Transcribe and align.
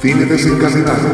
Cine 0.00 0.26
desencadenado. 0.26 1.08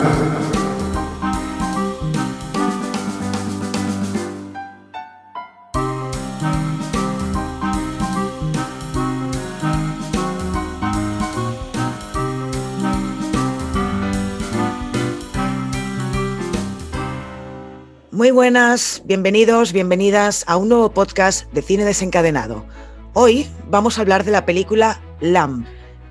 Muy 18.11 18.30
buenas, 18.30 19.03
bienvenidos, 19.07 19.73
bienvenidas 19.73 20.45
a 20.46 20.59
un 20.59 20.69
nuevo 20.69 20.91
podcast 20.93 21.51
de 21.55 21.62
Cine 21.62 21.87
Desencadenado. 21.87 22.66
Hoy 23.14 23.46
vamos 23.71 23.96
a 23.96 24.03
hablar 24.03 24.25
de 24.25 24.32
la 24.32 24.45
película 24.45 25.01
Lamb. 25.21 25.65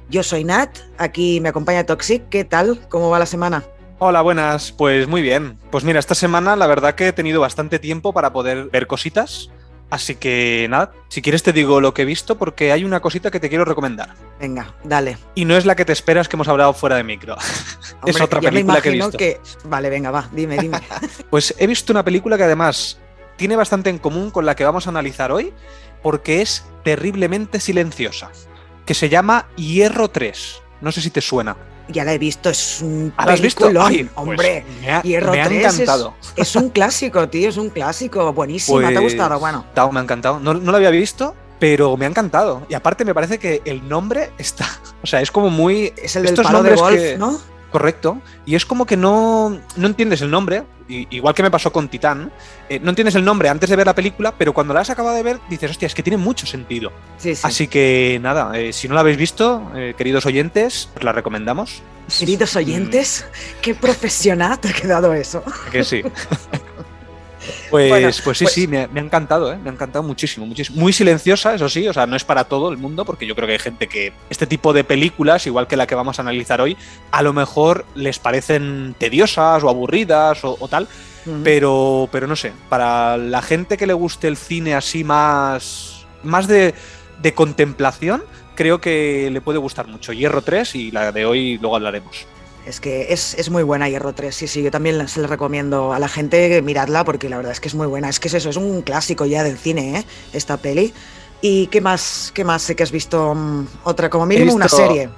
Yo 0.10 0.24
soy 0.24 0.44
Nat, 0.44 0.78
aquí 0.98 1.40
me 1.40 1.50
acompaña 1.50 1.86
Toxic. 1.86 2.28
¿Qué 2.30 2.44
tal? 2.44 2.88
¿Cómo 2.90 3.10
va 3.10 3.20
la 3.20 3.26
semana? 3.26 3.64
Hola, 4.00 4.22
buenas. 4.22 4.72
Pues 4.72 5.08
muy 5.08 5.22
bien. 5.22 5.58
Pues 5.72 5.84
mira, 5.84 6.00
esta 6.00 6.16
semana 6.16 6.56
la 6.56 6.68
verdad 6.68 6.96
que 6.96 7.08
he 7.08 7.14
tenido 7.14 7.42
bastante 7.42 7.80
tiempo 7.80 8.14
para 8.14 8.34
poder 8.34 8.66
ver 8.70 8.88
cositas. 8.88 9.50
Así 9.90 10.16
que 10.16 10.66
nada, 10.70 10.92
si 11.08 11.22
quieres 11.22 11.44
te 11.44 11.54
digo 11.54 11.80
lo 11.80 11.94
que 11.94 12.02
he 12.02 12.06
visto 12.06 12.36
porque 12.38 12.72
hay 12.72 12.84
una 12.84 13.00
cosita 13.00 13.30
que 13.30 13.40
te 13.40 13.48
quiero 13.48 13.64
recomendar. 13.64 14.16
Venga, 14.40 14.74
dale. 14.84 15.18
Y 15.36 15.46
no 15.46 15.56
es 15.56 15.66
la 15.66 15.76
que 15.76 15.86
te 15.86 15.94
esperas 15.94 16.28
que 16.28 16.36
hemos 16.36 16.48
hablado 16.48 16.74
fuera 16.74 16.96
de 16.96 17.04
micro. 17.04 17.36
es 18.06 18.20
otra 18.20 18.42
película 18.42 18.82
que 18.82 18.90
he 18.90 18.94
visto. 18.94 19.18
que- 19.18 19.40
Vale, 19.66 19.90
venga, 19.90 20.10
va, 20.10 20.28
dime, 20.32 20.58
dime. 20.58 20.80
Pues 21.30 21.54
he 21.60 21.68
visto 21.68 21.94
una 21.94 22.04
película 22.04 22.38
que 22.38 22.44
además 22.44 23.00
tiene 23.36 23.56
bastante 23.56 23.90
en 23.90 24.00
común 24.00 24.32
con 24.32 24.46
la 24.46 24.56
que 24.56 24.64
vamos 24.66 24.88
a 24.88 24.90
analizar 24.90 25.32
hoy 25.32 25.54
porque 26.02 26.42
es 26.42 26.66
terriblemente 26.84 27.60
silenciosa. 27.60 28.32
Que 28.86 28.94
se 28.94 29.10
llama 29.10 29.48
Hierro 29.56 30.10
3. 30.10 30.62
No 30.82 30.92
sé 30.92 31.02
si 31.02 31.10
te 31.10 31.22
suena. 31.22 31.56
ya 31.90 32.04
la 32.06 32.14
he 32.14 32.18
visto, 32.18 32.50
es 32.50 32.82
un 32.82 33.14
¿Ah, 33.18 33.26
la 33.26 33.34
has 33.34 33.42
visto? 33.42 33.66
Ay, 33.80 34.04
pues 34.06 34.10
hombre. 34.16 34.66
me 34.82 34.92
ha, 34.92 35.02
Hierro 35.02 35.32
me 35.34 35.42
ha 35.42 35.46
3 35.46 35.66
es- 35.66 35.74
encantado. 35.74 36.14
Es 36.36 36.56
un 36.56 36.70
clásico, 36.70 37.28
tío, 37.30 37.50
es 37.50 37.58
un 37.58 37.70
clásico. 37.70 38.32
Buenísima, 38.34 38.80
¿te 38.90 38.98
ha 38.98 39.02
Pues, 39.02 39.14
gustado? 39.14 39.40
Bueno, 39.40 39.66
Tao, 39.74 39.92
me 39.92 40.00
ha 40.00 40.04
encantado. 40.04 40.40
No, 40.40 40.54
no 40.54 40.72
lo 40.72 40.78
había 40.78 40.90
visto, 40.92 41.36
pero 41.60 41.96
me 41.98 42.06
ha 42.06 42.10
encantado. 42.10 42.66
Y 42.70 42.74
aparte 42.74 43.04
me 43.06 43.14
parece 43.14 43.38
que 43.38 43.62
el 43.66 43.88
nombre 43.88 44.32
está... 44.38 44.66
O 45.04 45.08
sea, 45.08 45.20
es 45.22 45.32
como 45.32 45.50
muy... 45.50 45.94
es 46.02 46.16
el 46.16 46.24
del 46.24 46.36
palo 46.36 46.64
de 46.64 46.76
golf, 46.76 46.96
que- 46.98 47.18
¿no? 47.18 47.38
Correcto. 47.74 48.22
Y 48.46 48.54
es 48.54 48.68
como 48.68 48.86
que 48.86 48.96
no, 48.96 49.60
no 49.78 49.88
entiendes 49.88 50.22
el 50.22 50.30
nombre, 50.30 50.64
igual 50.88 51.34
que 51.34 51.42
me 51.42 51.50
pasó 51.50 51.74
con 51.74 51.90
Titán. 51.90 52.32
eh, 52.70 52.80
no 52.80 52.92
entiendes 52.92 53.16
el 53.16 53.26
nombre 53.26 53.50
antes 53.50 53.68
de 53.68 53.76
ver 53.76 53.88
la 53.88 53.96
película, 53.96 54.32
pero 54.38 54.54
cuando 54.54 54.76
la 54.76 54.82
has 54.82 54.92
acabado 54.92 55.16
de 55.16 55.24
ver 55.24 55.40
dices, 55.50 55.72
hostia, 55.72 55.88
es 55.88 55.96
que 55.96 56.04
tiene 56.04 56.18
mucho 56.18 56.46
sentido. 56.46 56.92
Sí, 57.18 57.34
sí. 57.34 57.42
Así 57.44 57.68
que 57.68 58.20
nada, 58.22 58.56
eh, 58.60 58.72
si 58.74 58.88
no 58.88 58.94
la 58.94 59.00
habéis 59.00 59.18
visto, 59.18 59.72
eh, 59.76 59.96
queridos 59.98 60.28
oyentes, 60.28 60.88
os 60.96 61.02
la 61.04 61.14
recomendamos. 61.14 61.82
Queridos 62.20 62.56
oyentes, 62.56 63.26
qué 63.64 63.74
profesional 63.74 64.60
te 64.60 64.68
ha 64.68 64.74
quedado 64.74 65.16
eso. 65.16 65.44
Que 65.72 65.84
sí. 65.84 66.04
Pues, 67.70 67.90
Bueno, 67.90 68.10
pues 68.24 68.38
sí, 68.38 68.44
pues- 68.46 68.54
sí, 68.54 68.68
me, 68.68 68.88
me 68.88 69.00
ha 69.00 69.04
encantado, 69.04 69.52
¿eh? 69.52 69.58
me 69.58 69.70
ha 69.70 69.74
encantado 69.74 70.04
muchísimo, 70.04 70.46
muchísimo. 70.46 70.80
Muy 70.80 70.94
silenciosa, 70.94 71.54
eso 71.56 71.68
sí, 71.70 71.88
o 71.88 71.94
sea, 71.94 72.06
no 72.06 72.16
es 72.16 72.24
para 72.24 72.44
todo 72.46 72.70
el 72.70 72.78
mundo, 72.78 73.06
porque 73.06 73.26
yo 73.26 73.36
creo 73.36 73.48
que 73.48 73.54
hay 73.54 73.60
gente 73.60 73.88
que 73.88 74.14
este 74.30 74.48
tipo 74.48 74.74
de 74.74 74.84
películas, 74.84 75.46
igual 75.48 75.68
que 75.68 75.76
la 75.78 75.88
que 75.88 75.96
vamos 75.96 76.20
a 76.20 76.22
analizar 76.22 76.62
hoy, 76.62 76.78
a 77.12 77.22
lo 77.22 77.34
mejor 77.34 77.86
les 77.96 78.20
parecen 78.20 78.96
tediosas 78.98 79.64
o 79.64 79.70
aburridas 79.70 80.44
o, 80.44 80.56
o 80.60 80.68
tal, 80.68 80.88
pero, 81.44 82.10
pero 82.12 82.28
no 82.28 82.36
sé, 82.36 82.52
para 82.68 83.16
la 83.16 83.42
gente 83.42 83.78
que 83.78 83.88
le 83.88 83.94
guste 83.94 84.28
el 84.28 84.36
cine 84.36 84.76
así 84.76 85.06
más, 85.06 86.06
más 86.22 86.48
de, 86.48 86.74
de 87.22 87.34
contemplación, 87.34 88.24
creo 88.56 88.82
que 88.82 89.30
le 89.32 89.40
puede 89.40 89.58
gustar 89.58 89.88
mucho. 89.88 90.12
Hierro 90.12 90.42
3 90.42 90.76
y 90.76 90.92
la 90.92 91.12
de 91.14 91.26
hoy 91.26 91.58
luego 91.60 91.78
hablaremos. 91.78 92.26
Es 92.66 92.80
que 92.80 93.12
es, 93.12 93.36
es 93.38 93.50
muy 93.50 93.64
buena 93.64 93.90
Hierro 93.90 94.14
3, 94.14 94.34
sí, 94.34 94.48
sí, 94.48 94.64
yo 94.64 94.72
también 94.72 95.06
se 95.10 95.20
la 95.20 95.28
recomiendo 95.28 95.92
a 95.92 96.00
la 96.00 96.08
gente 96.08 96.62
miradla 96.62 97.04
porque 97.04 97.28
la 97.28 97.36
verdad 97.38 97.52
es 97.52 97.60
que 97.60 97.68
es 97.68 97.76
muy 97.76 97.88
buena. 97.88 98.08
Es 98.10 98.20
que 98.22 98.30
es 98.30 98.34
eso, 98.36 98.50
es 98.50 98.56
un 98.58 98.82
clásico 98.84 99.26
ya 99.26 99.44
del 99.44 99.58
cine, 99.58 100.00
¿eh? 100.00 100.06
Esta 100.32 100.58
peli. 100.58 100.94
¿Y 101.42 101.68
qué 101.68 101.82
más, 101.82 102.32
qué 102.34 102.46
más 102.46 102.62
sé 102.62 102.76
que 102.76 102.84
has 102.84 102.92
visto? 102.92 103.36
mm, 103.36 103.68
otra, 103.84 104.10
como 104.10 104.26
mínimo 104.26 104.54
una 104.54 104.70
serie. 104.70 105.10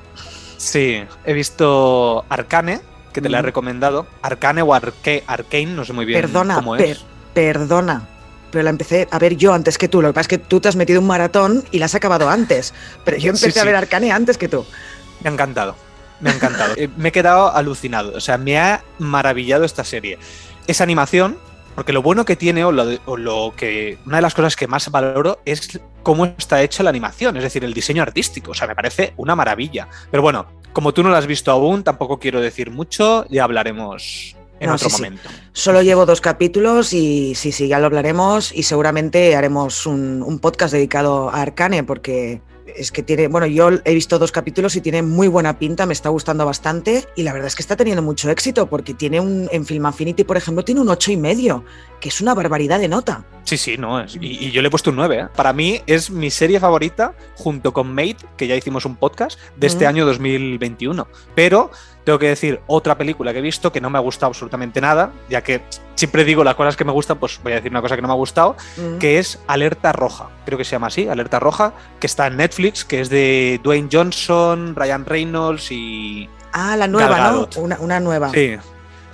Sí, 0.58 1.04
he 1.24 1.34
visto 1.34 2.26
Arcane, 2.30 2.82
que 3.14 3.22
te 3.22 3.30
la 3.30 3.40
he 3.40 3.42
recomendado. 3.44 4.08
Arcane 4.24 4.64
o 4.64 4.74
Arque, 4.74 5.24
Arcane, 5.28 5.68
no 5.68 5.86
sé 5.86 5.94
muy 5.94 6.06
bien 6.06 6.20
Perdona, 6.22 6.56
cómo 6.56 6.76
per- 6.76 6.90
es. 6.90 7.06
perdona. 7.36 8.08
Pero 8.50 8.64
la 8.64 8.70
empecé 8.72 9.08
a 9.12 9.20
ver 9.20 9.36
yo 9.36 9.54
antes 9.54 9.78
que 9.78 9.88
tú. 9.88 10.02
Lo 10.02 10.08
que 10.10 10.14
pasa 10.14 10.22
es 10.22 10.28
que 10.30 10.38
tú 10.40 10.60
te 10.62 10.68
has 10.70 10.76
metido 10.76 11.00
un 11.00 11.06
maratón 11.08 11.64
y 11.72 11.78
la 11.78 11.86
has 11.86 11.96
acabado 11.96 12.28
antes. 12.30 12.74
Pero 13.04 13.18
yo 13.18 13.36
Sí, 13.36 13.46
empecé 13.46 13.60
a 13.60 13.66
ver 13.66 13.76
Arcane 13.76 14.12
antes 14.12 14.38
que 14.40 14.48
tú. 14.48 14.66
Me 15.22 15.30
ha 15.30 15.34
encantado. 15.34 15.76
Me 16.20 16.30
ha 16.30 16.34
encantado. 16.34 16.74
Eh, 16.78 16.90
me 16.98 17.10
he 17.10 17.12
quedado 17.12 17.54
alucinado. 17.56 18.14
O 18.16 18.20
sea, 18.20 18.38
me 18.38 18.58
ha 18.58 18.84
maravillado 19.00 19.64
esta 19.66 19.84
serie. 19.84 20.18
Esa 20.68 20.84
animación, 20.84 21.38
porque 21.76 21.94
lo 21.94 22.02
bueno 22.02 22.26
que 22.26 22.36
tiene, 22.36 22.64
o 22.66 22.72
lo, 22.72 22.86
o 23.06 23.18
lo 23.18 23.54
que. 23.56 23.98
Una 24.06 24.18
de 24.18 24.22
las 24.22 24.34
cosas 24.34 24.56
que 24.56 24.68
más 24.68 24.90
valoro 24.90 25.40
es 25.46 25.80
cómo 26.04 26.26
está 26.26 26.62
hecha 26.62 26.84
la 26.84 26.90
animación, 26.90 27.36
es 27.38 27.44
decir, 27.44 27.64
el 27.64 27.74
diseño 27.74 28.02
artístico. 28.04 28.52
O 28.52 28.54
sea, 28.54 28.68
me 28.68 28.76
parece 28.76 29.14
una 29.18 29.36
maravilla. 29.36 29.88
Pero 30.12 30.24
bueno, 30.24 30.46
como 30.74 30.94
tú 30.94 31.04
no 31.04 31.10
la 31.10 31.18
has 31.18 31.28
visto 31.28 31.52
aún, 31.52 31.84
tampoco 31.84 32.20
quiero 32.20 32.40
decir 32.42 32.70
mucho, 32.72 33.26
ya 33.30 33.44
hablaremos 33.44 34.36
en 34.60 34.70
No, 34.70 34.76
otro 34.76 34.90
sí, 34.90 34.96
sí. 34.96 35.02
momento. 35.04 35.30
Solo 35.52 35.82
llevo 35.82 36.06
dos 36.06 36.22
capítulos 36.22 36.94
y 36.94 37.34
sí, 37.36 37.52
sí, 37.52 37.68
ya 37.68 37.80
lo 37.80 37.88
hablaremos 37.88 38.54
y 38.54 38.64
seguramente 38.64 39.36
haremos 39.36 39.86
un, 39.86 40.22
un 40.22 40.40
podcast 40.40 40.74
dedicado 40.74 41.30
a 41.30 41.42
Arcane 41.42 41.84
porque 41.84 42.42
es 42.76 42.92
que 42.92 43.04
tiene, 43.04 43.28
bueno, 43.28 43.48
yo 43.48 43.70
he 43.84 43.94
visto 43.94 44.20
dos 44.20 44.32
capítulos 44.32 44.76
y 44.76 44.82
tiene 44.82 45.02
muy 45.02 45.28
buena 45.28 45.58
pinta, 45.58 45.86
me 45.86 45.94
está 45.94 46.10
gustando 46.10 46.46
bastante 46.46 47.06
y 47.16 47.24
la 47.24 47.34
verdad 47.34 47.48
es 47.48 47.56
que 47.56 47.62
está 47.62 47.76
teniendo 47.76 48.02
mucho 48.02 48.30
éxito 48.30 48.68
porque 48.68 48.94
tiene 48.94 49.20
un, 49.20 49.50
en 49.52 49.66
Film 49.66 49.86
Affinity, 49.86 50.24
por 50.24 50.38
ejemplo, 50.38 50.64
tiene 50.64 50.82
un 50.82 50.90
ocho 50.90 51.12
y 51.12 51.18
medio, 51.18 51.64
que 52.06 52.10
es 52.10 52.22
una 52.22 52.36
barbaridad 52.36 52.78
de 52.80 52.88
nota. 52.88 53.24
Sí, 53.46 53.58
sí, 53.58 53.78
no. 53.80 54.00
es- 54.00 54.16
y, 54.22 54.46
y 54.46 54.52
yo 54.52 54.62
le 54.62 54.68
he 54.68 54.70
puesto 54.70 54.92
un 54.92 54.96
9. 54.98 55.18
¿eh? 55.20 55.28
Para 55.36 55.54
mí 55.54 55.82
es 55.88 56.12
mi 56.12 56.30
serie 56.30 56.60
favorita, 56.60 57.16
junto 57.34 57.74
con 57.74 57.92
Mate, 57.96 58.18
que 58.38 58.46
ya 58.46 58.56
hicimos 58.56 58.86
un 58.86 58.96
podcast, 58.96 59.40
de 59.56 59.66
este 59.66 59.88
año 59.88 60.06
2021. 60.06 61.08
Pero 61.34 61.72
tengo 62.04 62.20
que 62.20 62.28
decir 62.28 62.60
otra 62.68 62.96
película 62.96 63.34
que 63.34 63.40
he 63.40 63.42
visto 63.42 63.72
que 63.72 63.82
no 63.82 63.90
me 63.90 63.98
ha 63.98 64.02
gustado 64.02 64.28
absolutamente 64.28 64.80
nada, 64.82 65.14
ya 65.32 65.42
que 65.44 65.64
siempre 65.96 66.24
digo 66.26 66.44
las 66.44 66.54
cosas 66.54 66.76
que 66.76 66.86
me 66.86 66.92
gustan, 66.92 67.18
pues 67.18 67.40
voy 67.42 67.54
a 67.54 67.56
decir 67.56 67.72
una 67.72 67.82
cosa 67.82 67.96
que 67.96 68.04
no 68.04 68.08
me 68.08 68.14
ha 68.14 68.18
gustado, 68.18 68.56
Mm. 68.78 69.00
que 69.00 69.18
es 69.18 69.40
Alerta 69.48 69.92
Roja. 69.94 70.30
Creo 70.46 70.60
que 70.60 70.64
se 70.64 70.74
llama 70.74 70.88
así, 70.88 71.08
Alerta 71.08 71.40
Roja, 71.40 71.74
que 72.00 72.06
está 72.06 72.28
en 72.28 72.38
Netflix, 72.38 72.86
que 72.86 73.02
es 73.02 73.10
de 73.10 73.60
Dwayne 73.64 73.90
Johnson, 73.92 74.76
Ryan 74.76 75.06
Reynolds 75.08 75.72
y. 75.72 76.30
Ah, 76.54 76.78
la 76.78 76.88
nueva, 76.88 77.32
¿no? 77.32 77.50
Una, 77.58 77.80
una 77.80 78.00
nueva. 78.00 78.30
Sí, 78.30 78.58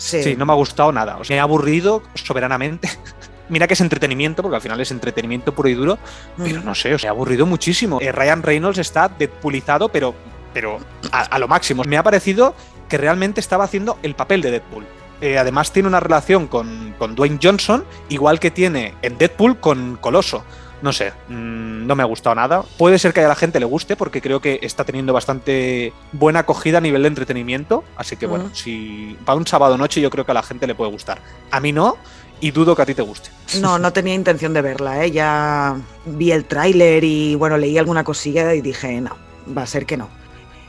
Sí. 0.02 0.24
Sí, 0.24 0.36
no 0.36 0.46
me 0.48 0.54
ha 0.54 0.56
gustado 0.56 0.92
nada. 0.92 1.18
O 1.18 1.24
sea, 1.24 1.36
me 1.36 1.40
ha 1.40 1.44
aburrido 1.44 2.02
soberanamente. 2.16 2.90
Mira 3.50 3.68
que 3.68 3.74
es 3.74 3.82
entretenimiento, 3.82 4.42
porque 4.42 4.56
al 4.56 4.62
final 4.62 4.80
es 4.80 4.92
entretenimiento 4.92 5.54
puro 5.54 5.68
y 5.70 5.74
duro, 5.74 5.98
Mm. 6.38 6.44
pero 6.44 6.62
no 6.62 6.74
sé, 6.74 6.94
o 6.94 6.98
sea, 6.98 7.10
me 7.10 7.10
ha 7.10 7.18
aburrido 7.18 7.46
muchísimo. 7.46 8.00
Eh, 8.02 8.12
Ryan 8.12 8.42
Reynolds 8.44 8.78
está 8.80 9.10
deadpoolizado, 9.10 9.90
pero, 9.90 10.16
pero 10.54 10.80
a, 11.12 11.22
a 11.24 11.38
lo 11.40 11.48
máximo. 11.48 11.84
Me 11.84 11.98
ha 11.98 12.04
parecido 12.04 12.56
que 12.90 12.98
realmente 12.98 13.40
estaba 13.42 13.64
haciendo 13.66 14.00
el 14.04 14.16
papel 14.16 14.42
de 14.42 14.52
Deadpool. 14.52 14.86
Eh, 15.22 15.38
además 15.38 15.72
tiene 15.72 15.88
una 15.88 16.00
relación 16.00 16.48
con, 16.48 16.96
con 16.98 17.14
Dwayne 17.14 17.38
Johnson, 17.42 17.84
igual 18.10 18.40
que 18.40 18.50
tiene 18.52 18.96
en 19.04 19.18
Deadpool 19.20 19.60
con 19.60 19.98
Coloso. 19.98 20.44
No 20.82 20.92
sé, 20.92 21.14
mm, 21.28 21.86
no 21.86 21.96
me 21.96 22.04
ha 22.04 22.06
gustado 22.06 22.36
nada. 22.36 22.64
Puede 22.78 22.98
ser 22.98 23.14
que 23.14 23.22
a 23.22 23.28
la 23.28 23.36
gente 23.36 23.60
le 23.60 23.66
guste 23.66 23.96
porque 23.96 24.22
creo 24.22 24.42
que 24.42 24.60
está 24.62 24.84
teniendo 24.84 25.14
bastante 25.14 25.94
buena 26.12 26.40
acogida 26.40 26.80
a 26.80 26.82
nivel 26.82 27.04
de 27.04 27.08
entretenimiento. 27.10 27.84
Así 27.96 28.18
que 28.18 28.26
bueno, 28.26 28.50
si 28.54 29.18
para 29.26 29.38
un 29.38 29.46
sábado 29.46 29.78
noche 29.78 30.02
yo 30.02 30.10
creo 30.10 30.26
que 30.26 30.32
a 30.32 30.36
la 30.36 30.44
gente 30.44 30.68
le 30.68 30.76
puede 30.76 30.92
gustar. 30.92 31.22
A 31.52 31.60
mí 31.60 31.72
no 31.72 31.98
y 32.42 32.52
dudo 32.52 32.76
que 32.76 32.82
a 32.82 32.86
ti 32.86 32.96
te 32.96 33.04
guste. 33.04 33.30
No, 33.60 33.78
no 33.78 33.94
tenía 33.94 34.16
intención 34.16 34.54
de 34.54 34.62
verla, 34.62 35.06
¿eh? 35.06 35.12
Ya 35.12 35.78
vi 36.06 36.32
el 36.32 36.46
tráiler 36.46 37.04
y 37.04 37.36
bueno, 37.36 37.58
leí 37.58 37.78
alguna 37.78 38.04
cosilla 38.04 38.54
y 38.56 38.62
dije, 38.62 39.00
no, 39.00 39.16
va 39.56 39.62
a 39.62 39.68
ser 39.68 39.86
que 39.86 39.96
no. 39.96 40.10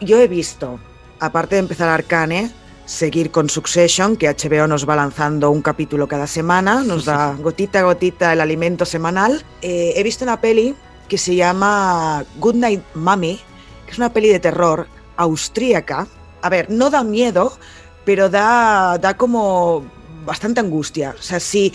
Yo 0.01 0.21
he 0.21 0.29
visto, 0.29 0.79
aparte 1.19 1.55
de 1.55 1.61
empezar 1.61 1.89
Arcane, 1.89 2.51
seguir 2.93 3.31
con 3.31 3.49
Succession, 3.49 4.17
que 4.17 4.29
HBO 4.29 4.67
nos 4.67 4.87
va 4.89 4.97
lanzando 4.97 5.51
un 5.51 5.63
capítulo 5.63 6.07
cada 6.07 6.27
semana, 6.27 6.83
nos 6.85 7.07
da 7.07 7.35
gotita 7.41 7.81
a 7.81 7.83
gotita 7.83 8.33
el 8.33 8.41
alimento 8.41 8.85
semanal. 8.85 9.45
Eh, 9.63 9.95
he 9.97 10.03
visto 10.03 10.25
una 10.25 10.41
peli 10.41 10.75
que 11.09 11.17
se 11.17 11.35
llama 11.35 12.25
Good 12.37 12.57
Night 12.57 12.83
Mommy, 12.95 13.41
que 13.87 13.93
es 13.93 13.99
una 13.99 14.13
peli 14.13 14.29
de 14.29 14.41
terror 14.41 14.87
austríaca. 15.17 16.07
A 16.43 16.49
ver, 16.49 16.71
no 16.71 16.91
da 16.91 17.03
miedo, 17.03 17.57
pero 18.05 18.29
da, 18.29 18.99
da 18.99 19.17
como 19.17 19.85
bastante 20.27 20.61
angustia. 20.61 21.15
O 21.19 21.23
sea, 21.23 21.41
si, 21.41 21.73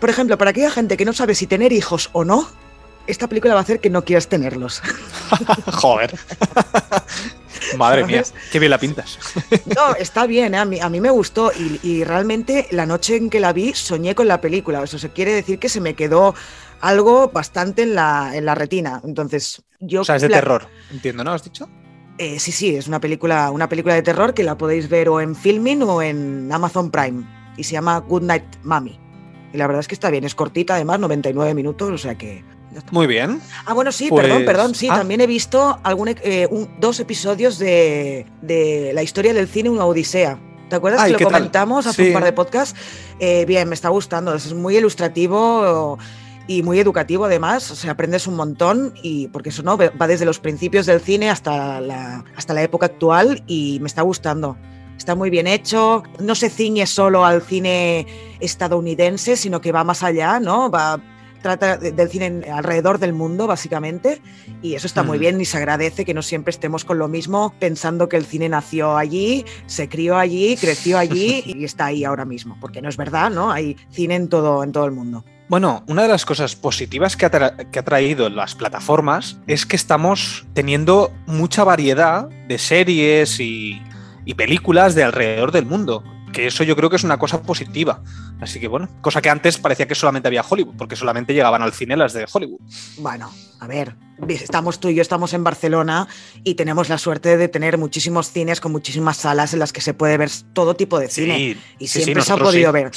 por 0.00 0.08
ejemplo, 0.08 0.38
para 0.38 0.52
aquella 0.52 0.70
gente 0.70 0.96
que 0.96 1.04
no 1.04 1.12
sabe 1.12 1.34
si 1.34 1.46
tener 1.46 1.72
hijos 1.72 2.08
o 2.12 2.24
no, 2.24 2.48
esta 3.06 3.28
película 3.28 3.54
va 3.54 3.60
a 3.60 3.62
hacer 3.62 3.80
que 3.80 3.90
no 3.90 4.04
quieras 4.04 4.28
tenerlos. 4.28 4.82
Joder. 5.72 6.18
Madre 7.76 8.04
mía, 8.04 8.22
qué 8.50 8.58
bien 8.58 8.70
la 8.70 8.78
pintas. 8.78 9.18
No, 9.76 9.94
está 9.94 10.26
bien, 10.26 10.54
¿eh? 10.54 10.58
a, 10.58 10.64
mí, 10.64 10.80
a 10.80 10.88
mí 10.88 11.00
me 11.00 11.10
gustó 11.10 11.52
y, 11.52 11.78
y 11.82 12.04
realmente 12.04 12.66
la 12.70 12.86
noche 12.86 13.16
en 13.16 13.30
que 13.30 13.38
la 13.38 13.52
vi 13.52 13.74
soñé 13.74 14.14
con 14.14 14.28
la 14.28 14.40
película. 14.40 14.82
Eso 14.82 14.98
se 14.98 15.10
quiere 15.10 15.32
decir 15.32 15.58
que 15.58 15.68
se 15.68 15.80
me 15.80 15.94
quedó 15.94 16.34
algo 16.80 17.28
bastante 17.28 17.82
en 17.82 17.94
la, 17.94 18.32
en 18.34 18.44
la 18.44 18.54
retina. 18.54 19.00
Entonces, 19.04 19.62
yo... 19.78 20.02
O 20.02 20.04
sea, 20.04 20.16
es 20.16 20.22
de 20.22 20.28
terror, 20.28 20.66
entiendo, 20.90 21.24
¿no? 21.24 21.32
¿Has 21.32 21.44
dicho? 21.44 21.68
Eh, 22.18 22.38
sí, 22.38 22.52
sí, 22.52 22.76
es 22.76 22.86
una 22.86 23.00
película, 23.00 23.50
una 23.50 23.68
película 23.68 23.94
de 23.94 24.02
terror 24.02 24.34
que 24.34 24.42
la 24.42 24.58
podéis 24.58 24.88
ver 24.88 25.08
o 25.08 25.20
en 25.20 25.34
Filming 25.34 25.82
o 25.82 26.02
en 26.02 26.50
Amazon 26.52 26.90
Prime. 26.90 27.24
Y 27.56 27.64
se 27.64 27.72
llama 27.72 27.98
Good 27.98 28.22
Night 28.22 28.44
Mami. 28.62 28.98
Y 29.52 29.56
la 29.56 29.66
verdad 29.66 29.80
es 29.80 29.88
que 29.88 29.94
está 29.94 30.10
bien, 30.10 30.24
es 30.24 30.34
cortita 30.34 30.74
además, 30.74 31.00
99 31.00 31.54
minutos, 31.54 31.90
o 31.90 31.98
sea 31.98 32.16
que... 32.16 32.44
Muy 32.92 33.06
bien. 33.06 33.40
Ah, 33.66 33.74
bueno, 33.74 33.90
sí, 33.92 34.08
Pues- 34.08 34.24
perdón, 34.26 34.44
perdón, 34.44 34.74
sí, 34.74 34.88
ah. 34.90 34.96
también 34.96 35.20
he 35.20 35.26
visto 35.26 35.78
algún, 35.82 36.08
eh, 36.08 36.46
un- 36.50 36.68
dos 36.78 37.00
episodios 37.00 37.58
de, 37.58 38.26
de 38.42 38.92
la 38.94 39.02
historia 39.02 39.34
del 39.34 39.48
cine, 39.48 39.70
una 39.70 39.84
odisea. 39.86 40.38
¿Te 40.68 40.76
acuerdas 40.76 41.00
Ay, 41.02 41.14
que 41.16 41.24
lo 41.24 41.30
comentamos 41.30 41.86
hace 41.88 42.02
Sí. 42.04 42.08
un 42.08 42.14
par 42.14 42.22
de 42.24 42.32
podcasts? 42.32 42.78
Eh, 43.18 43.44
bien, 43.44 43.68
me 43.68 43.74
está 43.74 43.88
gustando, 43.88 44.32
es 44.34 44.54
muy 44.54 44.76
ilustrativo 44.76 45.98
y 46.46 46.62
muy 46.62 46.78
educativo 46.78 47.24
además, 47.24 47.70
o 47.72 47.74
sea, 47.76 47.90
aprendes 47.92 48.26
un 48.28 48.36
montón 48.36 48.94
y 49.02 49.26
porque 49.28 49.48
eso 49.48 49.62
no 49.64 49.76
va 49.76 50.06
desde 50.06 50.24
los 50.24 50.38
principios 50.38 50.86
del 50.86 51.00
cine 51.00 51.28
hasta 51.28 51.80
la, 51.80 52.24
hasta 52.36 52.54
la 52.54 52.62
época 52.62 52.86
actual 52.86 53.42
y 53.48 53.78
me 53.80 53.88
está 53.88 54.02
gustando. 54.02 54.56
Está 54.96 55.14
muy 55.14 55.30
bien 55.30 55.46
hecho, 55.46 56.02
no 56.20 56.34
se 56.34 56.50
ciñe 56.50 56.86
solo 56.86 57.24
al 57.24 57.42
cine 57.42 58.06
estadounidense, 58.40 59.36
sino 59.36 59.60
que 59.60 59.72
va 59.72 59.82
más 59.82 60.02
allá, 60.02 60.40
¿no? 60.40 60.70
Va, 60.70 61.00
trata 61.42 61.76
de- 61.76 61.92
del 61.92 62.08
cine 62.08 62.42
alrededor 62.52 62.98
del 62.98 63.12
mundo, 63.12 63.46
básicamente, 63.46 64.20
y 64.62 64.74
eso 64.74 64.86
está 64.86 65.02
muy 65.02 65.18
Mm. 65.18 65.20
bien 65.20 65.40
y 65.40 65.44
se 65.44 65.56
agradece 65.56 66.04
que 66.04 66.14
no 66.14 66.22
siempre 66.22 66.50
estemos 66.50 66.84
con 66.84 66.98
lo 66.98 67.08
mismo, 67.08 67.54
pensando 67.58 68.08
que 68.08 68.16
el 68.16 68.24
cine 68.26 68.48
nació 68.48 68.96
allí, 68.96 69.44
se 69.66 69.88
crió 69.88 70.16
allí, 70.18 70.56
creció 70.56 70.98
allí 70.98 71.42
y 71.46 71.64
está 71.64 71.86
ahí 71.86 72.04
ahora 72.04 72.24
mismo, 72.24 72.56
porque 72.60 72.82
no 72.82 72.88
es 72.88 72.96
verdad, 72.96 73.30
¿no? 73.30 73.50
Hay 73.50 73.76
cine 73.90 74.14
en 74.16 74.28
todo, 74.28 74.62
en 74.64 74.72
todo 74.72 74.84
el 74.86 74.92
mundo. 74.92 75.24
Bueno, 75.48 75.82
una 75.88 76.02
de 76.02 76.08
las 76.08 76.24
cosas 76.24 76.54
positivas 76.54 77.16
que 77.16 77.26
ha, 77.26 77.30
tra- 77.32 77.70
que 77.70 77.78
ha 77.80 77.84
traído 77.84 78.28
las 78.28 78.54
plataformas 78.54 79.38
es 79.48 79.66
que 79.66 79.74
estamos 79.74 80.46
teniendo 80.52 81.12
mucha 81.26 81.64
variedad 81.64 82.28
de 82.46 82.56
series 82.58 83.40
y, 83.40 83.82
y 84.24 84.34
películas 84.34 84.94
de 84.94 85.02
alrededor 85.02 85.50
del 85.50 85.66
mundo. 85.66 86.04
Que 86.32 86.46
eso 86.46 86.62
yo 86.64 86.76
creo 86.76 86.88
que 86.88 86.96
es 86.96 87.04
una 87.04 87.18
cosa 87.18 87.42
positiva. 87.42 88.02
Así 88.40 88.60
que 88.60 88.68
bueno, 88.68 88.88
cosa 89.00 89.20
que 89.20 89.28
antes 89.30 89.58
parecía 89.58 89.86
que 89.88 89.94
solamente 89.94 90.28
había 90.28 90.44
Hollywood, 90.48 90.76
porque 90.76 90.96
solamente 90.96 91.34
llegaban 91.34 91.62
al 91.62 91.72
cine 91.72 91.96
las 91.96 92.12
de 92.12 92.26
Hollywood. 92.32 92.60
Bueno, 92.98 93.30
a 93.58 93.66
ver, 93.66 93.96
estamos 94.28 94.78
tú 94.80 94.88
y 94.88 94.94
yo 94.94 95.02
estamos 95.02 95.34
en 95.34 95.42
Barcelona 95.44 96.06
y 96.44 96.54
tenemos 96.54 96.88
la 96.88 96.98
suerte 96.98 97.36
de 97.36 97.48
tener 97.48 97.78
muchísimos 97.78 98.30
cines 98.30 98.60
con 98.60 98.70
muchísimas 98.72 99.16
salas 99.18 99.52
en 99.52 99.58
las 99.58 99.72
que 99.72 99.80
se 99.80 99.92
puede 99.92 100.16
ver 100.16 100.30
todo 100.52 100.74
tipo 100.74 100.98
de 101.00 101.08
cine. 101.08 101.38
y 101.40 101.54
sí, 101.80 101.98
sí, 101.98 102.02
siempre 102.04 102.22
se 102.24 102.32
ha 102.32 102.36
podido 102.36 102.70
ver. 102.72 102.92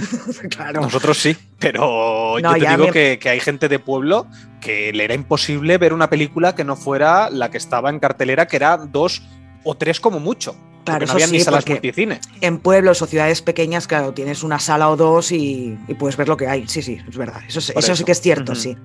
claro. 0.50 0.80
Nosotros 0.82 1.18
sí, 1.18 1.36
pero 1.58 2.36
No, 2.40 2.56
yo 2.56 2.64
te 2.64 2.70
digo 2.70 2.84
me- 2.86 2.92
que, 2.92 3.18
que 3.20 3.28
hay 3.28 3.40
gente 3.40 3.68
de 3.68 3.78
pueblo 3.78 4.26
que 4.60 4.92
le 4.92 5.04
era 5.04 5.14
imposible 5.14 5.76
ver 5.78 5.92
una 5.92 6.08
película 6.08 6.54
que 6.54 6.64
no 6.64 6.76
fuera 6.76 7.30
la 7.30 7.50
que 7.50 7.58
estaba 7.58 7.90
en 7.90 7.98
cartelera, 7.98 8.46
que 8.46 8.56
era 8.56 8.76
dos 8.76 9.22
o 9.64 9.74
tres 9.76 10.00
como 10.00 10.20
mucho. 10.20 10.56
Claro, 10.86 11.00
porque 11.00 11.06
no 11.06 11.12
había 11.12 11.26
sí, 11.26 11.32
ni 11.34 11.40
salas 11.40 11.66
multicine. 11.68 12.20
En 12.40 12.58
pueblos 12.58 13.02
o 13.02 13.06
ciudades 13.06 13.42
pequeñas, 13.42 13.86
claro, 13.86 14.14
tienes 14.14 14.42
una 14.42 14.58
sala 14.58 14.88
o 14.88 14.96
dos 14.96 15.32
y, 15.32 15.76
y 15.88 15.94
puedes 15.94 16.16
ver 16.16 16.28
lo 16.28 16.36
que 16.38 16.46
hay. 16.46 16.66
Sí, 16.68 16.80
sí, 16.80 16.98
es 17.06 17.16
verdad. 17.18 17.42
Eso, 17.46 17.58
eso 17.60 17.96
sí 17.96 18.04
que 18.04 18.12
es 18.12 18.20
cierto, 18.20 18.54
sí. 18.54 18.76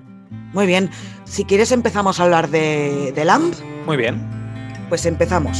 Muy 0.52 0.66
bien. 0.66 0.90
Si 1.24 1.44
quieres 1.44 1.72
empezamos 1.72 2.20
a 2.20 2.24
hablar 2.24 2.50
de, 2.50 3.12
de 3.14 3.24
LAMP, 3.24 3.54
Muy 3.86 3.96
bien. 3.96 4.20
pues 4.90 5.06
empezamos. 5.06 5.56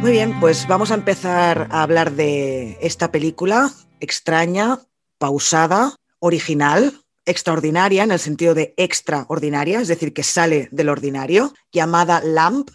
Muy 0.00 0.12
bien, 0.12 0.38
pues 0.38 0.68
vamos 0.68 0.90
a 0.90 0.94
empezar 0.94 1.68
a 1.70 1.82
hablar 1.82 2.12
de 2.12 2.78
esta 2.80 3.10
película 3.10 3.70
extraña, 4.00 4.78
pausada, 5.18 5.96
original, 6.20 6.92
extraordinaria 7.26 8.02
en 8.04 8.12
el 8.12 8.18
sentido 8.18 8.54
de 8.54 8.74
extraordinaria, 8.76 9.80
es 9.80 9.88
decir, 9.88 10.12
que 10.14 10.22
sale 10.22 10.68
del 10.72 10.88
ordinario, 10.88 11.52
llamada 11.72 12.20
Lamp. 12.22 12.70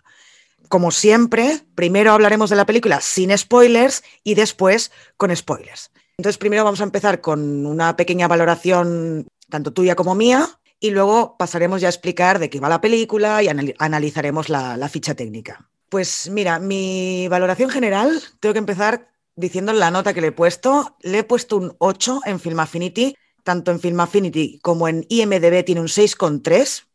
Como 0.69 0.91
siempre, 0.91 1.61
primero 1.75 2.11
hablaremos 2.11 2.49
de 2.49 2.55
la 2.55 2.65
película 2.65 3.01
sin 3.01 3.35
spoilers 3.37 4.03
y 4.23 4.35
después 4.35 4.91
con 5.17 5.35
spoilers. 5.35 5.91
Entonces, 6.17 6.37
primero 6.37 6.63
vamos 6.63 6.81
a 6.81 6.85
empezar 6.85 7.19
con 7.19 7.65
una 7.65 7.95
pequeña 7.95 8.27
valoración, 8.27 9.27
tanto 9.49 9.73
tuya 9.73 9.95
como 9.95 10.15
mía, 10.15 10.47
y 10.79 10.91
luego 10.91 11.35
pasaremos 11.37 11.81
ya 11.81 11.87
a 11.87 11.91
explicar 11.91 12.39
de 12.39 12.49
qué 12.49 12.59
va 12.59 12.69
la 12.69 12.81
película 12.81 13.41
y 13.43 13.47
anali- 13.47 13.75
analizaremos 13.79 14.49
la, 14.49 14.77
la 14.77 14.87
ficha 14.89 15.13
técnica. 15.15 15.69
Pues 15.89 16.29
mira, 16.31 16.59
mi 16.59 17.27
valoración 17.27 17.69
general, 17.69 18.21
tengo 18.39 18.53
que 18.53 18.59
empezar 18.59 19.09
diciendo 19.35 19.73
la 19.73 19.91
nota 19.91 20.13
que 20.13 20.21
le 20.21 20.27
he 20.27 20.31
puesto. 20.31 20.95
Le 21.01 21.19
he 21.19 21.23
puesto 21.23 21.57
un 21.57 21.75
8 21.79 22.21
en 22.25 22.39
Film 22.39 22.59
Affinity, 22.59 23.15
tanto 23.43 23.71
en 23.71 23.79
Film 23.79 23.99
Affinity 23.99 24.59
como 24.61 24.87
en 24.87 25.05
IMDB 25.09 25.63
tiene 25.65 25.81
un 25.81 25.87
6,3. 25.87 26.85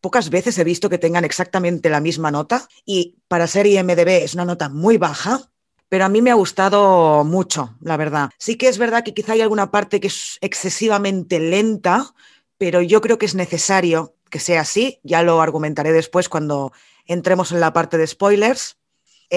Pocas 0.00 0.30
veces 0.30 0.58
he 0.58 0.64
visto 0.64 0.90
que 0.90 0.98
tengan 0.98 1.24
exactamente 1.24 1.88
la 1.88 2.00
misma 2.00 2.30
nota 2.30 2.68
y 2.84 3.16
para 3.28 3.46
ser 3.46 3.66
IMDB 3.66 4.22
es 4.22 4.34
una 4.34 4.44
nota 4.44 4.68
muy 4.68 4.98
baja, 4.98 5.40
pero 5.88 6.04
a 6.04 6.08
mí 6.08 6.20
me 6.22 6.30
ha 6.30 6.34
gustado 6.34 7.24
mucho, 7.24 7.76
la 7.80 7.96
verdad. 7.96 8.30
Sí 8.38 8.56
que 8.56 8.68
es 8.68 8.78
verdad 8.78 9.04
que 9.04 9.14
quizá 9.14 9.32
hay 9.32 9.40
alguna 9.40 9.70
parte 9.70 10.00
que 10.00 10.08
es 10.08 10.38
excesivamente 10.40 11.38
lenta, 11.38 12.14
pero 12.58 12.82
yo 12.82 13.00
creo 13.00 13.16
que 13.16 13.26
es 13.26 13.34
necesario 13.34 14.14
que 14.30 14.40
sea 14.40 14.62
así. 14.62 14.98
Ya 15.04 15.22
lo 15.22 15.40
argumentaré 15.40 15.92
después 15.92 16.28
cuando 16.28 16.72
entremos 17.06 17.52
en 17.52 17.60
la 17.60 17.72
parte 17.72 17.96
de 17.96 18.06
spoilers. 18.06 18.76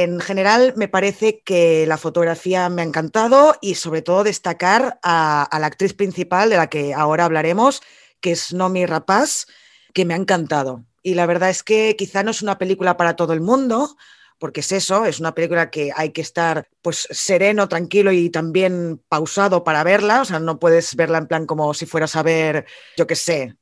En 0.04 0.20
general, 0.20 0.74
me 0.76 0.88
parece 0.88 1.42
que 1.42 1.86
la 1.88 1.98
fotografía 1.98 2.70
me 2.70 2.82
ha 2.82 2.86
encantado 2.86 3.56
y 3.62 3.76
sobre 3.76 4.02
todo 4.02 4.24
destacar 4.24 5.00
a, 5.02 5.44
a 5.44 5.60
la 5.60 5.68
actriz 5.68 5.94
principal 5.94 6.50
de 6.50 6.58
la 6.58 6.68
que 6.68 6.94
ahora 6.94 7.26
hablaremos, 7.26 7.82
que 8.22 8.32
es 8.32 8.54
Nomi 8.54 8.86
Rapaz, 8.86 9.48
que 9.94 10.06
me 10.06 10.14
ha 10.14 10.18
encantado. 10.18 10.86
Y 11.02 11.16
la 11.16 11.26
verdad 11.26 11.50
es 11.50 11.64
que 11.64 11.96
quizá 11.98 12.22
no 12.22 12.32
es 12.32 12.42
una 12.42 12.58
película 12.58 12.96
para 12.98 13.16
todo 13.16 13.34
el 13.34 13.42
mundo, 13.42 13.98
porque 14.40 14.60
es 14.60 14.72
eso, 14.72 15.06
es 15.06 15.20
una 15.20 15.34
película 15.34 15.70
que 15.72 15.92
hay 15.96 16.12
que 16.12 16.22
estar 16.22 16.68
pues 16.82 17.08
sereno, 17.10 17.68
tranquilo 17.68 18.12
y 18.12 18.30
también 18.30 19.02
pausado 19.10 19.64
para 19.64 19.84
verla, 19.84 20.22
o 20.22 20.26
sea, 20.26 20.40
no 20.40 20.60
puedes 20.60 20.96
verla 20.96 21.18
en 21.18 21.28
plan 21.28 21.46
como 21.46 21.74
si 21.74 21.86
fueras 21.86 22.16
a 22.16 22.24
ver, 22.24 22.66
yo 22.98 23.08
qué 23.08 23.16
sé, 23.16 23.56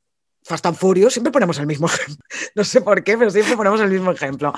Fast 0.44 0.66
and 0.66 0.76
Furious, 0.76 1.14
siempre 1.14 1.32
ponemos 1.32 1.58
el 1.60 1.68
mismo 1.68 1.88
ejemplo, 1.94 2.26
no 2.56 2.64
sé 2.64 2.82
por 2.82 3.04
qué, 3.04 3.18
pero 3.18 3.32
siempre 3.32 3.56
ponemos 3.56 3.80
el 3.80 3.90
mismo 3.90 4.12
ejemplo. 4.12 4.54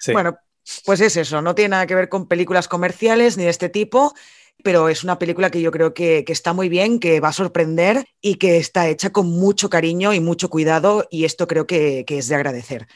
Sí. 0.00 0.12
Bueno, 0.12 0.38
pues 0.84 1.00
es 1.00 1.16
eso, 1.16 1.42
no 1.42 1.54
tiene 1.54 1.70
nada 1.70 1.86
que 1.86 1.94
ver 1.94 2.08
con 2.08 2.26
películas 2.26 2.68
comerciales 2.68 3.36
ni 3.36 3.44
de 3.44 3.50
este 3.50 3.68
tipo, 3.68 4.14
pero 4.62 4.88
es 4.88 5.04
una 5.04 5.18
película 5.18 5.50
que 5.50 5.60
yo 5.60 5.70
creo 5.70 5.94
que, 5.94 6.24
está 6.26 6.52
muy 6.52 6.68
bien, 6.68 6.98
que 6.98 7.20
va 7.20 7.28
a 7.28 7.32
sorprender 7.32 8.06
y 8.20 8.36
que 8.36 8.58
está 8.58 8.88
hecha 8.88 9.10
con 9.10 9.28
mucho 9.28 9.70
cariño 9.70 10.12
y 10.12 10.20
mucho 10.20 10.50
cuidado 10.50 11.06
y 11.10 11.24
esto 11.24 11.46
creo 11.46 11.66
que, 11.66 12.04
es 12.08 12.28
de 12.28 12.34
agradecer. 12.34 12.86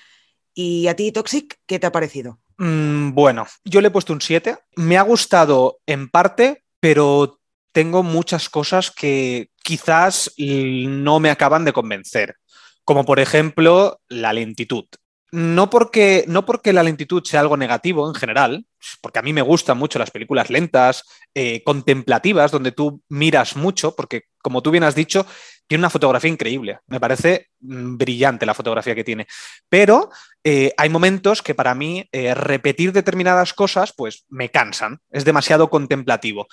¿Y 0.54 0.88
a 0.88 0.96
ti, 0.96 1.12
Toxic, 1.12 1.58
qué 1.66 1.78
te 1.78 1.86
ha 1.86 1.92
parecido? 1.92 2.38
Mm, 2.58 3.14
bueno, 3.14 3.46
yo 3.64 3.80
le 3.80 3.88
he 3.88 3.90
puesto 3.90 4.12
un 4.12 4.20
7. 4.20 4.58
Me 4.76 4.98
ha 4.98 5.02
gustado 5.02 5.78
en 5.86 6.10
parte, 6.10 6.64
pero 6.80 7.40
tengo 7.72 8.02
muchas 8.02 8.50
cosas 8.50 8.90
que 8.90 9.48
quizás 9.62 10.32
no 10.36 11.20
me 11.20 11.30
acaban 11.30 11.64
de 11.64 11.72
convencer. 11.72 12.36
Como 12.84 13.04
por 13.04 13.20
ejemplo 13.20 14.00
la 14.08 14.32
lentitud. 14.32 14.84
No 15.32 15.70
porque, 15.70 16.26
no 16.28 16.44
porque 16.44 16.74
la 16.74 16.82
lentitud 16.82 17.24
sea 17.24 17.40
algo 17.40 17.56
negativo 17.56 18.06
en 18.06 18.14
general, 18.14 18.66
porque 19.00 19.18
a 19.18 19.22
mí 19.22 19.32
me 19.32 19.40
gustan 19.40 19.78
mucho 19.78 19.98
las 19.98 20.10
películas 20.10 20.50
lentas, 20.50 21.04
eh, 21.34 21.62
contemplativas, 21.64 22.50
donde 22.50 22.72
tú 22.72 23.02
miras 23.08 23.56
mucho, 23.56 23.96
porque 23.96 24.24
como 24.42 24.62
tú 24.62 24.70
bien 24.70 24.84
has 24.84 24.94
dicho, 24.94 25.26
tiene 25.66 25.80
una 25.80 25.90
fotografía 25.90 26.30
increíble. 26.30 26.80
Me 26.86 27.00
parece 27.00 27.48
mm, 27.60 27.96
brillante 27.96 28.44
la 28.44 28.52
fotografía 28.52 28.94
que 28.94 29.04
tiene. 29.04 29.26
Pero 29.70 30.10
eh, 30.44 30.74
hay 30.76 30.90
momentos 30.90 31.40
que 31.40 31.54
para 31.54 31.74
mí 31.74 32.06
eh, 32.12 32.34
repetir 32.34 32.92
determinadas 32.92 33.54
cosas 33.54 33.94
pues 33.96 34.26
me 34.28 34.50
cansan, 34.50 35.00
es 35.10 35.24
demasiado 35.24 35.70
contemplativo. 35.70 36.46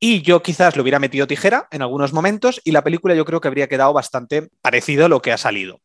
Y 0.00 0.22
yo 0.22 0.42
quizás 0.42 0.74
le 0.74 0.82
hubiera 0.82 0.98
metido 0.98 1.28
tijera 1.28 1.68
en 1.70 1.82
algunos 1.82 2.12
momentos 2.12 2.60
y 2.64 2.72
la 2.72 2.82
película 2.82 3.14
yo 3.14 3.24
creo 3.24 3.40
que 3.40 3.46
habría 3.46 3.68
quedado 3.68 3.92
bastante 3.92 4.48
parecido 4.60 5.06
a 5.06 5.08
lo 5.08 5.22
que 5.22 5.30
ha 5.30 5.38
salido. 5.38 5.80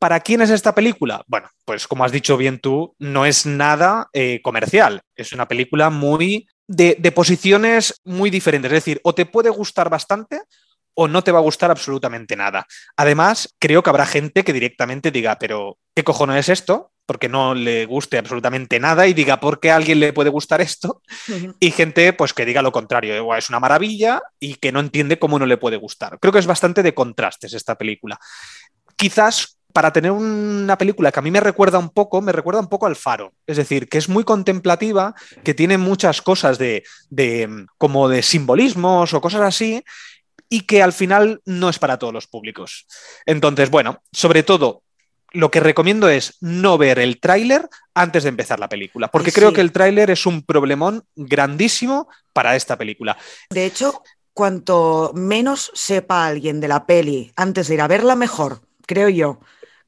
¿Para 0.00 0.20
quién 0.20 0.40
es 0.40 0.48
esta 0.48 0.74
película? 0.74 1.22
Bueno, 1.26 1.50
pues 1.66 1.86
como 1.86 2.04
has 2.04 2.10
dicho 2.10 2.38
bien 2.38 2.58
tú, 2.58 2.96
no 2.98 3.26
es 3.26 3.44
nada 3.44 4.08
eh, 4.14 4.40
comercial, 4.42 5.02
es 5.14 5.34
una 5.34 5.46
película 5.46 5.90
muy 5.90 6.48
de, 6.66 6.96
de 6.98 7.12
posiciones 7.12 8.00
muy 8.02 8.30
diferentes, 8.30 8.72
es 8.72 8.76
decir, 8.78 9.00
o 9.04 9.14
te 9.14 9.26
puede 9.26 9.50
gustar 9.50 9.90
bastante 9.90 10.40
o 10.94 11.06
no 11.06 11.22
te 11.22 11.32
va 11.32 11.38
a 11.38 11.42
gustar 11.42 11.70
absolutamente 11.70 12.34
nada. 12.34 12.66
Además, 12.96 13.54
creo 13.58 13.82
que 13.82 13.90
habrá 13.90 14.06
gente 14.06 14.42
que 14.42 14.54
directamente 14.54 15.10
diga, 15.10 15.38
pero 15.38 15.76
¿qué 15.94 16.02
cojones 16.02 16.48
es 16.48 16.60
esto? 16.60 16.92
Porque 17.04 17.28
no 17.28 17.54
le 17.54 17.84
guste 17.84 18.16
absolutamente 18.16 18.80
nada 18.80 19.06
y 19.06 19.12
diga, 19.12 19.38
¿por 19.38 19.60
qué 19.60 19.70
a 19.70 19.76
alguien 19.76 20.00
le 20.00 20.14
puede 20.14 20.30
gustar 20.30 20.62
esto? 20.62 21.02
Y 21.60 21.72
gente, 21.72 22.14
pues 22.14 22.32
que 22.32 22.46
diga 22.46 22.62
lo 22.62 22.72
contrario, 22.72 23.22
"Buah, 23.22 23.36
es 23.36 23.50
una 23.50 23.60
maravilla 23.60 24.22
y 24.38 24.54
que 24.54 24.72
no 24.72 24.80
entiende 24.80 25.18
cómo 25.18 25.38
no 25.38 25.44
le 25.44 25.58
puede 25.58 25.76
gustar. 25.76 26.18
Creo 26.18 26.32
que 26.32 26.38
es 26.38 26.46
bastante 26.46 26.82
de 26.82 26.94
contrastes 26.94 27.52
esta 27.52 27.76
película. 27.76 28.18
Quizás 28.96 29.59
para 29.72 29.92
tener 29.92 30.10
una 30.10 30.76
película 30.78 31.12
que 31.12 31.18
a 31.18 31.22
mí 31.22 31.30
me 31.30 31.40
recuerda 31.40 31.78
un 31.78 31.90
poco, 31.90 32.20
me 32.20 32.32
recuerda 32.32 32.60
un 32.60 32.68
poco 32.68 32.86
al 32.86 32.96
Faro. 32.96 33.32
Es 33.46 33.56
decir, 33.56 33.88
que 33.88 33.98
es 33.98 34.08
muy 34.08 34.24
contemplativa, 34.24 35.14
que 35.44 35.54
tiene 35.54 35.78
muchas 35.78 36.22
cosas 36.22 36.58
de, 36.58 36.84
de 37.08 37.66
como 37.78 38.08
de 38.08 38.22
simbolismos 38.22 39.12
o 39.12 39.20
cosas 39.20 39.42
así, 39.42 39.82
y 40.48 40.62
que 40.62 40.82
al 40.82 40.92
final 40.92 41.40
no 41.44 41.68
es 41.68 41.78
para 41.78 41.98
todos 41.98 42.12
los 42.12 42.26
públicos. 42.26 42.86
Entonces, 43.24 43.70
bueno, 43.70 44.02
sobre 44.12 44.42
todo 44.42 44.82
lo 45.32 45.50
que 45.50 45.60
recomiendo 45.60 46.08
es 46.08 46.36
no 46.40 46.76
ver 46.76 46.98
el 46.98 47.20
tráiler 47.20 47.68
antes 47.94 48.24
de 48.24 48.30
empezar 48.30 48.58
la 48.58 48.68
película, 48.68 49.08
porque 49.08 49.32
creo 49.32 49.52
que 49.52 49.60
el 49.60 49.72
tráiler 49.72 50.10
es 50.10 50.26
un 50.26 50.42
problemón 50.42 51.04
grandísimo 51.14 52.08
para 52.32 52.56
esta 52.56 52.76
película. 52.76 53.16
De 53.50 53.64
hecho, 53.64 54.02
cuanto 54.32 55.12
menos 55.14 55.70
sepa 55.74 56.26
alguien 56.26 56.60
de 56.60 56.68
la 56.68 56.86
peli 56.86 57.32
antes 57.36 57.68
de 57.68 57.74
ir 57.74 57.80
a 57.80 57.88
verla, 57.88 58.16
mejor, 58.16 58.62
creo 58.86 59.08
yo. 59.08 59.40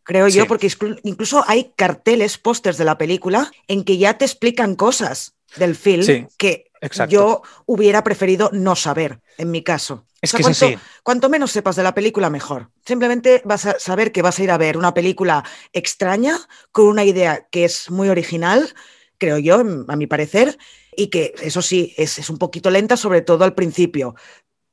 Creo 0.05 0.29
yo, 0.29 0.47
porque 0.47 0.71
incluso 1.05 1.45
hay 1.47 1.73
carteles, 1.77 2.39
pósters 2.39 2.77
de 2.77 2.85
la 2.85 2.99
película 2.99 3.51
en 3.69 3.85
que 3.85 3.99
ya 3.99 4.19
te 4.19 4.25
explican 4.25 4.75
cosas 4.75 5.35
del 5.57 5.77
film 5.77 6.29
que 6.37 6.71
yo 7.09 7.43
hubiera 7.67 8.03
preferido 8.03 8.51
no 8.53 8.75
saber, 8.75 9.21
en 9.39 9.51
mi 9.51 9.63
caso. 9.63 10.05
Es 10.21 10.33
que 10.33 10.43
cuanto, 10.43 10.67
cuanto, 11.03 11.29
menos 11.29 11.51
sepas 11.51 11.77
de 11.77 11.83
la 11.83 11.95
película, 11.95 12.31
mejor. 12.31 12.71
Simplemente 12.87 13.43
vas 13.45 13.67
a 13.67 13.79
saber 13.79 14.13
que 14.13 14.23
vas 14.23 14.39
a 14.39 14.43
ir 14.45 14.51
a 14.51 14.59
ver 14.59 14.77
una 14.77 14.95
película 14.95 15.45
extraña, 15.73 16.39
con 16.71 16.87
una 16.87 17.05
idea 17.05 17.47
que 17.51 17.65
es 17.65 17.91
muy 17.91 18.09
original, 18.09 18.73
creo 19.19 19.39
yo, 19.39 19.61
a 19.89 19.97
mi 19.97 20.07
parecer, 20.07 20.59
y 20.97 21.09
que 21.09 21.35
eso 21.43 21.63
sí, 21.63 21.95
es, 21.97 22.19
es 22.19 22.31
un 22.31 22.39
poquito 22.39 22.71
lenta, 22.71 22.97
sobre 22.97 23.23
todo 23.23 23.45
al 23.45 23.55
principio 23.55 24.15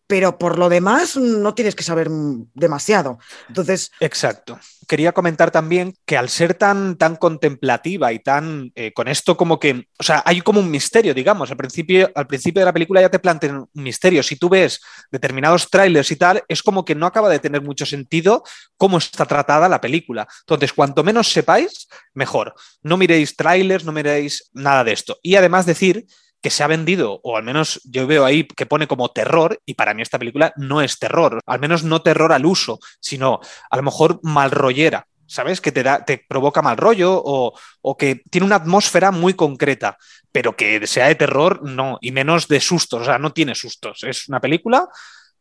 pero 0.09 0.39
por 0.39 0.57
lo 0.57 0.69
demás 0.69 1.17
no 1.17 1.53
tienes 1.53 1.75
que 1.75 1.83
saber 1.83 2.09
demasiado. 2.55 3.19
Entonces. 3.47 3.91
Exacto. 3.99 4.59
Quería 4.87 5.11
comentar 5.11 5.51
también 5.51 5.93
que 6.03 6.17
al 6.17 6.29
ser 6.29 6.55
tan, 6.55 6.97
tan 6.97 7.15
contemplativa 7.15 8.11
y 8.11 8.17
tan 8.17 8.71
eh, 8.73 8.91
con 8.91 9.07
esto 9.07 9.37
como 9.37 9.59
que, 9.59 9.87
o 9.99 10.03
sea, 10.03 10.23
hay 10.25 10.41
como 10.41 10.61
un 10.61 10.71
misterio, 10.71 11.13
digamos. 11.13 11.51
Al 11.51 11.57
principio, 11.57 12.09
al 12.15 12.25
principio 12.25 12.61
de 12.61 12.65
la 12.65 12.73
película 12.73 13.01
ya 13.01 13.11
te 13.11 13.19
plantean 13.19 13.57
un 13.57 13.83
misterio. 13.83 14.23
Si 14.23 14.35
tú 14.35 14.49
ves 14.49 14.81
determinados 15.11 15.69
trailers 15.69 16.09
y 16.09 16.15
tal, 16.15 16.43
es 16.47 16.63
como 16.63 16.83
que 16.83 16.95
no 16.95 17.05
acaba 17.05 17.29
de 17.29 17.37
tener 17.37 17.61
mucho 17.61 17.85
sentido 17.85 18.43
cómo 18.77 18.97
está 18.97 19.27
tratada 19.27 19.69
la 19.69 19.79
película. 19.79 20.27
Entonces, 20.39 20.73
cuanto 20.73 21.03
menos 21.03 21.31
sepáis, 21.31 21.87
mejor. 22.15 22.55
No 22.81 22.97
miréis 22.97 23.35
trailers, 23.35 23.85
no 23.85 23.91
miréis 23.91 24.49
nada 24.53 24.83
de 24.83 24.93
esto. 24.93 25.19
Y 25.21 25.35
además 25.35 25.67
decir 25.67 26.07
que 26.41 26.49
se 26.49 26.63
ha 26.63 26.67
vendido, 26.67 27.19
o 27.23 27.37
al 27.37 27.43
menos 27.43 27.81
yo 27.83 28.07
veo 28.07 28.25
ahí 28.25 28.45
que 28.45 28.65
pone 28.65 28.87
como 28.87 29.09
terror, 29.09 29.59
y 29.65 29.73
para 29.73 29.93
mí 29.93 30.01
esta 30.01 30.19
película 30.19 30.53
no 30.55 30.81
es 30.81 30.99
terror, 30.99 31.41
al 31.45 31.59
menos 31.59 31.83
no 31.83 32.01
terror 32.01 32.31
al 32.31 32.45
uso, 32.45 32.79
sino 32.99 33.39
a 33.69 33.77
lo 33.77 33.83
mejor 33.83 34.19
malrollera, 34.23 35.05
¿sabes? 35.27 35.59
Que 35.61 35.71
te, 35.71 35.83
da, 35.83 36.05
te 36.05 36.25
provoca 36.27 36.61
mal 36.61 36.77
rollo 36.77 37.21
o, 37.23 37.53
o, 37.81 37.97
que 37.97 38.21
tiene 38.29 38.45
una 38.45 38.55
atmósfera 38.55 39.11
muy 39.11 39.33
concreta, 39.33 39.97
pero 40.31 40.55
que 40.55 40.87
sea 40.87 41.07
de 41.07 41.15
terror, 41.15 41.61
no, 41.63 41.97
y 42.01 42.11
menos 42.11 42.47
de 42.47 42.61
sustos, 42.61 43.01
o 43.01 43.05
sea, 43.05 43.19
no 43.19 43.33
tiene 43.33 43.53
sustos. 43.53 44.03
Es 44.03 44.29
una 44.29 44.39
película, 44.39 44.87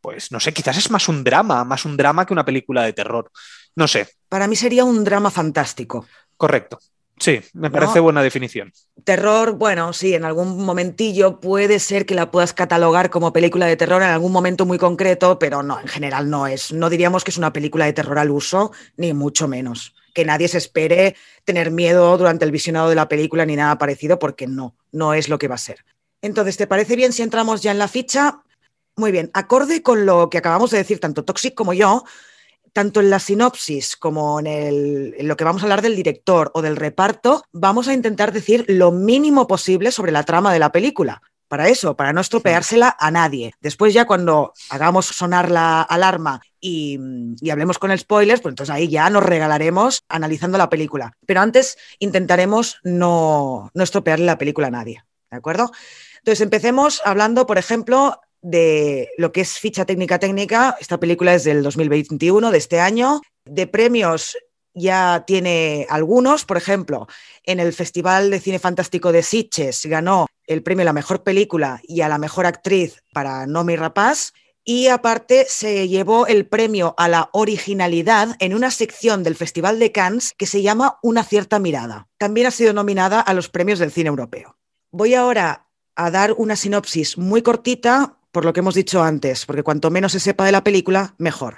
pues 0.01 0.31
no 0.31 0.39
sé, 0.39 0.53
quizás 0.53 0.77
es 0.77 0.91
más 0.91 1.07
un 1.07 1.23
drama, 1.23 1.63
más 1.63 1.85
un 1.85 1.95
drama 1.95 2.25
que 2.25 2.33
una 2.33 2.45
película 2.45 2.83
de 2.83 2.93
terror. 2.93 3.31
No 3.75 3.87
sé. 3.87 4.07
Para 4.27 4.47
mí 4.47 4.55
sería 4.55 4.83
un 4.83 5.03
drama 5.03 5.31
fantástico. 5.31 6.05
Correcto. 6.35 6.79
Sí, 7.19 7.41
me 7.53 7.69
parece 7.69 7.99
buena 7.99 8.23
definición. 8.23 8.71
Terror, 9.03 9.53
bueno, 9.53 9.91
sí, 9.91 10.13
en 10.13 10.23
algún 10.23 10.63
momentillo 10.63 11.39
puede 11.39 11.79
ser 11.79 12.05
que 12.05 12.15
la 12.15 12.31
puedas 12.31 12.53
catalogar 12.53 13.09
como 13.09 13.33
película 13.33 13.65
de 13.65 13.75
terror 13.75 14.01
en 14.01 14.09
algún 14.09 14.31
momento 14.31 14.65
muy 14.65 14.77
concreto, 14.77 15.37
pero 15.37 15.61
no, 15.61 15.79
en 15.79 15.87
general 15.87 16.29
no 16.29 16.47
es. 16.47 16.71
No 16.71 16.89
diríamos 16.89 17.23
que 17.23 17.31
es 17.31 17.37
una 17.37 17.51
película 17.51 17.85
de 17.85 17.93
terror 17.93 18.19
al 18.19 18.31
uso, 18.31 18.71
ni 18.95 19.13
mucho 19.13 19.47
menos. 19.47 19.93
Que 20.13 20.23
nadie 20.23 20.47
se 20.47 20.57
espere 20.57 21.15
tener 21.43 21.71
miedo 21.71 22.17
durante 22.17 22.45
el 22.45 22.51
visionado 22.51 22.89
de 22.89 22.95
la 22.95 23.09
película 23.09 23.45
ni 23.45 23.57
nada 23.57 23.77
parecido, 23.77 24.17
porque 24.17 24.47
no, 24.47 24.75
no 24.91 25.13
es 25.13 25.27
lo 25.27 25.37
que 25.37 25.49
va 25.49 25.55
a 25.55 25.59
ser. 25.59 25.83
Entonces, 26.21 26.55
¿te 26.55 26.67
parece 26.67 26.95
bien 26.95 27.11
si 27.11 27.21
entramos 27.21 27.61
ya 27.61 27.71
en 27.71 27.79
la 27.79 27.87
ficha? 27.89 28.43
Muy 28.95 29.11
bien, 29.11 29.29
acorde 29.33 29.81
con 29.81 30.05
lo 30.05 30.29
que 30.29 30.37
acabamos 30.37 30.71
de 30.71 30.77
decir 30.77 30.99
tanto 30.99 31.23
Toxic 31.23 31.53
como 31.53 31.73
yo, 31.73 32.03
tanto 32.73 32.99
en 32.99 33.09
la 33.09 33.19
sinopsis 33.19 33.95
como 33.95 34.39
en, 34.39 35.15
lo 35.27 35.37
que 35.37 35.43
vamos 35.43 35.61
a 35.61 35.65
hablar 35.65 35.81
del 35.81 35.95
director 35.95 36.51
o 36.53 36.61
del 36.61 36.75
reparto, 36.75 37.43
vamos 37.51 37.87
a 37.87 37.93
intentar 37.93 38.31
decir 38.31 38.65
lo 38.67 38.91
mínimo 38.91 39.47
posible 39.47 39.91
sobre 39.91 40.11
la 40.11 40.23
trama 40.23 40.53
de 40.53 40.59
la 40.59 40.71
película. 40.71 41.21
Para 41.47 41.67
eso, 41.67 41.95
para 41.95 42.13
no 42.13 42.21
estropeársela 42.21 42.95
a 42.99 43.09
nadie. 43.09 43.53
Después 43.59 43.91
ya 43.91 44.05
cuando 44.05 44.53
hagamos 44.69 45.07
sonar 45.07 45.49
la 45.49 45.81
alarma 45.81 46.41
y, 46.61 46.99
hablemos 47.49 47.79
con 47.79 47.97
spoilers, 47.97 48.41
pues 48.41 48.51
entonces 48.51 48.73
ahí 48.73 48.87
ya 48.87 49.09
nos 49.09 49.23
regalaremos 49.23 50.03
analizando 50.09 50.59
la 50.59 50.69
película. 50.69 51.13
Pero 51.25 51.41
antes 51.41 51.77
intentaremos 51.97 52.77
no, 52.83 53.71
no 53.73 53.83
estropearle 53.83 54.25
la 54.25 54.37
película 54.37 54.67
a 54.67 54.71
nadie. 54.71 55.03
¿De 55.31 55.37
acuerdo? 55.37 55.71
Entonces 56.17 56.41
empecemos 56.41 57.01
hablando, 57.03 57.47
por 57.47 57.57
ejemplo, 57.57 58.21
de 58.41 59.09
lo 59.17 59.31
que 59.31 59.41
es 59.41 59.59
ficha 59.59 59.85
técnica 59.85 60.19
técnica. 60.19 60.75
Esta 60.79 60.99
película 60.99 61.33
es 61.33 61.43
del 61.43 61.63
2021, 61.63 62.51
de 62.51 62.57
este 62.57 62.79
año. 62.79 63.21
De 63.45 63.67
premios 63.67 64.37
ya 64.73 65.23
tiene 65.25 65.87
algunos, 65.89 66.45
por 66.45 66.57
ejemplo, 66.57 67.07
en 67.43 67.59
el 67.59 67.73
Festival 67.73 68.29
de 68.29 68.39
Cine 68.39 68.59
Fantástico 68.59 69.11
de 69.11 69.23
Sitges 69.23 69.85
ganó 69.85 70.27
el 70.47 70.63
premio 70.63 70.83
a 70.83 70.85
la 70.85 70.93
mejor 70.93 71.23
película 71.23 71.81
y 71.83 72.01
a 72.01 72.09
la 72.09 72.17
mejor 72.17 72.45
actriz 72.45 73.03
para 73.13 73.45
Nomi 73.45 73.75
Rapaz. 73.75 74.33
Y 74.63 74.87
aparte 74.87 75.45
se 75.49 75.87
llevó 75.87 76.27
el 76.27 76.45
premio 76.45 76.93
a 76.97 77.07
la 77.07 77.29
originalidad 77.33 78.35
en 78.39 78.53
una 78.53 78.69
sección 78.69 79.23
del 79.23 79.35
Festival 79.35 79.79
de 79.79 79.91
Cannes 79.91 80.33
que 80.37 80.45
se 80.45 80.61
llama 80.61 80.99
Una 81.01 81.23
cierta 81.23 81.57
mirada. 81.57 82.07
También 82.17 82.47
ha 82.47 82.51
sido 82.51 82.73
nominada 82.73 83.19
a 83.19 83.33
los 83.33 83.49
premios 83.49 83.79
del 83.79 83.91
cine 83.91 84.09
europeo. 84.09 84.57
Voy 84.91 85.15
ahora 85.15 85.69
a 85.95 86.11
dar 86.11 86.33
una 86.33 86.55
sinopsis 86.55 87.17
muy 87.17 87.41
cortita 87.41 88.18
por 88.31 88.45
lo 88.45 88.53
que 88.53 88.59
hemos 88.59 88.75
dicho 88.75 89.01
antes, 89.03 89.45
porque 89.45 89.63
cuanto 89.63 89.91
menos 89.91 90.11
se 90.11 90.19
sepa 90.19 90.45
de 90.45 90.51
la 90.51 90.63
película, 90.63 91.15
mejor. 91.17 91.57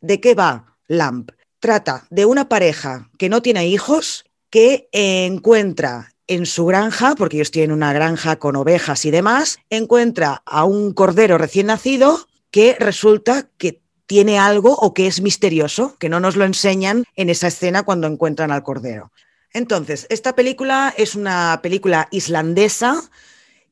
¿De 0.00 0.20
qué 0.20 0.34
va 0.34 0.76
Lamp? 0.86 1.30
Trata 1.60 2.06
de 2.10 2.24
una 2.24 2.48
pareja 2.48 3.10
que 3.18 3.28
no 3.28 3.42
tiene 3.42 3.66
hijos, 3.66 4.24
que 4.50 4.88
encuentra 4.92 6.12
en 6.26 6.46
su 6.46 6.66
granja, 6.66 7.14
porque 7.16 7.36
ellos 7.36 7.50
tienen 7.50 7.72
una 7.72 7.92
granja 7.92 8.36
con 8.36 8.54
ovejas 8.56 9.04
y 9.04 9.10
demás, 9.10 9.58
encuentra 9.70 10.42
a 10.44 10.64
un 10.64 10.92
cordero 10.92 11.38
recién 11.38 11.66
nacido 11.66 12.28
que 12.50 12.76
resulta 12.78 13.48
que 13.56 13.82
tiene 14.06 14.38
algo 14.38 14.74
o 14.74 14.94
que 14.94 15.06
es 15.06 15.20
misterioso, 15.20 15.96
que 15.98 16.08
no 16.08 16.20
nos 16.20 16.36
lo 16.36 16.44
enseñan 16.44 17.04
en 17.14 17.28
esa 17.28 17.48
escena 17.48 17.82
cuando 17.82 18.06
encuentran 18.06 18.50
al 18.50 18.62
cordero. 18.62 19.12
Entonces, 19.52 20.06
esta 20.10 20.34
película 20.34 20.94
es 20.96 21.14
una 21.14 21.60
película 21.62 22.08
islandesa 22.10 23.02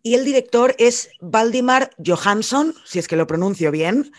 y 0.06 0.14
el 0.14 0.24
director 0.24 0.76
es 0.78 1.10
Valdimar 1.20 1.90
Johansson, 1.98 2.76
si 2.84 3.00
es 3.00 3.08
que 3.08 3.16
lo 3.16 3.26
pronuncio 3.26 3.72
bien. 3.72 4.12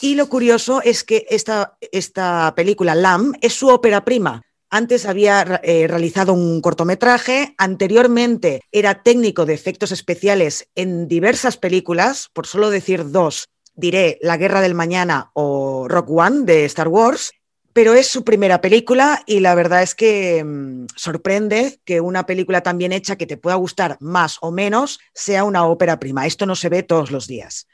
Y 0.00 0.14
lo 0.14 0.30
curioso 0.30 0.80
es 0.82 1.04
que 1.04 1.26
esta, 1.28 1.76
esta 1.92 2.54
película, 2.56 2.94
Lam, 2.94 3.34
es 3.42 3.52
su 3.52 3.68
ópera 3.68 4.02
prima. 4.02 4.40
Antes 4.70 5.04
había 5.04 5.60
eh, 5.62 5.86
realizado 5.88 6.32
un 6.32 6.62
cortometraje, 6.62 7.54
anteriormente 7.58 8.62
era 8.72 9.02
técnico 9.02 9.44
de 9.44 9.52
efectos 9.52 9.92
especiales 9.92 10.70
en 10.74 11.06
diversas 11.06 11.58
películas, 11.58 12.30
por 12.32 12.46
solo 12.46 12.70
decir 12.70 13.10
dos, 13.10 13.44
diré 13.74 14.16
La 14.22 14.38
Guerra 14.38 14.62
del 14.62 14.74
Mañana 14.74 15.32
o 15.34 15.86
Rock 15.86 16.08
One 16.12 16.46
de 16.46 16.64
Star 16.64 16.88
Wars, 16.88 17.32
pero 17.72 17.94
es 17.94 18.08
su 18.08 18.24
primera 18.24 18.60
película 18.60 19.22
y 19.26 19.40
la 19.40 19.54
verdad 19.54 19.82
es 19.82 19.94
que 19.94 20.42
mm, 20.44 20.86
sorprende 20.96 21.80
que 21.84 22.00
una 22.00 22.26
película 22.26 22.62
tan 22.62 22.78
bien 22.78 22.92
hecha 22.92 23.16
que 23.16 23.26
te 23.26 23.36
pueda 23.36 23.56
gustar 23.56 23.96
más 24.00 24.38
o 24.40 24.50
menos 24.50 24.98
sea 25.14 25.44
una 25.44 25.64
ópera 25.66 26.00
prima. 26.00 26.26
Esto 26.26 26.46
no 26.46 26.56
se 26.56 26.68
ve 26.68 26.82
todos 26.82 27.10
los 27.10 27.26
días. 27.26 27.66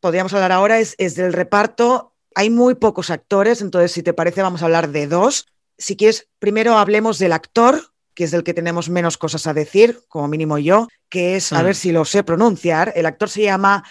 Podríamos 0.00 0.34
hablar 0.34 0.52
ahora 0.52 0.80
es, 0.80 0.94
es 0.98 1.14
del 1.14 1.32
reparto. 1.32 2.14
Hay 2.34 2.50
muy 2.50 2.74
pocos 2.74 3.10
actores, 3.10 3.60
entonces 3.60 3.92
si 3.92 4.02
te 4.02 4.12
parece 4.12 4.42
vamos 4.42 4.62
a 4.62 4.64
hablar 4.64 4.90
de 4.90 5.06
dos. 5.06 5.46
Si 5.78 5.96
quieres, 5.96 6.28
primero 6.38 6.76
hablemos 6.76 7.18
del 7.18 7.32
actor, 7.32 7.92
que 8.14 8.24
es 8.24 8.30
del 8.30 8.44
que 8.44 8.54
tenemos 8.54 8.88
menos 8.88 9.18
cosas 9.18 9.46
a 9.46 9.54
decir, 9.54 10.00
como 10.08 10.28
mínimo 10.28 10.58
yo, 10.58 10.88
que 11.08 11.36
es, 11.36 11.52
a 11.52 11.62
mm. 11.62 11.64
ver 11.64 11.74
si 11.74 11.92
lo 11.92 12.04
sé 12.04 12.22
pronunciar, 12.22 12.92
el 12.96 13.06
actor 13.06 13.28
se 13.28 13.42
llama 13.42 13.84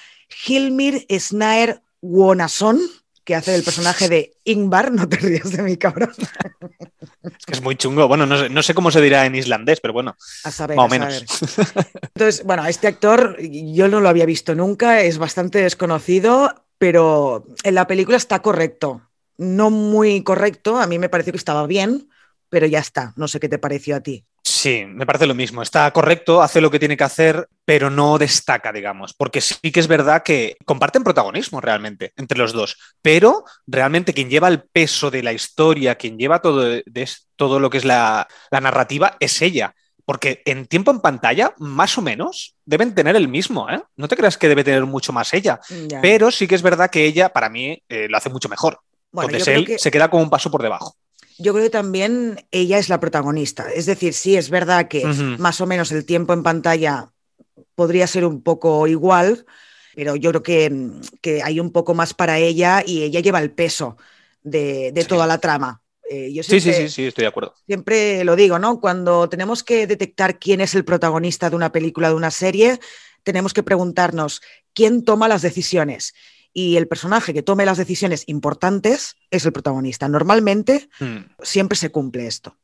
Hilmir 0.45 1.05
Snaer 1.09 1.81
Wonason 2.01 2.79
que 3.23 3.35
hace 3.35 3.55
el 3.55 3.63
personaje 3.63 4.09
de 4.09 4.33
Ingvar, 4.43 4.91
no 4.91 5.07
te 5.07 5.17
rías 5.17 5.51
de 5.51 5.63
mi 5.63 5.77
cabrón. 5.77 6.13
Es 7.23 7.45
que 7.45 7.53
es 7.53 7.61
muy 7.61 7.75
chungo. 7.75 8.07
Bueno, 8.07 8.25
no 8.25 8.63
sé, 8.63 8.73
cómo 8.73 8.91
se 8.91 9.01
dirá 9.01 9.25
en 9.25 9.35
islandés, 9.35 9.79
pero 9.79 9.93
bueno, 9.93 10.15
a 10.43 10.51
saber, 10.51 10.75
más 10.75 10.85
o 10.85 10.89
menos. 10.89 11.25
Entonces, 12.15 12.43
bueno, 12.43 12.65
este 12.65 12.87
actor 12.87 13.37
yo 13.39 13.87
no 13.87 14.01
lo 14.01 14.09
había 14.09 14.25
visto 14.25 14.55
nunca, 14.55 15.01
es 15.01 15.17
bastante 15.17 15.59
desconocido, 15.59 16.65
pero 16.77 17.47
en 17.63 17.75
la 17.75 17.87
película 17.87 18.17
está 18.17 18.41
correcto. 18.41 19.09
No 19.37 19.69
muy 19.69 20.21
correcto, 20.23 20.77
a 20.77 20.87
mí 20.87 20.99
me 20.99 21.09
pareció 21.09 21.31
que 21.33 21.37
estaba 21.37 21.65
bien, 21.65 22.09
pero 22.49 22.67
ya 22.67 22.79
está. 22.79 23.13
No 23.15 23.27
sé 23.27 23.39
qué 23.39 23.49
te 23.49 23.57
pareció 23.57 23.95
a 23.95 24.01
ti. 24.01 24.25
Sí, 24.63 24.85
me 24.87 25.05
parece 25.05 25.25
lo 25.27 25.35
mismo. 25.35 25.61
Está 25.61 25.91
correcto, 25.91 26.41
hace 26.41 26.61
lo 26.61 26.71
que 26.71 26.79
tiene 26.79 26.95
que 26.95 27.03
hacer, 27.03 27.49
pero 27.65 27.89
no 27.89 28.17
destaca, 28.17 28.71
digamos, 28.71 29.13
porque 29.13 29.41
sí 29.41 29.73
que 29.73 29.81
es 29.81 29.89
verdad 29.89 30.23
que 30.23 30.55
comparten 30.63 31.03
protagonismo 31.03 31.59
realmente 31.59 32.13
entre 32.15 32.37
los 32.37 32.53
dos, 32.53 32.77
pero 33.01 33.43
realmente 33.67 34.13
quien 34.13 34.29
lleva 34.29 34.47
el 34.47 34.63
peso 34.63 35.11
de 35.11 35.21
la 35.21 35.33
historia, 35.33 35.95
quien 35.95 36.17
lleva 36.17 36.39
todo, 36.41 36.61
de, 36.61 37.09
todo 37.35 37.59
lo 37.59 37.69
que 37.69 37.79
es 37.79 37.83
la, 37.83 38.25
narrativa, 38.51 39.17
es 39.19 39.41
ella. 39.41 39.75
porque 40.05 40.41
en 40.45 40.65
tiempo 40.67 40.91
en 40.91 41.01
pantalla, 41.01 41.53
más 41.57 41.97
o 41.97 42.01
menos, 42.01 42.55
deben 42.63 42.95
tener 42.95 43.17
el 43.17 43.27
mismo, 43.27 43.69
¿eh? 43.69 43.81
No 43.97 44.07
te 44.07 44.15
creas 44.15 44.37
que 44.37 44.47
debe 44.47 44.63
tener 44.63 44.85
mucho 44.85 45.11
más 45.11 45.33
ella, 45.33 45.59
Ya. 45.89 45.99
pero 45.99 46.31
sí 46.31 46.47
que 46.47 46.55
es 46.55 46.61
verdad 46.61 46.89
que 46.89 47.03
ella, 47.03 47.27
para 47.33 47.49
mí, 47.49 47.83
eh, 47.89 48.07
lo 48.09 48.15
hace 48.15 48.29
mucho 48.29 48.47
mejor. 48.47 48.79
Bueno, 49.11 49.29
Entonces 49.29 49.55
él 49.55 49.65
que- 49.65 49.77
se 49.77 49.91
queda 49.91 50.09
como 50.09 50.23
un 50.23 50.29
paso 50.29 50.49
por 50.49 50.61
debajo. 50.61 50.95
Yo 51.37 51.53
creo 51.53 51.65
que 51.65 51.69
también 51.69 52.45
ella 52.51 52.77
es 52.77 52.89
la 52.89 52.99
protagonista. 52.99 53.71
Es 53.73 53.85
decir, 53.85 54.13
sí, 54.13 54.35
es 54.35 54.49
verdad 54.49 54.87
que 54.87 55.03
más 55.37 55.61
o 55.61 55.65
menos 55.65 55.91
el 55.91 56.05
tiempo 56.05 56.33
en 56.33 56.43
pantalla 56.43 57.11
podría 57.75 58.07
ser 58.07 58.25
un 58.25 58.41
poco 58.41 58.87
igual, 58.87 59.45
pero 59.95 60.15
yo 60.15 60.29
creo 60.31 60.43
que, 60.43 60.89
que 61.21 61.43
hay 61.43 61.59
un 61.59 61.71
poco 61.71 61.93
más 61.93 62.13
para 62.13 62.39
ella 62.39 62.83
y 62.85 63.03
ella 63.03 63.19
lleva 63.19 63.39
el 63.39 63.51
peso 63.51 63.97
de, 64.43 64.91
de 64.91 65.01
Sí. 65.01 65.07
toda 65.07 65.27
la 65.27 65.37
trama. 65.39 65.81
Eh, 66.09 66.31
yo 66.33 66.43
Sí, 66.43 66.59
sí, 66.59 66.73
sí, 66.73 66.89
sí, 66.89 67.05
estoy 67.05 67.23
de 67.23 67.27
acuerdo. 67.29 67.53
siempre 67.65 68.23
lo 68.23 68.35
digo, 68.35 68.59
¿no? 68.59 68.79
Cuando 68.81 69.29
tenemos 69.29 69.63
que 69.63 69.87
detectar 69.87 70.37
quién 70.37 70.61
es 70.61 70.75
el 70.75 70.83
protagonista 70.85 71.49
de 71.49 71.55
una 71.55 71.71
película, 71.71 72.09
de 72.09 72.15
una 72.15 72.29
serie, 72.31 72.79
tenemos 73.23 73.53
que 73.53 73.63
preguntarnos 73.63 74.41
quién 74.73 75.03
toma 75.05 75.27
las 75.29 75.41
decisiones. 75.41 76.13
Y 76.53 76.77
el 76.77 76.87
personaje 76.87 77.33
que 77.33 77.41
tome 77.41 77.65
las 77.65 77.77
decisiones 77.77 78.23
importantes 78.27 79.15
es 79.31 79.45
el 79.45 79.53
protagonista. 79.53 80.07
Normalmente 80.07 80.87
Mm. 80.99 81.25
siempre 81.41 81.77
se 81.77 81.89
cumple 81.89 82.27
esto. 82.27 82.57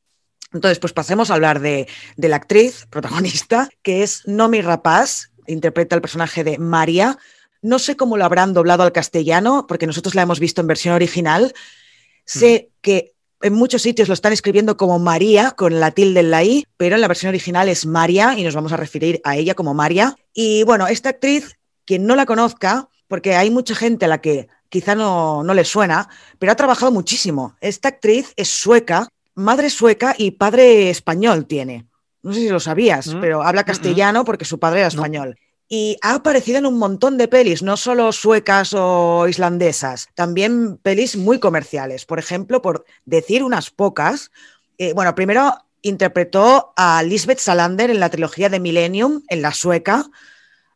Entonces, 0.54 0.80
pues 0.80 0.94
pasemos 0.94 1.30
a 1.30 1.36
hablar 1.36 1.60
de, 1.60 1.88
de 2.18 2.30
la 2.30 2.36
actriz 2.38 2.86
protagonista, 2.90 3.70
que 3.84 4.04
es 4.04 4.24
Nomi 4.28 4.62
Rapaz, 4.62 5.32
interpreta 5.48 5.96
el 5.96 6.02
personaje 6.02 6.44
de 6.44 6.58
María. 6.58 7.18
No 7.62 7.78
sé 7.80 7.96
cómo 7.98 8.18
lo 8.18 8.26
habrán 8.26 8.54
doblado 8.54 8.84
al 8.84 8.92
castellano, 8.92 9.66
porque 9.68 9.88
nosotros 9.88 10.16
la 10.16 10.22
hemos 10.24 10.40
visto 10.40 10.62
en 10.62 10.68
versión 10.68 10.94
original. 10.96 11.54
Sé 12.26 12.70
que 12.82 13.14
en 13.42 13.54
muchos 13.54 13.82
sitios 13.82 14.08
lo 14.08 14.14
están 14.14 14.34
escribiendo 14.34 14.76
como 14.78 15.00
María, 15.00 15.52
con 15.52 15.80
la 15.80 15.92
tilde 15.92 16.20
en 16.20 16.32
la 16.32 16.44
I, 16.44 16.66
pero 16.78 16.96
en 16.96 17.02
la 17.02 17.08
versión 17.08 17.30
original 17.30 17.70
es 17.70 17.86
María 17.86 18.36
y 18.38 18.44
nos 18.44 18.54
vamos 18.56 18.72
a 18.72 18.78
referir 18.78 19.22
a 19.24 19.36
ella 19.38 19.56
como 19.56 19.74
María. 19.74 20.16
Y 20.34 20.64
bueno, 20.64 20.88
esta 20.88 21.10
actriz, 21.10 21.58
quien 21.86 22.06
no 22.06 22.16
la 22.16 22.26
conozca, 22.26 22.90
porque 23.10 23.36
hay 23.36 23.50
mucha 23.52 23.76
gente 23.76 24.06
a 24.06 24.08
la 24.08 24.22
que 24.22 24.48
quizá 24.70 24.96
no, 24.96 25.44
no 25.44 25.54
le 25.54 25.66
suena, 25.66 26.08
pero 26.38 26.54
ha 26.54 26.56
trabajado 26.56 26.92
muchísimo. 26.94 27.56
Esta 27.60 27.90
actriz 27.90 28.32
es 28.38 28.48
sueca, 28.48 29.10
madre 29.36 29.70
sueca 29.70 30.16
y 30.18 30.32
padre 30.32 30.90
español 30.90 31.46
tiene. 31.46 31.88
No 32.24 32.34
sé 32.34 32.42
si 32.42 32.50
lo 32.50 32.60
sabías, 32.62 33.08
Mm, 33.08 33.20
pero 33.20 33.42
habla 33.44 33.62
mm, 33.62 33.66
mm. 33.66 33.68
castellano 33.68 34.24
porque 34.26 34.46
su 34.46 34.60
padre 34.60 34.80
era 34.82 34.90
No. 34.90 34.96
español. 34.96 35.36
Y 35.68 35.98
ha 36.02 36.16
aparecido 36.16 36.58
en 36.58 36.66
un 36.66 36.78
montón 36.80 37.18
de 37.18 37.28
pelis, 37.28 37.62
no 37.62 37.78
solo 37.78 38.12
suecas 38.12 38.74
o 38.76 39.28
islandesas, 39.28 40.08
también 40.16 40.78
pelis 40.78 41.16
muy 41.16 41.40
comerciales. 41.40 42.06
Por 42.06 42.18
ejemplo, 42.20 42.62
por 42.62 42.86
decir 43.06 43.44
unas 43.44 43.70
pocas, 43.70 44.32
eh, 44.80 44.94
bueno, 44.94 45.14
primero 45.14 45.54
interpretó 45.82 46.74
a 46.76 47.04
Lisbeth 47.04 47.40
Salander 47.40 47.90
en 47.90 48.00
la 48.00 48.10
trilogía 48.10 48.50
de 48.50 48.60
Millennium, 48.60 49.22
en 49.30 49.42
la 49.42 49.54
sueca, 49.54 50.06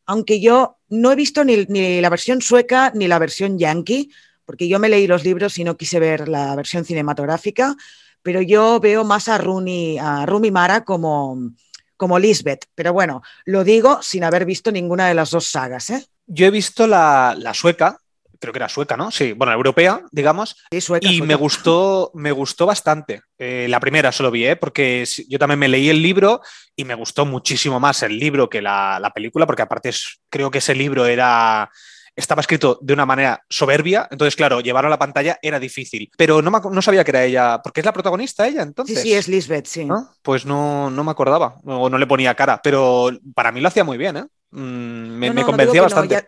aunque 0.05 0.39
yo 0.39 0.77
no 0.89 1.11
he 1.11 1.15
visto 1.15 1.43
ni, 1.43 2.01
la 2.01 2.09
versión 2.09 2.41
sueca 2.41 2.91
ni 2.93 3.07
la 3.07 3.19
versión 3.19 3.57
yankee, 3.57 4.09
porque 4.45 4.67
yo 4.67 4.79
me 4.79 4.89
leí 4.89 5.07
los 5.07 5.23
libros 5.23 5.57
y 5.57 5.63
no 5.63 5.77
quise 5.77 5.99
ver 5.99 6.27
la 6.27 6.55
versión 6.55 6.85
cinematográfica, 6.85 7.75
pero 8.21 8.41
yo 8.41 8.79
veo 8.79 9.03
más 9.03 9.27
a 9.27 9.37
Rooney, 9.37 9.97
a 9.97 10.25
Rumi 10.25 10.51
Mara 10.51 10.83
como, 10.83 11.51
como 11.97 12.19
Lisbeth. 12.19 12.65
Pero 12.75 12.93
bueno, 12.93 13.21
lo 13.45 13.63
digo 13.63 14.01
sin 14.01 14.23
haber 14.23 14.45
visto 14.45 14.71
ninguna 14.71 15.07
de 15.07 15.13
las 15.13 15.31
dos 15.31 15.47
sagas, 15.47 15.89
¿eh? 15.89 16.05
Yo 16.25 16.45
he 16.45 16.51
visto 16.51 16.87
la, 16.87 17.35
la 17.37 17.53
sueca, 17.53 17.99
creo 18.43 18.51
que 18.53 18.59
era 18.59 18.67
sueca, 18.69 18.97
¿no? 18.97 19.09
Sí, 19.09 19.31
bueno, 19.31 19.53
europea, 19.53 20.01
digamos, 20.11 20.57
Sí, 20.69 20.81
sueca, 20.81 21.07
y 21.07 21.17
sueca. 21.17 21.25
me 21.27 21.35
gustó, 21.35 22.11
me 22.13 22.31
gustó 22.33 22.65
bastante. 22.65 23.21
Eh, 23.37 23.67
la 23.69 23.79
primera 23.79 24.11
solo 24.11 24.31
vi, 24.31 24.45
¿eh? 24.45 24.55
porque 24.57 25.05
sí, 25.05 25.25
yo 25.29 25.39
también 25.39 25.59
me 25.59 25.69
leí 25.69 25.89
el 25.89 26.01
libro 26.01 26.41
y 26.75 26.83
me 26.83 26.93
gustó 26.95 27.25
muchísimo 27.25 27.79
más 27.79 28.03
el 28.03 28.19
libro 28.19 28.49
que 28.49 28.61
la, 28.61 28.99
la 28.99 29.11
película, 29.11 29.45
porque 29.45 29.61
aparte 29.61 29.89
es- 29.89 30.19
creo 30.29 30.51
que 30.51 30.57
ese 30.57 30.75
libro 30.75 31.05
era 31.05 31.69
estaba 32.15 32.41
escrito 32.41 32.77
de 32.81 32.93
una 32.93 33.07
manera 33.07 33.41
soberbia, 33.49 34.07
entonces 34.11 34.35
claro, 34.35 34.59
llevarlo 34.61 34.87
a 34.87 34.91
la 34.91 34.99
pantalla 34.99 35.39
era 35.41 35.59
difícil, 35.59 36.11
pero 36.15 36.43
no, 36.43 36.51
me 36.51 36.59
no 36.71 36.81
sabía 36.81 37.03
que 37.03 37.09
era 37.11 37.23
ella, 37.23 37.59
porque 37.63 37.79
es 37.79 37.85
la 37.85 37.93
protagonista 37.93 38.45
ella, 38.47 38.61
Sí, 38.61 38.67
entonces. 38.67 39.01
sí, 39.01 39.13
es 39.13 39.27
Lisbeth, 39.27 39.65
sí. 39.65 39.87
Pues 40.21 40.45
no, 40.45 40.91
no 40.91 41.03
me 41.03 41.09
acordaba, 41.11 41.55
o 41.65 41.89
no 41.89 41.97
le 41.97 42.05
ponía 42.05 42.35
cara, 42.35 42.59
pero 42.63 43.09
para 43.33 43.51
mí 43.51 43.61
lo 43.61 43.67
hacía 43.69 43.83
muy 43.83 43.97
bien, 43.97 44.17
¿eh? 44.17 44.25
Mm, 44.51 45.07
me, 45.17 45.27
No, 45.29 45.33
me 45.33 45.43
convencía 45.45 45.81
bastante. 45.81 46.13
ya- 46.15 46.27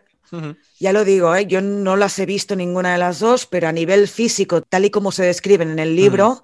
Ya 0.79 0.93
lo 0.93 1.03
digo, 1.05 1.35
¿eh? 1.35 1.45
yo 1.45 1.61
no 1.61 1.95
las 1.95 2.17
he 2.19 2.25
visto 2.25 2.55
ninguna 2.55 2.93
de 2.93 2.97
las 2.97 3.19
dos, 3.19 3.45
pero 3.45 3.67
a 3.67 3.71
nivel 3.71 4.07
físico, 4.07 4.61
tal 4.61 4.85
y 4.85 4.89
como 4.89 5.11
se 5.11 5.23
describen 5.23 5.71
en 5.71 5.79
el 5.79 5.95
libro, 5.95 6.43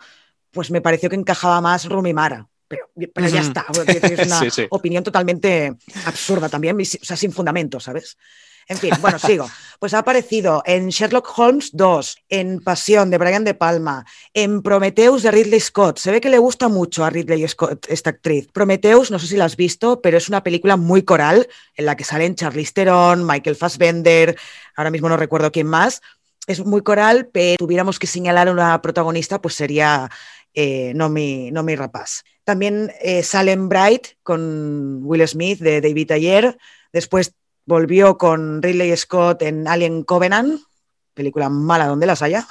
pues 0.51 0.71
me 0.71 0.81
pareció 0.81 1.09
que 1.09 1.15
encajaba 1.15 1.61
más 1.61 1.85
Rumi 1.85 2.13
Mara. 2.13 2.47
Pero, 2.67 2.89
pero 3.13 3.27
ya 3.27 3.41
está, 3.41 3.65
es 3.85 4.19
una 4.27 4.39
Sí, 4.39 4.49
sí. 4.49 4.67
opinión 4.69 5.03
totalmente 5.03 5.73
absurda 6.05 6.47
también, 6.47 6.79
o 6.79 6.85
sea, 6.85 7.17
sin 7.17 7.33
fundamento, 7.33 7.79
¿sabes? 7.81 8.17
En 8.67 8.77
fin, 8.77 8.91
bueno, 9.01 9.19
sigo. 9.19 9.49
Pues 9.79 9.93
ha 9.93 9.99
aparecido 9.99 10.61
en 10.65 10.89
Sherlock 10.89 11.27
Holmes 11.37 11.71
2, 11.73 12.17
en 12.29 12.59
Pasión 12.59 13.09
de 13.09 13.17
Brian 13.17 13.43
De 13.43 13.53
Palma, 13.53 14.05
en 14.33 14.61
Prometheus 14.61 15.23
de 15.23 15.31
Ridley 15.31 15.59
Scott. 15.59 15.97
Se 15.97 16.11
ve 16.11 16.21
que 16.21 16.29
le 16.29 16.37
gusta 16.37 16.67
mucho 16.67 17.03
a 17.03 17.09
Ridley 17.09 17.47
Scott 17.47 17.87
esta 17.89 18.11
actriz. 18.11 18.47
Prometheus, 18.53 19.09
no 19.09 19.17
sé 19.17 19.27
si 19.27 19.37
la 19.37 19.45
has 19.45 19.55
visto, 19.55 20.01
pero 20.01 20.17
es 20.17 20.29
una 20.29 20.43
película 20.43 20.77
muy 20.77 21.01
coral 21.01 21.47
en 21.75 21.85
la 21.85 21.95
que 21.95 22.03
salen 22.03 22.35
Charlize 22.35 22.73
Theron, 22.73 23.25
Michael 23.25 23.55
Fassbender, 23.55 24.37
ahora 24.75 24.91
mismo 24.91 25.09
no 25.09 25.17
recuerdo 25.17 25.51
quién 25.51 25.67
más. 25.67 26.01
Es 26.47 26.63
muy 26.63 26.81
coral, 26.81 27.29
pero 27.31 27.57
tuviéramos 27.57 27.97
que 27.97 28.07
señalar 28.07 28.47
a 28.47 28.51
una 28.51 28.81
protagonista, 28.81 29.41
pues 29.41 29.55
sería 29.55 30.09
eh, 30.53 30.93
Nomi, 30.95 31.49
Nomi 31.51 31.75
Rapaz. 31.75 32.23
También 32.43 32.91
eh, 33.01 33.23
sale 33.23 33.51
en 33.51 33.69
Bright 33.69 34.07
con 34.23 34.99
Will 35.03 35.27
Smith 35.27 35.59
de 35.59 35.81
David 35.81 36.11
Ayer. 36.11 36.57
Después 36.91 37.33
volvió 37.65 38.17
con 38.17 38.61
Ridley 38.61 38.95
Scott 38.97 39.41
en 39.41 39.67
Alien 39.67 40.03
Covenant, 40.03 40.61
película 41.13 41.49
mala 41.49 41.87
donde 41.87 42.05
las 42.05 42.21
haya. 42.21 42.47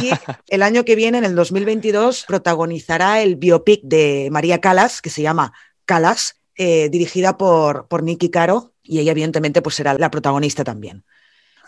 Y 0.00 0.10
el 0.48 0.62
año 0.62 0.84
que 0.84 0.96
viene, 0.96 1.18
en 1.18 1.24
el 1.24 1.34
2022, 1.34 2.24
protagonizará 2.26 3.22
el 3.22 3.36
biopic 3.36 3.82
de 3.82 4.28
María 4.30 4.60
Calas, 4.60 5.02
que 5.02 5.10
se 5.10 5.22
llama 5.22 5.52
Calas, 5.84 6.40
eh, 6.56 6.88
dirigida 6.90 7.36
por, 7.36 7.88
por 7.88 8.02
Nicky 8.02 8.30
Caro, 8.30 8.74
y 8.82 8.98
ella 8.98 9.12
evidentemente 9.12 9.62
pues 9.62 9.76
será 9.76 9.94
la 9.94 10.10
protagonista 10.10 10.64
también. 10.64 11.04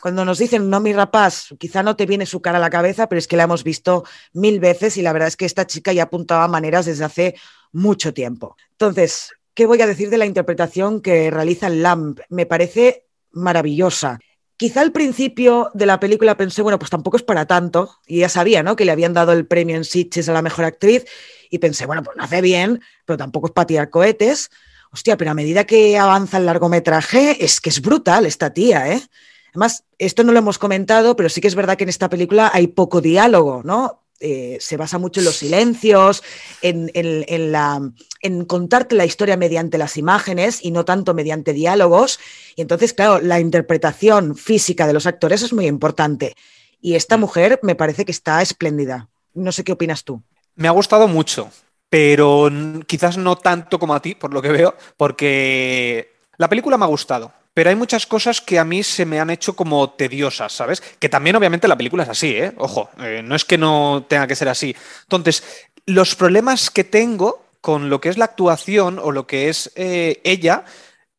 Cuando 0.02 0.24
nos 0.24 0.38
dicen 0.38 0.68
no 0.68 0.80
mi 0.80 0.92
rapaz, 0.92 1.54
quizá 1.60 1.84
no 1.84 1.94
te 1.94 2.06
viene 2.06 2.26
su 2.26 2.42
cara 2.42 2.58
a 2.58 2.60
la 2.60 2.70
cabeza, 2.70 3.08
pero 3.08 3.20
es 3.20 3.28
que 3.28 3.36
la 3.36 3.44
hemos 3.44 3.62
visto 3.62 4.04
mil 4.32 4.58
veces 4.58 4.96
y 4.96 5.02
la 5.02 5.12
verdad 5.12 5.28
es 5.28 5.36
que 5.36 5.44
esta 5.44 5.64
chica 5.64 5.92
ya 5.92 6.02
apuntaba 6.02 6.48
maneras 6.48 6.86
desde 6.86 7.04
hace 7.04 7.36
mucho 7.70 8.12
tiempo. 8.12 8.56
Entonces, 8.72 9.30
¿qué 9.54 9.66
voy 9.66 9.80
a 9.82 9.86
decir 9.86 10.10
de 10.10 10.18
la 10.18 10.26
interpretación 10.26 11.00
que 11.00 11.30
realiza 11.30 11.68
Lamb? 11.68 12.20
Me 12.28 12.46
parece 12.46 13.06
maravillosa. 13.30 14.18
Quizá 14.56 14.80
al 14.80 14.92
principio 14.92 15.70
de 15.74 15.86
la 15.86 15.98
película 15.98 16.36
pensé, 16.36 16.62
bueno, 16.62 16.78
pues 16.78 16.90
tampoco 16.90 17.16
es 17.16 17.22
para 17.22 17.46
tanto, 17.46 17.98
y 18.06 18.18
ya 18.18 18.28
sabía, 18.28 18.62
¿no? 18.62 18.76
Que 18.76 18.84
le 18.84 18.92
habían 18.92 19.12
dado 19.12 19.32
el 19.32 19.46
premio 19.46 19.76
en 19.76 19.84
Sitges 19.84 20.28
a 20.28 20.32
la 20.32 20.42
mejor 20.42 20.64
actriz, 20.64 21.04
y 21.50 21.58
pensé, 21.58 21.86
bueno, 21.86 22.02
pues 22.02 22.16
no 22.16 22.22
hace 22.22 22.40
bien, 22.40 22.80
pero 23.04 23.16
tampoco 23.16 23.48
es 23.48 23.52
para 23.52 23.66
tirar 23.66 23.90
cohetes. 23.90 24.50
Hostia, 24.92 25.16
pero 25.16 25.30
a 25.30 25.34
medida 25.34 25.64
que 25.64 25.98
avanza 25.98 26.38
el 26.38 26.46
largometraje, 26.46 27.44
es 27.44 27.60
que 27.60 27.70
es 27.70 27.80
brutal 27.80 28.26
esta 28.26 28.52
tía, 28.52 28.92
¿eh? 28.92 29.02
Además, 29.50 29.84
esto 29.98 30.22
no 30.22 30.32
lo 30.32 30.38
hemos 30.38 30.58
comentado, 30.58 31.16
pero 31.16 31.28
sí 31.28 31.40
que 31.40 31.48
es 31.48 31.54
verdad 31.54 31.76
que 31.76 31.84
en 31.84 31.90
esta 31.90 32.08
película 32.08 32.50
hay 32.54 32.68
poco 32.68 33.00
diálogo, 33.00 33.62
¿no? 33.64 34.01
Eh, 34.24 34.56
se 34.60 34.76
basa 34.76 34.98
mucho 34.98 35.20
en 35.20 35.26
los 35.26 35.36
silencios, 35.36 36.22
en, 36.62 36.90
en, 36.94 37.24
en, 37.26 37.50
la, 37.50 37.80
en, 38.20 38.44
contarte 38.44 38.94
la 38.94 39.04
historia 39.04 39.36
mediante 39.36 39.78
las 39.78 39.96
imágenes 39.96 40.64
y 40.64 40.70
no 40.70 40.84
tanto 40.84 41.12
mediante 41.12 41.52
diálogos. 41.52 42.20
Y 42.54 42.62
entonces, 42.62 42.92
claro, 42.92 43.20
la 43.20 43.40
interpretación 43.40 44.36
física 44.36 44.86
de 44.86 44.92
los 44.92 45.06
actores 45.06 45.42
es 45.42 45.52
muy 45.52 45.66
importante. 45.66 46.34
Y 46.80 46.94
esta 46.94 47.16
mujer 47.16 47.58
me 47.62 47.74
parece 47.74 48.04
que 48.04 48.12
está 48.12 48.40
espléndida. 48.42 49.08
No 49.34 49.50
sé 49.50 49.64
qué 49.64 49.72
opinas 49.72 50.04
tú. 50.04 50.22
Me 50.54 50.68
ha 50.68 50.72
gustado 50.72 51.08
mucho, 51.08 51.50
pero 51.90 52.48
quizás 52.86 53.16
no 53.18 53.36
tanto 53.36 53.80
como 53.80 53.94
a 53.94 54.02
ti, 54.02 54.14
por 54.14 54.32
lo 54.32 54.40
que 54.40 54.50
veo, 54.50 54.76
porque 54.96 56.12
la 56.36 56.48
película 56.48 56.78
me 56.78 56.84
ha 56.84 56.88
gustado 56.88 57.32
pero 57.54 57.70
hay 57.70 57.76
muchas 57.76 58.06
cosas 58.06 58.40
que 58.40 58.58
a 58.58 58.64
mí 58.64 58.82
se 58.82 59.04
me 59.04 59.20
han 59.20 59.30
hecho 59.30 59.54
como 59.54 59.90
tediosas, 59.90 60.52
¿sabes? 60.52 60.80
Que 60.98 61.08
también 61.08 61.36
obviamente 61.36 61.68
la 61.68 61.76
película 61.76 62.04
es 62.04 62.08
así, 62.08 62.30
¿eh? 62.30 62.52
Ojo, 62.56 62.90
eh, 62.98 63.22
no 63.22 63.34
es 63.34 63.44
que 63.44 63.58
no 63.58 64.06
tenga 64.08 64.26
que 64.26 64.36
ser 64.36 64.48
así. 64.48 64.74
Entonces, 65.02 65.42
los 65.86 66.14
problemas 66.14 66.70
que 66.70 66.84
tengo 66.84 67.44
con 67.60 67.90
lo 67.90 68.00
que 68.00 68.08
es 68.08 68.18
la 68.18 68.24
actuación 68.26 68.98
o 68.98 69.12
lo 69.12 69.26
que 69.26 69.48
es 69.48 69.70
eh, 69.76 70.20
ella, 70.24 70.64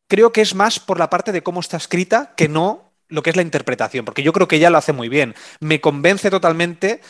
creo 0.07 0.31
que 0.31 0.41
es 0.41 0.55
más 0.55 0.79
por 0.79 0.99
la 0.99 1.09
parte 1.09 1.31
de 1.31 1.43
cómo 1.43 1.59
está 1.59 1.77
escrita 1.77 2.33
que 2.35 2.49
no 2.49 2.91
lo 3.07 3.21
que 3.21 3.29
es 3.29 3.35
la 3.35 3.43
interpretación, 3.43 4.05
porque 4.05 4.23
yo 4.23 4.33
creo 4.33 4.47
que 4.47 4.55
ella 4.55 4.71
lo 4.71 4.79
hace 4.79 4.91
muy 4.91 5.07
bien. 5.07 5.35
Me 5.59 5.79
convence 5.81 6.31
totalmente 6.31 7.01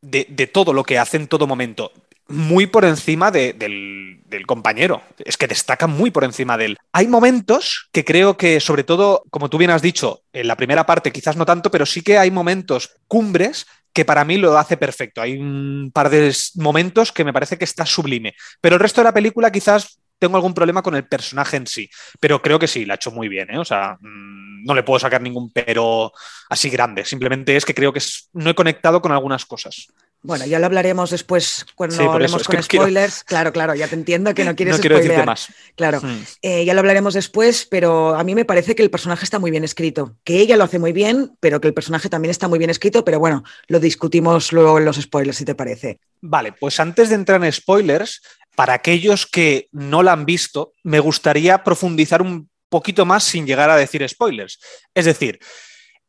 de, 0.00 0.26
de 0.30 0.46
todo 0.46 0.72
lo 0.72 0.84
que 0.84 0.98
hace 0.98 1.16
en 1.16 1.26
todo 1.26 1.46
momento 1.46 1.92
muy 2.28 2.66
por 2.66 2.84
encima 2.84 3.30
de, 3.30 3.52
del, 3.52 4.46
compañero. 4.46 5.00
Es 5.18 5.36
que 5.36 5.46
destaca 5.46 5.86
muy 5.86 6.10
por 6.10 6.24
encima 6.24 6.58
de 6.58 6.64
él. 6.66 6.76
Hay 6.92 7.06
momentos 7.06 7.88
que 7.92 8.04
creo 8.04 8.36
que, 8.36 8.58
sobre 8.58 8.82
todo, 8.82 9.22
como 9.30 9.48
tú 9.48 9.58
bien 9.58 9.70
has 9.70 9.80
dicho, 9.80 10.22
en 10.32 10.48
la 10.48 10.56
primera 10.56 10.84
parte 10.84 11.12
quizás 11.12 11.36
no 11.36 11.46
tanto, 11.46 11.70
pero 11.70 11.86
sí 11.86 12.02
que 12.02 12.18
hay 12.18 12.32
momentos 12.32 12.96
cumbres 13.06 13.66
que 13.92 14.04
para 14.04 14.24
mí 14.24 14.36
lo 14.36 14.58
hace 14.58 14.76
perfecto. 14.76 15.22
Hay 15.22 15.38
un 15.38 15.92
par 15.94 16.10
de 16.10 16.34
momentos 16.56 17.12
que 17.12 17.24
me 17.24 17.32
parece 17.32 17.56
que 17.56 17.64
está 17.64 17.86
sublime. 17.86 18.34
Pero 18.60 18.74
el 18.74 18.80
resto 18.80 19.00
de 19.00 19.04
la 19.04 19.14
película 19.14 19.52
quizás 19.52 20.00
tengo 20.18 20.36
algún 20.36 20.54
problema 20.54 20.82
con 20.82 20.94
el 20.94 21.06
personaje 21.06 21.56
en 21.56 21.66
sí, 21.66 21.90
pero 22.20 22.40
creo 22.40 22.58
que 22.58 22.68
sí, 22.68 22.84
la 22.84 22.94
ha 22.94 22.96
hecho 22.96 23.10
muy 23.10 23.28
bien, 23.28 23.50
¿eh? 23.50 23.58
O 23.58 23.64
sea, 23.64 23.98
mm, 24.00 24.64
no 24.64 24.74
le 24.74 24.82
puedo 24.82 24.98
sacar 24.98 25.20
ningún 25.20 25.50
pero 25.52 26.12
así 26.48 26.70
grande, 26.70 27.04
simplemente 27.04 27.56
es 27.56 27.64
que 27.64 27.74
creo 27.74 27.92
que 27.92 28.00
no 28.32 28.50
he 28.50 28.54
conectado 28.54 29.02
con 29.02 29.12
algunas 29.12 29.44
cosas. 29.44 29.88
Bueno, 30.24 30.46
ya 30.46 30.58
lo 30.58 30.64
hablaremos 30.64 31.10
después 31.10 31.66
cuando 31.74 32.10
hablemos 32.10 32.44
con 32.44 32.62
spoilers. 32.62 33.24
Claro, 33.24 33.52
claro, 33.52 33.74
ya 33.74 33.88
te 33.88 33.94
entiendo 33.94 34.32
que 34.34 34.42
no 34.46 34.56
quieres 34.56 34.76
no 34.76 34.80
quiero 34.80 34.96
decirte 34.96 35.22
más. 35.22 35.48
Claro, 35.76 36.00
hmm. 36.00 36.22
eh, 36.40 36.64
ya 36.64 36.72
lo 36.72 36.80
hablaremos 36.80 37.12
después, 37.12 37.68
pero 37.70 38.14
a 38.14 38.24
mí 38.24 38.34
me 38.34 38.46
parece 38.46 38.74
que 38.74 38.82
el 38.82 38.88
personaje 38.88 39.22
está 39.22 39.38
muy 39.38 39.50
bien 39.50 39.64
escrito, 39.64 40.16
que 40.24 40.40
ella 40.40 40.56
lo 40.56 40.64
hace 40.64 40.78
muy 40.78 40.92
bien, 40.92 41.36
pero 41.40 41.60
que 41.60 41.68
el 41.68 41.74
personaje 41.74 42.08
también 42.08 42.30
está 42.30 42.48
muy 42.48 42.58
bien 42.58 42.70
escrito, 42.70 43.04
pero 43.04 43.18
bueno, 43.20 43.44
lo 43.68 43.78
discutimos 43.80 44.50
luego 44.50 44.78
en 44.78 44.86
los 44.86 44.96
spoilers, 44.96 45.36
si 45.36 45.44
te 45.44 45.54
parece. 45.54 46.00
Vale, 46.22 46.52
pues 46.52 46.80
antes 46.80 47.10
de 47.10 47.16
entrar 47.16 47.44
en 47.44 47.52
spoilers, 47.52 48.22
para 48.56 48.72
aquellos 48.72 49.26
que 49.26 49.68
no 49.72 50.02
la 50.02 50.12
han 50.12 50.24
visto, 50.24 50.72
me 50.84 51.00
gustaría 51.00 51.62
profundizar 51.62 52.22
un 52.22 52.48
poquito 52.70 53.04
más 53.04 53.24
sin 53.24 53.46
llegar 53.46 53.68
a 53.68 53.76
decir 53.76 54.08
spoilers. 54.08 54.58
Es 54.94 55.04
decir, 55.04 55.38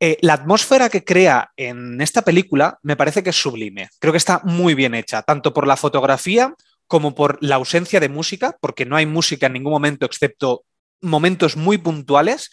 eh, 0.07 0.19
la 0.21 0.33
atmósfera 0.33 0.87
que 0.87 1.03
crea 1.03 1.51
en 1.57 1.99
esta 1.99 2.21
película 2.21 2.77
me 2.83 2.95
parece 2.95 3.23
que 3.23 3.31
es 3.31 3.35
sublime. 3.41 3.89
Creo 3.97 4.13
que 4.13 4.19
está 4.19 4.39
muy 4.43 4.75
bien 4.75 4.93
hecha, 4.93 5.23
tanto 5.23 5.51
por 5.51 5.65
la 5.65 5.77
fotografía 5.77 6.53
como 6.85 7.15
por 7.15 7.39
la 7.41 7.55
ausencia 7.55 7.99
de 7.99 8.07
música, 8.07 8.55
porque 8.61 8.85
no 8.85 8.95
hay 8.95 9.07
música 9.07 9.47
en 9.47 9.53
ningún 9.53 9.71
momento 9.71 10.05
excepto 10.05 10.63
momentos 11.01 11.57
muy 11.57 11.79
puntuales. 11.79 12.51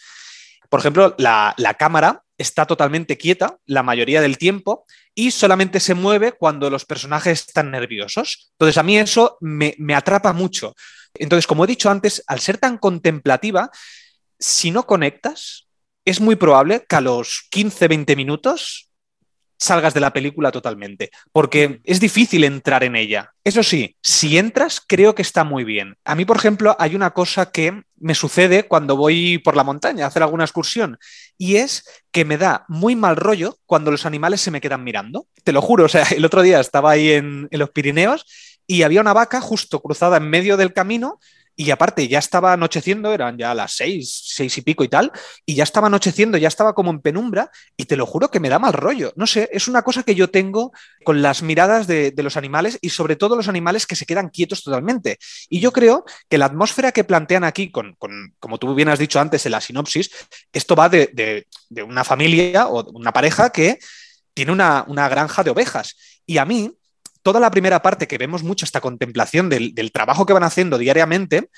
Por 0.67 0.79
ejemplo, 0.79 1.13
la, 1.19 1.53
cámara 1.77 2.23
está 2.39 2.65
totalmente 2.65 3.19
quieta 3.19 3.57
la 3.67 3.83
mayoría 3.83 4.21
del 4.21 4.39
tiempo 4.39 4.87
y 5.13 5.29
solamente 5.29 5.79
se 5.79 5.93
mueve 5.93 6.31
cuando 6.31 6.71
los 6.71 6.85
personajes 6.85 7.45
están 7.45 7.69
nerviosos. 7.69 8.51
Entonces, 8.53 8.79
a 8.79 8.83
mí 8.83 8.97
eso 8.97 9.37
me, 9.41 9.75
me 9.77 9.93
atrapa 9.93 10.33
mucho. 10.33 10.73
Entonces, 11.13 11.45
como 11.45 11.65
he 11.65 11.67
dicho 11.67 11.91
antes, 11.91 12.23
al 12.25 12.39
ser 12.39 12.57
tan 12.57 12.79
contemplativa, 12.79 13.69
si 14.39 14.71
no 14.71 14.87
conectas, 14.87 15.67
es 16.05 16.19
muy 16.19 16.35
probable 16.35 16.85
que 16.87 16.95
a 16.95 17.01
los 17.01 17.47
15-20 17.51 18.15
minutos 18.15 18.89
salgas 19.63 19.93
de 19.93 20.01
la 20.01 20.11
película 20.11 20.51
totalmente, 20.51 21.09
porque 21.31 21.79
es 21.85 21.99
difícil 22.01 22.43
entrar 22.43 22.83
en 22.83 22.97
ella. 22.97 23.31
Eso 23.45 23.63
sí, 23.63 23.95
si 24.01 24.37
entras, 24.37 24.81
creo 24.85 25.15
que 25.15 25.21
está 25.21 25.45
muy 25.45 25.63
bien. 25.63 25.95
A 26.03 26.15
mí, 26.15 26.25
por 26.25 26.35
ejemplo, 26.35 26.75
hay 26.79 26.95
una 26.95 27.11
cosa 27.11 27.49
que 27.49 27.83
me 27.95 28.13
sucede 28.13 28.67
cuando 28.67 28.97
voy 28.97 29.37
por 29.37 29.55
la 29.55 29.63
montaña 29.63 30.03
a 30.03 30.07
hacer 30.09 30.21
alguna 30.21 30.43
excursión, 30.43 30.97
y 31.37 31.55
es 31.55 31.85
que 32.11 32.25
me 32.25 32.37
da 32.37 32.65
muy 32.67 32.95
mal 32.95 33.15
rollo 33.15 33.57
cuando 33.65 33.89
los 33.89 34.05
animales 34.05 34.41
se 34.41 34.51
me 34.51 34.59
quedan 34.59 34.83
mirando. 34.83 35.27
Te 35.45 35.53
lo 35.53 35.61
juro, 35.61 35.85
o 35.85 35.89
sea, 35.89 36.03
el 36.11 36.25
otro 36.25 36.41
día 36.41 36.59
estaba 36.59 36.91
ahí 36.91 37.11
en, 37.11 37.47
en 37.49 37.59
los 37.59 37.69
Pirineos 37.69 38.25
y 38.67 38.83
había 38.83 39.01
una 39.01 39.13
vaca 39.13 39.39
justo 39.39 39.81
cruzada 39.81 40.17
en 40.17 40.29
medio 40.29 40.57
del 40.57 40.73
camino 40.73 41.19
y 41.55 41.69
aparte, 41.69 42.07
ya 42.07 42.19
estaba 42.19 42.53
anocheciendo, 42.53 43.13
eran 43.13 43.37
ya 43.37 43.53
las 43.53 43.73
seis, 43.73 44.21
seis 44.25 44.57
y 44.57 44.61
pico 44.61 44.83
y 44.83 44.87
tal, 44.87 45.11
y 45.45 45.53
ya 45.53 45.63
estaba 45.63 45.87
anocheciendo, 45.87 46.37
ya 46.37 46.47
estaba 46.47 46.73
como 46.73 46.89
en 46.89 46.99
penumbra, 46.99 47.51
y 47.77 47.85
te 47.85 47.95
lo 47.95 48.07
juro 48.07 48.31
que 48.31 48.39
me 48.39 48.49
da 48.49 48.57
mal 48.57 48.73
rollo. 48.73 49.13
No 49.15 49.27
sé, 49.27 49.49
es 49.51 49.67
una 49.67 49.83
cosa 49.83 50.01
que 50.03 50.15
yo 50.15 50.29
tengo 50.29 50.71
con 51.03 51.21
las 51.21 51.43
miradas 51.43 51.85
de, 51.85 52.13
los 52.17 52.37
animales 52.37 52.79
y 52.81 52.89
sobre 52.89 53.15
todo 53.15 53.35
los 53.35 53.49
animales 53.49 53.85
que 53.85 53.95
se 53.95 54.05
quedan 54.05 54.29
quietos 54.29 54.63
totalmente. 54.63 55.19
Y 55.49 55.59
yo 55.59 55.71
creo 55.71 56.05
que 56.29 56.37
la 56.37 56.45
atmósfera 56.45 56.91
que 56.91 57.03
plantean 57.03 57.43
aquí, 57.43 57.69
con, 57.69 57.97
como 58.39 58.57
tú 58.57 58.73
bien 58.73 58.89
has 58.89 58.99
dicho 58.99 59.19
antes 59.19 59.45
en 59.45 59.51
la 59.51 59.61
sinopsis, 59.61 60.09
esto 60.51 60.75
va 60.75 60.89
de, 60.89 61.45
una 61.85 62.03
familia 62.03 62.67
o 62.67 62.89
una 62.93 63.11
pareja 63.11 63.51
que 63.51 63.77
tiene 64.33 64.51
una, 64.51 64.85
una 64.87 65.07
granja 65.07 65.43
de 65.43 65.51
ovejas. 65.51 65.95
Y 66.25 66.37
a 66.37 66.45
mí, 66.45 66.71
toda 67.23 67.39
la 67.39 67.51
primera 67.51 67.81
parte 67.81 68.07
que 68.07 68.17
vemos 68.17 68.43
mucho 68.43 68.65
esta 68.65 68.81
contemplación 68.81 69.49
del, 69.49 69.91
trabajo 69.91 70.25
que 70.25 70.33
van 70.33 70.43
haciendo 70.43 70.77
diariamente, 70.77 71.49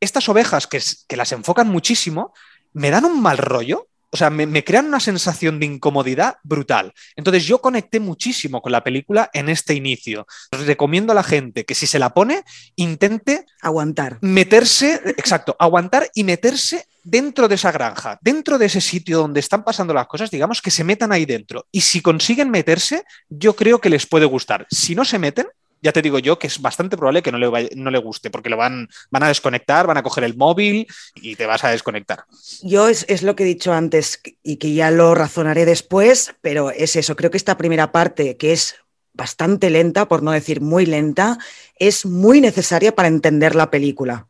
estas 0.00 0.28
ovejas 0.28 0.66
que, 0.66 0.82
que, 1.08 1.16
las 1.16 1.32
enfocan 1.32 1.68
muchísimo, 1.68 2.32
me 2.72 2.90
dan 2.90 3.04
un 3.04 3.22
mal 3.22 3.38
rollo 3.38 3.90
o 4.12 4.16
sea, 4.16 4.28
me, 4.28 4.64
crean 4.64 4.86
una 4.86 5.00
sensación 5.00 5.60
de 5.60 5.66
incomodidad 5.66 6.36
brutal. 6.42 6.92
Entonces 7.14 7.44
yo 7.44 7.60
conecté 7.60 8.00
muchísimo 8.00 8.60
con 8.60 8.72
la 8.72 8.82
película 8.82 9.30
en 9.32 9.48
este 9.48 9.74
inicio. 9.74 10.26
recomiendo 10.50 11.12
a 11.12 11.14
la 11.14 11.22
gente 11.22 11.64
que 11.64 11.76
si 11.76 11.86
se 11.86 12.00
la 12.00 12.12
pone, 12.12 12.42
intente 12.74 13.46
aguantar. 13.62 14.18
Meterse, 14.20 15.00
exacto, 15.16 15.54
aguantar 15.58 16.10
y 16.14 16.24
meterse 16.24 16.86
dentro 17.02 17.48
de 17.48 17.54
esa 17.54 17.72
granja, 17.72 18.18
dentro 18.22 18.58
de 18.58 18.66
ese 18.66 18.80
sitio 18.80 19.18
donde 19.18 19.40
están 19.40 19.64
pasando 19.64 19.94
las 19.94 20.06
cosas, 20.06 20.30
digamos 20.30 20.60
que 20.62 20.70
se 20.70 20.84
metan 20.84 21.12
ahí 21.12 21.24
dentro. 21.24 21.66
Y 21.72 21.80
si 21.80 22.00
consiguen 22.00 22.50
meterse, 22.50 23.04
yo 23.28 23.54
creo 23.54 23.80
que 23.80 23.90
les 23.90 24.06
puede 24.06 24.26
gustar. 24.26 24.66
Si 24.70 24.94
no 24.94 25.04
se 25.04 25.18
meten, 25.18 25.46
ya 25.82 25.92
te 25.92 26.02
digo 26.02 26.18
yo 26.18 26.38
que 26.38 26.46
es 26.46 26.60
bastante 26.60 26.96
probable 26.96 27.22
que 27.22 27.32
no 27.32 27.38
le, 27.38 27.70
no 27.74 27.90
le 27.90 27.98
guste, 27.98 28.30
porque 28.30 28.50
lo 28.50 28.56
van, 28.56 28.88
van 29.10 29.22
a 29.22 29.28
desconectar, 29.28 29.86
van 29.86 29.96
a 29.96 30.02
coger 30.02 30.24
el 30.24 30.36
móvil 30.36 30.86
y 31.16 31.36
te 31.36 31.46
vas 31.46 31.64
a 31.64 31.70
desconectar. 31.70 32.24
Yo 32.62 32.88
es, 32.88 33.06
es, 33.08 33.22
lo 33.22 33.34
que 33.34 33.44
he 33.44 33.46
dicho 33.46 33.72
antes 33.72 34.20
y 34.42 34.56
que 34.56 34.74
ya 34.74 34.90
lo 34.90 35.14
razonaré 35.14 35.64
después, 35.64 36.34
pero 36.40 36.70
es 36.70 36.96
eso, 36.96 37.16
creo 37.16 37.30
que 37.30 37.38
esta 37.38 37.56
primera 37.56 37.92
parte, 37.92 38.36
que 38.36 38.52
es 38.52 38.76
bastante 39.12 39.70
lenta, 39.70 40.08
por 40.08 40.22
no 40.22 40.32
decir 40.32 40.60
muy 40.60 40.86
lenta, 40.86 41.38
es 41.78 42.06
muy 42.06 42.40
necesaria 42.40 42.94
para 42.94 43.08
entender 43.08 43.54
la 43.54 43.70
película, 43.70 44.26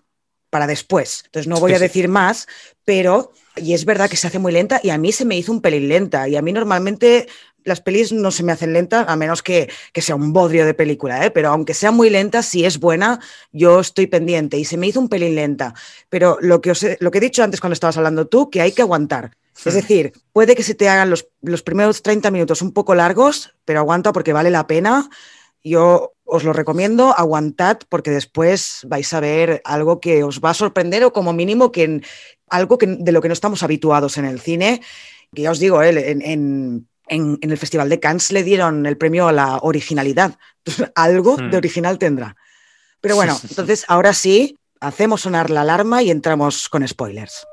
para 0.51 0.67
después. 0.67 1.23
Entonces 1.27 1.49
no 1.49 1.57
voy 1.57 1.73
a 1.73 1.79
decir 1.79 2.09
más, 2.09 2.47
pero, 2.85 3.33
y 3.57 3.75
es 3.75 3.85
verdad 3.85 4.11
que 4.11 4.17
se 4.17 4.27
hace 4.27 4.39
muy 4.39 4.53
lenta 4.53 4.81
y 4.83 4.91
a 4.91 4.99
mí 4.99 5.13
se 5.13 5.25
me 5.25 5.37
hizo 5.37 5.53
un 5.53 5.61
pelín 5.61 5.89
lenta 5.89 6.29
y 6.29 6.37
a 6.37 6.43
mí 6.43 6.53
normalmente 6.53 7.29
las 7.65 7.81
pelis 7.81 8.13
no 8.13 8.31
se 8.31 8.43
me 8.43 8.53
hacen 8.53 8.73
lentas, 8.73 9.07
a 9.09 9.17
menos 9.17 9.43
que, 9.43 9.71
sea 9.95 10.15
un 10.15 10.33
bodrio 10.33 10.65
de 10.65 10.75
película, 10.75 11.25
¿eh? 11.25 11.31
pero 11.31 11.51
aunque 11.51 11.75
sea 11.75 11.91
muy 11.91 12.11
lenta, 12.11 12.43
si 12.43 12.65
es 12.65 12.79
buena, 12.81 13.21
yo 13.53 13.81
estoy 13.81 14.07
pendiente 14.07 14.59
y 14.59 14.65
se 14.65 14.77
me 14.77 14.87
hizo 14.87 15.01
un 15.01 15.09
pelín 15.09 15.35
lenta. 15.35 15.75
Pero 16.09 16.39
lo 16.41 16.61
que, 16.61 16.71
os 16.71 16.83
he, 16.83 16.97
lo 17.01 17.11
que 17.11 17.19
he 17.19 17.21
dicho 17.21 17.43
antes 17.43 17.61
cuando 17.61 17.75
estabas 17.75 17.97
hablando 17.97 18.27
tú, 18.27 18.51
que 18.51 18.61
hay 18.61 18.73
que 18.73 18.83
aguantar. 18.83 19.37
Es 19.63 19.75
decir, 19.75 20.13
puede 20.33 20.57
que 20.57 20.63
se 20.63 20.75
te 20.75 20.89
hagan 20.89 21.11
los, 21.11 21.29
los 21.43 21.63
primeros 21.63 22.03
30 22.03 22.31
minutos 22.31 22.63
un 22.63 22.73
poco 22.73 22.95
largos, 22.95 23.53
pero 23.67 23.81
aguanta 23.81 24.11
porque 24.13 24.33
vale 24.33 24.51
la 24.51 24.67
pena. 24.67 25.11
Yo 25.63 26.15
os 26.31 26.45
lo 26.45 26.53
recomiendo, 26.53 27.15
aguantad 27.17 27.79
porque 27.89 28.11
después 28.11 28.81
vais 28.87 29.13
a 29.13 29.21
ver 29.21 29.61
algo 29.65 30.01
que 30.01 30.25
os 30.25 30.41
va 30.41 30.51
a 30.51 30.55
sorprender 30.55 31.05
o 31.05 31.13
como 31.13 31.33
mínimo 31.33 31.73
que 31.73 32.01
algo 32.49 32.79
que, 32.79 32.87
de 32.87 33.13
lo 33.13 33.21
que 33.21 33.29
no 33.29 33.35
estamos 33.35 33.63
habituados 33.63 34.17
en 34.19 34.25
el 34.25 34.41
cine. 34.41 34.81
Que 35.35 35.43
ya 35.43 35.51
os 35.51 35.59
digo, 35.59 35.83
¿eh? 35.83 36.11
en 36.11 36.87
en, 37.11 37.39
el 37.43 37.59
Festival 37.59 37.89
de 37.89 38.01
Cannes 38.01 38.33
le 38.33 38.43
dieron 38.43 38.87
el 38.87 38.97
premio 38.97 39.29
a 39.29 39.33
la 39.33 39.59
originalidad. 39.59 40.39
algo 40.95 41.37
de 41.37 41.43
hmm. 41.43 41.55
original 41.55 41.99
tendrá. 41.99 42.37
Pero 43.01 43.17
bueno, 43.17 43.39
entonces 43.49 43.85
ahora 43.89 44.15
sí, 44.15 44.57
hacemos 44.81 45.23
sonar 45.23 45.51
la 45.51 45.63
alarma 45.63 46.03
y 46.03 46.11
entramos 46.11 46.69
con 46.69 46.87
spoilers. 46.87 47.47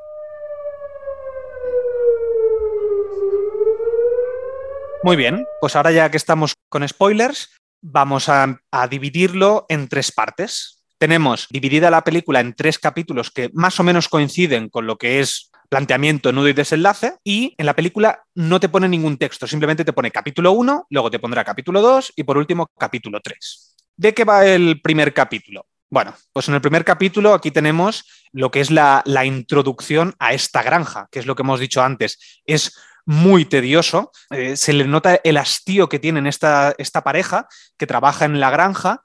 Muy 5.04 5.16
bien, 5.16 5.46
pues 5.62 5.76
ahora 5.76 5.92
ya 5.92 6.10
que 6.12 6.18
estamos 6.18 6.54
con 6.70 6.88
spoilers, 6.88 7.52
vamos 7.82 8.30
a, 8.30 8.60
dividirlo 8.90 9.66
en 9.70 9.88
tres 9.88 10.12
partes. 10.12 10.84
Tenemos 10.98 11.48
dividida 11.50 11.92
la 11.92 12.04
película 12.04 12.40
en 12.40 12.54
tres 12.54 12.80
capítulos 12.80 13.32
que 13.32 13.50
más 13.54 13.80
o 13.80 13.84
menos 13.84 14.10
coinciden 14.10 14.70
con 14.70 14.88
lo 14.88 14.98
que 14.98 15.20
es 15.20 15.52
planteamiento, 15.70 16.32
nudo 16.32 16.48
y 16.48 16.54
desenlace, 16.54 17.16
y 17.24 17.54
en 17.58 17.66
la 17.66 17.76
película 17.76 18.24
no 18.36 18.60
te 18.60 18.70
pone 18.70 18.88
ningún 18.88 19.18
texto, 19.18 19.48
simplemente 19.48 19.84
te 19.84 19.92
pone 19.92 20.12
capítulo 20.12 20.54
1, 20.54 20.88
luego 20.90 21.12
te 21.12 21.20
pondrá 21.20 21.44
capítulo 21.44 21.82
2 21.82 22.14
y 22.16 22.24
por 22.24 22.38
último 22.38 22.68
capítulo 22.80 23.20
3. 23.22 23.76
¿De 23.98 24.14
qué 24.14 24.24
va 24.24 24.46
el 24.46 24.80
primer 24.82 25.14
capítulo? 25.14 25.66
Bueno, 25.90 26.14
pues 26.34 26.48
en 26.50 26.56
el 26.56 26.62
primer 26.62 26.84
capítulo 26.84 27.34
aquí 27.34 27.50
tenemos 27.52 28.06
lo 28.34 28.52
que 28.52 28.60
es 28.60 28.72
la, 28.72 29.04
introducción 29.26 30.16
a 30.20 30.34
esta 30.34 30.62
granja, 30.62 31.08
que 31.12 31.20
es 31.20 31.26
lo 31.26 31.36
que 31.36 31.44
hemos 31.44 31.62
dicho 31.62 31.82
antes. 31.82 32.42
Es 32.46 32.78
muy 33.08 33.46
tedioso, 33.46 34.12
eh, 34.30 34.56
se 34.56 34.74
le 34.74 34.86
nota 34.86 35.20
el 35.24 35.38
hastío 35.38 35.90
que 35.90 35.98
tienen 35.98 36.28
esta, 36.28 36.76
esta 36.78 37.04
pareja 37.04 37.48
que 37.78 37.88
trabaja 37.88 38.26
en 38.26 38.40
la 38.40 38.52
granja. 38.52 39.02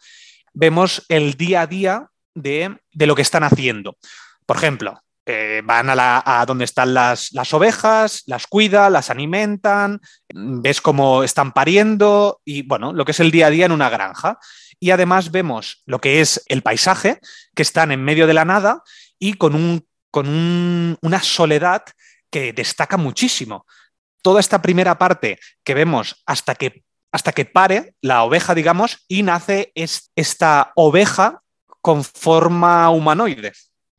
Vemos 0.52 1.06
el 1.08 1.34
día 1.34 1.62
a 1.62 1.66
día 1.66 2.08
de, 2.34 2.76
de 2.92 3.06
lo 3.06 3.14
que 3.14 3.22
están 3.22 3.44
haciendo. 3.44 3.96
Por 4.44 4.56
ejemplo, 4.56 5.00
eh, 5.24 5.62
van 5.64 5.86
a, 5.88 6.44
donde 6.48 6.64
están 6.64 6.94
las, 6.94 7.30
ovejas, 7.52 8.24
las 8.26 8.48
cuidan, 8.48 8.92
las 8.92 9.08
alimentan, 9.08 10.00
ves 10.34 10.80
cómo 10.80 11.22
están 11.22 11.52
pariendo 11.52 12.40
y 12.44 12.62
bueno, 12.62 12.92
lo 12.92 13.04
que 13.04 13.12
es 13.12 13.20
el 13.20 13.30
día 13.30 13.46
a 13.46 13.50
día 13.50 13.66
en 13.66 13.72
una 13.72 13.88
granja. 13.88 14.38
Y 14.80 14.90
además 14.90 15.30
vemos 15.30 15.84
lo 15.86 16.00
que 16.00 16.20
es 16.20 16.42
el 16.46 16.62
paisaje, 16.62 17.20
que 17.54 17.62
están 17.62 17.92
en 17.92 18.02
medio 18.02 18.26
de 18.26 18.34
la 18.34 18.44
nada 18.44 18.82
y 19.16 19.34
con, 19.34 19.54
un, 19.54 19.86
con 20.10 20.98
una 21.00 21.22
soledad 21.22 21.84
que 22.28 22.52
destaca 22.52 22.96
muchísimo. 22.96 23.64
Toda 24.22 24.40
esta 24.40 24.62
primera 24.62 24.98
parte 24.98 25.38
que 25.64 25.74
vemos 25.74 26.22
hasta 26.26 26.54
que, 26.54 26.84
hasta 27.12 27.32
que 27.32 27.44
pare 27.44 27.94
la 28.00 28.22
oveja, 28.22 28.54
digamos, 28.54 29.04
y 29.08 29.22
nace 29.22 29.72
esta 29.74 30.72
oveja 30.74 31.42
con 31.80 32.04
forma 32.04 32.88
humanoide 32.90 33.52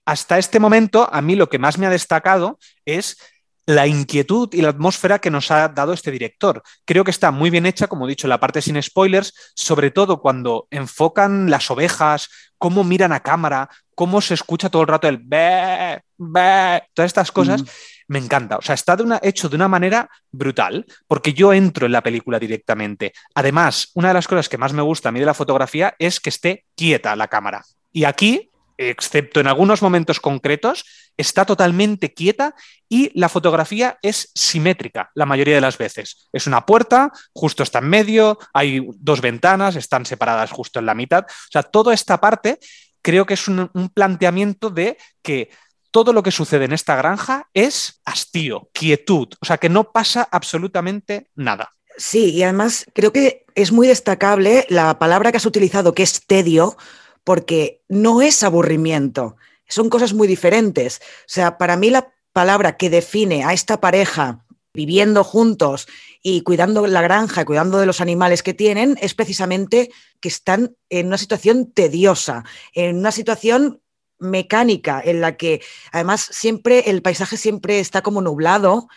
hasta 0.05 0.37
este 0.37 0.59
momento, 0.59 1.07
a 1.11 1.21
mí 1.21 1.35
lo 1.35 1.49
que 1.49 1.59
más 1.59 1.77
me 1.77 1.85
ha 1.85 1.89
destacado 1.89 2.59
es 2.85 3.17
la 3.65 3.87
inquietud 3.87 4.49
y 4.51 4.61
la 4.61 4.69
atmósfera 4.69 5.19
que 5.19 5.31
nos 5.31 5.49
ha 5.49 5.69
dado 5.69 5.93
este 5.93 6.11
director. 6.11 6.61
Creo 6.83 7.05
que 7.05 7.11
está 7.11 7.31
muy 7.31 7.49
bien 7.49 7.65
hecha, 7.65 7.87
como 7.87 8.05
he 8.05 8.09
dicho, 8.09 8.27
la 8.27 8.39
parte 8.39 8.61
sin 8.61 8.81
spoilers, 8.81 9.33
sobre 9.55 9.89
todo 9.89 10.21
cuando 10.21 10.67
enfocan 10.69 11.49
las 11.49 11.71
ovejas, 11.71 12.27
cómo 12.57 12.83
miran 12.83 13.13
a 13.13 13.21
cámara, 13.21 13.69
cómo 13.95 14.19
se 14.19 14.33
escucha 14.33 14.69
todo 14.69 14.81
el 14.81 14.89
rato 14.89 15.07
el 15.07 15.17
be, 15.17 16.01
be, 16.17 16.83
todas 16.93 17.09
estas 17.09 17.31
cosas. 17.31 17.63
Mm. 17.63 17.67
Me 18.07 18.19
encanta. 18.19 18.57
O 18.57 18.61
sea, 18.61 18.75
está 18.75 18.95
de 18.95 19.03
una, 19.03 19.19
hecho 19.23 19.49
de 19.49 19.55
una 19.55 19.67
manera 19.67 20.09
brutal, 20.31 20.85
porque 21.07 21.33
yo 21.33 21.53
entro 21.53 21.85
en 21.85 21.91
la 21.91 22.03
película 22.03 22.39
directamente. 22.39 23.13
Además, 23.35 23.89
una 23.93 24.09
de 24.09 24.13
las 24.15 24.27
cosas 24.27 24.49
que 24.49 24.57
más 24.57 24.73
me 24.73 24.81
gusta 24.81 25.09
a 25.09 25.11
mí 25.11 25.19
de 25.19 25.25
la 25.25 25.33
fotografía 25.33 25.95
es 25.99 26.19
que 26.19 26.29
esté 26.29 26.65
quieta 26.75 27.15
la 27.15 27.27
cámara. 27.27 27.63
Y 27.91 28.05
aquí 28.05 28.49
excepto 28.77 29.39
en 29.39 29.47
algunos 29.47 29.81
momentos 29.81 30.19
concretos, 30.19 30.85
está 31.17 31.45
totalmente 31.45 32.13
quieta 32.13 32.55
y 32.89 33.17
la 33.19 33.29
fotografía 33.29 33.97
es 34.01 34.31
simétrica 34.33 35.11
la 35.15 35.25
mayoría 35.25 35.55
de 35.55 35.61
las 35.61 35.77
veces. 35.77 36.27
Es 36.31 36.47
una 36.47 36.65
puerta, 36.65 37.11
justo 37.33 37.63
está 37.63 37.79
en 37.79 37.89
medio, 37.89 38.39
hay 38.53 38.85
dos 38.97 39.21
ventanas, 39.21 39.75
están 39.75 40.05
separadas 40.05 40.51
justo 40.51 40.79
en 40.79 40.85
la 40.85 40.95
mitad. 40.95 41.25
O 41.27 41.51
sea, 41.51 41.63
toda 41.63 41.93
esta 41.93 42.19
parte 42.19 42.59
creo 43.01 43.25
que 43.25 43.35
es 43.35 43.47
un, 43.47 43.69
planteamiento 43.93 44.69
de 44.69 44.97
que 45.21 45.49
todo 45.93 46.11
lo 46.11 46.23
que 46.23 46.31
sucede 46.31 46.65
en 46.65 46.73
esta 46.73 46.95
granja 46.95 47.49
es 47.53 48.01
hastío, 48.03 48.69
quietud, 48.73 49.27
o 49.39 49.45
sea, 49.45 49.59
que 49.59 49.69
no 49.69 49.91
pasa 49.91 50.27
absolutamente 50.31 51.29
nada. 51.35 51.71
Sí, 51.97 52.31
y 52.31 52.41
además 52.41 52.87
creo 52.93 53.13
que 53.13 53.45
es 53.53 53.71
muy 53.71 53.87
destacable 53.87 54.65
la 54.69 54.97
palabra 54.97 55.31
que 55.31 55.37
has 55.37 55.45
utilizado, 55.45 55.93
que 55.93 56.01
es 56.01 56.25
tedio, 56.25 56.75
porque 57.23 57.83
no 57.87 58.23
es 58.23 58.41
aburrimiento, 58.41 59.37
son 59.67 59.89
cosas 59.91 60.13
muy 60.13 60.27
diferentes. 60.27 60.99
O 61.01 61.27
sea, 61.27 61.59
para 61.59 61.77
mí 61.77 61.91
la 61.91 62.11
palabra 62.33 62.75
que 62.75 62.89
define 62.89 63.43
a 63.43 63.53
esta 63.53 63.79
pareja 63.79 64.43
viviendo 64.73 65.23
juntos 65.23 65.87
y 66.23 66.41
cuidando 66.41 66.87
la 66.87 67.03
granja 67.03 67.45
cuidando 67.45 67.77
de 67.77 67.85
los 67.85 68.01
animales 68.01 68.41
que 68.41 68.55
tienen 68.55 68.97
es 68.99 69.13
precisamente 69.13 69.91
que 70.19 70.29
están 70.29 70.75
en 70.89 71.05
una 71.05 71.19
situación 71.19 71.71
tediosa, 71.71 72.43
en 72.73 72.97
una 72.97 73.11
situación 73.11 73.82
mecánica 74.23 75.01
en 75.03 75.21
la 75.21 75.37
que 75.37 75.61
además 75.91 76.27
siempre 76.31 76.89
el 76.89 77.01
paisaje 77.01 77.37
siempre 77.37 77.79
está 77.79 78.01
como 78.01 78.21
nublado, 78.21 78.87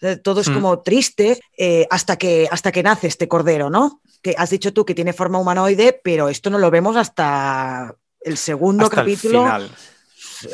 eh, 0.00 0.16
todo 0.16 0.40
es 0.40 0.48
mm. 0.48 0.54
como 0.54 0.80
triste 0.80 1.40
eh, 1.56 1.86
hasta, 1.90 2.16
que, 2.16 2.48
hasta 2.50 2.72
que 2.72 2.82
nace 2.82 3.06
este 3.06 3.28
cordero, 3.28 3.70
¿no? 3.70 4.00
que 4.22 4.34
has 4.36 4.50
dicho 4.50 4.72
tú 4.72 4.84
que 4.84 4.94
tiene 4.94 5.12
forma 5.12 5.38
humanoide, 5.38 5.98
pero 6.02 6.28
esto 6.28 6.50
no 6.50 6.58
lo 6.58 6.70
vemos 6.70 6.96
hasta 6.96 7.94
el 8.20 8.36
segundo 8.36 8.88
capítulo. 8.90 9.40
El 9.40 9.46
final. 9.46 9.70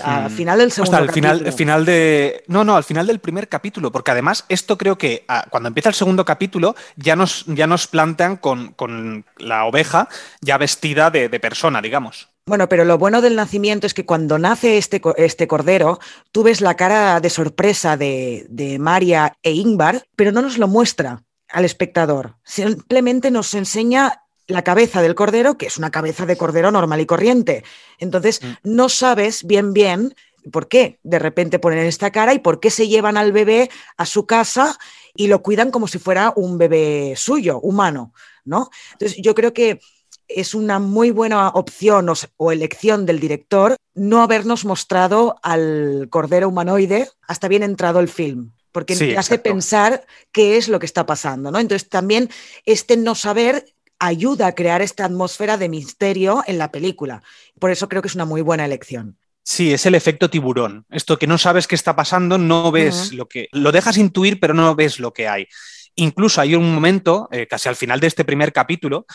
Al 0.02 0.30
mm. 0.30 0.34
final 0.34 0.58
del 0.58 0.72
segundo 0.72 0.96
Hasta 0.96 1.04
el 1.04 1.12
final, 1.12 1.52
final 1.52 1.84
de. 1.84 2.44
No, 2.48 2.64
no, 2.64 2.76
al 2.76 2.84
final 2.84 3.06
del 3.06 3.20
primer 3.20 3.48
capítulo, 3.48 3.92
porque 3.92 4.10
además 4.10 4.44
esto 4.48 4.76
creo 4.76 4.98
que 4.98 5.24
ah, 5.28 5.46
cuando 5.48 5.68
empieza 5.68 5.88
el 5.88 5.94
segundo 5.94 6.24
capítulo 6.24 6.74
ya 6.96 7.14
nos, 7.14 7.44
ya 7.46 7.66
nos 7.66 7.86
plantean 7.86 8.36
con, 8.36 9.24
la 9.38 9.64
oveja 9.64 10.08
ya 10.40 10.58
vestida 10.58 11.10
de, 11.10 11.28
persona, 11.40 11.80
digamos. 11.80 12.28
Bueno, 12.48 12.68
pero 12.68 12.84
lo 12.84 12.96
bueno 12.96 13.22
del 13.22 13.34
nacimiento 13.34 13.88
es 13.88 13.94
que 13.94 14.06
cuando 14.06 14.38
nace 14.38 14.78
este, 14.78 15.02
este 15.16 15.48
cordero, 15.48 15.98
tú 16.30 16.44
ves 16.44 16.60
la 16.60 16.76
cara 16.76 17.18
de 17.18 17.28
sorpresa 17.28 17.96
de, 17.96 18.46
de 18.48 18.78
María 18.78 19.36
e 19.42 19.50
Ingvar, 19.50 20.06
pero 20.14 20.30
no 20.30 20.42
nos 20.42 20.56
lo 20.56 20.68
muestra 20.68 21.24
al 21.48 21.64
espectador. 21.64 22.36
Simplemente 22.44 23.32
nos 23.32 23.52
enseña 23.54 24.22
la 24.46 24.62
cabeza 24.62 25.02
del 25.02 25.16
cordero, 25.16 25.58
que 25.58 25.66
es 25.66 25.76
una 25.76 25.90
cabeza 25.90 26.24
de 26.24 26.36
cordero 26.36 26.70
normal 26.70 27.00
y 27.00 27.06
corriente. 27.06 27.64
Entonces, 27.98 28.40
mm. 28.40 28.52
no 28.62 28.88
sabes 28.88 29.44
bien, 29.44 29.72
bien 29.72 30.14
por 30.52 30.68
qué 30.68 31.00
de 31.02 31.18
repente 31.18 31.58
ponen 31.58 31.84
esta 31.84 32.12
cara 32.12 32.32
y 32.32 32.38
por 32.38 32.60
qué 32.60 32.70
se 32.70 32.86
llevan 32.86 33.16
al 33.16 33.32
bebé 33.32 33.70
a 33.96 34.06
su 34.06 34.24
casa 34.24 34.78
y 35.16 35.26
lo 35.26 35.42
cuidan 35.42 35.72
como 35.72 35.88
si 35.88 35.98
fuera 35.98 36.32
un 36.36 36.58
bebé 36.58 37.14
suyo, 37.16 37.58
humano, 37.58 38.12
¿no? 38.44 38.70
Entonces, 38.92 39.18
yo 39.20 39.34
creo 39.34 39.52
que 39.52 39.80
es 40.28 40.54
una 40.54 40.78
muy 40.78 41.10
buena 41.10 41.48
opción 41.48 42.08
o, 42.36 42.52
elección 42.52 43.06
del 43.06 43.20
director 43.20 43.76
no 43.94 44.22
habernos 44.22 44.64
mostrado 44.64 45.36
al 45.42 46.08
cordero 46.10 46.48
humanoide 46.48 47.08
hasta 47.26 47.48
bien 47.48 47.62
entrado 47.62 48.00
el 48.00 48.08
film 48.08 48.52
porque 48.72 48.94
te 48.94 49.16
hace 49.16 49.38
pensar 49.38 50.04
qué 50.32 50.58
es 50.58 50.68
lo 50.68 50.78
que 50.78 50.84
está 50.84 51.06
pasando, 51.06 51.50
¿no? 51.50 51.58
Entonces 51.58 51.88
también 51.88 52.28
este 52.66 52.98
no 52.98 53.14
saber 53.14 53.64
ayuda 53.98 54.48
a 54.48 54.54
crear 54.54 54.82
esta 54.82 55.06
atmósfera 55.06 55.56
de 55.56 55.70
misterio 55.70 56.42
en 56.46 56.58
la 56.58 56.70
película. 56.70 57.22
Por 57.58 57.70
eso 57.70 57.88
creo 57.88 58.02
que 58.02 58.08
es 58.08 58.14
una 58.14 58.26
muy 58.26 58.42
buena 58.42 58.66
elección. 58.66 59.16
Sí, 59.42 59.72
es 59.72 59.86
el 59.86 59.94
efecto 59.94 60.28
tiburón. 60.28 60.84
Esto 60.90 61.18
que 61.18 61.26
no 61.26 61.38
sabes 61.38 61.66
qué 61.66 61.74
está 61.74 61.94
pasando, 61.94 62.36
no 62.36 62.72
ves 62.72 63.12
lo 63.12 63.28
que. 63.28 63.48
Lo 63.52 63.72
dejas 63.72 63.96
intuir, 63.96 64.40
pero 64.40 64.54
no 64.54 64.74
ves 64.74 64.98
lo 64.98 65.12
que 65.12 65.28
hay. 65.28 65.46
Incluso 65.94 66.40
hay 66.40 66.54
un 66.54 66.74
momento, 66.74 67.28
eh, 67.30 67.46
casi 67.46 67.68
al 67.68 67.76
final 67.76 68.00
de 68.00 68.08
este 68.08 68.24
primer 68.24 68.52
capítulo, 68.52 69.06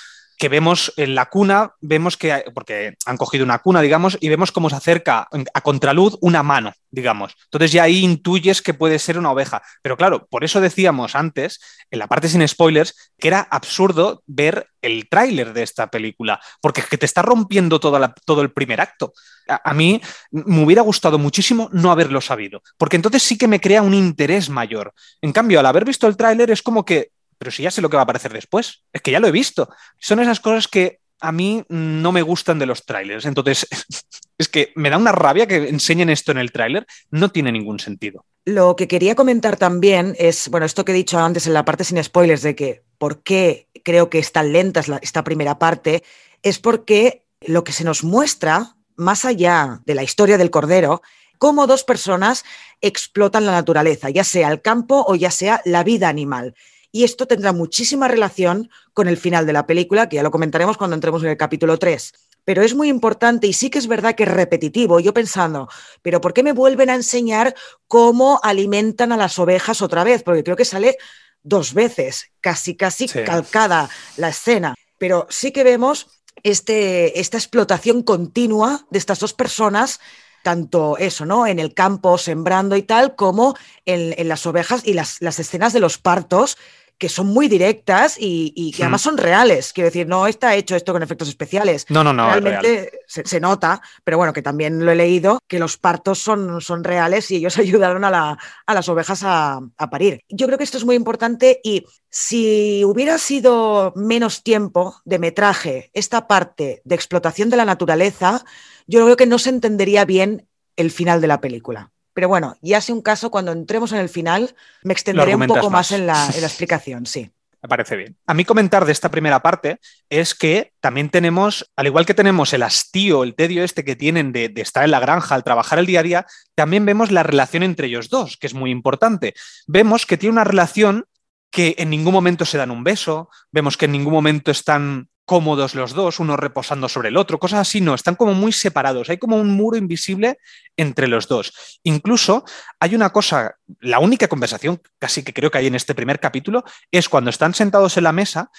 que 0.41 0.49
vemos 0.49 0.91
en 0.97 1.13
la 1.13 1.27
cuna, 1.27 1.75
vemos 1.81 2.17
que, 2.17 2.45
porque 2.55 2.95
han 3.05 3.17
cogido 3.17 3.45
una 3.45 3.59
cuna, 3.59 3.79
digamos, 3.79 4.17
y 4.19 4.27
vemos 4.27 4.51
cómo 4.51 4.71
se 4.71 4.75
acerca 4.75 5.27
a 5.53 5.61
contraluz 5.61 6.17
una 6.19 6.41
mano, 6.41 6.73
digamos. 6.89 7.35
Entonces 7.43 7.71
ya 7.71 7.83
ahí 7.83 7.99
intuyes 7.99 8.63
que 8.63 8.73
puede 8.73 8.97
ser 8.97 9.19
una 9.19 9.29
oveja. 9.29 9.61
Pero 9.83 9.97
claro, 9.97 10.25
por 10.31 10.43
eso 10.43 10.59
decíamos 10.59 11.13
antes, 11.15 11.59
en 11.91 11.99
la 11.99 12.07
parte 12.07 12.27
sin 12.27 12.47
spoilers, 12.47 13.13
que 13.19 13.27
era 13.27 13.41
absurdo 13.51 14.23
ver 14.25 14.67
el 14.81 15.07
tráiler 15.09 15.53
de 15.53 15.61
esta 15.61 15.91
película, 15.91 16.39
porque 16.59 16.81
que 16.81 16.97
te 16.97 17.05
está 17.05 17.21
rompiendo 17.21 17.79
todo 17.79 18.41
el 18.41 18.51
primer 18.51 18.81
acto. 18.81 19.13
A, 19.47 19.75
mí 19.75 20.01
me 20.31 20.63
hubiera 20.63 20.81
gustado 20.81 21.19
muchísimo 21.19 21.69
no 21.71 21.91
haberlo 21.91 22.19
sabido, 22.19 22.63
porque 22.79 22.95
entonces 22.95 23.21
sí 23.21 23.37
que 23.37 23.47
me 23.47 23.61
crea 23.61 23.83
un 23.83 23.93
interés 23.93 24.49
mayor. 24.49 24.91
En 25.21 25.33
cambio, 25.33 25.59
al 25.59 25.67
haber 25.67 25.85
visto 25.85 26.07
el 26.07 26.17
tráiler 26.17 26.49
es 26.49 26.63
como 26.63 26.83
que 26.83 27.11
pero 27.41 27.49
si 27.49 27.63
ya 27.63 27.71
sé 27.71 27.81
lo 27.81 27.89
que 27.89 27.97
va 27.97 28.01
a 28.01 28.03
aparecer 28.03 28.31
después, 28.31 28.83
es 28.93 29.01
que 29.01 29.09
ya 29.09 29.19
lo 29.19 29.27
he 29.27 29.31
visto. 29.31 29.67
Son 29.97 30.19
esas 30.19 30.39
cosas 30.39 30.67
que 30.67 30.99
a 31.19 31.31
mí 31.31 31.65
no 31.69 32.11
me 32.11 32.21
gustan 32.21 32.59
de 32.59 32.67
los 32.67 32.85
trailers. 32.85 33.25
Entonces, 33.25 33.65
es 34.37 34.47
que 34.47 34.71
me 34.75 34.91
da 34.91 34.99
una 34.99 35.11
rabia 35.11 35.47
que 35.47 35.67
enseñen 35.67 36.11
esto 36.11 36.31
en 36.31 36.37
el 36.37 36.51
tráiler, 36.51 36.85
no 37.09 37.29
tiene 37.31 37.51
ningún 37.51 37.79
sentido. 37.79 38.27
Lo 38.45 38.75
que 38.75 38.87
quería 38.87 39.15
comentar 39.15 39.57
también 39.57 40.15
es, 40.19 40.49
bueno, 40.49 40.67
esto 40.67 40.85
que 40.85 40.91
he 40.91 40.95
dicho 40.95 41.17
antes 41.17 41.47
en 41.47 41.55
la 41.55 41.65
parte 41.65 41.83
sin 41.83 42.03
spoilers 42.03 42.43
de 42.43 42.55
que 42.55 42.83
por 42.99 43.23
qué 43.23 43.69
creo 43.83 44.11
que 44.11 44.19
es 44.19 44.31
tan 44.31 44.53
lenta 44.53 44.83
esta 45.01 45.23
primera 45.23 45.57
parte, 45.57 46.03
es 46.43 46.59
porque 46.59 47.25
lo 47.41 47.63
que 47.63 47.71
se 47.71 47.83
nos 47.83 48.03
muestra, 48.03 48.75
más 48.97 49.25
allá 49.25 49.81
de 49.87 49.95
la 49.95 50.03
historia 50.03 50.37
del 50.37 50.51
Cordero, 50.51 51.01
cómo 51.39 51.65
dos 51.65 51.83
personas 51.83 52.45
explotan 52.81 53.47
la 53.47 53.53
naturaleza, 53.53 54.11
ya 54.11 54.23
sea 54.23 54.51
el 54.51 54.61
campo 54.61 55.03
o 55.07 55.15
ya 55.15 55.31
sea 55.31 55.59
la 55.65 55.83
vida 55.83 56.07
animal. 56.07 56.53
Y 56.91 57.03
esto 57.03 57.25
tendrá 57.25 57.53
muchísima 57.53 58.07
relación 58.07 58.69
con 58.93 59.07
el 59.07 59.17
final 59.17 59.45
de 59.45 59.53
la 59.53 59.65
película, 59.65 60.09
que 60.09 60.17
ya 60.17 60.23
lo 60.23 60.31
comentaremos 60.31 60.77
cuando 60.77 60.95
entremos 60.95 61.23
en 61.23 61.29
el 61.29 61.37
capítulo 61.37 61.77
3. 61.77 62.13
Pero 62.43 62.63
es 62.63 62.75
muy 62.75 62.89
importante 62.89 63.47
y 63.47 63.53
sí 63.53 63.69
que 63.69 63.79
es 63.79 63.87
verdad 63.87 64.15
que 64.15 64.23
es 64.23 64.29
repetitivo. 64.29 64.99
Yo 64.99 65.13
pensando, 65.13 65.69
pero 66.01 66.19
¿por 66.19 66.33
qué 66.33 66.43
me 66.43 66.53
vuelven 66.53 66.89
a 66.89 66.95
enseñar 66.95 67.55
cómo 67.87 68.39
alimentan 68.43 69.11
a 69.11 69.17
las 69.17 69.39
ovejas 69.39 69.81
otra 69.81 70.03
vez? 70.03 70.23
Porque 70.23 70.43
creo 70.43 70.57
que 70.57 70.65
sale 70.65 70.97
dos 71.43 71.73
veces, 71.73 72.31
casi, 72.41 72.75
casi 72.75 73.07
calcada 73.07 73.89
la 74.17 74.29
escena. 74.29 74.75
Pero 74.97 75.27
sí 75.29 75.51
que 75.51 75.63
vemos 75.63 76.07
este, 76.43 77.19
esta 77.19 77.37
explotación 77.37 78.03
continua 78.03 78.85
de 78.89 78.99
estas 78.99 79.19
dos 79.19 79.33
personas 79.33 79.99
tanto 80.43 80.97
eso, 80.97 81.25
¿no? 81.25 81.45
En 81.45 81.59
el 81.59 81.73
campo, 81.73 82.17
sembrando 82.17 82.75
y 82.75 82.81
tal, 82.81 83.15
como 83.15 83.55
en, 83.85 84.27
las 84.27 84.45
ovejas 84.45 84.81
y 84.85 84.93
las, 84.93 85.21
las, 85.21 85.39
escenas 85.39 85.73
de 85.73 85.79
los 85.79 85.97
partos, 85.97 86.57
que 87.01 87.09
son 87.09 87.25
muy 87.25 87.47
directas 87.47 88.15
y, 88.19 88.71
que 88.77 88.83
además 88.83 89.01
son 89.01 89.17
reales. 89.17 89.73
Quiero 89.73 89.87
decir, 89.87 90.07
no 90.07 90.27
está 90.27 90.53
hecho 90.53 90.75
esto 90.75 90.93
con 90.93 91.01
efectos 91.01 91.29
especiales. 91.29 91.87
No, 91.89 92.03
no, 92.03 92.13
no. 92.13 92.29
Realmente 92.29 92.91
se, 93.07 93.39
nota, 93.39 93.81
pero 94.03 94.17
bueno, 94.17 94.33
que 94.33 94.43
también 94.43 94.85
lo 94.85 94.91
he 94.91 94.95
leído, 94.95 95.39
que 95.47 95.57
los 95.57 95.77
partos 95.77 96.19
son, 96.19 96.61
son 96.61 96.83
reales 96.83 97.31
y 97.31 97.37
ellos 97.37 97.57
ayudaron 97.57 98.03
a, 98.03 98.11
la, 98.11 98.37
a 98.67 98.73
las 98.75 98.87
ovejas 98.87 99.23
a, 99.23 99.61
a, 99.79 99.89
parir. 99.89 100.21
Yo 100.29 100.45
creo 100.45 100.59
que 100.59 100.63
esto 100.63 100.77
es 100.77 100.85
muy 100.85 100.95
importante 100.95 101.59
y 101.63 101.87
si 102.11 102.85
hubiera 102.85 103.17
sido 103.17 103.93
menos 103.95 104.43
tiempo 104.43 105.01
de 105.03 105.17
metraje 105.17 105.89
esta 105.95 106.27
parte 106.27 106.83
de 106.85 106.93
explotación 106.93 107.49
de 107.49 107.57
la 107.57 107.65
naturaleza, 107.65 108.45
yo 108.85 109.03
creo 109.05 109.17
que 109.17 109.25
no 109.25 109.39
se 109.39 109.49
entendería 109.49 110.05
bien 110.05 110.47
el 110.75 110.91
final 110.91 111.19
de 111.19 111.27
la 111.27 111.41
película. 111.41 111.90
Pero 112.13 112.27
bueno, 112.27 112.57
ya 112.61 112.81
sea 112.81 112.95
un 112.95 113.01
caso, 113.01 113.31
cuando 113.31 113.51
entremos 113.51 113.91
en 113.91 113.99
el 113.99 114.09
final, 114.09 114.55
me 114.83 114.93
extenderé 114.93 115.35
un 115.35 115.47
poco 115.47 115.69
más, 115.69 115.91
en, 115.91 116.07
la, 116.07 116.27
explicación, 116.27 117.05
sí. 117.05 117.31
Me 117.63 117.69
parece 117.69 117.95
bien. 117.95 118.17
A 118.25 118.33
mí 118.33 118.43
comentar 118.43 118.85
de 118.85 118.91
esta 118.91 119.11
primera 119.11 119.43
parte 119.43 119.79
es 120.09 120.33
que 120.33 120.73
también 120.79 121.11
tenemos, 121.11 121.71
al 121.75 121.85
igual 121.85 122.07
que 122.07 122.15
tenemos 122.15 122.53
el 122.53 122.63
hastío, 122.63 123.23
el 123.23 123.35
tedio 123.35 123.63
este 123.63 123.85
que 123.85 123.95
tienen 123.95 124.31
de, 124.31 124.49
de, 124.49 124.63
estar 124.63 124.83
en 124.83 124.89
la 124.89 124.99
granja 124.99 125.35
al 125.35 125.43
trabajar 125.43 125.77
el 125.77 125.85
día 125.85 125.99
a 125.99 126.03
día, 126.03 126.25
también 126.55 126.87
vemos 126.87 127.11
la 127.11 127.21
relación 127.21 127.61
entre 127.61 127.85
ellos 127.85 128.09
dos, 128.09 128.37
que 128.37 128.47
es 128.47 128.55
muy 128.55 128.71
importante. 128.71 129.35
Vemos 129.67 130.07
que 130.07 130.17
tiene 130.17 130.33
una 130.33 130.43
relación 130.43 131.05
que 131.51 131.75
en 131.77 131.91
ningún 131.91 132.13
momento 132.13 132.45
se 132.45 132.57
dan 132.57 132.71
un 132.71 132.83
beso, 132.83 133.29
vemos 133.51 133.77
que 133.77 133.85
en 133.85 133.91
ningún 133.91 134.13
momento 134.13 134.49
están 134.49 135.09
cómodos 135.25 135.75
los 135.75 135.93
dos, 135.93 136.19
uno 136.19 136.35
reposando 136.35 136.89
sobre 136.89 137.09
el 137.09 137.17
otro, 137.17 137.39
cosas 137.39 137.59
así, 137.61 137.81
no, 137.81 137.93
están 137.93 138.15
como 138.15 138.33
muy 138.33 138.51
separados, 138.51 139.09
hay 139.09 139.17
como 139.17 139.37
un 139.37 139.51
muro 139.51 139.77
invisible 139.77 140.39
entre 140.75 141.07
los 141.07 141.27
dos. 141.27 141.79
Incluso 141.83 142.43
hay 142.79 142.95
una 142.95 143.11
cosa, 143.11 143.55
la 143.79 143.99
única 143.99 144.27
conversación 144.27 144.81
casi 144.99 145.23
que 145.23 145.33
creo 145.33 145.51
que 145.51 145.59
hay 145.59 145.67
en 145.67 145.75
este 145.75 145.95
primer 145.95 146.19
capítulo 146.19 146.63
es 146.91 147.07
cuando 147.07 147.29
están 147.29 147.53
sentados 147.53 147.97
en 147.97 148.03
la 148.03 148.11
mesa 148.11 148.51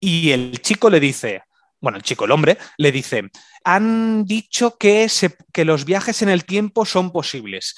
y 0.00 0.32
el 0.32 0.60
chico 0.60 0.90
le 0.90 1.00
dice, 1.00 1.42
bueno, 1.80 1.98
el 1.98 2.02
chico, 2.02 2.24
el 2.24 2.30
hombre, 2.30 2.58
le 2.78 2.90
dice, 2.90 3.30
han 3.62 4.24
dicho 4.24 4.76
que, 4.78 5.06
que 5.52 5.64
los 5.64 5.84
viajes 5.84 6.22
en 6.22 6.28
el 6.28 6.44
tiempo 6.44 6.86
son 6.86 7.12
posibles. 7.12 7.74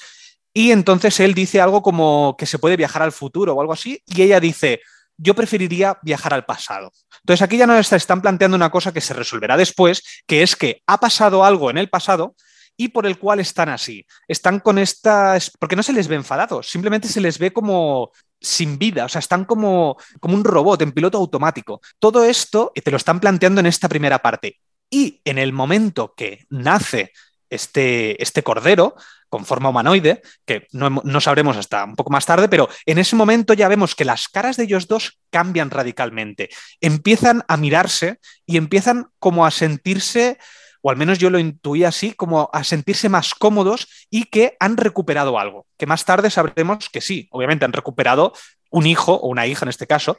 Y 0.53 0.71
entonces 0.71 1.19
él 1.19 1.33
dice 1.33 1.61
algo 1.61 1.83
como 1.83 2.35
que 2.37 2.45
se 2.45 2.57
puede 2.57 2.77
viajar 2.77 3.03
al 3.03 3.11
futuro 3.11 3.53
o 3.53 3.61
algo 3.61 3.73
así, 3.73 4.01
y 4.07 4.21
ella 4.23 4.39
dice, 4.39 4.81
yo 5.17 5.35
preferiría 5.35 5.99
viajar 6.01 6.33
al 6.33 6.45
pasado. 6.45 6.91
Entonces 7.27 7.41
aquí 7.41 7.57
ya 7.57 7.67
nos 7.67 7.91
están 7.91 8.21
planteando 8.21 8.55
una 8.55 8.71
cosa 8.71 8.93
que 8.93 9.01
se 9.01 9.13
resolverá 9.13 9.57
después, 9.57 10.01
que 10.25 10.43
es 10.43 10.55
que 10.55 10.81
ha 10.87 10.97
pasado 10.97 11.43
algo 11.43 11.69
en 11.69 11.77
el 11.77 11.89
pasado 11.89 12.37
y 12.77 12.87
por 12.87 13.05
el 13.05 13.19
cual 13.19 13.41
están 13.41 13.67
así. 13.67 14.05
Están 14.29 14.61
con 14.61 14.77
estas, 14.77 15.51
porque 15.59 15.75
no 15.75 15.83
se 15.83 15.91
les 15.91 16.07
ve 16.07 16.15
enfadados, 16.15 16.69
simplemente 16.69 17.09
se 17.09 17.19
les 17.19 17.37
ve 17.37 17.51
como 17.51 18.13
sin 18.39 18.79
vida, 18.79 19.03
o 19.03 19.09
sea, 19.09 19.19
están 19.19 19.43
como, 19.43 19.97
como 20.21 20.35
un 20.35 20.45
robot 20.45 20.81
en 20.83 20.93
piloto 20.93 21.17
automático. 21.17 21.81
Todo 21.99 22.23
esto 22.23 22.71
te 22.73 22.91
lo 22.91 22.95
están 22.95 23.19
planteando 23.19 23.59
en 23.59 23.65
esta 23.65 23.89
primera 23.89 24.19
parte. 24.19 24.61
Y 24.89 25.19
en 25.25 25.37
el 25.37 25.51
momento 25.51 26.13
que 26.15 26.45
nace 26.49 27.11
este, 27.49 28.23
este 28.23 28.41
cordero, 28.41 28.95
con 29.29 29.45
forma 29.45 29.69
humanoide, 29.69 30.21
que 30.45 30.67
no, 30.71 31.21
sabremos 31.21 31.57
hasta 31.57 31.83
un 31.83 31.95
poco 31.95 32.11
más 32.11 32.25
tarde, 32.25 32.47
pero 32.47 32.69
en 32.85 32.97
ese 32.97 33.15
momento 33.15 33.53
ya 33.53 33.67
vemos 33.67 33.95
que 33.95 34.05
las 34.05 34.27
caras 34.27 34.57
de 34.57 34.63
ellos 34.63 34.87
dos 34.87 35.19
cambian 35.29 35.69
radicalmente. 35.69 36.49
Empiezan 36.81 37.43
a 37.47 37.57
mirarse 37.57 38.19
y 38.45 38.57
empiezan 38.57 39.07
como 39.19 39.45
a 39.45 39.51
sentirse, 39.51 40.37
o 40.81 40.89
al 40.89 40.97
menos 40.97 41.17
yo 41.19 41.29
lo 41.29 41.39
intuí 41.39 41.83
así, 41.83 42.13
como 42.13 42.49
a 42.53 42.63
sentirse 42.63 43.09
más 43.09 43.33
cómodos 43.33 43.87
y 44.09 44.25
que 44.25 44.55
han 44.59 44.77
recuperado 44.77 45.37
algo. 45.39 45.65
Que 45.77 45.85
más 45.85 46.05
tarde 46.05 46.29
sabremos 46.29 46.89
que 46.89 47.01
sí, 47.01 47.27
obviamente 47.31 47.65
han 47.65 47.73
recuperado 47.73 48.33
un 48.69 48.85
hijo 48.85 49.13
o 49.13 49.27
una 49.27 49.47
hija 49.47 49.65
en 49.65 49.69
este 49.69 49.87
caso. 49.87 50.17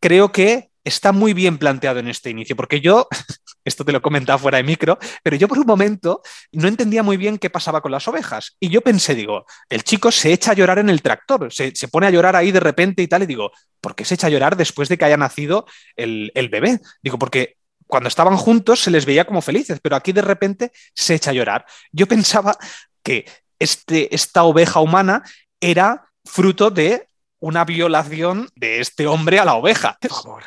Creo 0.00 0.32
que 0.32 0.70
está 0.84 1.12
muy 1.12 1.34
bien 1.34 1.58
planteado 1.58 1.98
en 2.00 2.08
este 2.08 2.30
inicio, 2.30 2.56
porque 2.56 2.80
yo 2.80 3.08
esto 3.64 3.84
te 3.84 3.92
lo 3.92 4.02
comentaba 4.02 4.38
fuera 4.38 4.58
de 4.58 4.64
micro, 4.64 4.98
pero 5.22 5.36
yo 5.36 5.48
por 5.48 5.58
un 5.58 5.66
momento 5.66 6.22
no 6.52 6.68
entendía 6.68 7.02
muy 7.02 7.16
bien 7.16 7.38
qué 7.38 7.50
pasaba 7.50 7.80
con 7.80 7.92
las 7.92 8.06
ovejas. 8.08 8.56
Y 8.60 8.68
yo 8.68 8.80
pensé, 8.80 9.14
digo, 9.14 9.44
el 9.68 9.84
chico 9.84 10.10
se 10.10 10.32
echa 10.32 10.52
a 10.52 10.54
llorar 10.54 10.78
en 10.78 10.90
el 10.90 11.02
tractor, 11.02 11.52
se, 11.52 11.72
pone 11.88 12.06
a 12.06 12.10
llorar 12.10 12.36
ahí 12.36 12.52
de 12.52 12.60
repente 12.60 13.02
y 13.02 13.08
tal, 13.08 13.22
y 13.22 13.26
digo, 13.26 13.52
¿por 13.80 13.94
qué 13.94 14.04
se 14.04 14.14
echa 14.14 14.28
a 14.28 14.30
llorar 14.30 14.56
después 14.56 14.88
de 14.88 14.98
que 14.98 15.04
haya 15.04 15.16
nacido 15.16 15.66
el, 15.96 16.32
el 16.34 16.48
bebé? 16.48 16.80
Digo, 17.02 17.18
porque 17.18 17.56
cuando 17.86 18.08
estaban 18.08 18.36
juntos 18.36 18.80
se 18.80 18.90
les 18.90 19.04
veía 19.04 19.26
como 19.26 19.42
felices, 19.42 19.80
pero 19.82 19.96
aquí 19.96 20.12
de 20.12 20.22
repente 20.22 20.72
se 20.94 21.14
echa 21.14 21.30
a 21.30 21.34
llorar. 21.34 21.66
Yo 21.92 22.06
pensaba 22.06 22.56
que 23.02 23.26
este, 23.58 24.14
esta 24.14 24.44
oveja 24.44 24.80
humana 24.80 25.22
era 25.60 26.10
fruto 26.24 26.70
de 26.70 27.09
una 27.40 27.64
violación 27.64 28.48
de 28.54 28.80
este 28.80 29.06
hombre 29.06 29.38
a 29.38 29.44
la 29.44 29.54
oveja. 29.54 29.98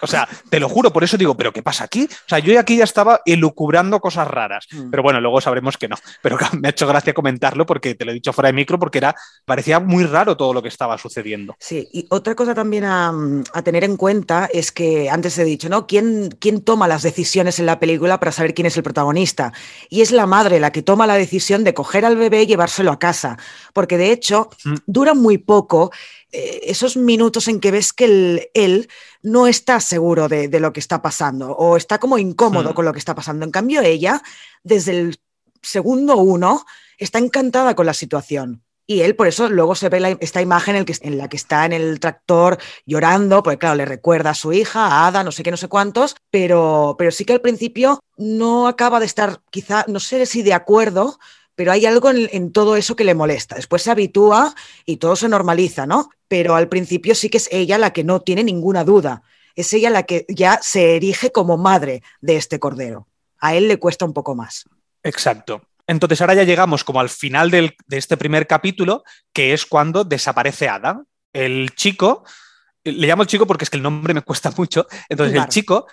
O 0.02 0.08
sea, 0.08 0.28
te 0.50 0.60
lo 0.60 0.70
juro, 0.70 0.94
por 0.94 1.04
eso 1.04 1.18
digo, 1.18 1.36
¿pero 1.36 1.52
qué 1.52 1.64
pasa 1.64 1.84
aquí? 1.84 2.04
O 2.04 2.30
sea, 2.30 2.40
yo 2.40 2.58
aquí 2.60 2.78
ya 2.78 2.84
estaba 2.84 3.22
elucubrando 3.26 4.00
cosas 4.00 4.28
raras, 4.28 4.68
mm. 4.72 4.90
pero 4.92 5.04
bueno, 5.04 5.20
luego 5.20 5.42
sabremos 5.42 5.78
que 5.78 5.88
no. 5.88 5.96
Pero 6.22 6.38
me 6.60 6.68
ha 6.68 6.72
hecho 6.72 6.88
gracia 6.88 7.14
comentarlo 7.14 7.66
porque 7.66 7.96
te 7.96 8.06
lo 8.06 8.12
he 8.12 8.14
dicho 8.14 8.32
fuera 8.32 8.48
de 8.48 8.54
micro, 8.54 8.80
porque 8.80 9.00
era, 9.00 9.16
parecía 9.46 9.80
muy 9.80 10.06
raro 10.06 10.38
todo 10.38 10.54
lo 10.54 10.62
que 10.62 10.68
estaba 10.68 10.98
sucediendo. 10.98 11.56
Sí, 11.60 11.90
y 11.92 12.06
otra 12.10 12.36
cosa 12.36 12.54
también 12.54 12.86
a, 12.86 13.12
tener 13.64 13.84
en 13.84 13.98
cuenta 13.98 14.50
es 14.52 14.72
que 14.72 15.10
antes 15.10 15.38
he 15.38 15.44
dicho, 15.44 15.70
¿no? 15.70 15.88
¿Quién, 15.88 16.30
¿Quién 16.40 16.62
toma 16.62 16.88
las 16.88 17.02
decisiones 17.02 17.60
en 17.60 17.66
la 17.66 17.80
película 17.80 18.20
para 18.20 18.32
saber 18.32 18.54
quién 18.54 18.68
es 18.68 18.78
el 18.78 18.84
protagonista? 18.84 19.54
Y 19.90 20.02
es 20.02 20.12
la 20.12 20.26
madre 20.26 20.60
la 20.60 20.72
que 20.72 20.82
toma 20.82 21.08
la 21.08 21.16
decisión 21.16 21.64
de 21.64 21.74
coger 21.74 22.06
al 22.06 22.18
bebé 22.18 22.44
y 22.44 22.48
llevárselo 22.48 22.92
a 22.92 23.00
casa, 23.00 23.38
porque 23.74 23.98
de 23.98 24.12
hecho 24.12 24.50
mm. 24.64 24.76
dura 24.86 25.14
muy 25.14 25.38
poco 25.38 25.92
esos 26.34 26.98
minutos 26.98 27.48
en 27.48 27.60
que 27.60 27.72
ves 27.72 27.94
que 27.94 28.50
él 28.54 28.90
no 29.22 29.48
está 29.48 29.80
seguro 29.80 30.28
de, 30.28 30.60
lo 30.60 30.74
que 30.74 30.80
está 30.80 31.02
pasando 31.02 31.52
o 31.52 31.78
está 31.78 32.00
como 32.00 32.18
incómodo 32.18 32.72
hmm. 32.72 32.74
con 32.74 32.86
lo 32.86 32.94
que 32.94 33.00
está 33.00 33.16
pasando. 33.16 33.46
En 33.46 33.52
cambio, 33.52 33.82
ella, 33.82 34.22
desde 34.64 34.92
el 34.92 35.20
segundo 35.62 36.18
uno, 36.18 36.66
está 36.98 37.20
encantada 37.20 37.76
con 37.76 37.86
la 37.86 37.94
situación. 37.94 38.64
Y 38.86 39.02
él, 39.02 39.16
por 39.16 39.28
eso, 39.28 39.48
luego 39.48 39.76
se 39.76 39.88
ve 39.88 40.18
esta 40.20 40.42
imagen 40.42 40.76
en, 40.76 40.86
en, 41.02 41.18
la 41.18 41.30
que 41.30 41.38
está 41.38 41.66
en 41.66 41.72
el 41.72 42.02
tractor 42.02 42.58
llorando, 42.86 43.42
porque 43.42 43.60
claro, 43.60 43.76
le 43.76 43.86
recuerda 43.86 44.32
a 44.32 44.36
su 44.36 44.52
hija, 44.52 44.88
a 44.88 45.08
Ada, 45.08 45.24
no 45.24 45.32
sé 45.32 45.42
qué, 45.42 45.52
no 45.52 45.58
sé 45.58 45.70
cuántos, 45.70 46.18
pero, 46.30 46.96
pero 46.98 47.12
sí 47.12 47.24
que 47.24 47.32
al 47.32 47.40
principio 47.40 48.02
no 48.18 48.68
acaba 48.68 49.00
de 49.00 49.06
estar, 49.06 49.42
quizá, 49.52 49.86
no 49.88 50.02
sé 50.02 50.26
si 50.26 50.44
de 50.44 50.54
acuerdo, 50.54 51.18
pero 51.56 51.72
hay 51.72 51.86
algo 51.86 52.10
en, 52.10 52.52
todo 52.52 52.76
eso 52.76 52.96
que 52.96 53.04
le 53.04 53.14
molesta. 53.14 53.56
Después 53.56 53.82
se 53.84 53.92
habitúa 53.92 54.56
y 54.86 54.98
todo 54.98 55.16
se 55.16 55.30
normaliza, 55.30 55.86
¿no? 55.86 56.10
Pero 56.28 56.56
al 56.56 56.68
principio 56.68 57.16
sí 57.16 57.30
que 57.30 57.38
es 57.38 57.48
ella 57.52 57.78
la 57.78 57.94
que 57.94 58.04
no 58.04 58.22
tiene 58.22 58.44
ninguna 58.44 58.84
duda. 58.84 59.24
Es 59.56 59.72
ella 59.74 59.90
la 59.90 60.04
que 60.04 60.26
ya 60.30 60.60
se 60.62 60.96
erige 60.96 61.32
como 61.32 61.58
madre 61.58 62.02
de 62.22 62.38
este 62.38 62.60
cordero. 62.60 63.08
A 63.40 63.56
él 63.56 63.68
le 63.68 63.78
cuesta 63.78 64.06
un 64.06 64.14
poco 64.14 64.34
más. 64.36 64.66
Exacto. 65.04 65.62
Entonces 65.86 66.22
ahora 66.22 66.34
ya 66.34 66.44
llegamos 66.44 66.84
como 66.84 67.00
al 67.00 67.10
final 67.10 67.52
de 67.52 67.76
este 67.90 68.18
primer 68.18 68.48
capítulo, 68.48 69.04
que 69.32 69.54
es 69.54 69.66
cuando 69.66 70.04
desaparece 70.04 70.70
Ada. 70.70 71.04
El 71.34 71.72
chico, 71.76 72.24
le 72.84 73.08
llamo 73.08 73.24
el 73.24 73.28
chico 73.28 73.46
porque 73.46 73.66
es 73.66 73.70
que 73.70 73.78
el 73.78 73.84
nombre 73.84 74.14
me 74.14 74.22
cuesta 74.22 74.52
mucho. 74.58 74.88
Entonces 75.10 75.36
el 75.36 75.48
chico 75.48 75.88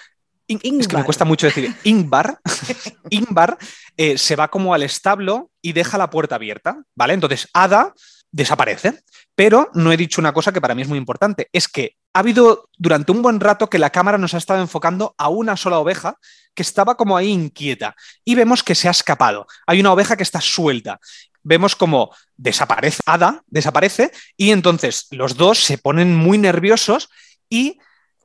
es 0.58 0.88
que 0.88 0.96
me 0.96 1.04
cuesta 1.04 1.24
mucho 1.24 1.46
decir 1.46 1.74
Ingvar, 1.84 2.40
Ingvar 3.10 3.58
eh, 3.96 4.18
se 4.18 4.36
va 4.36 4.48
como 4.48 4.74
al 4.74 4.82
establo 4.82 5.50
y 5.62 5.72
deja 5.72 5.98
la 5.98 6.10
puerta 6.10 6.34
abierta, 6.34 6.82
¿vale? 6.94 7.14
Entonces 7.14 7.48
Ada 7.52 7.94
desaparece, 8.32 9.00
pero 9.34 9.70
no 9.74 9.92
he 9.92 9.96
dicho 9.96 10.20
una 10.20 10.32
cosa 10.32 10.52
que 10.52 10.60
para 10.60 10.74
mí 10.74 10.82
es 10.82 10.88
muy 10.88 10.98
importante, 10.98 11.48
es 11.52 11.68
que 11.68 11.96
ha 12.12 12.20
habido 12.20 12.68
durante 12.76 13.12
un 13.12 13.22
buen 13.22 13.40
rato 13.40 13.70
que 13.70 13.78
la 13.78 13.90
cámara 13.90 14.18
nos 14.18 14.34
ha 14.34 14.38
estado 14.38 14.60
enfocando 14.60 15.14
a 15.18 15.28
una 15.28 15.56
sola 15.56 15.78
oveja 15.78 16.16
que 16.54 16.62
estaba 16.62 16.96
como 16.96 17.16
ahí 17.16 17.28
inquieta 17.28 17.94
y 18.24 18.34
vemos 18.34 18.62
que 18.62 18.74
se 18.74 18.88
ha 18.88 18.90
escapado. 18.90 19.46
Hay 19.66 19.80
una 19.80 19.92
oveja 19.92 20.16
que 20.16 20.24
está 20.24 20.40
suelta. 20.40 20.98
Vemos 21.42 21.76
como 21.76 22.14
desaparece 22.36 23.00
Ada, 23.06 23.42
desaparece 23.46 24.10
y 24.36 24.50
entonces 24.50 25.06
los 25.10 25.36
dos 25.36 25.58
se 25.62 25.78
ponen 25.78 26.14
muy 26.14 26.36
nerviosos 26.38 27.08
y 27.48 27.78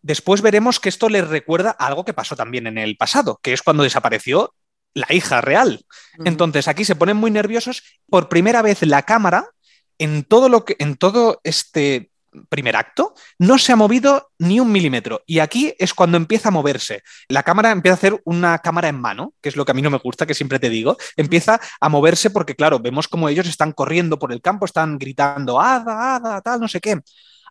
después 0.06 0.42
veremos 0.42 0.80
que 0.80 0.90
esto 0.90 1.10
les 1.10 1.28
recuerda 1.28 1.76
a 1.80 1.88
algo 1.88 2.06
que 2.06 2.14
pasó 2.14 2.36
también 2.36 2.68
en 2.68 2.78
el 2.78 2.96
pasado, 2.96 3.40
que 3.42 3.54
es 3.54 3.64
cuando 3.64 3.82
desapareció 3.82 4.54
la 4.94 5.08
hija 5.10 5.42
real. 5.42 5.84
Entonces 6.24 6.68
aquí 6.68 6.86
se 6.86 6.96
ponen 6.96 7.18
muy 7.18 7.32
nerviosos. 7.32 7.82
Por 8.08 8.30
primera 8.30 8.62
vez 8.62 8.84
la 8.84 9.02
cámara, 9.02 9.50
en 9.98 10.24
todo 10.24 10.48
lo 10.48 10.64
que, 10.64 10.76
en 10.78 10.96
todo 10.96 11.42
este 11.44 12.12
primer 12.50 12.76
acto, 12.76 13.16
no 13.40 13.58
se 13.58 13.72
ha 13.72 13.76
movido 13.76 14.30
ni 14.38 14.60
un 14.60 14.72
milímetro. 14.72 15.24
Y 15.26 15.40
aquí 15.40 15.74
es 15.80 15.96
cuando 15.96 16.18
empieza 16.18 16.50
a 16.50 16.52
moverse. 16.52 17.02
La 17.28 17.42
cámara 17.42 17.72
empieza 17.72 17.96
a 17.96 17.98
hacer 17.98 18.22
una 18.26 18.60
cámara 18.60 18.90
en 18.90 19.02
mano, 19.02 19.34
que 19.42 19.50
es 19.50 19.56
lo 19.56 19.66
que 19.66 19.72
a 19.72 19.74
mí 19.74 19.82
no 19.82 19.90
me 19.90 19.98
gusta, 19.98 20.28
que 20.28 20.36
siempre 20.36 20.60
te 20.60 20.70
digo. 20.70 20.98
Empieza 21.18 21.60
a 21.82 21.90
moverse 21.90 22.30
porque, 22.30 22.56
claro, 22.56 22.78
vemos 22.80 23.08
como 23.08 23.28
ellos 23.28 23.48
están 23.48 23.72
corriendo 23.72 24.20
por 24.20 24.32
el 24.32 24.42
campo, 24.42 24.66
están 24.66 25.00
gritando, 25.00 25.60
hada, 25.60 26.16
hada, 26.16 26.42
tal, 26.42 26.60
no 26.60 26.68
sé 26.68 26.80
qué. 26.80 27.00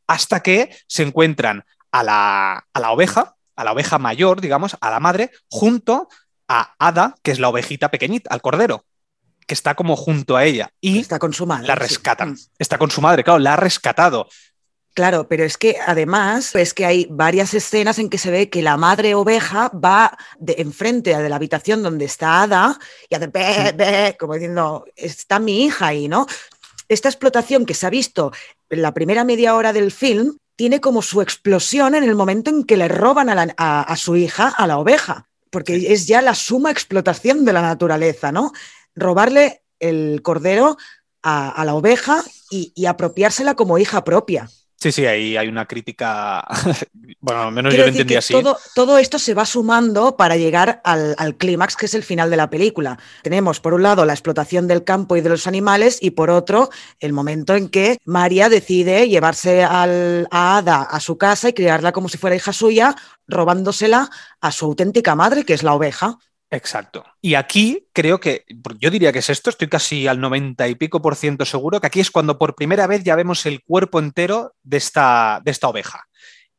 Hasta 0.07 0.41
que 0.41 0.71
se 0.87 1.03
encuentran 1.03 1.65
a 1.95 2.03
la, 2.75 2.91
oveja, 2.91 3.37
a 3.55 3.65
la 3.65 3.73
oveja 3.73 3.99
mayor, 3.99 4.41
digamos, 4.41 4.77
a 4.81 4.91
la 4.91 4.99
madre, 4.99 5.31
junto 5.49 6.09
a 6.49 6.75
Ada, 6.79 7.15
que 7.23 7.31
es 7.31 7.39
la 7.39 7.49
ovejita 7.49 7.91
pequeñita, 7.91 8.31
al 8.33 8.43
cordero, 8.43 8.85
que 9.47 9.55
está 9.55 9.77
como 9.77 9.95
junto 9.95 10.37
a 10.37 10.45
ella. 10.45 10.71
Y 10.81 10.99
está 10.99 11.21
con 11.21 11.33
su 11.33 11.47
madre. 11.47 11.69
La 11.69 11.77
rescatan. 11.77 12.33
Mm. 12.33 12.39
Está 12.59 12.79
con 12.79 12.91
su 12.91 13.01
madre, 13.01 13.23
claro, 13.23 13.39
la 13.39 13.55
ha 13.55 13.57
rescatado. 13.57 14.29
Claro, 14.93 15.29
pero 15.29 15.45
es 15.45 15.57
que 15.57 15.77
además 15.85 16.55
es 16.55 16.75
que 16.75 16.85
hay 16.85 17.07
varias 17.11 17.55
escenas 17.55 17.99
en 17.99 18.11
que 18.11 18.19
se 18.19 18.31
ve 18.31 18.51
que 18.51 18.63
la 18.63 18.77
madre 18.77 19.15
oveja 19.15 19.69
va 19.69 20.17
de 20.39 20.57
enfrente 20.59 21.17
de 21.17 21.29
la 21.29 21.37
habitación 21.37 21.83
donde 21.83 22.05
está 22.05 22.43
Ada 22.43 22.79
y 23.09 23.15
hace 23.15 23.27
be, 23.29 24.17
como 24.19 24.35
diciendo, 24.35 24.85
está 24.97 25.39
mi 25.39 25.65
hija 25.65 25.89
ahí, 25.89 26.09
¿no? 26.09 26.27
Esta 26.89 27.09
explotación 27.09 27.67
que 27.67 27.75
se 27.75 27.87
ha 27.87 27.91
visto 27.91 28.33
en 28.69 28.83
la 28.83 28.95
primera 28.95 29.25
media 29.25 29.57
hora 29.57 29.73
del 29.73 29.91
film 29.91 30.39
tiene 30.57 30.81
como 30.81 31.03
su 31.03 31.21
explosión 31.21 31.95
en 31.95 32.05
el 32.05 32.15
momento 32.15 32.51
en 32.51 32.65
que 32.65 32.77
le 32.77 32.89
roban 32.89 33.29
a, 33.57 33.97
su 33.97 34.17
hija, 34.17 34.49
a 34.49 34.67
la 34.67 34.79
oveja, 34.79 35.29
porque 35.51 35.93
es 35.93 36.07
ya 36.07 36.23
la 36.23 36.35
suma 36.35 36.71
explotación 36.71 37.45
de 37.45 37.53
la 37.53 37.63
naturaleza, 37.63 38.33
¿no? 38.33 38.53
Robarle 38.95 39.63
el 39.81 40.23
cordero 40.23 40.77
a, 41.23 41.65
la 41.65 41.75
oveja 41.75 42.23
y, 42.51 42.87
apropiársela 42.87 43.55
como 43.55 43.79
hija 43.79 44.05
propia. 44.05 44.49
Sí, 44.85 44.93
sí, 44.93 45.07
ahí 45.07 45.35
hay 45.35 45.49
una 45.49 45.65
crítica. 45.65 46.47
bueno, 47.23 47.45
al 47.45 47.53
menos 47.53 47.73
yo 47.73 47.81
lo 47.81 47.89
entendí 47.89 48.17
así. 48.17 48.35
Todo, 48.35 48.59
todo, 48.75 48.99
esto 48.99 49.19
se 49.19 49.33
va 49.33 49.47
sumando 49.47 50.19
para 50.19 50.37
llegar 50.37 50.83
al, 50.85 51.15
al 51.17 51.37
clímax, 51.37 51.75
que 51.75 51.87
es 51.87 51.95
el 51.95 52.03
final 52.03 52.29
de 52.29 52.37
la 52.37 52.51
película. 52.51 52.99
Tenemos, 53.23 53.61
por 53.61 53.73
un 53.73 53.83
lado, 53.83 54.05
la 54.05 54.13
explotación 54.13 54.69
del 54.69 54.85
campo 54.85 55.17
y 55.17 55.23
de 55.23 55.31
los 55.31 55.47
animales, 55.47 55.97
y 56.03 56.11
por 56.11 56.29
otro, 56.29 56.69
el 57.01 57.15
momento 57.15 57.55
en 57.55 57.71
que 57.71 57.97
María 58.05 58.51
decide 58.51 59.09
llevarse 59.09 59.65
al, 59.65 60.29
a 60.31 60.59
Ada 60.59 60.83
a 60.83 61.01
su 61.01 61.17
casa 61.17 61.49
y 61.49 61.55
criarla 61.55 61.93
como 61.93 62.11
si 62.11 62.19
fuera 62.19 62.37
hija 62.37 62.53
suya, 62.53 62.95
robándosela 63.27 64.11
a 64.43 64.53
su 64.53 64.67
auténtica 64.67 65.15
madre, 65.15 65.47
que 65.47 65.55
es 65.55 65.63
la 65.63 65.73
oveja. 65.73 66.19
Exacto. 66.55 67.05
Y 67.21 67.35
aquí 67.35 67.89
creo 67.93 68.21
que, 68.21 68.45
yo 68.79 68.91
diría 68.91 69.13
que 69.13 69.19
es 69.19 69.29
esto, 69.29 69.51
estoy 69.51 69.69
casi 69.69 70.07
al 70.07 70.21
90 70.21 70.69
y 70.69 70.77
pico 70.77 71.03
por 71.03 71.17
ciento 71.17 71.45
seguro, 71.45 71.81
que 71.81 71.89
aquí 71.89 71.99
es 71.99 72.13
cuando 72.13 72.39
por 72.39 72.55
primera 72.55 72.87
vez 72.87 73.03
ya 73.03 73.17
vemos 73.17 73.45
el 73.47 73.63
cuerpo 73.65 73.99
entero 73.99 74.55
de 74.63 74.77
esta, 74.77 75.41
de 75.45 75.51
esta 75.51 75.69
oveja. 75.69 76.07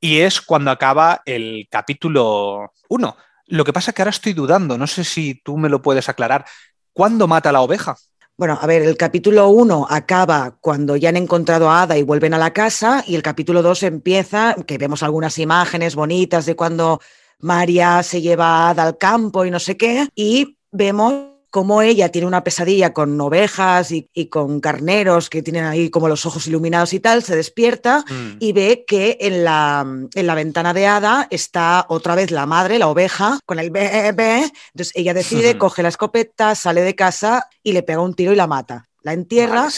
Y 0.02 0.20
es 0.20 0.42
cuando 0.42 0.70
acaba 0.70 1.22
el 1.26 1.68
capítulo 1.72 2.74
1. 2.90 3.18
Lo 3.48 3.64
que 3.64 3.72
pasa 3.72 3.92
es 3.92 3.96
que 3.96 4.02
ahora 4.02 4.10
estoy 4.10 4.34
dudando, 4.34 4.78
no 4.78 4.86
sé 4.86 5.06
si 5.06 5.36
tú 5.36 5.58
me 5.58 5.70
lo 5.70 5.82
puedes 5.82 6.10
aclarar. 6.10 6.46
¿Cuándo 6.92 7.26
mata 7.28 7.54
la 7.54 7.62
oveja? 7.62 7.96
Bueno, 8.36 8.60
a 8.62 8.68
ver, 8.68 8.82
el 8.82 8.98
capítulo 8.98 9.48
1 9.48 9.88
acaba 9.90 10.58
cuando 10.60 10.98
ya 10.98 11.08
han 11.08 11.16
encontrado 11.16 11.70
a 11.70 11.84
Ada 11.84 11.98
y 11.98 12.04
vuelven 12.04 12.34
a 12.34 12.38
la 12.38 12.52
casa 12.52 13.02
y 13.08 13.16
el 13.16 13.22
capítulo 13.22 13.62
2 13.62 13.84
empieza, 13.84 14.56
que 14.68 14.78
vemos 14.78 15.04
algunas 15.04 15.40
imágenes 15.40 15.96
bonitas 15.96 16.46
de 16.46 16.58
cuando 16.58 17.00
María 17.46 18.04
se 18.04 18.22
lleva 18.22 18.72
al 18.72 18.98
campo 18.98 19.46
y 19.46 19.52
no 19.52 19.60
sé 19.60 19.78
qué, 19.78 20.08
y 20.16 20.58
vemos 20.72 21.36
cómo 21.56 21.82
ella 21.82 22.10
tiene 22.10 22.28
una 22.28 22.44
pesadilla 22.44 22.92
con 22.92 23.22
ovejas 23.22 23.90
y, 23.90 24.10
con 24.28 24.60
carneros 24.60 25.30
que 25.30 25.42
tienen 25.42 25.64
ahí 25.64 25.90
como 25.90 26.10
los 26.10 26.26
ojos 26.26 26.48
iluminados 26.48 26.92
y 26.92 27.00
tal, 27.00 27.24
se 27.24 27.34
despierta 27.34 28.04
mm. 28.10 28.38
y 28.42 28.52
ve 28.52 28.84
que 28.86 29.18
en 29.22 29.46
la, 29.46 29.86
en 30.14 30.28
la 30.28 30.36
ventana 30.36 30.74
de 30.74 30.86
Ada 30.86 31.28
está 31.30 31.86
otra 31.88 32.14
vez 32.14 32.30
la 32.32 32.46
madre, 32.46 32.78
la 32.78 32.90
oveja, 32.90 33.40
con 33.46 33.60
el 33.60 33.70
bebé. 33.70 34.52
Entonces 34.74 34.92
ella 34.96 35.14
decide, 35.14 35.58
coge 35.58 35.82
la 35.82 35.88
escopeta, 35.88 36.56
sale 36.56 36.82
de 36.82 36.94
casa 36.94 37.48
y 37.64 37.72
le 37.72 37.84
pega 37.84 38.02
un 38.02 38.16
tiro 38.16 38.34
y 38.34 38.36
la 38.36 38.48
mata. 38.48 38.90
La 39.02 39.14
entierra. 39.14 39.70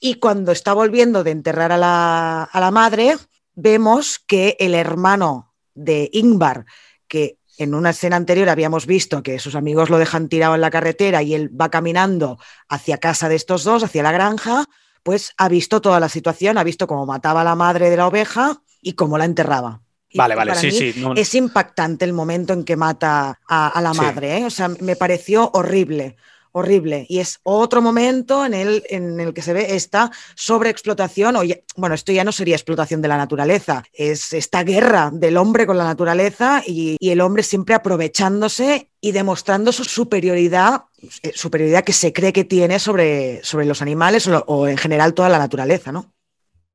Y 0.00 0.14
cuando 0.14 0.50
está 0.50 0.72
volviendo 0.72 1.22
de 1.22 1.30
enterrar 1.30 1.70
a 1.70 1.78
la, 1.78 2.42
a 2.42 2.60
la 2.60 2.72
madre, 2.72 3.16
vemos 3.54 4.18
que 4.18 4.56
el 4.58 4.74
hermano 4.74 5.52
de 5.76 6.10
Ingvar, 6.12 6.66
que 7.08 7.38
en 7.58 7.74
una 7.74 7.90
escena 7.90 8.16
anterior 8.16 8.48
habíamos 8.48 8.86
visto 8.86 9.22
que 9.22 9.38
sus 9.38 9.54
amigos 9.54 9.90
lo 9.90 9.98
dejan 9.98 10.28
tirado 10.28 10.54
en 10.54 10.60
la 10.60 10.70
carretera 10.70 11.22
y 11.22 11.34
él 11.34 11.50
va 11.58 11.70
caminando 11.70 12.38
hacia 12.68 12.98
casa 12.98 13.28
de 13.28 13.36
estos 13.36 13.64
dos, 13.64 13.82
hacia 13.82 14.02
la 14.02 14.12
granja, 14.12 14.66
pues 15.02 15.32
ha 15.38 15.48
visto 15.48 15.80
toda 15.80 16.00
la 16.00 16.08
situación, 16.08 16.58
ha 16.58 16.64
visto 16.64 16.86
cómo 16.86 17.06
mataba 17.06 17.40
a 17.40 17.44
la 17.44 17.54
madre 17.54 17.90
de 17.90 17.96
la 17.96 18.08
oveja 18.08 18.60
y 18.82 18.92
cómo 18.92 19.16
la 19.18 19.24
enterraba. 19.24 19.80
vale, 20.14 20.34
vale, 20.34 20.54
sí, 20.54 20.70
sí. 20.70 21.04
Es 21.16 21.34
impactante 21.34 22.04
el 22.04 22.12
momento 22.12 22.52
en 22.52 22.64
que 22.64 22.76
mata 22.76 23.40
a, 23.48 23.80
la 23.80 23.94
madre, 23.94 24.38
¿eh? 24.38 24.44
o 24.44 24.50
sea, 24.50 24.68
me 24.68 24.96
pareció 24.96 25.50
horrible 25.54 26.16
horrible. 26.56 27.04
Y 27.10 27.18
es 27.18 27.38
otro 27.42 27.82
momento 27.82 28.46
en 28.46 28.54
el, 28.54 28.82
en 28.88 29.20
el 29.20 29.34
que 29.34 29.42
se 29.42 29.52
ve 29.52 29.76
esta 29.76 30.10
sobreexplotación, 30.34 31.36
o 31.36 31.42
bueno, 31.76 31.94
esto 31.94 32.12
ya 32.12 32.24
no 32.24 32.32
sería 32.32 32.56
explotación 32.56 33.02
de 33.02 33.08
la 33.08 33.18
naturaleza, 33.18 33.84
es 33.92 34.32
esta 34.32 34.64
guerra 34.64 35.10
del 35.12 35.36
hombre 35.36 35.66
con 35.66 35.76
la 35.76 35.84
naturaleza 35.84 36.62
y, 36.66 36.96
el 36.98 37.20
hombre 37.20 37.42
siempre 37.42 37.74
aprovechándose 37.74 38.90
y 39.00 39.12
demostrando 39.12 39.70
su 39.70 39.84
superioridad, 39.84 40.84
eh, 41.22 41.32
superioridad 41.34 41.84
que 41.84 41.92
se 41.92 42.12
cree 42.12 42.32
que 42.32 42.44
tiene 42.44 42.78
sobre, 42.78 43.44
sobre 43.44 43.66
los 43.66 43.82
animales 43.82 44.26
o, 44.26 44.66
en 44.66 44.78
general 44.78 45.14
toda 45.14 45.28
la 45.28 45.38
naturaleza, 45.38 45.92
¿no? 45.92 46.12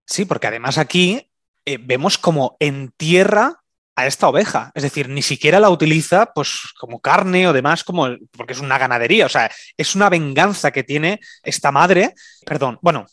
Sí, 0.05 0.25
porque 0.25 0.47
además 0.47 0.77
aquí 0.77 1.27
eh, 1.65 1.79
vemos 1.81 2.17
como 2.17 2.55
en 2.59 2.91
tierra 2.95 3.60
a 3.95 4.07
esta 4.07 4.27
oveja. 4.27 4.71
Es 4.73 4.83
decir, 4.83 5.09
ni 5.09 5.21
siquiera 5.21 5.59
la 5.59 5.69
utiliza 5.69 6.31
pues, 6.33 6.61
como 6.79 6.99
carne 6.99 7.47
o 7.47 7.53
demás, 7.53 7.83
como, 7.83 8.07
porque 8.31 8.53
es 8.53 8.59
una 8.59 8.77
ganadería. 8.77 9.25
O 9.25 9.29
sea, 9.29 9.51
es 9.77 9.95
una 9.95 10.09
venganza 10.09 10.71
que 10.71 10.83
tiene 10.83 11.19
esta 11.43 11.71
madre, 11.71 12.15
perdón, 12.45 12.79
bueno, 12.81 13.05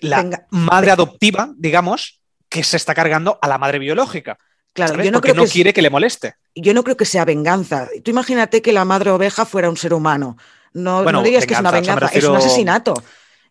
la 0.00 0.46
madre 0.50 0.90
adoptiva, 0.90 1.50
digamos, 1.56 2.20
que 2.48 2.64
se 2.64 2.76
está 2.76 2.94
cargando 2.94 3.38
a 3.40 3.48
la 3.48 3.58
madre 3.58 3.78
biológica. 3.78 4.38
Claro, 4.72 5.02
yo 5.02 5.12
no 5.12 5.20
porque 5.20 5.34
no 5.34 5.46
quiere 5.46 5.72
que 5.72 5.82
le 5.82 5.90
moleste. 5.90 6.34
Yo 6.54 6.74
no 6.74 6.82
creo 6.82 6.96
que 6.96 7.04
sea 7.04 7.24
venganza. 7.24 7.88
Tú 8.02 8.10
imagínate 8.10 8.60
que 8.60 8.72
la 8.72 8.84
madre 8.84 9.10
oveja 9.10 9.44
fuera 9.44 9.70
un 9.70 9.76
ser 9.76 9.94
humano. 9.94 10.36
No, 10.72 11.04
no 11.04 11.22
digas 11.22 11.46
que 11.46 11.54
es 11.54 11.60
una 11.60 11.70
venganza, 11.70 12.06
es 12.12 12.24
un 12.24 12.36
asesinato. 12.36 12.94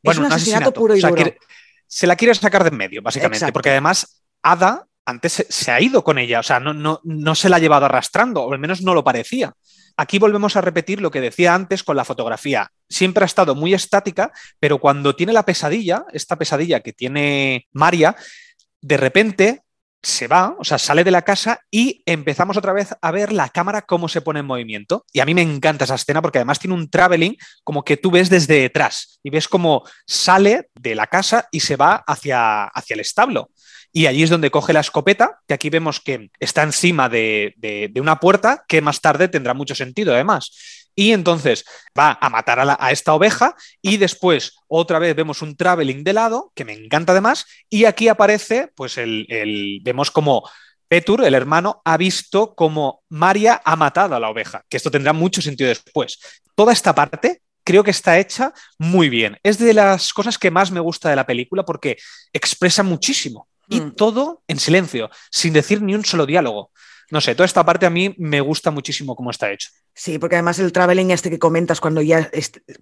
es 0.01 0.17
un 0.17 0.25
asesinato, 0.25 0.73
puro 0.73 0.95
y 0.95 1.01
duro. 1.01 1.23
se 1.87 2.07
la 2.07 2.17
quiere 2.17 2.35
sacar 2.35 2.63
de 2.63 2.69
en 2.69 2.77
medio, 2.77 3.01
básicamente, 3.01 3.53
porque 3.53 3.69
además 3.69 4.21
Ada 4.41 4.85
antes 5.05 5.45
se, 5.49 5.71
ha 5.71 5.81
ido 5.81 6.03
con 6.03 6.17
ella, 6.17 6.39
o 6.39 6.43
sea, 6.43 6.59
no, 6.59 6.73
no, 6.73 7.01
no 7.03 7.35
se 7.35 7.49
la 7.49 7.57
ha 7.57 7.59
llevado 7.59 7.85
arrastrando, 7.85 8.43
o 8.43 8.53
al 8.53 8.59
menos 8.59 8.81
no 8.81 8.93
lo 8.93 9.03
parecía. 9.03 9.53
Aquí 9.95 10.17
volvemos 10.17 10.55
a 10.55 10.61
repetir 10.61 11.01
lo 11.01 11.11
que 11.11 11.21
decía 11.21 11.53
antes 11.53 11.83
con 11.83 11.95
la 11.95 12.05
fotografía. 12.05 12.71
Siempre 12.89 13.23
ha 13.23 13.25
estado 13.25 13.53
muy 13.53 13.73
estática, 13.73 14.31
pero 14.59 14.79
cuando 14.79 15.15
tiene 15.15 15.33
la 15.33 15.45
pesadilla, 15.45 16.05
esta 16.13 16.35
pesadilla 16.35 16.79
que 16.79 16.93
tiene 16.93 17.67
María, 17.73 18.15
de 18.81 18.97
repente 18.97 19.61
se 20.01 20.27
va, 20.27 20.55
o 20.59 20.65
sea, 20.65 20.77
sale 20.77 21.05
de 21.05 21.11
la 21.11 21.21
casa 21.21 21.61
y 21.71 22.03
empezamos 22.05 22.57
otra 22.57 22.73
vez 22.73 22.93
a 23.01 23.11
ver 23.11 23.31
la 23.31 23.47
cámara 23.49 23.83
cómo 23.83 24.09
se 24.09 24.19
pone 24.19 24.41
en 24.41 24.45
movimiento. 24.45 25.05
Y 25.13 25.21
a 25.21 25.25
mí 25.25 25.33
me 25.33 25.41
encanta 25.41 25.85
esa 25.85 25.95
escena 25.95 26.21
porque 26.21 26.39
además 26.39 26.59
tiene 26.59 26.75
un 26.75 26.89
traveling 26.89 27.37
como 27.63 27.85
que 27.85 27.95
tú 27.95 28.11
ves 28.11 28.29
desde 28.29 28.59
detrás 28.59 29.19
y 29.23 29.29
ves 29.29 29.47
cómo 29.47 29.83
sale 30.05 30.69
de 30.75 30.95
la 30.95 31.07
casa 31.07 31.47
y 31.51 31.61
se 31.61 31.77
va 31.77 32.03
hacia, 32.05 32.65
hacia 32.65 32.95
el 32.95 32.99
establo 32.99 33.49
y 33.95 34.07
allí 34.07 34.23
es 34.23 34.31
donde 34.31 34.49
coge 34.49 34.73
la 34.73 34.79
escopeta, 34.79 35.39
que 35.47 35.53
aquí 35.53 35.69
vemos 35.69 36.01
que 36.01 36.31
está 36.39 36.63
encima 36.63 37.09
de, 37.09 37.91
una 37.95 38.19
puerta, 38.19 38.65
que 38.67 38.81
más 38.81 38.99
tarde 39.01 39.27
tendrá 39.27 39.53
mucho 39.53 39.75
sentido 39.75 40.13
además. 40.13 40.89
Y 40.95 41.11
entonces 41.11 41.63
va 41.97 42.17
a 42.19 42.29
matar 42.29 42.59
a, 42.59 42.91
esta 42.91 43.13
oveja 43.13 43.55
y 43.81 43.97
después 43.97 44.57
otra 44.67 44.97
vez 44.97 45.15
vemos 45.15 45.43
un 45.43 45.55
traveling 45.55 46.03
de 46.03 46.13
lado, 46.13 46.51
que 46.55 46.65
me 46.65 46.73
encanta 46.73 47.11
además, 47.11 47.45
y 47.69 47.85
aquí 47.85 48.07
aparece, 48.07 48.71
pues 48.75 48.97
el, 48.97 49.27
el 49.29 49.79
vemos 49.83 50.09
como 50.09 50.49
Petur, 50.87 51.23
el 51.23 51.35
hermano, 51.35 51.81
ha 51.85 51.97
visto 51.97 52.55
como 52.55 53.03
María 53.09 53.61
ha 53.63 53.75
matado 53.75 54.15
a 54.15 54.19
la 54.19 54.29
oveja, 54.29 54.63
que 54.69 54.77
esto 54.77 54.91
tendrá 54.91 55.13
mucho 55.13 55.41
sentido 55.41 55.69
después. 55.69 56.19
Toda 56.55 56.73
esta 56.73 56.95
parte 56.95 57.41
creo 57.63 57.83
que 57.83 57.91
está 57.91 58.17
hecha 58.17 58.53
muy 58.79 59.09
bien. 59.09 59.37
Es 59.43 59.59
de 59.59 59.73
las 59.73 60.13
cosas 60.13 60.37
que 60.39 60.51
más 60.51 60.71
me 60.71 60.79
gusta 60.79 61.09
de 61.09 61.15
la 61.15 61.25
película 61.25 61.63
porque 61.63 61.97
expresa 62.33 62.83
muchísimo 62.83 63.47
y 63.73 63.81
mm. 63.81 63.95
todo 63.95 64.43
en 64.47 64.59
silencio, 64.59 65.09
sin 65.31 65.53
decir 65.53 65.81
ni 65.81 65.95
un 65.95 66.05
solo 66.05 66.25
diálogo. 66.25 66.71
No 67.11 67.21
sé, 67.21 67.35
toda 67.35 67.45
esta 67.45 67.65
parte 67.65 67.85
a 67.85 67.89
mí 67.89 68.15
me 68.17 68.41
gusta 68.41 68.71
muchísimo 68.71 69.15
cómo 69.15 69.29
está 69.29 69.51
hecho. 69.51 69.69
Sí, 69.93 70.17
porque 70.17 70.35
además 70.35 70.57
el 70.59 70.71
traveling 70.71 71.11
este 71.11 71.29
que 71.29 71.37
comentas 71.37 71.79
cuando 71.79 72.01
ya 72.01 72.31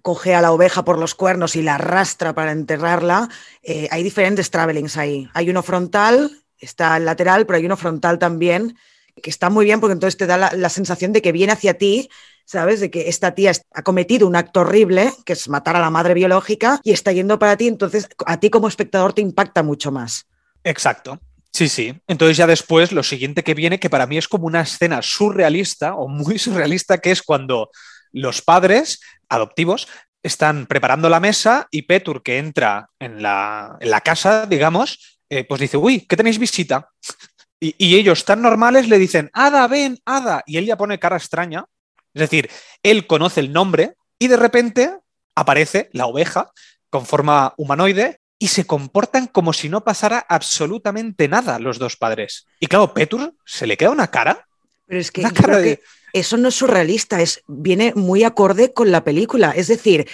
coge 0.00 0.34
a 0.34 0.40
la 0.40 0.52
oveja 0.52 0.84
por 0.84 0.98
los 0.98 1.14
cuernos 1.14 1.56
y 1.56 1.62
la 1.62 1.74
arrastra 1.74 2.34
para 2.34 2.52
enterrarla, 2.52 3.28
eh, 3.62 3.88
hay 3.90 4.02
diferentes 4.02 4.50
travelings 4.50 4.96
ahí. 4.96 5.28
Hay 5.34 5.50
uno 5.50 5.62
frontal, 5.62 6.30
está 6.58 6.96
el 6.96 7.04
lateral, 7.04 7.46
pero 7.46 7.58
hay 7.58 7.66
uno 7.66 7.76
frontal 7.76 8.18
también, 8.18 8.78
que 9.22 9.28
está 9.28 9.50
muy 9.50 9.64
bien 9.64 9.80
porque 9.80 9.92
entonces 9.92 10.16
te 10.16 10.26
da 10.26 10.38
la, 10.38 10.52
la 10.54 10.68
sensación 10.68 11.12
de 11.12 11.20
que 11.20 11.32
viene 11.32 11.52
hacia 11.52 11.74
ti 11.74 12.08
¿sabes? 12.44 12.80
De 12.80 12.90
que 12.90 13.08
esta 13.08 13.34
tía 13.34 13.52
ha 13.72 13.82
cometido 13.82 14.26
un 14.26 14.36
acto 14.36 14.60
horrible, 14.60 15.12
que 15.24 15.32
es 15.34 15.48
matar 15.48 15.76
a 15.76 15.80
la 15.80 15.90
madre 15.90 16.14
biológica, 16.14 16.80
y 16.82 16.92
está 16.92 17.12
yendo 17.12 17.38
para 17.38 17.56
ti, 17.56 17.68
entonces 17.68 18.08
a 18.26 18.40
ti 18.40 18.50
como 18.50 18.68
espectador 18.68 19.12
te 19.12 19.22
impacta 19.22 19.62
mucho 19.62 19.92
más. 19.92 20.26
Exacto. 20.64 21.20
Sí, 21.52 21.68
sí. 21.68 21.94
Entonces 22.06 22.36
ya 22.36 22.46
después 22.46 22.92
lo 22.92 23.02
siguiente 23.02 23.42
que 23.42 23.54
viene, 23.54 23.78
que 23.78 23.90
para 23.90 24.06
mí 24.06 24.16
es 24.16 24.26
como 24.26 24.46
una 24.46 24.62
escena 24.62 25.02
surrealista 25.02 25.94
o 25.94 26.08
muy 26.08 26.38
surrealista, 26.38 26.98
que 26.98 27.10
es 27.10 27.22
cuando 27.22 27.70
los 28.12 28.42
padres 28.42 29.00
adoptivos 29.28 29.88
están 30.22 30.66
preparando 30.66 31.08
la 31.08 31.20
mesa 31.20 31.66
y 31.70 31.82
Petur, 31.82 32.22
que 32.22 32.38
entra 32.38 32.88
en 32.98 33.22
la, 33.22 33.78
casa, 34.04 34.46
digamos, 34.46 35.18
eh, 35.28 35.44
pues 35.44 35.60
dice, 35.60 35.76
uy, 35.76 36.06
¿qué 36.06 36.16
tenéis 36.16 36.38
visita? 36.38 36.88
Y, 37.58 37.74
y, 37.78 37.96
ellos 37.96 38.24
tan 38.24 38.42
normales 38.42 38.88
le 38.88 38.98
dicen, 38.98 39.30
Ada, 39.32 39.66
ven, 39.68 39.98
Ada. 40.04 40.42
Y 40.46 40.56
él 40.56 40.66
ya 40.66 40.76
pone 40.76 40.98
cara 40.98 41.16
extraña. 41.16 41.64
Es 42.14 42.20
decir, 42.20 42.50
él 42.82 43.06
conoce 43.06 43.40
el 43.40 43.52
nombre 43.52 43.94
y 44.18 44.28
de 44.28 44.36
repente 44.36 44.96
aparece 45.34 45.88
la 45.92 46.06
oveja 46.06 46.50
con 46.90 47.06
forma 47.06 47.54
humanoide 47.56 48.20
y 48.42 48.48
se 48.48 48.66
comportan 48.66 49.28
como 49.28 49.52
si 49.52 49.68
no 49.68 49.84
pasara 49.84 50.26
absolutamente 50.28 51.28
nada 51.28 51.60
los 51.60 51.78
dos 51.78 51.96
padres. 51.96 52.48
Y 52.58 52.66
claro, 52.66 52.92
Petur 52.92 53.36
se 53.46 53.68
le 53.68 53.76
queda 53.76 53.90
una 53.90 54.10
cara. 54.10 54.48
Pero 54.84 55.00
es 55.00 55.12
que, 55.12 55.80
eso 56.12 56.36
no 56.36 56.48
es 56.48 56.56
surrealista, 56.56 57.20
es, 57.20 57.44
viene 57.46 57.92
muy 57.94 58.24
acorde 58.24 58.72
con 58.72 58.90
la 58.90 59.04
película. 59.04 59.52
Es 59.52 59.68
decir, 59.68 60.08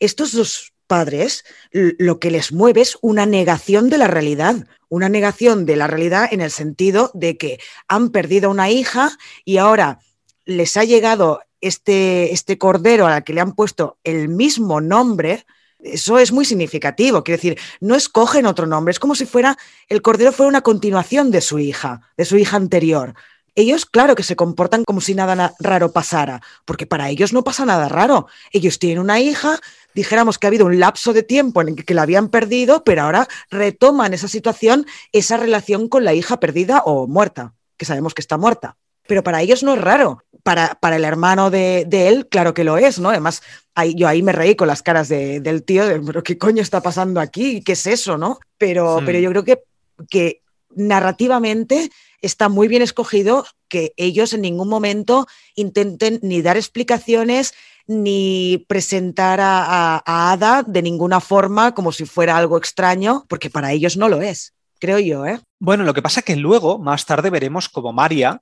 estos 0.00 0.32
dos 0.32 0.72
padres 0.86 1.44
lo 1.72 2.20
que 2.20 2.30
les 2.30 2.52
mueve 2.52 2.80
es 2.80 2.96
una 3.02 3.26
negación 3.26 3.90
de 3.90 3.98
la 3.98 4.06
realidad, 4.06 4.66
una 4.88 5.10
negación 5.10 5.66
de 5.66 5.76
la 5.76 5.86
realidad 5.86 6.28
en 6.32 6.40
el 6.40 6.52
sentido 6.52 7.10
de 7.12 7.36
que 7.36 7.60
han 7.86 8.08
perdido 8.12 8.50
una 8.50 8.70
hija 8.70 9.12
y 9.44 9.58
ahora 9.58 9.98
les 10.46 10.78
ha 10.78 10.84
llegado 10.84 11.42
este, 11.60 12.32
este 12.32 12.56
cordero 12.56 13.06
al 13.06 13.24
que 13.24 13.34
le 13.34 13.42
han 13.42 13.54
puesto 13.54 13.98
el 14.04 14.30
mismo 14.30 14.80
nombre 14.80 15.44
Eso 15.84 16.18
es 16.18 16.32
muy 16.32 16.46
significativo. 16.46 17.22
Quiero 17.22 17.36
decir, 17.36 17.58
no 17.80 17.94
escogen 17.94 18.46
otro 18.46 18.66
nombre. 18.66 18.90
Es 18.90 18.98
como 18.98 19.14
si 19.14 19.26
fuera 19.26 19.58
el 19.88 20.00
cordero 20.00 20.32
fuera 20.32 20.48
una 20.48 20.62
continuación 20.62 21.30
de 21.30 21.42
su 21.42 21.58
hija, 21.58 22.00
de 22.16 22.24
su 22.24 22.38
hija 22.38 22.56
anterior. 22.56 23.14
Ellos, 23.54 23.84
claro 23.84 24.14
que 24.14 24.22
se 24.22 24.34
comportan 24.34 24.84
como 24.84 25.02
si 25.02 25.14
nada 25.14 25.54
raro 25.60 25.92
pasara, 25.92 26.40
porque 26.64 26.86
para 26.86 27.10
ellos 27.10 27.32
no 27.34 27.44
pasa 27.44 27.66
nada 27.66 27.88
raro. 27.88 28.26
Ellos 28.50 28.78
tienen 28.78 28.98
una 28.98 29.20
hija, 29.20 29.60
dijéramos 29.94 30.38
que 30.38 30.46
ha 30.46 30.48
habido 30.48 30.66
un 30.66 30.80
lapso 30.80 31.12
de 31.12 31.22
tiempo 31.22 31.60
en 31.60 31.68
el 31.68 31.84
que 31.84 31.94
la 31.94 32.02
habían 32.02 32.30
perdido, 32.30 32.82
pero 32.82 33.02
ahora 33.02 33.28
retoman 33.50 34.14
esa 34.14 34.26
situación, 34.26 34.86
esa 35.12 35.36
relación 35.36 35.88
con 35.88 36.02
la 36.02 36.14
hija 36.14 36.40
perdida 36.40 36.82
o 36.84 37.06
muerta, 37.06 37.54
que 37.76 37.84
sabemos 37.84 38.14
que 38.14 38.22
está 38.22 38.38
muerta. 38.38 38.76
Pero 39.06 39.22
para 39.22 39.42
ellos 39.42 39.62
no 39.62 39.74
es 39.74 39.80
raro. 39.80 40.22
Para, 40.42 40.74
para 40.74 40.96
el 40.96 41.04
hermano 41.04 41.50
de, 41.50 41.86
él, 41.90 42.28
claro 42.28 42.52
que 42.52 42.64
lo 42.64 42.76
es, 42.76 42.98
¿no? 42.98 43.08
Además, 43.08 43.42
ahí, 43.74 43.94
yo 43.94 44.06
ahí 44.08 44.22
me 44.22 44.32
reí 44.32 44.54
con 44.56 44.68
las 44.68 44.82
caras 44.82 45.08
del 45.08 45.62
tío, 45.64 45.86
de, 45.86 46.00
pero 46.00 46.22
¿qué 46.22 46.36
coño 46.36 46.60
está 46.60 46.82
pasando 46.82 47.18
aquí? 47.18 47.62
¿Qué 47.62 47.72
es 47.72 47.86
eso, 47.86 48.18
no? 48.18 48.38
Pero, 48.58 49.00
pero 49.06 49.18
yo 49.18 49.30
creo 49.30 49.44
que, 49.44 49.62
que 50.10 50.42
narrativamente 50.76 51.90
está 52.20 52.48
muy 52.48 52.68
bien 52.68 52.82
escogido 52.82 53.46
que 53.68 53.92
ellos 53.96 54.32
en 54.32 54.42
ningún 54.42 54.68
momento 54.68 55.26
intenten 55.54 56.20
ni 56.22 56.42
dar 56.42 56.56
explicaciones 56.56 57.54
ni 57.86 58.64
presentar 58.68 59.40
a, 59.42 60.02
Ada 60.32 60.62
de 60.62 60.82
ninguna 60.82 61.20
forma 61.20 61.74
como 61.74 61.92
si 61.92 62.06
fuera 62.06 62.36
algo 62.36 62.56
extraño, 62.56 63.24
porque 63.28 63.50
para 63.50 63.72
ellos 63.72 63.96
no 63.96 64.08
lo 64.08 64.22
es, 64.22 64.54
creo 64.78 64.98
yo. 64.98 65.26
¿eh? 65.26 65.40
Bueno, 65.58 65.84
lo 65.84 65.92
que 65.92 66.02
pasa 66.02 66.20
es 66.20 66.24
que 66.24 66.36
luego, 66.36 66.78
más 66.78 67.04
tarde, 67.04 67.30
veremos 67.30 67.68
como 67.68 67.92
María, 67.92 68.40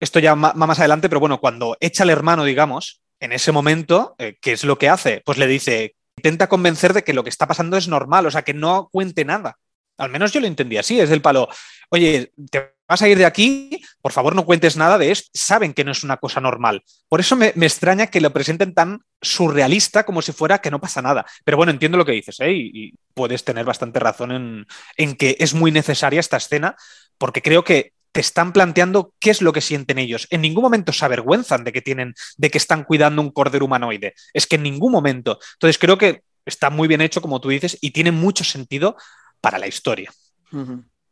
esto 0.00 0.18
ya 0.18 0.34
va 0.34 0.52
más 0.54 0.78
adelante, 0.78 1.08
pero 1.08 1.20
bueno, 1.20 1.40
cuando 1.40 1.76
echa 1.80 2.02
al 2.02 2.10
hermano, 2.10 2.44
digamos, 2.44 3.02
en 3.20 3.32
ese 3.32 3.52
momento, 3.52 4.14
eh, 4.18 4.36
¿qué 4.40 4.52
es 4.52 4.64
lo 4.64 4.78
que 4.78 4.88
hace? 4.88 5.22
Pues 5.24 5.38
le 5.38 5.46
dice, 5.46 5.96
intenta 6.16 6.48
convencer 6.48 6.92
de 6.92 7.04
que 7.04 7.14
lo 7.14 7.24
que 7.24 7.30
está 7.30 7.46
pasando 7.46 7.76
es 7.76 7.88
normal, 7.88 8.26
o 8.26 8.30
sea, 8.30 8.42
que 8.42 8.54
no 8.54 8.88
cuente 8.92 9.24
nada. 9.24 9.58
Al 9.96 10.10
menos 10.10 10.32
yo 10.32 10.40
lo 10.40 10.46
entendí 10.46 10.76
así, 10.76 11.00
es 11.00 11.08
del 11.08 11.22
palo, 11.22 11.48
oye, 11.90 12.32
te 12.50 12.74
vas 12.88 13.00
a 13.00 13.08
ir 13.08 13.16
de 13.16 13.24
aquí, 13.24 13.80
por 14.02 14.12
favor 14.12 14.34
no 14.34 14.44
cuentes 14.44 14.76
nada 14.76 14.98
de 14.98 15.12
esto. 15.12 15.30
Saben 15.32 15.72
que 15.72 15.84
no 15.84 15.92
es 15.92 16.02
una 16.02 16.16
cosa 16.16 16.40
normal. 16.40 16.82
Por 17.08 17.20
eso 17.20 17.36
me, 17.36 17.48
extraña 17.48 18.08
que 18.08 18.20
lo 18.20 18.32
presenten 18.32 18.74
tan 18.74 19.00
surrealista 19.22 20.04
como 20.04 20.20
si 20.20 20.32
fuera 20.32 20.58
que 20.58 20.70
no 20.70 20.80
pasa 20.80 21.00
nada. 21.00 21.24
Pero 21.44 21.56
bueno, 21.56 21.70
entiendo 21.70 21.96
lo 21.96 22.04
que 22.04 22.12
dices 22.12 22.40
¿eh? 22.40 22.52
y, 22.52 22.94
puedes 23.14 23.44
tener 23.44 23.64
bastante 23.64 24.00
razón 24.00 24.32
en, 24.32 24.66
en 24.96 25.14
que 25.14 25.36
es 25.38 25.54
muy 25.54 25.70
necesaria 25.70 26.18
esta 26.18 26.36
escena, 26.36 26.74
porque 27.16 27.42
creo 27.42 27.62
que 27.62 27.92
te 28.14 28.20
están 28.20 28.52
planteando 28.52 29.12
qué 29.18 29.30
es 29.30 29.42
lo 29.42 29.52
que 29.52 29.60
sienten 29.60 29.98
ellos. 29.98 30.28
En 30.30 30.40
ningún 30.40 30.62
momento 30.62 30.92
se 30.92 31.04
avergüenzan 31.04 31.64
de 31.64 31.72
que 31.72 31.82
tienen, 31.82 32.14
de 32.36 32.48
que 32.48 32.58
están 32.58 32.84
cuidando 32.84 33.20
un 33.20 33.32
cordero 33.32 33.64
humanoide. 33.64 34.14
Es 34.32 34.46
que 34.46 34.54
en 34.54 34.62
ningún 34.62 34.92
momento. 34.92 35.40
Entonces 35.54 35.78
creo 35.78 35.98
que 35.98 36.22
está 36.46 36.70
muy 36.70 36.86
bien 36.86 37.00
hecho, 37.00 37.20
como 37.20 37.40
tú 37.40 37.48
dices, 37.48 37.76
y 37.80 37.90
tiene 37.90 38.12
mucho 38.12 38.44
sentido 38.44 38.96
para 39.40 39.58
la 39.58 39.66
historia. 39.66 40.12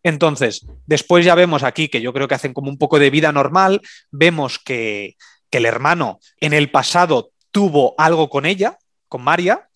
Entonces, 0.05 0.65
después 0.87 1.25
ya 1.25 1.35
vemos 1.35 1.65
aquí 1.65 1.89
que 1.89 2.01
yo 2.01 2.13
creo 2.13 2.29
que 2.29 2.37
hacen 2.37 2.55
como 2.55 2.71
un 2.71 2.79
poco 2.79 3.01
de 3.01 3.11
vida 3.11 3.33
normal, 3.33 3.81
vemos 4.13 4.61
que, 4.61 5.17
el 5.51 5.67
hermano 5.67 6.19
en 6.41 6.55
el 6.55 6.71
pasado 6.71 7.33
tuvo 7.51 7.95
algo 7.99 8.31
con 8.31 8.47
ella, 8.47 8.79
con 9.09 9.23
María, 9.23 9.69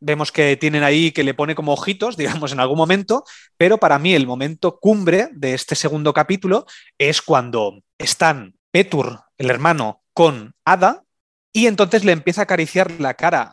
vemos 0.00 0.32
que 0.32 0.56
tienen 0.56 0.82
ahí 0.82 1.12
que 1.12 1.24
le 1.24 1.34
pone 1.34 1.54
como 1.54 1.72
ojitos, 1.72 2.16
digamos, 2.16 2.52
en 2.52 2.60
algún 2.60 2.78
momento, 2.78 3.24
pero 3.56 3.78
para 3.78 3.98
mí 3.98 4.14
el 4.14 4.26
momento 4.26 4.78
cumbre 4.78 5.28
de 5.32 5.54
este 5.54 5.74
segundo 5.74 6.12
capítulo 6.12 6.66
es 6.98 7.22
cuando 7.22 7.82
están 7.98 8.56
Petur, 8.70 9.20
el 9.38 9.50
hermano, 9.50 10.02
con 10.12 10.54
Ada, 10.64 11.02
y 11.56 11.68
entonces 11.68 12.04
le 12.04 12.12
empieza 12.12 12.42
a 12.42 12.44
acariciar 12.44 12.90
la 13.00 13.14
cara 13.14 13.50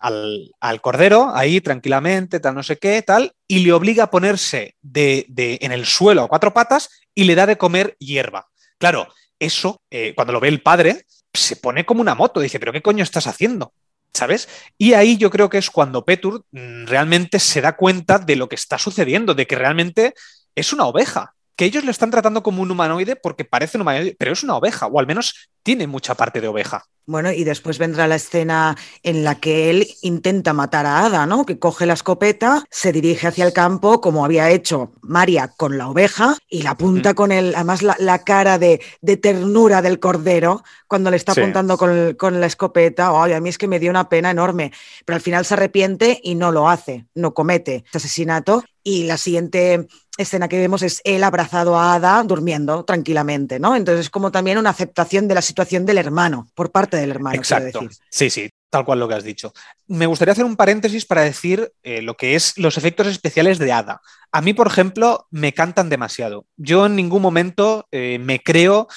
al, 0.00 0.80
cordero, 0.80 1.30
ahí 1.32 1.60
tranquilamente, 1.60 2.40
tal 2.40 2.56
no 2.56 2.64
sé 2.64 2.78
qué, 2.78 3.00
tal, 3.02 3.32
y 3.46 3.60
le 3.60 3.72
obliga 3.72 4.04
a 4.04 4.10
ponerse 4.10 4.74
de, 4.82 5.26
en 5.60 5.70
el 5.70 5.86
suelo 5.86 6.24
a 6.24 6.28
cuatro 6.28 6.52
patas 6.52 6.90
y 7.14 7.24
le 7.24 7.36
da 7.36 7.46
de 7.46 7.56
comer 7.56 7.94
hierba. 8.00 8.48
Claro, 8.76 9.06
eso, 9.38 9.80
eh, 9.88 10.14
cuando 10.16 10.32
lo 10.32 10.40
ve 10.40 10.48
el 10.48 10.62
padre, 10.62 11.04
se 11.32 11.54
pone 11.54 11.86
como 11.86 12.00
una 12.00 12.16
moto, 12.16 12.40
dice, 12.40 12.58
pero 12.58 12.72
¿qué 12.72 12.82
coño 12.82 13.04
estás 13.04 13.28
haciendo? 13.28 13.72
¿Sabes? 14.14 14.48
Y 14.76 14.94
ahí 14.94 15.16
yo 15.16 15.30
creo 15.30 15.48
que 15.48 15.58
es 15.58 15.70
cuando 15.70 16.04
Petur 16.04 16.44
mm, 16.50 16.86
realmente 16.86 17.38
se 17.38 17.60
da 17.60 17.76
cuenta 17.76 18.18
de 18.18 18.36
lo 18.36 18.48
que 18.48 18.56
está 18.56 18.78
sucediendo, 18.78 19.34
de 19.34 19.46
que 19.46 19.56
realmente 19.56 20.14
es 20.54 20.72
una 20.72 20.86
oveja, 20.86 21.34
que 21.56 21.64
ellos 21.64 21.84
lo 21.84 21.90
están 21.90 22.10
tratando 22.10 22.42
como 22.42 22.62
un 22.62 22.70
humanoide 22.70 23.16
porque 23.16 23.44
parece 23.44 23.76
un 23.76 23.82
humanoide, 23.82 24.16
pero 24.18 24.32
es 24.32 24.42
una 24.42 24.56
oveja, 24.56 24.86
o 24.86 24.98
al 24.98 25.06
menos 25.06 25.50
tiene 25.68 25.86
mucha 25.86 26.14
parte 26.14 26.40
de 26.40 26.48
oveja. 26.48 26.86
Bueno, 27.04 27.30
y 27.30 27.44
después 27.44 27.76
vendrá 27.76 28.06
la 28.06 28.14
escena 28.14 28.74
en 29.02 29.22
la 29.22 29.34
que 29.34 29.68
él 29.68 29.86
intenta 30.00 30.54
matar 30.54 30.86
a 30.86 31.04
Ada, 31.04 31.26
¿no? 31.26 31.44
Que 31.44 31.58
coge 31.58 31.84
la 31.84 31.92
escopeta, 31.92 32.64
se 32.70 32.90
dirige 32.90 33.26
hacia 33.26 33.44
el 33.44 33.52
campo, 33.52 34.00
como 34.00 34.24
había 34.24 34.48
hecho 34.48 34.92
María 35.02 35.48
con 35.48 35.76
la 35.76 35.88
oveja, 35.88 36.38
y 36.48 36.62
la 36.62 36.70
apunta 36.70 37.12
con 37.12 37.32
el, 37.32 37.54
además 37.54 37.82
la, 37.82 38.18
cara 38.24 38.58
de, 38.58 38.80
ternura 39.20 39.82
del 39.82 40.00
cordero 40.00 40.64
cuando 40.86 41.10
le 41.10 41.18
está 41.18 41.32
apuntando 41.32 41.76
con, 41.76 42.40
la 42.40 42.46
escopeta. 42.46 43.10
Ay, 43.22 43.34
a 43.34 43.40
mí 43.40 43.50
es 43.50 43.58
que 43.58 43.68
me 43.68 43.78
dio 43.78 43.90
una 43.90 44.08
pena 44.08 44.30
enorme. 44.30 44.72
Pero 45.04 45.16
al 45.16 45.22
final 45.22 45.44
se 45.44 45.52
arrepiente 45.52 46.18
y 46.22 46.34
no 46.34 46.50
lo 46.50 46.70
hace, 46.70 47.08
no 47.14 47.34
comete 47.34 47.84
ese 47.88 47.98
asesinato. 47.98 48.64
Y 48.82 49.04
la 49.04 49.18
siguiente 49.18 49.86
escena 50.16 50.48
que 50.48 50.58
vemos 50.58 50.82
es 50.82 51.00
él 51.04 51.24
abrazado 51.24 51.78
a 51.78 51.94
Ada 51.94 52.22
durmiendo 52.24 52.84
tranquilamente, 52.84 53.58
¿no? 53.60 53.76
Entonces 53.76 54.06
es 54.06 54.10
como 54.10 54.32
también 54.32 54.58
una 54.58 54.70
aceptación 54.70 55.28
de 55.28 55.34
la 55.34 55.42
situación 55.42 55.57
del 55.64 55.98
hermano, 55.98 56.48
por 56.54 56.70
parte 56.70 56.96
del 56.96 57.10
hermano. 57.10 57.36
Exacto. 57.36 57.80
Sí, 58.10 58.30
sí, 58.30 58.50
tal 58.70 58.84
cual 58.84 59.00
lo 59.00 59.08
que 59.08 59.14
has 59.14 59.24
dicho. 59.24 59.52
Me 59.86 60.06
gustaría 60.06 60.32
hacer 60.32 60.44
un 60.44 60.56
paréntesis 60.56 61.04
para 61.04 61.22
decir 61.22 61.72
eh, 61.82 62.02
lo 62.02 62.16
que 62.16 62.34
es 62.34 62.56
los 62.58 62.76
efectos 62.78 63.06
especiales 63.06 63.58
de 63.58 63.72
Ada. 63.72 64.00
A 64.32 64.40
mí, 64.40 64.54
por 64.54 64.66
ejemplo, 64.66 65.26
me 65.30 65.52
cantan 65.52 65.88
demasiado. 65.88 66.46
Yo 66.56 66.86
en 66.86 66.96
ningún 66.96 67.22
momento 67.22 67.88
eh, 67.90 68.18
me 68.18 68.40
creo, 68.40 68.88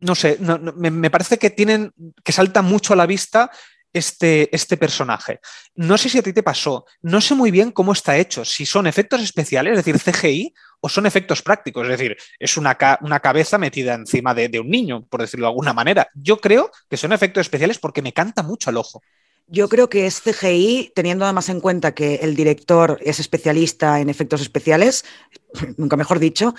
no 0.00 0.14
sé, 0.14 0.38
me, 0.76 1.10
parece 1.10 1.38
que 1.38 1.50
tienen, 1.50 1.92
que 2.22 2.32
salta 2.32 2.62
mucho 2.62 2.92
a 2.92 2.96
la 2.96 3.06
vista 3.06 3.50
este, 3.92 4.54
este, 4.54 4.76
personaje. 4.76 5.40
No 5.74 5.96
sé 5.96 6.08
si 6.08 6.18
a 6.18 6.22
ti 6.22 6.32
te 6.32 6.42
pasó, 6.42 6.84
no 7.02 7.20
sé 7.20 7.34
muy 7.34 7.50
bien 7.50 7.70
cómo 7.70 7.92
está 7.92 8.16
hecho, 8.16 8.44
si 8.44 8.66
son 8.66 8.86
efectos 8.86 9.22
especiales, 9.22 9.78
es 9.78 9.84
decir, 9.84 10.00
CGI, 10.00 10.54
o 10.84 10.88
son 10.90 11.06
efectos 11.06 11.40
prácticos, 11.40 11.84
es 11.84 11.98
decir, 11.98 12.14
es 12.38 12.58
una, 12.58 12.76
una 13.00 13.20
cabeza 13.20 13.56
metida 13.56 13.94
encima 13.94 14.34
de, 14.34 14.60
un 14.60 14.68
niño, 14.68 15.06
por 15.06 15.22
decirlo 15.22 15.46
de 15.46 15.52
alguna 15.52 15.72
manera. 15.72 16.10
Yo 16.14 16.42
creo 16.42 16.70
que 16.90 16.98
son 16.98 17.14
efectos 17.14 17.40
especiales 17.40 17.78
porque 17.78 18.02
me 18.02 18.12
canta 18.12 18.42
mucho 18.42 18.68
al 18.68 18.76
ojo. 18.76 19.02
Yo 19.46 19.70
creo 19.70 19.88
que 19.88 20.04
es 20.04 20.20
CGI, 20.20 20.92
teniendo 20.94 21.24
además 21.24 21.48
en 21.48 21.62
cuenta 21.62 21.94
que 21.94 22.16
el 22.16 22.36
director 22.36 22.98
es 23.00 23.18
especialista 23.18 23.98
en 23.98 24.10
efectos 24.10 24.42
especiales, 24.42 25.06
nunca 25.78 25.96
mejor 25.96 26.18
dicho, 26.18 26.54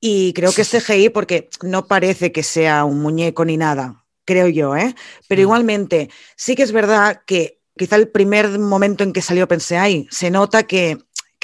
y 0.00 0.32
creo 0.32 0.52
que 0.52 0.62
es 0.62 0.70
CGI 0.70 1.10
porque 1.10 1.48
no 1.62 1.86
parece 1.86 2.32
que 2.32 2.42
sea 2.42 2.82
un 2.84 3.00
muñeco 3.00 3.44
ni 3.44 3.56
nada 3.56 4.04
creo 4.24 4.46
yo, 4.46 4.76
¿eh? 4.76 4.94
Pero 5.26 5.40
mm. 5.40 5.42
igualmente, 5.42 6.10
sí 6.36 6.54
que 6.54 6.62
es 6.62 6.70
verdad 6.70 7.22
que 7.26 7.60
quizá 7.76 7.96
el 7.96 8.08
primer 8.08 8.58
momento 8.58 9.04
en 9.04 9.12
que 9.12 9.22
salió 9.22 9.48
pensé, 9.48 9.78
ay, 9.78 10.06
se 10.10 10.30
nota 10.30 10.64
que, 10.64 10.98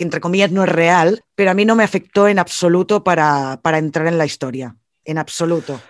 entre 0.05 0.21
comillas 0.21 0.51
no 0.51 0.65
es 0.65 0.69
real, 0.69 1.25
pero 1.35 1.51
a 1.51 1.55
mí 1.55 1.65
no 1.65 1.75
me 1.75 1.85
afectó 1.85 2.29
en 2.29 2.39
absoluto 2.39 3.05
para, 3.05 3.61
para 3.63 3.79
entrar 3.79 4.07
en 4.07 4.19
la 4.19 4.27
historia, 4.27 4.77
en 5.05 5.19
absoluto. 5.19 5.81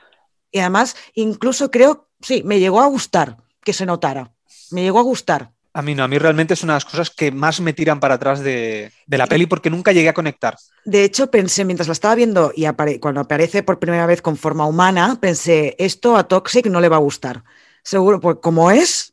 Y 0.50 0.60
además, 0.60 0.96
incluso 1.14 1.70
creo, 1.70 2.08
sí, 2.20 2.42
me 2.44 2.60
llegó 2.60 2.80
a 2.80 2.86
gustar 2.86 3.36
que 3.62 3.72
se 3.72 3.86
notara, 3.86 4.32
me 4.70 4.82
llegó 4.82 5.00
a 5.00 5.02
gustar. 5.02 5.52
A 5.76 5.82
mí 5.82 5.94
no, 5.94 6.04
a 6.04 6.08
mí 6.08 6.16
realmente 6.16 6.54
es 6.54 6.62
una 6.62 6.72
de 6.72 6.76
las 6.76 6.86
cosas 6.86 7.10
que 7.10 7.30
más 7.30 7.60
me 7.60 7.74
tiran 7.74 8.00
para 8.00 8.14
atrás 8.14 8.40
de, 8.40 8.90
la 9.08 9.26
peli 9.26 9.44
porque 9.44 9.68
nunca 9.68 9.92
llegué 9.92 10.08
a 10.08 10.14
conectar. 10.14 10.56
De 10.86 11.04
hecho, 11.04 11.30
pensé, 11.30 11.66
mientras 11.66 11.86
la 11.86 11.92
estaba 11.92 12.14
viendo 12.14 12.50
y 12.56 12.64
cuando 12.98 13.20
aparece 13.20 13.62
por 13.62 13.78
primera 13.78 14.06
vez 14.06 14.22
con 14.22 14.38
forma 14.38 14.64
humana, 14.64 15.18
pensé, 15.20 15.76
esto 15.78 16.16
a 16.16 16.28
Toxic 16.28 16.66
no 16.68 16.80
le 16.80 16.88
va 16.88 16.96
a 16.96 17.00
gustar. 17.00 17.44
Seguro, 17.82 18.20
pues 18.20 18.38
como 18.40 18.70
es, 18.70 19.12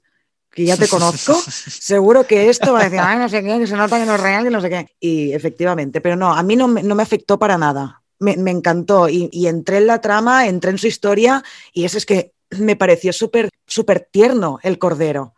que 0.53 0.65
ya 0.65 0.77
te 0.77 0.87
conozco, 0.87 1.33
seguro 1.67 2.25
que 2.25 2.49
esto 2.49 2.73
va 2.73 2.81
a 2.81 2.83
decir, 2.83 2.99
ay, 3.01 3.17
no 3.17 3.27
sé 3.27 3.43
qué, 3.43 3.59
que 3.59 3.67
se 3.67 3.75
nota 3.75 3.99
que 3.99 4.05
no 4.05 4.15
es 4.15 4.21
real, 4.21 4.43
que 4.43 4.49
no 4.49 4.61
sé 4.61 4.69
qué. 4.69 4.87
Y 4.99 5.33
efectivamente, 5.33 5.99
pero 6.01 6.15
no, 6.15 6.33
a 6.33 6.43
mí 6.43 6.55
no, 6.55 6.67
no 6.67 6.95
me 6.95 7.03
afectó 7.03 7.39
para 7.39 7.57
nada. 7.57 8.01
Me, 8.19 8.33
encantó 8.51 9.09
y, 9.09 9.29
y, 9.33 9.47
entré 9.47 9.77
en 9.77 9.87
la 9.87 9.99
trama, 9.99 10.47
entré 10.47 10.71
en 10.71 10.77
su 10.77 10.87
historia 10.87 11.43
y 11.73 11.83
eso 11.83 11.97
es 11.97 12.05
que 12.05 12.31
me 12.57 12.77
pareció 12.77 13.11
súper, 13.11 13.49
súper 13.67 14.07
tierno 14.09 14.59
el 14.63 14.77
cordero 14.77 15.33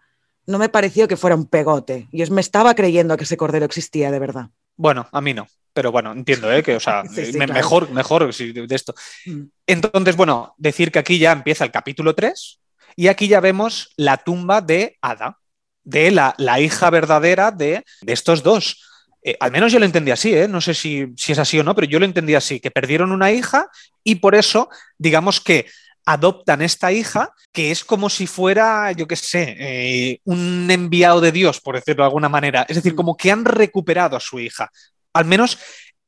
no 0.47 0.59
me 0.59 0.69
pareció 0.69 1.07
que 1.07 1.17
fuera 1.17 1.35
un 1.35 1.47
pegote. 1.47 2.07
Yo 2.11 2.25
me 2.31 2.41
estaba 2.41 2.75
creyendo 2.75 3.17
que 3.17 3.23
ese 3.23 3.37
cordero 3.37 3.65
existía 3.65 4.11
de 4.11 4.19
verdad. 4.19 4.49
Bueno, 4.75 5.07
a 5.11 5.21
mí 5.21 5.33
no. 5.33 5.47
Pero 5.73 5.91
bueno, 5.91 6.11
entiendo, 6.11 6.51
¿eh? 6.51 6.63
que, 6.63 6.75
o 6.75 6.79
sea, 6.79 7.03
mejor, 7.53 7.89
mejor 7.91 8.33
de 8.33 8.75
esto. 8.75 8.93
Mm. 9.25 9.41
Entonces, 9.67 10.15
bueno, 10.15 10.53
decir 10.57 10.91
que 10.91 10.99
aquí 10.99 11.19
ya 11.19 11.31
empieza 11.31 11.65
el 11.65 11.71
capítulo 11.71 12.15
3 12.15 12.59
y 12.95 13.07
aquí 13.07 13.27
ya 13.27 13.39
vemos 13.39 13.93
la 13.97 14.17
tumba 14.17 14.61
de 14.61 14.97
Ada, 15.01 15.37
de 15.83 16.11
la, 16.11 16.33
la 16.37 16.59
hija 16.59 16.89
verdadera 16.89 17.51
de, 17.51 17.83
estos 18.05 18.43
dos. 18.43 18.81
Eh, 19.23 19.35
al 19.39 19.51
menos 19.51 19.71
yo 19.71 19.79
lo 19.79 19.85
entendí 19.85 20.11
así, 20.11 20.33
¿eh? 20.33 20.47
no 20.47 20.61
sé 20.61 20.73
si, 20.73 21.07
si, 21.17 21.31
es 21.31 21.39
así 21.39 21.59
o 21.59 21.63
no, 21.63 21.75
pero 21.75 21.87
yo 21.87 21.99
lo 21.99 22.05
entendí 22.05 22.35
así, 22.35 22.59
que 22.59 22.71
perdieron 22.71 23.11
una 23.11 23.31
hija 23.31 23.67
y 24.03 24.15
por 24.15 24.35
eso, 24.35 24.69
digamos 24.97 25.41
que 25.41 25.65
adoptan 26.05 26.61
esta 26.61 26.91
hija 26.91 27.33
que 27.51 27.71
es 27.71 27.83
como 27.83 28.09
si 28.09 28.27
fuera, 28.27 28.91
yo 28.91 29.07
qué 29.07 29.15
sé, 29.15 29.55
eh, 29.57 30.19
un 30.25 30.69
enviado 30.69 31.19
de 31.19 31.31
Dios, 31.31 31.59
por 31.59 31.75
decirlo 31.75 32.03
de 32.03 32.07
alguna 32.07 32.29
manera. 32.29 32.65
Es 32.69 32.75
decir, 32.75 32.93
mm. 32.93 32.95
como 32.95 33.17
que 33.17 33.31
han 33.31 33.45
recuperado 33.45 34.15
a 34.15 34.19
su 34.19 34.39
hija. 34.39 34.71
Al 35.13 35.25
menos 35.25 35.57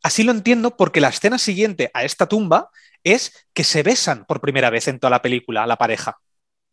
así 0.03 0.23
lo 0.23 0.31
entiendo 0.31 0.77
porque 0.77 1.01
la 1.01 1.09
escena 1.09 1.37
siguiente 1.37 1.89
a 1.93 2.03
esta 2.03 2.27
tumba 2.27 2.69
es 3.03 3.47
que 3.53 3.63
se 3.63 3.83
besan 3.83 4.25
por 4.25 4.41
primera 4.41 4.69
vez 4.69 4.87
en 4.87 4.99
toda 4.99 5.11
la 5.11 5.21
película, 5.21 5.65
la 5.65 5.77
pareja. 5.77 6.17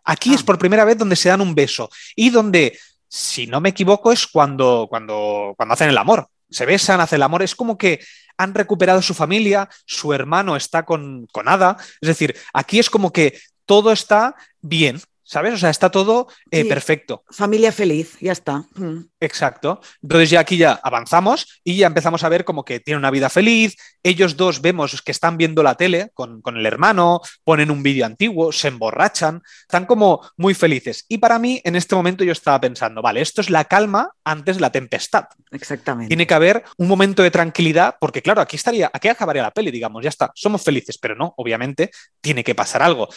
Aquí 0.04 0.34
es 0.34 0.42
ah. 0.42 0.46
por 0.46 0.58
primera 0.58 0.84
vez 0.84 0.98
donde 0.98 1.16
se 1.16 1.28
dan 1.28 1.40
un 1.40 1.54
beso 1.54 1.90
y 2.14 2.30
donde, 2.30 2.78
si 3.08 3.46
no 3.46 3.60
me 3.60 3.70
equivoco, 3.70 4.12
es 4.12 4.26
cuando, 4.26 4.86
cuando, 4.88 5.54
cuando 5.56 5.74
hacen 5.74 5.88
el 5.88 5.98
amor. 5.98 6.28
Se 6.50 6.66
besan, 6.66 7.00
hacen 7.00 7.16
el 7.16 7.22
amor. 7.22 7.42
Es 7.42 7.54
como 7.54 7.76
que 7.78 8.00
han 8.36 8.54
recuperado 8.54 9.00
su 9.02 9.14
familia, 9.14 9.68
su 9.86 10.12
hermano 10.12 10.56
está 10.56 10.84
con, 10.84 11.26
con 11.32 11.48
Ada. 11.48 11.76
Es 12.00 12.08
decir, 12.08 12.36
aquí 12.52 12.78
es 12.78 12.90
como 12.90 13.12
que 13.12 13.38
todo 13.66 13.92
está 13.92 14.34
bien. 14.60 15.00
¿Sabes? 15.24 15.54
O 15.54 15.58
sea, 15.58 15.70
está 15.70 15.90
todo 15.90 16.28
eh, 16.50 16.66
perfecto. 16.66 17.24
Familia 17.30 17.72
feliz, 17.72 18.18
ya 18.20 18.32
está. 18.32 18.64
Mm. 18.74 19.06
Exacto. 19.20 19.80
Entonces 20.02 20.30
ya 20.30 20.40
aquí 20.40 20.58
ya 20.58 20.78
avanzamos 20.82 21.60
y 21.64 21.76
ya 21.76 21.86
empezamos 21.86 22.22
a 22.24 22.28
ver 22.28 22.44
como 22.44 22.64
que 22.64 22.78
tiene 22.80 22.98
una 22.98 23.10
vida 23.10 23.30
feliz. 23.30 23.74
Ellos 24.02 24.36
dos 24.36 24.60
vemos 24.60 25.00
que 25.00 25.12
están 25.12 25.38
viendo 25.38 25.62
la 25.62 25.76
tele 25.76 26.10
con, 26.12 26.42
con 26.42 26.58
el 26.58 26.66
hermano, 26.66 27.22
ponen 27.42 27.70
un 27.70 27.82
vídeo 27.82 28.04
antiguo, 28.04 28.52
se 28.52 28.68
emborrachan, 28.68 29.42
están 29.62 29.86
como 29.86 30.20
muy 30.36 30.52
felices. 30.52 31.06
Y 31.08 31.18
para 31.18 31.38
mí, 31.38 31.60
en 31.64 31.74
este 31.74 31.94
momento 31.94 32.22
yo 32.22 32.32
estaba 32.32 32.60
pensando, 32.60 33.00
vale, 33.00 33.22
esto 33.22 33.40
es 33.40 33.48
la 33.48 33.64
calma 33.64 34.12
antes 34.24 34.56
de 34.56 34.60
la 34.60 34.72
tempestad. 34.72 35.24
Exactamente. 35.50 36.08
Tiene 36.08 36.26
que 36.26 36.34
haber 36.34 36.64
un 36.76 36.88
momento 36.88 37.22
de 37.22 37.30
tranquilidad, 37.30 37.96
porque 37.98 38.20
claro, 38.20 38.42
aquí 38.42 38.56
estaría, 38.56 38.90
aquí 38.92 39.08
acabaría 39.08 39.42
la 39.42 39.50
peli, 39.50 39.70
digamos, 39.70 40.02
ya 40.02 40.10
está, 40.10 40.30
somos 40.34 40.62
felices, 40.62 40.98
pero 40.98 41.14
no, 41.14 41.32
obviamente 41.38 41.90
tiene 42.20 42.44
que 42.44 42.54
pasar 42.54 42.82
algo. 42.82 43.08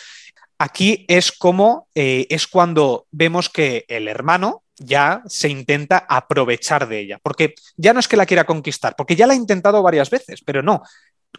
Aquí 0.59 1.05
es 1.07 1.31
como 1.31 1.87
eh, 1.93 2.25
es 2.29 2.47
cuando 2.47 3.07
vemos 3.11 3.49
que 3.49 3.85
el 3.87 4.07
hermano 4.07 4.63
ya 4.77 5.21
se 5.25 5.49
intenta 5.49 6.05
aprovechar 6.07 6.87
de 6.87 6.99
ella, 6.99 7.19
porque 7.21 7.55
ya 7.75 7.93
no 7.93 7.99
es 7.99 8.07
que 8.07 8.17
la 8.17 8.25
quiera 8.25 8.45
conquistar, 8.45 8.95
porque 8.95 9.15
ya 9.15 9.27
la 9.27 9.33
ha 9.33 9.37
intentado 9.37 9.81
varias 9.81 10.09
veces, 10.09 10.41
pero 10.45 10.61
no. 10.61 10.81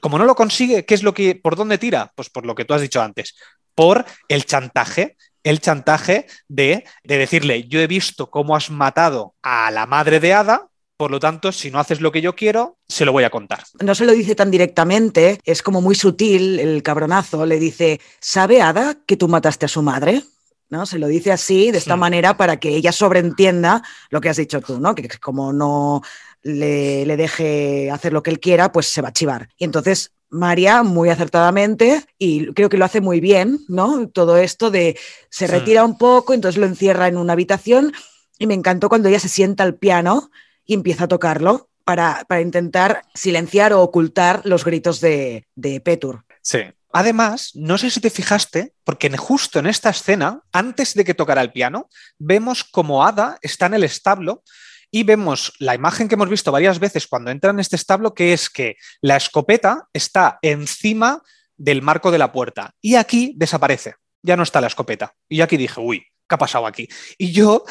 Como 0.01 0.19
no 0.19 0.25
lo 0.25 0.35
consigue, 0.35 0.85
¿qué 0.85 0.95
es 0.95 1.03
lo 1.03 1.15
que 1.15 1.35
por 1.35 1.57
dónde 1.57 1.79
tira? 1.79 2.13
Pues 2.15 2.31
por 2.31 2.47
lo 2.47 2.55
que 2.55 2.65
tú 2.65 2.75
has 2.75 2.83
dicho 2.83 3.03
antes, 3.03 3.37
por 3.75 4.05
el 4.29 4.45
chantaje, 4.45 5.17
el 5.43 5.61
chantaje 5.61 6.27
de, 6.49 6.85
de 7.05 7.19
decirle, 7.19 7.65
yo 7.65 7.81
he 7.81 7.87
visto 7.87 8.31
cómo 8.31 8.55
has 8.55 8.71
matado 8.71 9.35
a 9.43 9.71
la 9.71 9.87
madre 9.87 10.21
de 10.21 10.35
Ada, 10.35 10.69
por 10.99 11.13
lo 11.13 11.21
tanto, 11.21 11.53
si 11.53 11.71
no 11.71 11.79
haces 11.79 12.01
lo 12.01 12.11
que 12.11 12.21
yo 12.21 12.35
quiero, 12.35 12.77
se 12.89 13.05
lo 13.05 13.13
voy 13.13 13.23
a 13.23 13.31
contar. 13.31 13.63
No 13.81 13.95
se 13.95 14.05
lo 14.05 14.13
dice 14.13 14.35
tan 14.35 14.51
directamente, 14.51 15.39
es 15.45 15.63
como 15.63 15.81
muy 15.81 15.95
sutil 15.95 16.59
el 16.59 16.83
cabronazo. 16.83 17.47
Le 17.47 17.61
dice, 17.61 18.01
¿sabe 18.21 18.61
Ada 18.61 18.97
que 19.07 19.17
tú 19.17 19.29
mataste 19.29 19.67
a 19.67 19.69
su 19.69 19.81
madre? 19.81 20.25
¿no? 20.71 20.87
Se 20.87 20.99
lo 20.99 21.07
dice 21.07 21.31
así, 21.31 21.71
de 21.71 21.79
esta 21.79 21.95
manera, 21.95 22.37
para 22.37 22.59
que 22.59 22.71
ella 22.71 22.91
sobreentienda 22.91 23.83
lo 24.11 24.21
que 24.21 24.29
has 24.29 24.37
dicho 24.39 24.61
tú, 24.61 24.81
¿no? 24.81 24.97
Que 24.97 25.09
como 25.21 25.53
no 25.53 26.03
le, 26.43 27.07
le, 27.07 27.17
deje 27.17 27.93
hacer 27.93 28.13
lo 28.13 28.25
que 28.25 28.31
él 28.31 28.41
quiera, 28.41 28.73
pues 28.73 28.89
se 28.89 29.01
va 29.01 29.11
a 29.11 29.13
chivar. 29.13 29.49
Y 29.57 29.65
entonces 29.65 30.13
María, 30.31 30.83
muy 30.83 31.11
acertadamente, 31.11 32.05
y 32.19 32.53
creo 32.55 32.69
que 32.69 32.77
lo 32.77 32.85
hace 32.85 33.01
muy 33.01 33.21
bien, 33.21 33.61
¿no? 33.69 34.09
Todo 34.09 34.37
esto 34.37 34.73
de 34.73 34.99
se 35.31 35.47
retira 35.47 35.85
un 35.85 35.97
poco, 35.97 36.35
entonces 36.35 36.61
lo 36.61 36.67
encierra 36.67 37.07
en 37.07 37.17
una 37.17 37.35
habitación. 37.35 37.93
Y 38.37 38.49
me 38.49 38.55
encantó 38.55 38.89
cuando 38.89 39.09
ella 39.09 39.21
se 39.21 39.29
sienta 39.29 39.63
al 39.63 39.77
piano 39.77 40.31
y 40.69 40.75
empieza 40.75 41.05
a 41.05 41.09
tocarlo 41.09 41.71
para, 41.85 42.25
intentar 42.41 43.03
silenciar 43.15 43.73
o 43.73 43.83
ocultar 43.83 44.43
los 44.45 44.65
gritos 44.65 45.01
de, 45.01 45.49
de 45.57 45.81
Petur. 45.81 46.25
Sí. 46.43 46.59
Además, 46.93 47.53
no 47.55 47.79
sé 47.79 47.91
si 47.91 48.01
te 48.01 48.11
fijaste, 48.11 48.75
porque 48.85 49.11
justo 49.17 49.59
en 49.59 49.67
esta 49.67 49.91
escena, 49.91 50.43
antes 50.53 50.95
de 50.95 51.05
que 51.05 51.15
tocara 51.15 51.41
el 51.41 51.53
piano, 51.53 51.89
vemos 52.19 52.63
como 52.63 53.05
Ada 53.05 53.39
está 53.43 53.67
en 53.67 53.75
el 53.75 53.85
establo 53.85 54.43
y 54.91 55.03
vemos 55.03 55.53
la 55.59 55.75
imagen 55.75 56.09
que 56.09 56.15
hemos 56.15 56.29
visto 56.29 56.53
varias 56.53 56.79
veces 56.79 57.07
cuando 57.07 57.31
entra 57.31 57.51
en 57.51 57.61
este 57.61 57.77
establo, 57.77 58.15
que 58.15 58.33
es 58.33 58.51
que 58.51 58.77
la 59.01 59.17
escopeta 59.17 59.89
está 59.93 60.39
encima 60.43 61.23
del 61.57 61.83
marco 61.83 62.11
de 62.11 62.19
la 62.19 62.33
puerta 62.33 62.75
y 62.81 62.95
aquí 62.97 63.35
desaparece, 63.37 63.97
ya 64.23 64.37
no 64.37 64.43
está 64.43 64.61
la 64.61 64.69
escopeta. 64.69 65.15
Y 65.29 65.41
aquí 65.41 65.57
dije, 65.57 65.81
uy, 65.81 66.07
¿qué 66.29 66.35
ha 66.35 66.39
pasado 66.39 66.67
aquí? 66.67 66.89
Y 67.17 67.33
yo, 67.33 67.65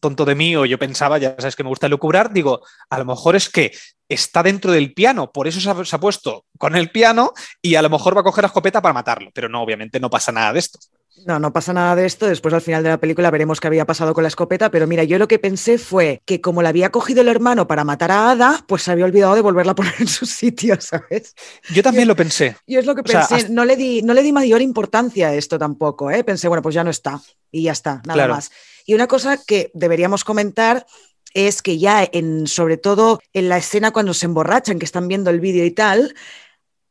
tonto 0.00 0.24
de 0.24 0.34
mí, 0.34 0.54
o 0.56 0.64
yo 0.66 0.78
pensaba, 0.78 1.18
ya 1.18 1.34
sabes 1.38 1.56
que 1.56 1.62
me 1.62 1.70
gusta 1.70 1.88
lucubrar, 1.88 2.32
digo, 2.32 2.60
a 2.90 2.98
lo 2.98 3.04
mejor 3.04 3.36
es 3.36 3.48
que 3.48 3.72
está 4.08 4.42
dentro 4.42 4.72
del 4.72 4.92
piano, 4.92 5.32
por 5.32 5.48
eso 5.48 5.60
se 5.60 5.96
ha, 5.96 5.98
puesto 5.98 6.44
con 6.58 6.76
el 6.76 6.90
piano 6.90 7.32
y 7.62 7.74
a 7.74 7.82
lo 7.82 7.90
mejor 7.90 8.16
va 8.16 8.20
a 8.20 8.24
coger 8.24 8.42
la 8.42 8.48
escopeta 8.48 8.82
para 8.82 8.92
matarlo, 8.92 9.30
pero 9.34 9.48
no, 9.48 9.62
obviamente 9.62 9.98
no 9.98 10.10
pasa 10.10 10.32
nada 10.32 10.52
de 10.52 10.58
esto. 10.58 10.78
No, 11.26 11.38
no 11.38 11.52
pasa 11.52 11.72
nada 11.72 11.94
de 11.94 12.06
esto. 12.06 12.26
Después 12.26 12.52
al 12.52 12.60
final 12.60 12.82
de 12.82 12.88
la 12.88 12.98
película 12.98 13.30
veremos 13.30 13.60
qué 13.60 13.68
había 13.68 13.86
pasado 13.86 14.14
con 14.14 14.24
la 14.24 14.28
escopeta, 14.28 14.70
pero 14.70 14.88
mira, 14.88 15.04
yo 15.04 15.16
lo 15.18 15.28
que 15.28 15.38
pensé 15.38 15.78
fue 15.78 16.20
que 16.26 16.40
como 16.40 16.60
la 16.60 16.70
había 16.70 16.90
cogido 16.90 17.20
el 17.20 17.28
hermano 17.28 17.68
para 17.68 17.84
matar 17.84 18.10
a 18.10 18.32
Ada, 18.32 18.64
pues 18.66 18.82
se 18.82 18.90
había 18.90 19.04
olvidado 19.04 19.36
de 19.36 19.40
volverla 19.40 19.72
a 19.72 19.74
poner 19.76 19.94
en 20.00 20.08
su 20.08 20.26
sitio, 20.26 20.76
¿sabes? 20.80 21.34
Yo 21.72 21.82
también 21.82 22.08
lo 22.08 22.16
pensé. 22.16 22.56
Yo 22.66 22.80
es 22.80 22.86
lo 22.86 22.96
que 22.96 23.04
pensé. 23.04 23.48
no, 23.48 23.64
le 23.64 23.76
di, 23.76 24.02
no 24.02 24.12
le 24.12 24.22
di 24.22 24.32
mayor 24.32 24.60
importancia 24.60 25.28
a 25.28 25.34
esto 25.34 25.56
tampoco, 25.56 26.10
¿eh? 26.10 26.24
Pensé, 26.24 26.48
bueno, 26.48 26.62
pues 26.62 26.74
ya 26.74 26.82
no 26.82 26.90
está 26.90 27.20
y 27.54 27.62
ya 27.62 27.72
está, 27.72 28.02
nada 28.04 28.26
más. 28.26 28.50
Y 28.84 28.94
una 28.94 29.06
cosa 29.06 29.38
que 29.38 29.70
deberíamos 29.74 30.24
comentar 30.24 30.86
es 31.32 31.62
que 31.62 31.78
ya 31.78 32.08
en, 32.12 32.46
sobre 32.46 32.76
todo 32.76 33.20
en 33.32 33.48
la 33.48 33.58
escena 33.58 33.92
cuando 33.92 34.12
se 34.12 34.26
emborrachan, 34.26 34.78
que 34.78 34.84
están 34.84 35.08
viendo 35.08 35.30
el 35.30 35.40
vídeo 35.40 35.64
y 35.64 35.70
tal, 35.70 36.14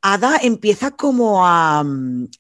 Ada 0.02 0.38
empieza 0.42 0.92
como 0.92 1.48
a, 1.48 1.82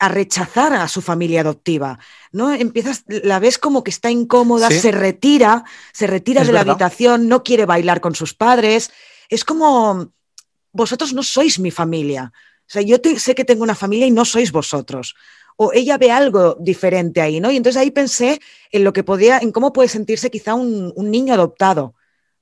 rechazar 0.01 0.73
a 0.73 0.87
su 0.89 1.01
familia 1.01 1.41
adoptiva, 1.41 1.97
¿no? 2.33 2.53
Empiezas, 2.53 3.05
la 3.07 3.39
ves 3.39 3.57
como 3.57 3.85
que 3.85 3.91
está 3.91 4.11
incómoda, 4.11 4.69
se 4.69 4.91
retira, 4.91 5.63
se 5.93 6.07
retira 6.07 6.43
de 6.43 6.51
la 6.51 6.61
habitación, 6.61 7.29
no 7.29 7.41
quiere 7.41 7.65
bailar 7.65 8.01
con 8.01 8.15
sus 8.15 8.33
padres. 8.33 8.91
Es 9.29 9.45
como, 9.45 10.11
vosotros 10.73 11.13
no 11.13 11.23
sois 11.23 11.57
mi 11.57 11.71
familia. 11.71 12.33
O 12.67 12.71
sea, 12.73 12.81
yo 12.81 12.97
sé 13.17 13.33
que 13.33 13.45
tengo 13.45 13.63
una 13.63 13.75
familia 13.75 14.07
y 14.07 14.11
no 14.11 14.25
sois 14.25 14.51
vosotros. 14.51 15.15
O 15.57 15.71
ella 15.73 15.97
ve 15.97 16.11
algo 16.11 16.57
diferente 16.59 17.21
ahí, 17.21 17.39
¿no? 17.39 17.51
Y 17.51 17.57
entonces 17.57 17.81
ahí 17.81 17.91
pensé 17.91 18.39
en 18.71 18.83
lo 18.83 18.93
que 18.93 19.03
podía, 19.03 19.39
en 19.39 19.51
cómo 19.51 19.73
puede 19.73 19.89
sentirse 19.89 20.31
quizá 20.31 20.53
un, 20.53 20.91
un 20.95 21.11
niño 21.11 21.33
adoptado, 21.33 21.95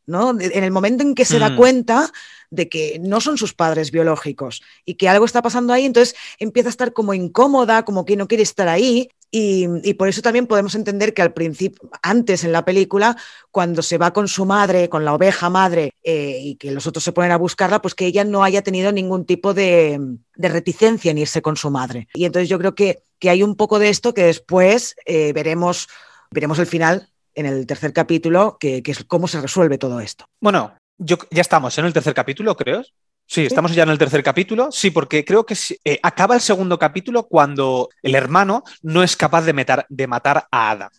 ¿no? 0.05 0.32
En 0.39 0.64
el 0.64 0.72
momento 0.72 1.03
en 1.03 1.16
que 1.16 1.26
se 1.26 1.39
da 1.39 1.49
mm. 1.49 1.55
cuenta 1.55 2.12
de 2.49 2.70
que 2.70 2.99
no 2.99 3.22
son 3.22 3.38
sus 3.38 3.53
padres 3.53 3.91
biológicos 3.91 4.62
y 4.86 4.95
que 4.95 5.09
algo 5.09 5.26
está 5.26 5.41
pasando 5.41 5.74
ahí, 5.74 5.86
entonces 5.86 6.16
empieza 6.38 6.70
a 6.70 6.72
estar 6.72 6.93
como 6.93 7.14
incómoda, 7.14 7.84
como 7.86 8.05
que 8.05 8.18
no 8.18 8.28
quiere 8.28 8.43
estar 8.43 8.68
ahí. 8.68 9.09
Y, 9.34 9.93
por 9.93 10.09
eso 10.09 10.21
también 10.21 10.45
podemos 10.45 10.75
entender 10.75 11.13
que 11.13 11.21
al 11.21 11.32
principio, 11.32 11.89
antes 12.03 12.43
en 12.43 12.51
la 12.51 12.65
película, 12.65 13.15
cuando 13.49 13.82
se 13.82 13.97
va 13.97 14.11
con 14.11 14.27
su 14.27 14.45
madre, 14.45 14.89
con 14.89 15.05
la 15.05 15.13
oveja 15.13 15.49
madre, 15.49 15.93
eh, 16.03 16.38
y 16.41 16.55
que 16.55 16.71
los 16.71 16.86
otros 16.86 17.03
se 17.03 17.13
ponen 17.13 17.32
a 17.32 17.38
buscarla, 17.38 17.82
pues 17.82 17.95
que 17.95 18.05
ella 18.05 18.25
no 18.25 18.43
haya 18.43 18.61
tenido 18.61 18.91
ningún 18.91 19.25
tipo 19.25 19.53
de, 19.53 19.99
reticencia 20.36 21.11
en 21.11 21.19
irse 21.19 21.41
con 21.41 21.55
su 21.55 21.71
madre. 21.71 22.09
Y 22.13 22.25
entonces 22.25 22.49
yo 22.49 22.59
creo 22.59 22.75
que, 22.75 23.03
que 23.19 23.29
hay 23.29 23.41
un 23.41 23.55
poco 23.55 23.79
de 23.79 23.88
esto 23.88 24.13
que 24.13 24.23
después 24.23 24.95
eh, 25.05 25.32
veremos, 25.32 25.88
veremos 26.29 26.59
el 26.59 26.65
final 26.65 27.09
en 27.34 27.45
el 27.45 27.65
tercer 27.65 27.93
capítulo, 27.93 28.57
que, 28.59 28.84
que, 28.84 28.91
es 28.91 29.05
cómo 29.05 29.29
se 29.29 29.39
resuelve 29.39 29.77
todo 29.77 30.01
esto. 30.01 30.25
Bueno, 30.41 30.73
ya 30.97 31.17
estamos 31.32 31.77
en 31.77 31.86
el 31.86 31.93
tercer 31.93 32.13
capítulo, 32.13 32.57
creo. 32.57 32.84
Sí, 33.32 33.45
estamos 33.45 33.73
ya 33.73 33.84
en 33.84 33.89
el 33.89 33.97
tercer 33.97 34.23
capítulo. 34.23 34.73
Sí, 34.73 34.91
porque 34.91 35.23
creo 35.23 35.45
que 35.45 35.55
eh, 35.86 35.97
acaba 36.03 36.36
el 36.36 36.41
segundo 36.41 36.77
capítulo 36.77 37.29
cuando 37.29 37.88
el 38.03 38.13
hermano 38.13 38.65
no 38.82 39.03
es 39.03 39.15
capaz 39.15 39.43
de, 39.43 39.86
de 39.88 40.07
matar 40.07 40.49
a 40.51 40.71
Ada. 40.71 40.91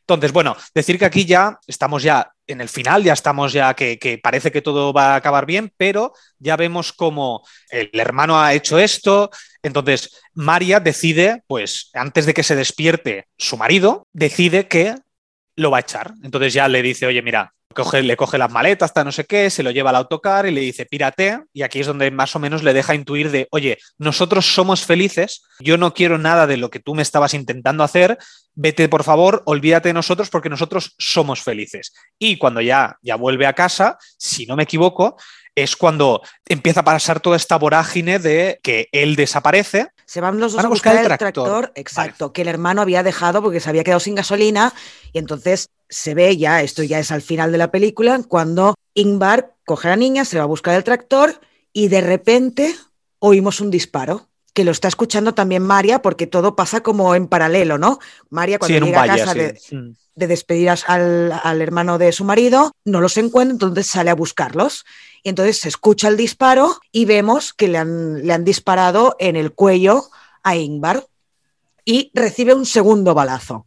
Entonces, 0.00 0.32
bueno, 0.32 0.56
decir 0.74 0.98
que 0.98 1.04
aquí 1.04 1.26
ya 1.26 1.58
estamos 1.66 2.02
ya 2.02 2.32
en 2.46 2.62
el 2.62 2.70
final, 2.70 3.04
ya 3.04 3.12
estamos 3.12 3.52
ya 3.52 3.74
que, 3.74 3.98
que, 3.98 4.16
parece 4.16 4.50
que 4.50 4.62
todo 4.62 4.94
va 4.94 5.12
a 5.12 5.16
acabar 5.16 5.44
bien, 5.44 5.70
pero 5.76 6.14
ya 6.38 6.56
vemos 6.56 6.94
cómo 6.94 7.46
el 7.68 7.90
hermano 7.92 8.40
ha 8.40 8.54
hecho 8.54 8.78
esto. 8.78 9.28
Entonces, 9.62 10.18
María 10.32 10.80
decide, 10.80 11.42
pues 11.46 11.90
antes 11.92 12.24
de 12.24 12.32
que 12.32 12.42
se 12.42 12.56
despierte 12.56 13.28
su 13.36 13.58
marido, 13.58 14.06
decide 14.14 14.66
que 14.66 14.94
lo 15.56 15.70
va 15.70 15.76
a 15.76 15.80
echar. 15.80 16.14
Entonces 16.22 16.54
ya 16.54 16.68
le 16.68 16.80
dice, 16.80 17.04
oye, 17.04 17.20
mira, 17.20 17.52
le 18.02 18.16
coge 18.16 18.38
las 18.38 18.50
maletas, 18.50 18.90
hasta 18.90 19.04
no 19.04 19.12
sé 19.12 19.24
qué, 19.24 19.50
se 19.50 19.62
lo 19.62 19.70
lleva 19.70 19.90
al 19.90 19.96
autocar 19.96 20.46
y 20.46 20.50
le 20.50 20.60
dice, 20.60 20.86
pírate. 20.86 21.40
Y 21.52 21.62
aquí 21.62 21.80
es 21.80 21.86
donde 21.86 22.10
más 22.10 22.34
o 22.36 22.38
menos 22.38 22.62
le 22.62 22.72
deja 22.72 22.94
intuir 22.94 23.30
de, 23.30 23.48
oye, 23.50 23.78
nosotros 23.98 24.46
somos 24.46 24.84
felices, 24.84 25.42
yo 25.60 25.76
no 25.78 25.94
quiero 25.94 26.18
nada 26.18 26.46
de 26.46 26.56
lo 26.56 26.70
que 26.70 26.80
tú 26.80 26.94
me 26.94 27.02
estabas 27.02 27.34
intentando 27.34 27.84
hacer, 27.84 28.18
vete 28.54 28.88
por 28.88 29.04
favor, 29.04 29.42
olvídate 29.46 29.90
de 29.90 29.94
nosotros 29.94 30.30
porque 30.30 30.48
nosotros 30.48 30.94
somos 30.98 31.42
felices. 31.42 31.92
Y 32.18 32.38
cuando 32.38 32.60
ya, 32.60 32.96
ya 33.02 33.16
vuelve 33.16 33.46
a 33.46 33.52
casa, 33.52 33.98
si 34.16 34.46
no 34.46 34.56
me 34.56 34.64
equivoco, 34.64 35.16
es 35.56 35.74
cuando 35.74 36.20
empieza 36.46 36.80
a 36.80 36.84
pasar 36.84 37.20
toda 37.20 37.36
esta 37.36 37.56
vorágine 37.56 38.18
de 38.18 38.60
que 38.62 38.88
él 38.92 39.16
desaparece. 39.16 39.88
Se 40.04 40.20
van 40.20 40.38
los 40.38 40.52
dos 40.52 40.64
a 40.64 40.68
buscar, 40.68 40.96
el 40.96 41.18
tractor, 41.18 41.72
exacto, 41.74 42.32
que 42.32 42.42
el 42.42 42.48
hermano 42.48 42.82
había 42.82 43.02
dejado 43.02 43.42
porque 43.42 43.58
se 43.58 43.70
había 43.70 43.82
quedado 43.82 44.00
sin 44.00 44.14
gasolina 44.14 44.72
y 45.12 45.18
entonces 45.18 45.70
se 45.88 46.14
ve 46.14 46.36
ya, 46.36 46.62
esto 46.62 46.82
ya 46.82 46.98
es 46.98 47.10
al 47.10 47.22
final 47.22 47.52
de 47.52 47.58
la 47.58 47.70
película, 47.70 48.20
cuando 48.26 48.74
Ingvar 48.94 49.54
coge 49.64 49.88
a 49.88 49.90
la 49.90 49.96
niña, 49.96 50.24
se 50.24 50.38
va 50.38 50.44
a 50.44 50.46
buscar 50.46 50.74
el 50.74 50.84
tractor 50.84 51.40
y 51.72 51.88
de 51.88 52.00
repente 52.00 52.74
oímos 53.18 53.60
un 53.60 53.70
disparo. 53.70 54.28
que 54.54 54.64
lo 54.64 54.70
está 54.70 54.88
escuchando 54.88 55.34
también 55.34 55.62
María, 55.62 56.00
porque 56.00 56.26
todo 56.26 56.56
pasa 56.56 56.82
como 56.82 57.14
en 57.14 57.28
paralelo, 57.28 57.76
¿no? 57.76 57.98
María 58.30 58.58
cuando 58.58 58.86
llega 58.86 59.02
a 59.02 59.06
casa 59.06 59.34
de, 59.34 59.60
mm. 59.70 59.90
de, 60.14 60.26
despedir 60.26 60.70
al, 60.70 61.32
al, 61.44 61.60
hermano 61.60 61.98
de 61.98 62.10
su 62.10 62.24
marido, 62.24 62.72
no 62.86 63.02
los 63.02 63.18
encuentra, 63.18 63.52
entonces 63.52 63.86
sale 63.86 64.08
a 64.08 64.14
buscarlos. 64.14 64.86
Y 65.22 65.28
entonces 65.28 65.58
se 65.58 65.68
escucha 65.68 66.08
el 66.08 66.16
disparo 66.16 66.80
y 66.90 67.04
vemos 67.04 67.52
que 67.52 67.68
le 67.68 67.76
han, 67.76 68.26
le 68.26 68.32
han 68.32 68.44
disparado 68.44 69.14
en 69.18 69.36
el 69.36 69.52
cuello 69.52 70.04
a 70.42 70.56
Ingvar 70.56 71.06
y 71.84 72.10
recibe 72.14 72.54
un 72.54 72.64
segundo 72.64 73.12
balazo. 73.12 73.66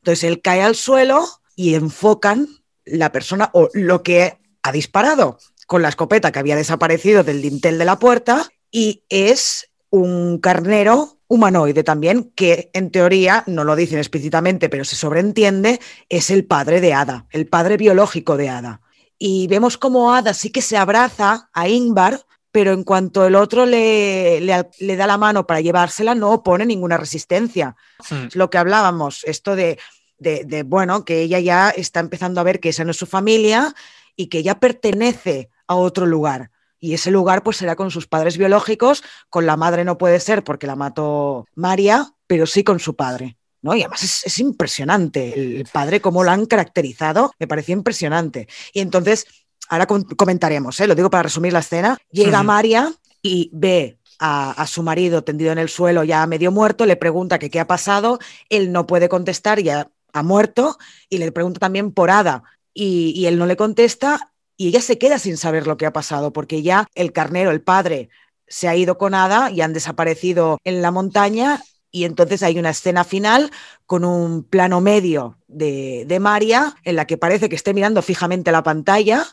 Entonces 0.00 0.24
él 0.24 0.42
cae 0.42 0.62
al 0.62 0.76
suelo 0.76 1.26
y 1.56 1.74
enfocan 1.74 2.46
la 2.84 3.10
persona 3.10 3.50
o 3.52 3.68
lo 3.72 4.02
que 4.02 4.38
ha 4.62 4.72
disparado 4.72 5.38
con 5.66 5.82
la 5.82 5.88
escopeta 5.88 6.30
que 6.30 6.38
había 6.38 6.54
desaparecido 6.54 7.24
del 7.24 7.42
dintel 7.42 7.78
de 7.78 7.84
la 7.84 7.98
puerta 7.98 8.46
y 8.70 9.02
es 9.08 9.68
un 9.90 10.38
carnero 10.38 11.18
humanoide 11.28 11.82
también, 11.82 12.30
que 12.36 12.70
en 12.72 12.90
teoría, 12.90 13.42
no 13.46 13.64
lo 13.64 13.74
dicen 13.74 13.98
explícitamente, 13.98 14.68
pero 14.68 14.84
se 14.84 14.94
sobreentiende, 14.96 15.80
es 16.08 16.30
el 16.30 16.44
padre 16.44 16.80
de 16.80 16.94
Ada, 16.94 17.26
el 17.30 17.48
padre 17.48 17.76
biológico 17.76 18.36
de 18.36 18.48
Ada. 18.48 18.80
Y 19.18 19.48
vemos 19.48 19.78
como 19.78 20.14
Ada 20.14 20.34
sí 20.34 20.50
que 20.50 20.62
se 20.62 20.76
abraza 20.76 21.48
a 21.52 21.68
Ingvar, 21.68 22.26
pero 22.52 22.72
en 22.72 22.84
cuanto 22.84 23.26
el 23.26 23.34
otro 23.34 23.66
le, 23.66 24.40
le, 24.40 24.96
da 24.96 25.06
la 25.06 25.18
mano 25.18 25.46
para 25.46 25.60
llevársela, 25.60 26.14
no 26.14 26.30
opone 26.30 26.64
ninguna 26.64 26.96
resistencia. 26.96 27.76
Es 28.10 28.36
lo 28.36 28.48
que 28.48 28.58
hablábamos, 28.58 29.24
esto 29.24 29.56
de, 29.56 29.78
de, 30.18 30.44
de, 30.44 30.62
bueno, 30.62 31.04
que 31.04 31.22
ella 31.22 31.40
ya 31.40 31.70
está 31.70 32.00
empezando 32.00 32.40
a 32.40 32.44
ver 32.44 32.60
que 32.60 32.70
esa 32.70 32.84
no 32.84 32.90
es 32.90 32.96
su 32.96 33.06
familia 33.06 33.74
y 34.16 34.26
que 34.26 34.42
ya 34.42 34.58
pertenece 34.58 35.50
a 35.66 35.74
otro 35.74 36.06
lugar. 36.06 36.50
Y 36.78 36.94
ese 36.94 37.10
lugar 37.10 37.42
pues 37.42 37.56
será 37.56 37.76
con 37.76 37.90
sus 37.90 38.06
padres 38.06 38.36
biológicos, 38.36 39.02
con 39.30 39.46
la 39.46 39.56
madre 39.56 39.84
no 39.84 39.98
puede 39.98 40.20
ser 40.20 40.44
porque 40.44 40.66
la 40.66 40.76
mató 40.76 41.46
María, 41.54 42.12
pero 42.26 42.46
sí 42.46 42.64
con 42.64 42.80
su 42.80 42.96
padre. 42.96 43.36
¿no? 43.62 43.74
Y 43.74 43.80
además 43.82 44.22
es, 44.24 44.38
impresionante 44.38 45.58
el 45.58 45.66
padre, 45.72 46.00
cómo 46.00 46.22
lo 46.22 46.30
han 46.30 46.46
caracterizado, 46.46 47.32
me 47.38 47.48
pareció 47.48 47.72
impresionante. 47.72 48.46
Y 48.72 48.80
entonces, 48.80 49.26
ahora 49.68 49.86
comentaremos, 49.86 50.78
¿eh? 50.78 50.86
lo 50.86 50.94
digo 50.94 51.10
para 51.10 51.24
resumir 51.24 51.52
la 51.52 51.60
escena, 51.60 51.98
llega 52.10 52.42
María 52.42 52.92
y 53.22 53.50
ve 53.52 53.98
a, 54.18 54.66
su 54.66 54.82
marido 54.82 55.24
tendido 55.24 55.52
en 55.52 55.58
el 55.58 55.68
suelo 55.68 56.04
ya 56.04 56.26
medio 56.26 56.52
muerto, 56.52 56.86
le 56.86 56.96
pregunta 56.96 57.38
que 57.38 57.50
qué 57.50 57.60
ha 57.60 57.66
pasado, 57.66 58.18
él 58.48 58.72
no 58.72 58.86
puede 58.86 59.08
contestar, 59.08 59.60
ya 59.60 59.90
ha 60.18 60.22
muerto, 60.22 60.78
y 61.08 61.18
le 61.18 61.32
pregunta 61.32 61.60
también 61.60 61.92
por 61.92 62.10
Ada, 62.10 62.42
y, 62.74 63.26
él 63.26 63.38
no 63.38 63.46
le 63.46 63.56
contesta, 63.56 64.32
y 64.56 64.68
ella 64.68 64.80
se 64.80 64.98
queda 64.98 65.18
sin 65.18 65.36
saber 65.36 65.66
lo 65.66 65.76
que 65.76 65.86
ha 65.86 65.92
pasado, 65.92 66.32
porque 66.32 66.62
ya 66.62 66.86
el 66.94 67.12
carnero, 67.12 67.50
el 67.50 67.62
padre, 67.62 68.08
se 68.48 68.68
ha 68.68 68.76
ido 68.76 68.98
con 68.98 69.14
Ada 69.14 69.50
y 69.50 69.60
han 69.60 69.72
desaparecido 69.72 70.58
en 70.64 70.82
la 70.82 70.90
montaña 70.90 71.62
y 71.90 72.04
entonces 72.04 72.42
hay 72.42 72.58
una 72.58 72.70
escena 72.70 73.04
final 73.04 73.50
con 73.86 74.04
un 74.04 74.44
plano 74.44 74.80
medio 74.80 75.38
de, 75.48 76.04
de, 76.06 76.20
María 76.20 76.76
en 76.84 76.96
la 76.96 77.06
que 77.06 77.16
parece 77.16 77.48
que 77.48 77.56
esté 77.56 77.74
mirando 77.74 78.02
fijamente 78.02 78.52
la 78.52 78.62
pantalla 78.62 79.26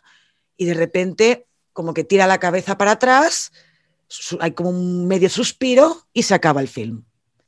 y 0.57 0.65
de 0.65 0.73
repente 0.73 1.47
como 1.73 1.93
que 1.93 2.03
tira 2.03 2.27
la 2.27 2.39
cabeza 2.39 2.77
para 2.77 2.91
atrás, 2.91 3.51
hay 4.39 4.51
como 4.51 4.69
un 4.69 5.07
medio 5.07 5.29
suspiro 5.29 6.05
y 6.13 6.23
se 6.23 6.33
acaba 6.33 6.61
el 6.61 6.67
film. 6.67 7.03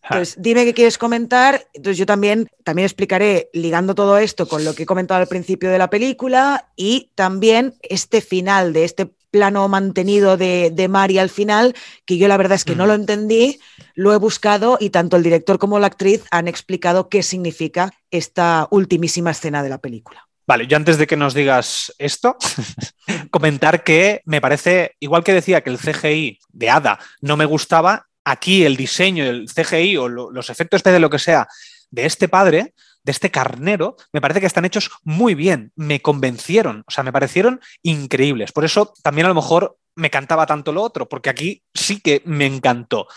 Entonces, 0.09 0.35
dime 0.37 0.65
qué 0.65 0.73
quieres 0.73 0.97
comentar. 0.97 1.67
Entonces, 1.73 1.97
yo 1.97 2.05
también, 2.05 2.47
también 2.63 2.85
explicaré, 2.85 3.49
ligando 3.53 3.95
todo 3.95 4.17
esto 4.17 4.47
con 4.47 4.63
lo 4.63 4.75
que 4.75 4.83
he 4.83 4.85
comentado 4.85 5.19
al 5.19 5.27
principio 5.27 5.69
de 5.69 5.77
la 5.77 5.89
película 5.89 6.69
y 6.75 7.11
también 7.15 7.75
este 7.81 8.21
final 8.21 8.73
de 8.73 8.85
este 8.85 9.11
plano 9.31 9.67
mantenido 9.67 10.37
de, 10.37 10.71
de 10.71 10.87
Mari 10.87 11.19
al 11.19 11.29
final, 11.29 11.75
que 12.05 12.17
yo 12.17 12.27
la 12.27 12.37
verdad 12.37 12.55
es 12.55 12.63
que 12.63 12.75
no 12.75 12.85
lo 12.85 12.93
entendí, 12.93 13.59
lo 13.93 14.13
he 14.13 14.17
buscado 14.17 14.77
y 14.79 14.91
tanto 14.91 15.17
el 15.17 15.23
director 15.23 15.59
como 15.59 15.77
la 15.79 15.87
actriz 15.87 16.23
han 16.31 16.47
explicado 16.47 17.09
qué 17.09 17.21
significa 17.21 17.91
esta 18.11 18.67
ultimísima 18.71 19.31
escena 19.31 19.61
de 19.61 19.69
la 19.69 19.79
película. 19.79 20.25
Vale, 20.47 20.67
yo 20.67 20.77
antes 20.77 20.97
de 20.97 21.07
que 21.07 21.17
nos 21.17 21.33
digas 21.33 21.93
esto, 21.97 22.37
comentar 23.31 23.83
que 23.83 24.21
me 24.25 24.39
parece, 24.39 24.95
igual 24.99 25.23
que 25.23 25.33
decía 25.33 25.61
que 25.61 25.71
el 25.71 25.79
CGI 25.79 26.39
de 26.53 26.69
Ada 26.69 26.99
no 27.19 27.35
me 27.35 27.45
gustaba, 27.45 28.07
aquí 28.25 28.65
el 28.65 28.75
diseño, 28.75 29.23
el 29.23 29.45
CGI 29.47 29.97
o 29.97 30.09
los 30.09 30.49
efectos 30.49 30.83
de 30.83 30.99
lo 30.99 31.09
que 31.09 31.19
sea 31.19 31.47
de 31.91 32.05
este 32.05 32.27
padre, 32.27 32.73
de 33.03 33.11
este 33.11 33.29
carnero, 33.31 33.95
me 34.11 34.19
parece 34.19 34.41
que 34.41 34.47
están 34.47 34.65
hechos 34.65 34.89
muy 35.03 35.35
bien, 35.35 35.71
me 35.75 36.01
convencieron, 36.01 36.83
o 36.87 36.91
sea, 36.91 37.03
me 37.03 37.13
parecieron 37.13 37.61
increíbles. 37.83 38.51
Por 38.51 38.65
eso 38.65 38.93
también 39.03 39.25
a 39.25 39.29
lo 39.29 39.35
mejor 39.35 39.77
me 39.95 40.09
cantaba 40.09 40.45
tanto 40.45 40.73
lo 40.73 40.81
otro, 40.81 41.07
porque 41.07 41.29
aquí 41.29 41.63
sí 41.73 42.01
que 42.01 42.21
me 42.25 42.47
encantó. 42.47 43.07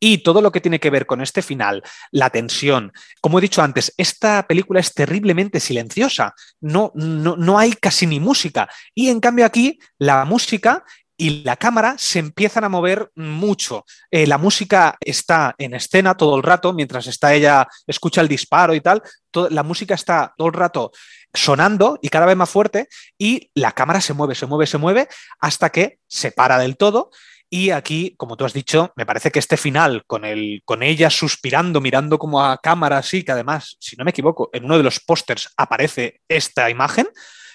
Y 0.00 0.18
todo 0.18 0.42
lo 0.42 0.50
que 0.50 0.60
tiene 0.60 0.80
que 0.80 0.90
ver 0.90 1.06
con 1.06 1.20
este 1.20 1.40
final, 1.40 1.82
la 2.10 2.28
tensión. 2.30 2.92
Como 3.20 3.38
he 3.38 3.42
dicho 3.42 3.62
antes, 3.62 3.94
esta 3.96 4.46
película 4.46 4.80
es 4.80 4.92
terriblemente 4.92 5.60
silenciosa, 5.60 6.34
no, 6.60 6.90
no, 6.94 7.36
no 7.36 7.58
hay 7.58 7.74
casi 7.74 8.06
ni 8.06 8.20
música. 8.20 8.68
Y 8.94 9.08
en 9.08 9.20
cambio 9.20 9.46
aquí 9.46 9.78
la 9.98 10.24
música 10.24 10.84
y 11.16 11.42
la 11.44 11.56
cámara 11.56 11.94
se 11.98 12.18
empiezan 12.18 12.64
a 12.64 12.68
mover 12.68 13.10
mucho. 13.14 13.84
Eh, 14.10 14.26
la 14.26 14.38
música 14.38 14.96
está 15.00 15.54
en 15.58 15.74
escena 15.74 16.16
todo 16.16 16.36
el 16.36 16.42
rato, 16.42 16.72
mientras 16.72 17.06
está 17.06 17.34
ella, 17.34 17.66
escucha 17.86 18.20
el 18.20 18.28
disparo 18.28 18.74
y 18.74 18.80
tal, 18.80 19.02
la 19.50 19.62
música 19.62 19.94
está 19.94 20.34
todo 20.36 20.48
el 20.48 20.54
rato 20.54 20.92
sonando 21.32 21.98
y 22.00 22.08
cada 22.08 22.26
vez 22.26 22.36
más 22.36 22.50
fuerte 22.50 22.88
y 23.18 23.50
la 23.54 23.72
cámara 23.72 24.00
se 24.00 24.14
mueve, 24.14 24.34
se 24.34 24.46
mueve, 24.46 24.66
se 24.66 24.78
mueve 24.78 25.08
hasta 25.40 25.70
que 25.70 25.98
se 26.06 26.32
para 26.32 26.58
del 26.58 26.76
todo. 26.76 27.10
Y 27.50 27.70
aquí, 27.70 28.14
como 28.16 28.36
tú 28.36 28.44
has 28.44 28.52
dicho, 28.52 28.92
me 28.96 29.06
parece 29.06 29.30
que 29.30 29.38
este 29.38 29.56
final, 29.56 30.02
con, 30.06 30.24
el, 30.24 30.62
con 30.64 30.82
ella 30.82 31.08
suspirando, 31.08 31.80
mirando 31.80 32.18
como 32.18 32.42
a 32.42 32.58
cámara, 32.58 32.98
así, 32.98 33.22
que 33.22 33.30
además, 33.30 33.76
si 33.78 33.94
no 33.94 34.04
me 34.04 34.10
equivoco, 34.10 34.50
en 34.52 34.64
uno 34.64 34.76
de 34.76 34.82
los 34.82 34.98
pósters 34.98 35.52
aparece 35.56 36.20
esta 36.26 36.68
imagen, 36.68 37.06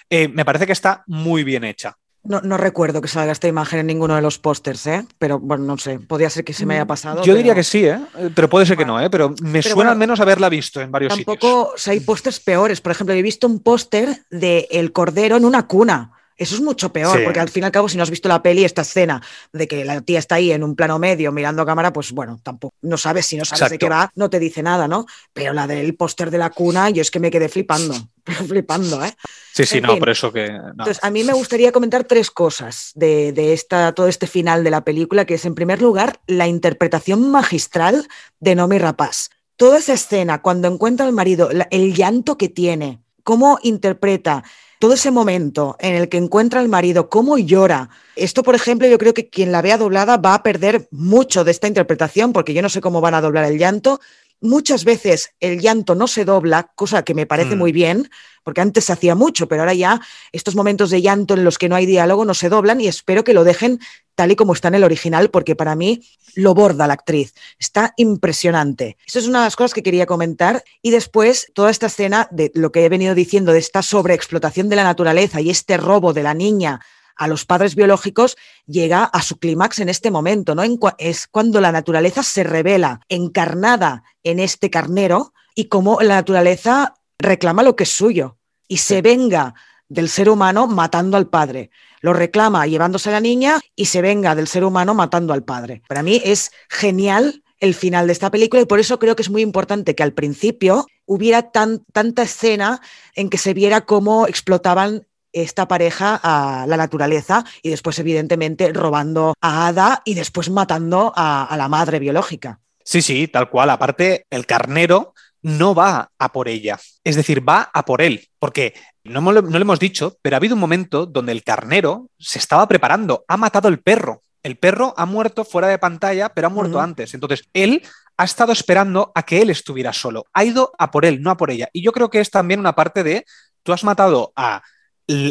eh, 0.08 0.28
me 0.28 0.44
parece 0.44 0.66
que 0.66 0.72
está 0.72 1.04
muy 1.06 1.44
bien 1.44 1.64
hecha. 1.64 1.96
No, 2.22 2.58
recuerdo 2.58 3.00
que 3.00 3.08
salga 3.08 3.32
esta 3.32 3.48
imagen 3.48 3.80
en 3.80 3.86
ninguno 3.86 4.14
de 4.14 4.20
los 4.20 4.38
pósters, 4.38 4.86
¿eh? 4.86 5.06
pero 5.18 5.38
bueno, 5.38 5.64
no 5.64 5.78
sé, 5.78 5.98
podría 6.00 6.28
ser 6.28 6.44
que 6.44 6.52
se 6.52 6.66
me 6.66 6.74
haya 6.74 6.84
mm, 6.84 6.88
pasado. 6.88 7.24
Yo 7.24 7.34
diría 7.34 7.54
que 7.54 7.64
sí, 7.64 7.86
¿eh? 7.86 7.98
pero 8.34 8.48
puede 8.48 8.66
ser 8.66 8.76
que 8.76 8.84
no, 8.84 9.00
¿eh? 9.00 9.08
pero 9.08 9.34
me 9.42 9.62
suena 9.62 9.92
al 9.92 9.96
menos 9.96 10.20
haberla 10.20 10.50
visto 10.50 10.82
en 10.82 10.92
varios 10.92 11.14
sitios. 11.14 11.38
Tampoco 11.38 11.72
hay 11.86 12.00
pósters 12.00 12.38
peores. 12.38 12.82
Por 12.82 12.92
ejemplo, 12.92 13.14
he 13.14 13.22
visto 13.22 13.46
un 13.46 13.60
póster 13.60 14.22
de 14.30 14.68
El 14.70 14.92
Cordero 14.92 15.36
en 15.36 15.46
una 15.46 15.66
cuna. 15.66 16.12
Eso 16.40 16.54
es 16.54 16.62
mucho 16.62 16.90
peor, 16.90 17.22
porque 17.22 17.38
al 17.38 17.50
fin 17.50 17.64
y 17.64 17.66
al 17.66 17.72
cabo, 17.72 17.86
si 17.86 17.98
no 17.98 18.02
has 18.02 18.08
visto 18.08 18.26
la 18.26 18.42
peli, 18.42 18.64
esta 18.64 18.80
escena 18.80 19.22
de 19.52 19.68
que 19.68 19.84
la 19.84 20.00
tía 20.00 20.18
está 20.18 20.36
ahí 20.36 20.52
en 20.52 20.64
un 20.64 20.74
plano 20.74 20.98
medio 20.98 21.32
mirando 21.32 21.60
a 21.60 21.66
cámara, 21.66 21.92
pues 21.92 22.12
bueno, 22.12 22.40
tampoco, 22.42 22.74
no 22.80 22.96
sabes, 22.96 23.26
si 23.26 23.36
no 23.36 23.44
sabes 23.44 23.68
de 23.68 23.78
qué 23.78 23.90
va, 23.90 24.10
no 24.14 24.30
te 24.30 24.38
dice 24.38 24.62
nada, 24.62 24.88
¿no? 24.88 25.04
Pero 25.34 25.52
la 25.52 25.66
del 25.66 25.94
póster 25.96 26.30
de 26.30 26.38
la 26.38 26.48
cuna, 26.48 26.88
yo 26.88 27.02
es 27.02 27.10
que 27.10 27.20
me 27.20 27.30
quedé 27.30 27.50
flipando, 27.50 27.94
flipando, 28.48 29.04
¿eh? 29.04 29.14
Sí, 29.52 29.66
sí, 29.66 29.80
no, 29.80 29.98
por 29.98 30.08
eso 30.10 30.32
que... 30.32 30.46
Entonces, 30.46 30.98
a 31.02 31.10
mí 31.10 31.24
me 31.24 31.32
gustaría 31.32 31.72
comentar 31.72 32.04
tres 32.04 32.30
cosas 32.30 32.92
de, 32.94 33.32
de 33.32 33.52
esta, 33.52 33.92
todo 33.92 34.08
este 34.08 34.26
final 34.26 34.64
de 34.64 34.70
la 34.70 34.84
película, 34.84 35.24
que 35.24 35.34
es, 35.34 35.44
en 35.44 35.54
primer 35.54 35.82
lugar, 35.82 36.20
la 36.26 36.46
interpretación 36.46 37.30
magistral 37.30 38.08
de 38.38 38.54
Nomi 38.54 38.78
Rapaz. 38.78 39.30
Toda 39.56 39.78
esa 39.78 39.92
escena, 39.92 40.40
cuando 40.40 40.68
encuentra 40.68 41.06
al 41.06 41.12
marido, 41.12 41.50
el 41.70 41.94
llanto 41.94 42.38
que 42.38 42.48
tiene, 42.48 43.02
cómo 43.24 43.58
interpreta 43.62 44.44
todo 44.80 44.94
ese 44.94 45.10
momento 45.10 45.76
en 45.78 45.94
el 45.94 46.08
que 46.08 46.16
encuentra 46.16 46.58
al 46.58 46.70
marido, 46.70 47.10
cómo 47.10 47.36
llora. 47.36 47.90
Esto, 48.16 48.42
por 48.42 48.54
ejemplo, 48.54 48.88
yo 48.88 48.96
creo 48.96 49.12
que 49.12 49.28
quien 49.28 49.52
la 49.52 49.60
vea 49.60 49.76
doblada 49.76 50.16
va 50.16 50.32
a 50.32 50.42
perder 50.42 50.88
mucho 50.90 51.44
de 51.44 51.50
esta 51.50 51.68
interpretación, 51.68 52.32
porque 52.32 52.54
yo 52.54 52.62
no 52.62 52.70
sé 52.70 52.80
cómo 52.80 53.02
van 53.02 53.12
a 53.12 53.20
doblar 53.20 53.44
el 53.44 53.58
llanto. 53.58 54.00
Muchas 54.40 54.84
veces 54.84 55.30
el 55.40 55.60
llanto 55.60 55.94
no 55.94 56.06
se 56.06 56.24
dobla, 56.24 56.70
cosa 56.74 57.02
que 57.02 57.14
me 57.14 57.26
parece 57.26 57.56
mm. 57.56 57.58
muy 57.58 57.72
bien, 57.72 58.10
porque 58.42 58.60
antes 58.60 58.86
se 58.86 58.92
hacía 58.92 59.14
mucho, 59.14 59.48
pero 59.48 59.62
ahora 59.62 59.74
ya 59.74 60.00
estos 60.32 60.56
momentos 60.56 60.90
de 60.90 61.02
llanto 61.02 61.34
en 61.34 61.44
los 61.44 61.58
que 61.58 61.68
no 61.68 61.76
hay 61.76 61.86
diálogo 61.86 62.24
no 62.24 62.34
se 62.34 62.48
doblan 62.48 62.80
y 62.80 62.88
espero 62.88 63.22
que 63.22 63.34
lo 63.34 63.44
dejen 63.44 63.80
tal 64.14 64.32
y 64.32 64.36
como 64.36 64.52
está 64.52 64.68
en 64.68 64.74
el 64.74 64.84
original, 64.84 65.30
porque 65.30 65.56
para 65.56 65.76
mí 65.76 66.02
lo 66.34 66.54
borda 66.54 66.86
la 66.86 66.94
actriz. 66.94 67.34
Está 67.58 67.94
impresionante. 67.96 68.96
Eso 69.06 69.18
es 69.18 69.26
una 69.26 69.40
de 69.40 69.46
las 69.46 69.56
cosas 69.56 69.74
que 69.74 69.82
quería 69.82 70.06
comentar. 70.06 70.62
Y 70.82 70.90
después, 70.90 71.50
toda 71.54 71.70
esta 71.70 71.86
escena 71.86 72.28
de 72.30 72.50
lo 72.54 72.70
que 72.70 72.84
he 72.84 72.88
venido 72.88 73.14
diciendo, 73.14 73.52
de 73.52 73.58
esta 73.58 73.82
sobreexplotación 73.82 74.68
de 74.68 74.76
la 74.76 74.84
naturaleza 74.84 75.40
y 75.40 75.50
este 75.50 75.76
robo 75.76 76.12
de 76.12 76.22
la 76.22 76.34
niña 76.34 76.80
a 77.16 77.28
los 77.28 77.44
padres 77.44 77.74
biológicos 77.74 78.36
llega 78.66 79.04
a 79.04 79.22
su 79.22 79.38
clímax 79.38 79.78
en 79.80 79.88
este 79.88 80.10
momento, 80.10 80.54
¿no? 80.54 80.62
es 80.98 81.26
cuando 81.26 81.60
la 81.60 81.72
naturaleza 81.72 82.22
se 82.22 82.44
revela 82.44 83.00
encarnada 83.08 84.02
en 84.22 84.38
este 84.40 84.70
carnero 84.70 85.32
y 85.54 85.66
cómo 85.66 86.00
la 86.00 86.14
naturaleza 86.14 86.94
reclama 87.18 87.62
lo 87.62 87.76
que 87.76 87.84
es 87.84 87.90
suyo 87.90 88.38
y 88.68 88.78
se 88.78 89.02
venga 89.02 89.54
del 89.88 90.08
ser 90.08 90.28
humano 90.28 90.66
matando 90.66 91.16
al 91.16 91.28
padre 91.28 91.70
lo 92.00 92.12
reclama 92.12 92.66
llevándose 92.66 93.10
a 93.10 93.12
la 93.12 93.20
niña 93.20 93.60
y 93.76 93.86
se 93.86 94.02
venga 94.02 94.34
del 94.34 94.48
ser 94.48 94.64
humano 94.64 94.94
matando 94.94 95.32
al 95.32 95.44
padre. 95.44 95.82
Para 95.88 96.02
mí 96.02 96.20
es 96.24 96.50
genial 96.68 97.42
el 97.58 97.74
final 97.74 98.06
de 98.06 98.14
esta 98.14 98.30
película 98.30 98.62
y 98.62 98.66
por 98.66 98.80
eso 98.80 98.98
creo 98.98 99.14
que 99.14 99.22
es 99.22 99.30
muy 99.30 99.42
importante 99.42 99.94
que 99.94 100.02
al 100.02 100.14
principio 100.14 100.86
hubiera 101.04 101.50
tan, 101.50 101.84
tanta 101.92 102.22
escena 102.22 102.80
en 103.14 103.28
que 103.28 103.38
se 103.38 103.52
viera 103.52 103.82
cómo 103.82 104.26
explotaban 104.26 105.06
esta 105.32 105.68
pareja 105.68 106.20
a 106.22 106.66
la 106.66 106.76
naturaleza 106.76 107.44
y 107.62 107.70
después, 107.70 107.98
evidentemente, 107.98 108.72
robando 108.72 109.34
a 109.40 109.68
Ada 109.68 110.02
y 110.04 110.14
después 110.14 110.50
matando 110.50 111.12
a, 111.14 111.44
a 111.44 111.56
la 111.56 111.68
madre 111.68 111.98
biológica. 111.98 112.60
Sí, 112.84 113.02
sí, 113.02 113.28
tal 113.28 113.50
cual. 113.50 113.70
Aparte, 113.70 114.26
el 114.30 114.46
carnero 114.46 115.14
no 115.42 115.74
va 115.74 116.10
a 116.18 116.32
por 116.32 116.48
ella, 116.48 116.78
es 117.04 117.16
decir, 117.16 117.46
va 117.48 117.70
a 117.72 117.84
por 117.84 118.02
él, 118.02 118.28
porque 118.38 118.74
no, 119.04 119.20
no 119.20 119.32
lo 119.32 119.58
hemos 119.58 119.80
dicho, 119.80 120.18
pero 120.22 120.36
ha 120.36 120.38
habido 120.38 120.54
un 120.54 120.60
momento 120.60 121.06
donde 121.06 121.32
el 121.32 121.42
carnero 121.42 122.10
se 122.18 122.38
estaba 122.38 122.66
preparando, 122.68 123.24
ha 123.28 123.36
matado 123.36 123.68
el 123.68 123.80
perro. 123.80 124.22
El 124.42 124.56
perro 124.56 124.94
ha 124.96 125.04
muerto 125.04 125.44
fuera 125.44 125.68
de 125.68 125.78
pantalla, 125.78 126.30
pero 126.30 126.46
ha 126.46 126.50
muerto 126.50 126.80
antes. 126.80 127.12
Entonces, 127.12 127.44
él 127.52 127.82
ha 128.16 128.24
estado 128.24 128.52
esperando 128.52 129.12
a 129.14 129.22
que 129.22 129.42
él 129.42 129.50
estuviera 129.50 129.92
solo. 129.92 130.24
Ha 130.32 130.44
ido 130.44 130.72
a 130.78 130.90
por 130.90 131.04
él, 131.04 131.20
no 131.20 131.30
a 131.30 131.36
por 131.36 131.50
ella. 131.50 131.68
Y 131.74 131.82
yo 131.82 131.92
creo 131.92 132.08
que 132.08 132.20
es 132.20 132.30
también 132.30 132.58
una 132.58 132.74
parte 132.74 133.02
de, 133.02 133.26
tú 133.62 133.74
has 133.74 133.84
matado 133.84 134.32
a, 134.36 134.62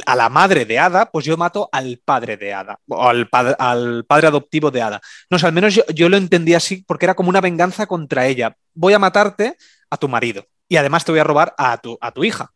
a 0.05 0.15
la 0.15 0.29
madre 0.29 0.65
de 0.65 0.77
Ada, 0.79 1.09
pues 1.11 1.25
yo 1.25 1.37
mato 1.37 1.69
al 1.71 1.99
padre 2.03 2.37
de 2.37 2.53
Ada, 2.53 2.79
o 2.87 3.07
al, 3.07 3.29
pad- 3.29 3.55
al 3.59 4.05
padre 4.05 4.27
adoptivo 4.27 4.71
de 4.71 4.81
Ada. 4.81 5.01
No 5.29 5.39
sé, 5.39 5.45
al 5.47 5.53
menos 5.53 5.73
yo, 5.75 5.83
yo 5.93 6.09
lo 6.09 6.17
entendí 6.17 6.53
así 6.53 6.83
porque 6.87 7.05
era 7.05 7.15
como 7.15 7.29
una 7.29 7.41
venganza 7.41 7.85
contra 7.87 8.25
ella. 8.27 8.55
Voy 8.73 8.93
a 8.93 8.99
matarte 8.99 9.57
a 9.89 9.97
tu 9.97 10.07
marido 10.07 10.45
y 10.67 10.77
además 10.77 11.05
te 11.05 11.11
voy 11.11 11.19
a 11.19 11.23
robar 11.23 11.53
a 11.57 11.77
tu, 11.77 11.97
a 12.01 12.11
tu 12.11 12.23
hija. 12.23 12.51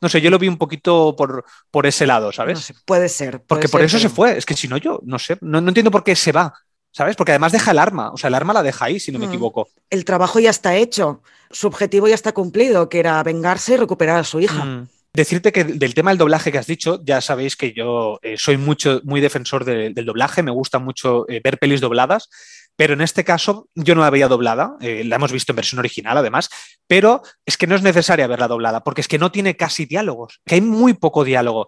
No 0.00 0.08
sé, 0.10 0.20
yo 0.20 0.30
lo 0.30 0.38
vi 0.38 0.46
un 0.48 0.58
poquito 0.58 1.14
por, 1.16 1.44
por 1.70 1.86
ese 1.86 2.06
lado, 2.06 2.32
¿sabes? 2.32 2.58
No 2.58 2.60
sé, 2.62 2.74
puede 2.84 3.08
ser. 3.08 3.30
puede 3.38 3.44
Porque 3.46 3.68
por 3.68 3.80
eso 3.82 3.98
se 3.98 4.08
fue. 4.10 4.36
Es 4.36 4.44
que 4.44 4.54
si 4.54 4.68
no, 4.68 4.76
yo 4.76 5.00
no 5.04 5.18
sé. 5.18 5.38
No, 5.40 5.60
no 5.60 5.68
entiendo 5.68 5.90
por 5.90 6.04
qué 6.04 6.14
se 6.14 6.32
va. 6.32 6.52
¿Sabes? 6.92 7.14
Porque 7.16 7.30
además 7.32 7.52
deja 7.52 7.70
el 7.70 7.78
arma. 7.78 8.10
O 8.10 8.16
sea, 8.16 8.28
el 8.28 8.34
arma 8.34 8.52
la 8.52 8.62
deja 8.64 8.86
ahí, 8.86 8.98
si 8.98 9.12
no 9.12 9.18
me 9.20 9.26
Mm. 9.26 9.30
equivoco. 9.30 9.68
El 9.90 10.04
trabajo 10.04 10.40
ya 10.40 10.50
está 10.50 10.74
hecho. 10.74 11.22
Su 11.50 11.68
objetivo 11.68 12.08
ya 12.08 12.14
está 12.16 12.32
cumplido, 12.32 12.88
que 12.88 12.98
era 12.98 13.22
vengarse 13.22 13.74
y 13.74 13.76
recuperar 13.76 14.18
a 14.18 14.24
su 14.24 14.40
hija. 14.40 14.64
Mm. 14.64 14.88
Decirte 15.12 15.50
que 15.52 15.64
del 15.64 15.94
tema 15.94 16.10
del 16.12 16.18
doblaje 16.18 16.52
que 16.52 16.58
has 16.58 16.66
dicho, 16.68 17.00
ya 17.04 17.20
sabéis 17.20 17.56
que 17.56 17.72
yo 17.72 18.20
eh, 18.22 18.36
soy 18.38 18.56
mucho, 18.56 19.00
muy 19.04 19.20
defensor 19.20 19.64
de- 19.64 19.90
del 19.90 20.04
doblaje, 20.06 20.42
me 20.42 20.52
gusta 20.52 20.78
mucho 20.78 21.28
eh, 21.28 21.40
ver 21.42 21.58
pelis 21.58 21.80
dobladas, 21.80 22.28
pero 22.76 22.94
en 22.94 23.00
este 23.00 23.24
caso 23.24 23.68
yo 23.74 23.96
no 23.96 24.02
la 24.02 24.10
veía 24.10 24.28
doblada, 24.28 24.76
eh, 24.80 25.02
la 25.04 25.16
hemos 25.16 25.32
visto 25.32 25.50
en 25.50 25.56
versión 25.56 25.80
original 25.80 26.16
además, 26.16 26.48
pero 26.86 27.22
es 27.44 27.56
que 27.56 27.66
no 27.66 27.74
es 27.74 27.82
necesaria 27.82 28.28
verla 28.28 28.46
doblada, 28.46 28.84
porque 28.84 29.00
es 29.00 29.08
que 29.08 29.18
no 29.18 29.32
tiene 29.32 29.56
casi 29.56 29.84
diálogos, 29.84 30.40
que 30.46 30.54
hay 30.54 30.60
muy 30.60 30.94
poco 30.94 31.24
diálogo. 31.24 31.66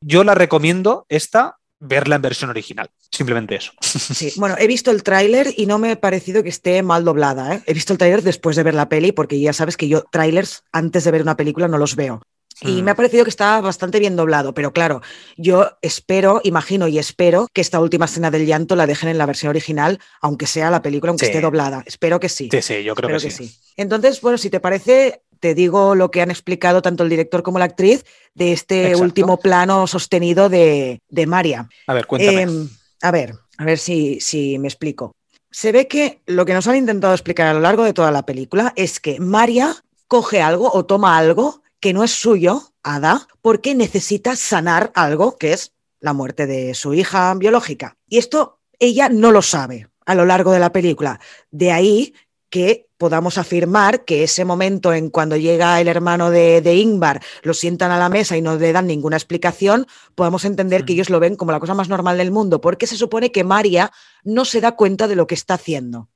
Yo 0.00 0.24
la 0.24 0.34
recomiendo 0.34 1.04
esta, 1.10 1.56
verla 1.80 2.16
en 2.16 2.22
versión 2.22 2.48
original, 2.50 2.88
simplemente 3.12 3.54
eso. 3.56 3.72
Sí, 3.82 4.32
bueno, 4.36 4.56
he 4.58 4.66
visto 4.66 4.90
el 4.90 5.02
tráiler 5.02 5.52
y 5.56 5.66
no 5.66 5.78
me 5.78 5.92
ha 5.92 6.00
parecido 6.00 6.42
que 6.42 6.48
esté 6.48 6.82
mal 6.82 7.04
doblada. 7.04 7.60
He 7.66 7.74
visto 7.74 7.92
el 7.92 7.98
tráiler 7.98 8.22
después 8.22 8.56
de 8.56 8.62
ver 8.62 8.74
la 8.74 8.88
peli, 8.88 9.12
porque 9.12 9.38
ya 9.38 9.52
sabes 9.52 9.76
que 9.76 9.88
yo 9.88 10.04
tráilers 10.10 10.64
antes 10.72 11.04
de 11.04 11.10
ver 11.10 11.22
una 11.22 11.36
película 11.36 11.68
no 11.68 11.78
los 11.78 11.94
veo. 11.94 12.22
Y 12.62 12.82
Mm. 12.82 12.84
me 12.84 12.90
ha 12.90 12.94
parecido 12.96 13.24
que 13.24 13.30
está 13.30 13.60
bastante 13.60 14.00
bien 14.00 14.16
doblado, 14.16 14.52
pero 14.52 14.72
claro, 14.72 15.00
yo 15.36 15.70
espero, 15.80 16.40
imagino 16.42 16.88
y 16.88 16.98
espero 16.98 17.46
que 17.52 17.60
esta 17.60 17.78
última 17.80 18.06
escena 18.06 18.30
del 18.30 18.46
llanto 18.46 18.74
la 18.74 18.86
dejen 18.86 19.08
en 19.10 19.18
la 19.18 19.26
versión 19.26 19.50
original, 19.50 20.00
aunque 20.20 20.46
sea 20.46 20.70
la 20.70 20.82
película, 20.82 21.10
aunque 21.10 21.26
Sí. 21.26 21.30
esté 21.30 21.40
doblada. 21.40 21.82
Espero 21.86 22.18
que 22.18 22.28
sí. 22.28 22.48
Sí, 22.50 22.60
sí, 22.62 22.82
yo 22.82 22.94
creo 22.94 23.16
espero 23.16 23.30
que 23.30 23.36
sí. 23.36 23.56
Entonces, 23.76 24.20
bueno, 24.20 24.38
si 24.38 24.50
te 24.50 24.58
parece, 24.58 25.22
te 25.38 25.54
digo 25.54 25.94
lo 25.94 26.10
que 26.10 26.20
han 26.20 26.30
explicado 26.32 26.82
tanto 26.82 27.04
el 27.04 27.10
director 27.10 27.44
como 27.44 27.60
la 27.60 27.66
actriz 27.66 28.04
de 28.34 28.52
este 28.52 28.86
Exacto. 28.86 29.04
último 29.04 29.36
plano 29.38 29.86
sostenido 29.86 30.48
de, 30.48 31.00
de 31.08 31.26
María. 31.26 31.68
A 31.86 31.94
ver, 31.94 32.06
cuéntame. 32.06 32.42
Em, 32.42 32.68
a 33.02 33.10
ver, 33.12 33.34
a 33.56 33.64
ver 33.64 33.78
si, 33.78 34.18
si 34.20 34.58
me 34.58 34.66
explico. 34.66 35.12
Se 35.50 35.70
ve 35.70 35.86
que 35.86 36.20
lo 36.26 36.44
que 36.44 36.54
nos 36.54 36.66
han 36.66 36.74
intentado 36.76 37.14
explicar 37.14 37.46
a 37.46 37.54
lo 37.54 37.60
largo 37.60 37.84
de 37.84 37.92
toda 37.92 38.10
la 38.10 38.26
película 38.26 38.72
es 38.76 38.98
que 38.98 39.20
María 39.20 39.76
coge 40.08 40.42
algo 40.42 40.70
o 40.72 40.84
toma 40.84 41.16
algo 41.16 41.62
que 41.80 41.92
no 41.92 42.04
es 42.04 42.10
suyo, 42.12 42.72
Ada, 42.82 43.28
porque 43.42 43.74
necesita 43.74 44.36
sanar 44.36 44.92
algo 44.94 45.36
que 45.36 45.52
es 45.52 45.72
la 46.00 46.12
muerte 46.12 46.46
de 46.46 46.74
su 46.74 46.94
hija 46.94 47.34
biológica. 47.34 47.96
Y 48.08 48.18
esto 48.18 48.60
ella 48.78 49.08
no 49.08 49.32
lo 49.32 49.42
sabe 49.42 49.88
a 50.06 50.14
lo 50.14 50.24
largo 50.24 50.52
de 50.52 50.60
la 50.60 50.72
película. 50.72 51.20
De 51.50 51.72
ahí 51.72 52.14
que 52.50 52.88
podamos 52.96 53.36
afirmar 53.36 54.04
que 54.04 54.24
ese 54.24 54.44
momento 54.44 54.92
en 54.92 55.10
cuando 55.10 55.36
llega 55.36 55.80
el 55.80 55.86
hermano 55.86 56.30
de, 56.30 56.62
de 56.62 56.76
Ingvar, 56.76 57.22
lo 57.42 57.52
sientan 57.54 57.90
a 57.90 57.98
la 57.98 58.08
mesa 58.08 58.36
y 58.36 58.42
no 58.42 58.56
le 58.56 58.72
dan 58.72 58.86
ninguna 58.86 59.16
explicación, 59.16 59.86
podemos 60.14 60.44
entender 60.44 60.84
que 60.84 60.94
Mm. 60.94 60.96
ellos 60.96 61.10
lo 61.10 61.20
ven 61.20 61.36
como 61.36 61.52
la 61.52 61.60
cosa 61.60 61.74
más 61.74 61.88
normal 61.88 62.16
del 62.18 62.30
mundo, 62.30 62.60
porque 62.60 62.86
se 62.86 62.96
supone 62.96 63.30
que 63.30 63.44
María 63.44 63.92
no 64.24 64.44
se 64.44 64.60
da 64.60 64.72
cuenta 64.76 65.06
de 65.08 65.16
lo 65.16 65.26
que 65.26 65.34
está 65.34 65.54
haciendo. 65.54 66.08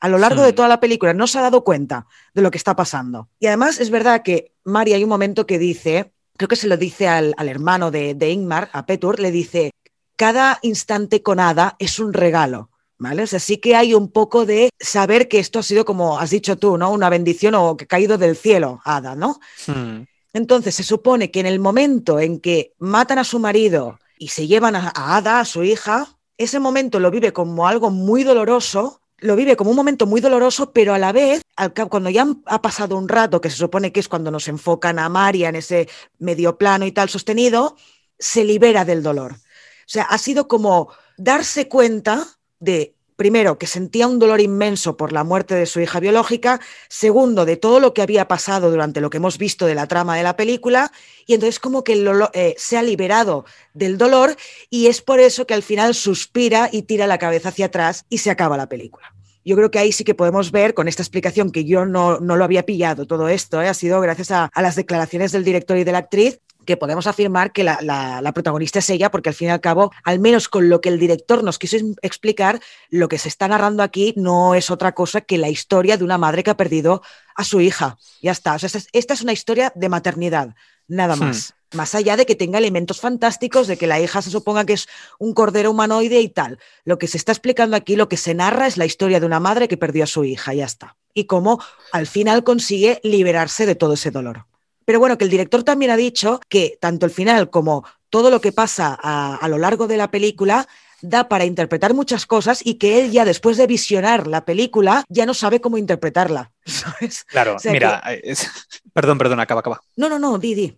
A 0.00 0.08
lo 0.08 0.18
largo 0.18 0.42
de 0.42 0.52
Hmm. 0.52 0.54
toda 0.54 0.68
la 0.68 0.80
película 0.80 1.12
no 1.14 1.26
se 1.26 1.38
ha 1.38 1.42
dado 1.42 1.62
cuenta 1.62 2.06
de 2.34 2.42
lo 2.42 2.50
que 2.50 2.58
está 2.58 2.74
pasando. 2.74 3.28
Y 3.38 3.46
además 3.46 3.80
es 3.80 3.90
verdad 3.90 4.22
que 4.22 4.52
María 4.64 4.96
hay 4.96 5.04
un 5.04 5.10
momento 5.10 5.46
que 5.46 5.58
dice, 5.58 6.12
creo 6.36 6.48
que 6.48 6.56
se 6.56 6.68
lo 6.68 6.76
dice 6.76 7.06
al, 7.08 7.34
al 7.36 7.48
hermano 7.48 7.90
de, 7.90 8.14
de 8.14 8.30
Ingmar, 8.30 8.70
a 8.72 8.86
Petur, 8.86 9.20
le 9.20 9.30
dice, 9.30 9.70
cada 10.16 10.58
instante 10.62 11.22
con 11.22 11.38
Ada 11.40 11.76
es 11.78 11.98
un 11.98 12.12
regalo. 12.12 12.70
¿Vale? 13.02 13.22
O 13.22 13.26
sea, 13.26 13.38
sí 13.40 13.56
que 13.56 13.76
hay 13.76 13.94
un 13.94 14.10
poco 14.12 14.44
de 14.44 14.68
saber 14.78 15.26
que 15.26 15.38
esto 15.38 15.58
ha 15.58 15.62
sido, 15.62 15.86
como 15.86 16.18
has 16.18 16.28
dicho 16.28 16.58
tú, 16.58 16.76
¿no? 16.76 16.90
Una 16.92 17.08
bendición 17.08 17.54
o 17.54 17.74
que 17.74 17.84
ha 17.84 17.88
caído 17.88 18.18
del 18.18 18.36
cielo, 18.36 18.82
Ada, 18.84 19.14
¿no? 19.14 19.40
Mm. 19.68 20.02
Entonces 20.34 20.74
se 20.74 20.82
supone 20.82 21.30
que 21.30 21.40
en 21.40 21.46
el 21.46 21.60
momento 21.60 22.20
en 22.20 22.40
que 22.40 22.74
matan 22.78 23.18
a 23.18 23.24
su 23.24 23.38
marido 23.38 23.98
y 24.18 24.28
se 24.28 24.46
llevan 24.46 24.76
a, 24.76 24.92
a 24.94 25.16
Ada, 25.16 25.40
a 25.40 25.46
su 25.46 25.64
hija, 25.64 26.08
ese 26.36 26.60
momento 26.60 27.00
lo 27.00 27.10
vive 27.10 27.32
como 27.32 27.66
algo 27.66 27.90
muy 27.90 28.22
doloroso, 28.22 28.99
lo 29.20 29.36
vive 29.36 29.56
como 29.56 29.70
un 29.70 29.76
momento 29.76 30.06
muy 30.06 30.20
doloroso, 30.20 30.72
pero 30.72 30.94
a 30.94 30.98
la 30.98 31.12
vez, 31.12 31.42
al 31.56 31.72
cabo, 31.72 31.90
cuando 31.90 32.10
ya 32.10 32.26
ha 32.46 32.62
pasado 32.62 32.96
un 32.96 33.08
rato, 33.08 33.40
que 33.40 33.50
se 33.50 33.56
supone 33.56 33.92
que 33.92 34.00
es 34.00 34.08
cuando 34.08 34.30
nos 34.30 34.48
enfocan 34.48 34.98
a 34.98 35.08
María 35.08 35.48
en 35.48 35.56
ese 35.56 35.88
medio 36.18 36.56
plano 36.58 36.86
y 36.86 36.92
tal 36.92 37.08
sostenido, 37.08 37.76
se 38.18 38.44
libera 38.44 38.84
del 38.84 39.02
dolor. 39.02 39.32
O 39.32 39.92
sea, 39.92 40.04
ha 40.04 40.18
sido 40.18 40.48
como 40.48 40.92
darse 41.16 41.68
cuenta 41.68 42.26
de, 42.58 42.94
primero, 43.20 43.58
que 43.58 43.66
sentía 43.66 44.08
un 44.08 44.18
dolor 44.18 44.40
inmenso 44.40 44.96
por 44.96 45.12
la 45.12 45.24
muerte 45.24 45.54
de 45.54 45.66
su 45.66 45.78
hija 45.78 46.00
biológica, 46.00 46.58
segundo, 46.88 47.44
de 47.44 47.58
todo 47.58 47.78
lo 47.78 47.92
que 47.92 48.00
había 48.00 48.26
pasado 48.28 48.70
durante 48.70 49.02
lo 49.02 49.10
que 49.10 49.18
hemos 49.18 49.36
visto 49.36 49.66
de 49.66 49.74
la 49.74 49.86
trama 49.86 50.16
de 50.16 50.22
la 50.22 50.36
película, 50.36 50.90
y 51.26 51.34
entonces 51.34 51.58
como 51.58 51.84
que 51.84 52.02
dolo- 52.02 52.30
eh, 52.32 52.54
se 52.56 52.78
ha 52.78 52.82
liberado 52.82 53.44
del 53.74 53.98
dolor 53.98 54.36
y 54.70 54.86
es 54.86 55.02
por 55.02 55.20
eso 55.20 55.46
que 55.46 55.52
al 55.52 55.62
final 55.62 55.94
suspira 55.94 56.70
y 56.72 56.84
tira 56.84 57.06
la 57.06 57.18
cabeza 57.18 57.50
hacia 57.50 57.66
atrás 57.66 58.06
y 58.08 58.16
se 58.16 58.30
acaba 58.30 58.56
la 58.56 58.70
película. 58.70 59.12
Yo 59.44 59.54
creo 59.54 59.70
que 59.70 59.78
ahí 59.80 59.92
sí 59.92 60.02
que 60.02 60.14
podemos 60.14 60.50
ver 60.50 60.72
con 60.72 60.88
esta 60.88 61.02
explicación 61.02 61.52
que 61.52 61.66
yo 61.66 61.84
no, 61.84 62.20
no 62.20 62.36
lo 62.36 62.44
había 62.44 62.64
pillado 62.64 63.06
todo 63.06 63.28
esto, 63.28 63.60
¿eh? 63.60 63.68
ha 63.68 63.74
sido 63.74 64.00
gracias 64.00 64.30
a 64.30 64.50
las 64.56 64.76
declaraciones 64.76 65.30
del 65.32 65.44
director 65.44 65.76
y 65.76 65.84
de 65.84 65.92
la 65.92 65.98
actriz 65.98 66.40
que 66.70 66.76
podemos 66.76 67.06
afirmar 67.08 67.52
que 67.52 67.64
la, 67.64 67.78
la- 67.82 68.22
la 68.22 68.32
protagonista 68.32 68.78
es 68.78 68.88
ella, 68.90 69.10
porque 69.10 69.28
al 69.30 69.34
fin 69.34 69.48
y 69.48 69.50
al 69.50 69.60
cabo, 69.60 69.90
al 70.04 70.18
menos 70.20 70.48
con 70.48 70.68
lo 70.68 70.80
que 70.80 70.88
el 70.88 70.98
director 71.00 71.42
nos 71.42 71.58
quiso 71.58 71.76
em- 71.76 71.94
explicar, 72.02 72.60
lo 72.90 73.08
que 73.08 73.18
se 73.18 73.28
está 73.28 73.48
narrando 73.48 73.82
aquí 73.82 74.14
no 74.16 74.54
es 74.54 74.70
otra 74.70 74.92
cosa 74.92 75.20
que 75.20 75.36
la 75.38 75.48
historia 75.48 75.96
de 75.96 76.04
una 76.04 76.16
madre 76.18 76.42
que 76.44 76.50
ha 76.50 76.56
perdido 76.56 77.02
a 77.34 77.42
su 77.44 77.60
hija. 77.60 77.98
Ya 78.22 78.30
está. 78.32 78.54
O 78.54 78.58
sea, 78.58 78.68
esta, 78.68 78.78
es, 78.78 78.88
esta 78.92 79.14
es 79.14 79.22
una 79.22 79.32
historia 79.32 79.72
de 79.74 79.88
maternidad, 79.88 80.54
nada 80.86 81.16
Hmm. 81.16 81.20
más. 81.20 81.54
Más 81.72 81.94
allá 81.94 82.16
de 82.16 82.26
que 82.26 82.34
tenga 82.34 82.58
elementos 82.58 83.00
fantásticos, 83.00 83.68
de 83.68 83.76
que 83.76 83.86
la 83.86 84.00
hija 84.00 84.22
se 84.22 84.30
suponga 84.30 84.64
que 84.64 84.72
es 84.72 84.88
un 85.20 85.34
cordero 85.34 85.70
humanoide 85.70 86.20
y 86.20 86.28
tal. 86.28 86.58
Lo 86.84 86.98
que 86.98 87.06
se 87.06 87.16
está 87.16 87.30
explicando 87.30 87.76
aquí, 87.76 87.94
lo 87.94 88.08
que 88.08 88.16
se 88.16 88.34
narra 88.34 88.66
es 88.66 88.76
la 88.76 88.86
historia 88.86 89.20
de 89.20 89.26
una 89.26 89.38
madre 89.38 89.68
que 89.68 89.76
perdió 89.76 90.02
a 90.02 90.08
su 90.08 90.24
hija, 90.24 90.52
ya 90.52 90.64
está. 90.64 90.96
Y 91.14 91.26
cómo 91.26 91.62
al 91.92 92.08
final 92.08 92.42
consigue 92.42 92.98
liberarse 93.04 93.66
de 93.66 93.76
todo 93.76 93.92
ese 93.94 94.10
dolor. 94.10 94.46
Pero 94.90 94.98
bueno, 94.98 95.16
que 95.16 95.22
el 95.22 95.30
director 95.30 95.62
también 95.62 95.92
ha 95.92 95.96
dicho 95.96 96.40
que 96.48 96.76
tanto 96.80 97.06
el 97.06 97.12
final 97.12 97.48
como 97.48 97.84
todo 98.08 98.28
lo 98.28 98.40
que 98.40 98.50
pasa 98.50 98.98
a, 99.00 99.36
a 99.36 99.46
lo 99.46 99.56
largo 99.56 99.86
de 99.86 99.96
la 99.96 100.10
película 100.10 100.66
da 101.00 101.28
para 101.28 101.44
interpretar 101.44 101.94
muchas 101.94 102.26
cosas 102.26 102.60
y 102.64 102.74
que 102.74 102.98
él 102.98 103.12
ya 103.12 103.24
después 103.24 103.56
de 103.56 103.68
visionar 103.68 104.26
la 104.26 104.44
película 104.44 105.04
ya 105.08 105.26
no 105.26 105.34
sabe 105.34 105.60
cómo 105.60 105.78
interpretarla. 105.78 106.50
¿sabes? 106.66 107.22
Claro, 107.28 107.54
O 107.54 107.58
sea 107.60 107.70
mira, 107.70 108.02
es- 108.24 108.50
perdón, 108.92 109.16
perdón, 109.18 109.38
acaba, 109.38 109.60
acaba. 109.60 109.80
No, 109.94 110.08
no, 110.08 110.18
no, 110.18 110.38
Didi. 110.38 110.76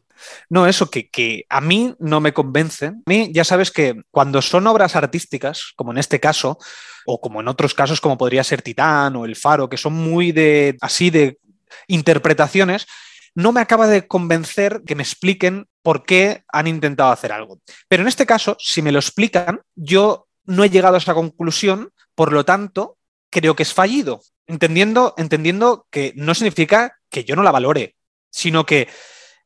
No, 0.51 0.67
eso 0.67 0.91
que, 0.91 1.09
que 1.09 1.47
a 1.49 1.63
mí 1.63 1.95
no 1.99 2.21
me 2.21 2.35
convence. 2.35 2.89
A 2.89 2.95
mí 3.07 3.31
ya 3.33 3.45
sabes 3.45 3.71
que 3.71 3.95
cuando 4.11 4.43
son 4.43 4.67
obras 4.67 4.95
artísticas, 4.95 5.73
como 5.75 5.93
en 5.93 5.97
este 5.97 6.21
caso, 6.21 6.59
o 7.07 7.19
como 7.19 7.41
en 7.41 7.49
otros 7.49 7.73
casos, 7.73 8.03
como 8.03 8.19
podría 8.19 8.45
ser 8.45 8.61
Titán 8.61 9.17
o 9.17 9.25
El 9.25 9.37
Faro, 9.37 9.71
que 9.71 9.79
son 9.79 9.95
muy 9.95 10.33
de 10.33 10.77
así 10.83 11.09
de 11.09 11.39
interpretaciones, 11.87 12.87
no 13.35 13.53
me 13.53 13.61
acaba 13.61 13.87
de 13.87 14.07
convencer 14.07 14.83
que 14.87 14.95
me 14.95 15.03
expliquen 15.03 15.69
por 15.83 16.05
qué 16.05 16.45
han 16.53 16.67
intentado 16.67 17.11
hacer 17.11 17.33
algo. 17.33 17.61
Pero 17.89 18.03
en 18.03 18.09
este 18.09 18.27
caso, 18.27 18.57
si 18.59 18.83
me 18.83 18.93
lo 18.93 18.99
explican, 18.99 19.61
yo 19.75 20.27
no 20.45 20.65
he 20.65 20.71
llegado 20.71 20.97
a 20.97 20.99
esa 20.99 21.15
conclusión, 21.15 21.91
por 22.15 22.33
lo 22.33 22.45
tanto, 22.45 22.99
creo 23.31 23.57
que 23.57 23.63
es 23.63 23.73
fallido. 23.73 24.21
Entendiendo, 24.47 25.15
entendiendo 25.17 25.87
que 25.91 26.13
no 26.17 26.35
significa 26.35 26.99
que 27.09 27.25
yo 27.25 27.37
no 27.37 27.43
la 27.43 27.53
valore, 27.53 27.97
sino 28.31 28.67
que 28.67 28.89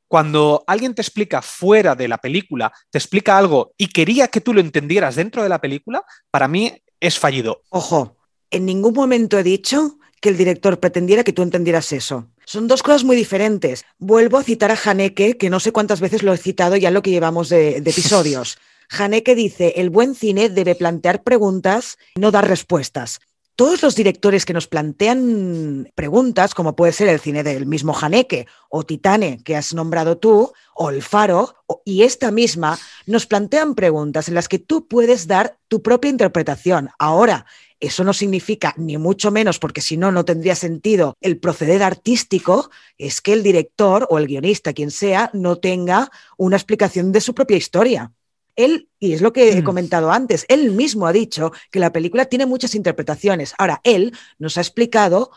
cuando 0.09 0.65
alguien 0.67 0.95
te 0.95 1.03
explica 1.03 1.43
fuera 1.43 1.95
de 1.95 2.09
la 2.09 2.19
película, 2.19 2.73
te 2.91 2.99
explica 2.99 3.37
algo 3.37 3.73
y 3.77 3.89
quería 3.89 4.29
que 4.29 4.41
tú 4.41 4.55
lo 4.55 4.61
entendieras 4.61 5.17
dentro 5.17 5.43
de 5.43 5.49
la 5.49 5.61
película, 5.61 6.05
para 6.31 6.49
mí 6.49 6.73
es 7.01 7.19
fallido. 7.19 7.63
Ojo, 7.71 8.17
en 8.51 8.67
ningún 8.67 8.95
momento 8.95 9.39
he 9.39 9.43
dicho 9.43 9.99
que 10.27 10.31
el 10.31 10.37
director 10.37 10.81
pretendiera 10.81 11.23
que 11.23 11.33
tú 11.33 11.43
entendieras 11.43 11.93
eso. 11.93 12.27
Son 12.45 12.67
dos 12.67 12.83
cosas 12.83 13.05
muy 13.05 13.15
diferentes. 13.15 13.85
Vuelvo 14.01 14.39
a 14.39 14.43
citar 14.43 14.73
a 14.73 14.79
Haneke, 14.85 15.37
que 15.37 15.51
no 15.51 15.61
sé 15.61 15.71
cuántas 15.71 16.01
veces 16.01 16.25
lo 16.25 16.35
he 16.35 16.37
citado 16.37 16.75
ya 16.75 16.89
en 16.89 16.95
lo 16.95 17.03
que 17.03 17.13
llevamos 17.13 17.49
de, 17.49 17.81
de 17.81 17.91
episodios. 17.93 18.59
Haneke 18.91 19.37
dice, 19.37 19.75
el 19.77 19.89
buen 19.89 20.17
cine 20.17 20.49
debe 20.49 20.75
plantear 20.75 21.23
preguntas, 21.23 21.97
no 22.17 22.33
dar 22.33 22.49
respuestas 22.49 23.21
todos 23.57 23.83
los 23.83 23.97
directores 23.97 24.45
que 24.45 24.53
nos 24.53 24.67
plantean 24.67 25.91
preguntas, 25.95 26.55
como 26.55 26.77
puede 26.77 26.93
ser 26.93 27.09
el 27.09 27.19
cine 27.19 27.43
del 27.43 27.65
mismo 27.65 27.97
Haneke 27.99 28.47
o 28.69 28.85
Titane, 28.85 29.43
que 29.43 29.57
has 29.57 29.73
nombrado 29.73 30.19
tú, 30.19 30.53
o 30.75 30.91
El 30.91 31.03
Faro, 31.03 31.57
y 31.83 32.03
esta 32.03 32.31
misma, 32.31 32.79
nos 33.07 33.25
plantean 33.27 33.75
preguntas 33.75 34.29
en 34.29 34.35
las 34.35 34.47
que 34.47 34.59
tú 34.59 34.87
puedes 34.87 35.27
dar 35.27 35.57
tu 35.69 35.83
propia 35.83 36.11
interpretación. 36.11 36.91
Ahora, 36.99 37.47
eso 37.81 38.05
no 38.05 38.13
significa, 38.13 38.75
ni 38.77 38.97
mucho 38.97 39.31
menos, 39.31 39.59
porque 39.59 39.81
si 39.81 39.97
no, 39.97 40.11
no 40.11 40.25
tendría 40.25 40.55
sentido 40.55 41.15
el 41.21 41.39
proceder 41.39 41.83
artístico, 41.83 42.71
es 42.97 43.21
que 43.21 43.33
el 43.33 43.43
director 43.43 44.07
o 44.11 44.19
el 44.19 44.27
guionista, 44.27 44.73
quien 44.73 44.91
sea, 44.91 45.31
no 45.35 45.57
tenga 45.57 46.11
una 46.37 46.57
explicación 46.57 47.13
de 47.13 47.21
su 47.21 47.35
propia 47.35 47.57
historia. 47.57 48.13
Él, 48.57 48.89
y 48.99 49.13
es 49.13 49.21
lo 49.21 49.33
que 49.33 49.53
he 49.53 49.61
mm. 49.61 49.65
comentado 49.65 50.11
antes, 50.11 50.47
él 50.49 50.71
mismo 50.73 51.07
ha 51.07 51.13
dicho 51.13 51.53
que 51.71 51.79
la 51.81 51.93
película 51.93 52.25
tiene 52.25 52.47
muchas 52.47 52.75
interpretaciones. 52.75 53.55
Ahora, 53.59 53.81
él 53.85 54.17
nos 54.39 54.57
ha 54.57 54.63
explicado 54.63 55.31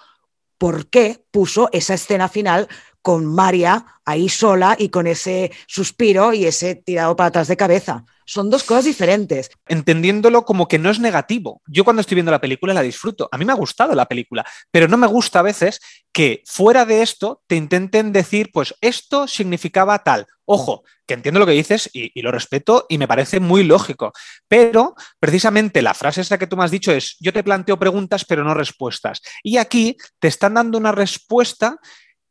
por 0.57 0.87
qué 0.87 1.23
puso 1.31 1.69
esa 1.71 1.95
escena 1.95 2.29
final 2.29 2.67
con 3.09 3.25
María 3.25 3.87
ahí 4.05 4.29
sola 4.29 4.75
y 4.77 4.89
con 4.89 5.07
ese 5.07 5.51
suspiro 5.65 6.31
y 6.31 6.45
ese 6.45 6.75
tirado 6.75 7.15
para 7.15 7.29
atrás 7.29 7.47
de 7.47 7.57
cabeza. 7.57 8.05
Son 8.23 8.51
dos 8.51 8.63
cosas 8.63 8.85
diferentes. 8.85 9.49
Entendiéndolo 9.67 10.45
como 10.45 10.67
que 10.67 10.77
no 10.77 10.91
es 10.91 10.99
negativo. 10.99 11.63
Yo 11.65 11.83
cuando 11.83 12.01
estoy 12.01 12.13
viendo 12.13 12.31
la 12.31 12.39
película 12.39 12.71
la 12.71 12.83
disfruto. 12.83 13.27
A 13.31 13.39
mí 13.39 13.45
me 13.45 13.51
ha 13.51 13.55
gustado 13.55 13.95
la 13.95 14.05
película, 14.05 14.45
pero 14.69 14.87
no 14.87 14.95
me 14.95 15.07
gusta 15.07 15.39
a 15.39 15.41
veces 15.41 15.79
que 16.11 16.43
fuera 16.45 16.85
de 16.85 17.01
esto 17.01 17.41
te 17.47 17.55
intenten 17.55 18.11
decir, 18.11 18.51
pues 18.53 18.75
esto 18.79 19.27
significaba 19.27 20.03
tal. 20.03 20.27
Ojo, 20.45 20.83
que 21.07 21.15
entiendo 21.15 21.39
lo 21.39 21.47
que 21.47 21.53
dices 21.53 21.89
y, 21.91 22.21
lo 22.21 22.31
respeto 22.31 22.85
y 22.89 22.99
me 22.99 23.07
parece 23.07 23.39
muy 23.39 23.63
lógico. 23.63 24.13
Pero 24.47 24.93
precisamente 25.19 25.81
la 25.81 25.95
frase 25.95 26.21
esa 26.21 26.37
que 26.37 26.45
tú 26.45 26.57
me 26.57 26.63
has 26.63 26.69
dicho 26.69 26.91
es, 26.91 27.17
yo 27.19 27.33
te 27.33 27.43
planteo 27.43 27.79
preguntas 27.79 28.23
pero 28.23 28.43
no 28.43 28.53
respuestas. 28.53 29.23
Y 29.41 29.57
aquí 29.57 29.97
te 30.19 30.27
están 30.27 30.53
dando 30.53 30.77
una 30.77 30.91
respuesta 30.91 31.79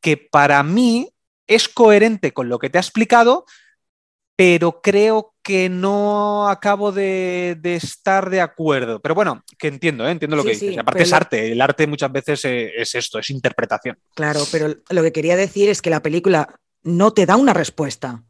que 0.01 0.17
para 0.17 0.63
mí 0.63 1.13
es 1.47 1.69
coherente 1.69 2.33
con 2.33 2.49
lo 2.49 2.59
que 2.59 2.71
te 2.71 2.79
ha 2.79 2.81
explicado, 2.81 3.45
pero 4.37 4.81
creo 4.81 5.35
que 5.43 5.69
no 5.69 6.49
acabo 6.49 6.93
de, 6.93 7.59
estar 7.65 8.31
de 8.31 8.41
acuerdo. 8.41 9.01
Pero 9.01 9.15
bueno, 9.15 9.43
que 9.59 9.67
entiendo, 9.67 10.07
¿eh? 10.07 10.13
entiendo 10.13 10.37
lo 10.37 10.45
que 10.45 10.51
dices. 10.51 10.79
Aparte 10.79 11.03
es 11.03 11.13
arte, 11.13 11.51
el 11.51 11.61
arte 11.61 11.87
muchas 11.87 12.13
veces 12.13 12.45
eh, 12.45 12.71
es 12.77 12.95
esto, 12.95 13.19
es 13.19 13.31
interpretación. 13.31 13.99
Claro, 14.15 14.45
pero 14.53 14.77
lo 14.91 15.03
que 15.03 15.13
quería 15.13 15.37
decir 15.37 15.69
es 15.69 15.83
que 15.83 15.91
la 15.91 16.03
película 16.03 16.61
no 16.83 17.13
te 17.13 17.27
da 17.27 17.37
una 17.37 17.53
respuesta. 17.53 18.23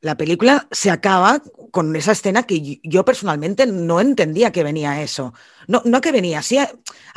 La 0.00 0.16
película 0.16 0.66
se 0.70 0.90
acaba 0.90 1.40
con 1.70 1.94
esa 1.96 2.12
escena 2.12 2.42
que 2.42 2.80
yo 2.82 3.04
personalmente 3.04 3.66
no 3.66 4.00
entendía 4.00 4.52
que 4.52 4.64
venía 4.64 5.02
eso. 5.02 5.34
No, 5.66 5.82
no 5.84 6.00
que 6.00 6.12
venía 6.12 6.38
así, 6.38 6.58
a, 6.58 6.70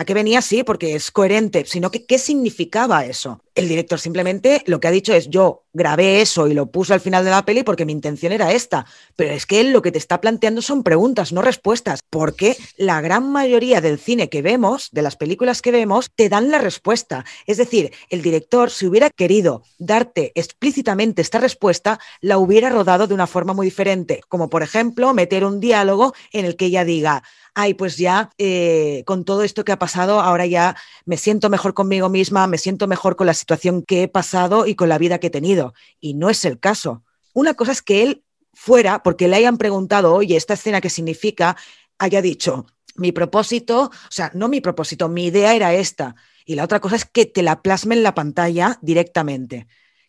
que 0.06 0.14
venía 0.14 0.39
así 0.39 0.64
porque 0.64 0.95
es 0.95 1.12
coherente, 1.12 1.66
sino 1.66 1.91
que 1.91 2.06
qué 2.06 2.18
significaba 2.18 3.06
eso. 3.06 3.41
El 3.56 3.68
director 3.68 4.00
simplemente 4.00 4.64
lo 4.68 4.80
que 4.80 4.88
ha 4.88 4.91
dicho 4.91 5.14
es 5.14 5.30
yo 5.30 5.64
grabé 5.74 6.22
eso 6.22 6.48
y 6.48 6.54
lo 6.54 6.72
puse 6.72 6.93
al 6.93 7.00
final 7.00 7.24
de 7.24 7.32
la 7.32 7.45
peli 7.45 7.64
porque 7.64 7.86
mi 7.86 7.91
intención 7.91 8.32
era 8.32 8.52
esta, 8.52 8.86
pero 9.16 9.34
es 9.34 9.45
que 9.45 9.62
él 9.62 9.72
lo 9.72 9.82
que 9.82 9.91
te 9.91 9.98
está 9.98 10.22
planteando 10.22 10.62
son 10.62 10.84
preguntas, 10.84 11.32
no 11.32 11.41
respuestas, 11.41 12.02
porque 12.10 12.58
la 12.78 13.02
gran 13.02 13.32
mayoría 13.32 13.82
del 13.82 14.00
cine 14.00 14.30
que 14.30 14.41
vemos, 14.41 14.89
de 14.91 15.02
las 15.02 15.16
películas 15.16 15.62
que 15.62 15.72
vemos, 15.72 16.12
te 16.16 16.30
dan 16.30 16.52
la 16.52 16.60
respuesta. 16.60 17.26
Es 17.45 17.58
decir, 17.58 17.91
el 18.10 18.22
director, 18.22 18.70
si 18.70 18.88
hubiera 18.88 19.10
querido 19.10 19.64
darte 19.78 20.32
explícitamente 20.36 21.22
esta 21.22 21.39
respuesta, 21.39 22.00
la 22.22 22.38
hubiera 22.38 22.70
rodado 22.70 23.08
de 23.08 23.14
una 23.14 23.28
forma 23.28 23.54
muy 23.54 23.68
diferente, 23.68 24.22
como 24.28 24.50
por 24.50 24.64
ejemplo 24.64 25.14
meter 25.14 25.45
un 25.45 25.60
diálogo 25.60 26.14
en 26.32 26.45
el 26.45 26.56
que 26.56 26.66
ella 26.66 26.86
diga, 26.86 27.24
ay, 27.54 27.74
pues 27.74 27.98
ya 27.98 28.30
eh, 28.38 29.03
con 29.05 29.25
todo 29.25 29.43
esto 29.43 29.65
que 29.65 29.71
ha 29.71 29.79
pasado, 29.79 30.19
ahora 30.19 30.45
ya 30.45 30.75
me 31.05 31.17
siento 31.17 31.49
mejor 31.49 31.73
conmigo 31.73 32.09
misma, 32.09 32.47
me 32.47 32.57
siento 32.57 32.88
mejor 32.88 33.15
con 33.15 33.27
la 33.27 33.33
situación 33.33 33.83
que 33.83 34.03
he 34.03 34.07
pasado 34.07 34.67
y 34.67 34.75
con 34.75 34.89
la 34.89 34.97
vida 34.97 35.19
que 35.19 35.27
he 35.27 35.31
tenido. 35.31 35.73
Y 35.99 36.13
no 36.13 36.29
es 36.29 36.45
el 36.45 36.59
caso. 36.59 37.03
Una 37.33 37.53
cosa 37.53 37.71
es 37.71 37.81
que 37.81 38.03
él 38.03 38.23
fuera, 38.53 39.03
porque 39.03 39.27
le 39.27 39.35
hayan 39.38 39.57
preguntado, 39.57 40.13
oye, 40.13 40.35
esta 40.35 40.53
escena 40.53 40.81
qué 40.81 40.89
significa, 40.89 41.57
haya 41.99 42.21
dicho, 42.21 42.65
mi 42.95 43.11
propósito, 43.11 43.83
o 43.83 44.11
sea, 44.11 44.31
no 44.33 44.47
mi 44.47 44.61
propósito, 44.61 45.09
mi 45.09 45.25
idea 45.25 45.53
era 45.53 45.73
esta. 45.73 46.15
Y 46.45 46.55
la 46.55 46.63
otra 46.63 46.79
cosa 46.79 46.95
es 46.95 47.05
que 47.05 47.25
te 47.25 47.43
la 47.43 47.61
plasme 47.61 47.95
en 47.95 48.03
la 48.03 48.15
pantalla 48.15 48.79
directamente 48.81 49.67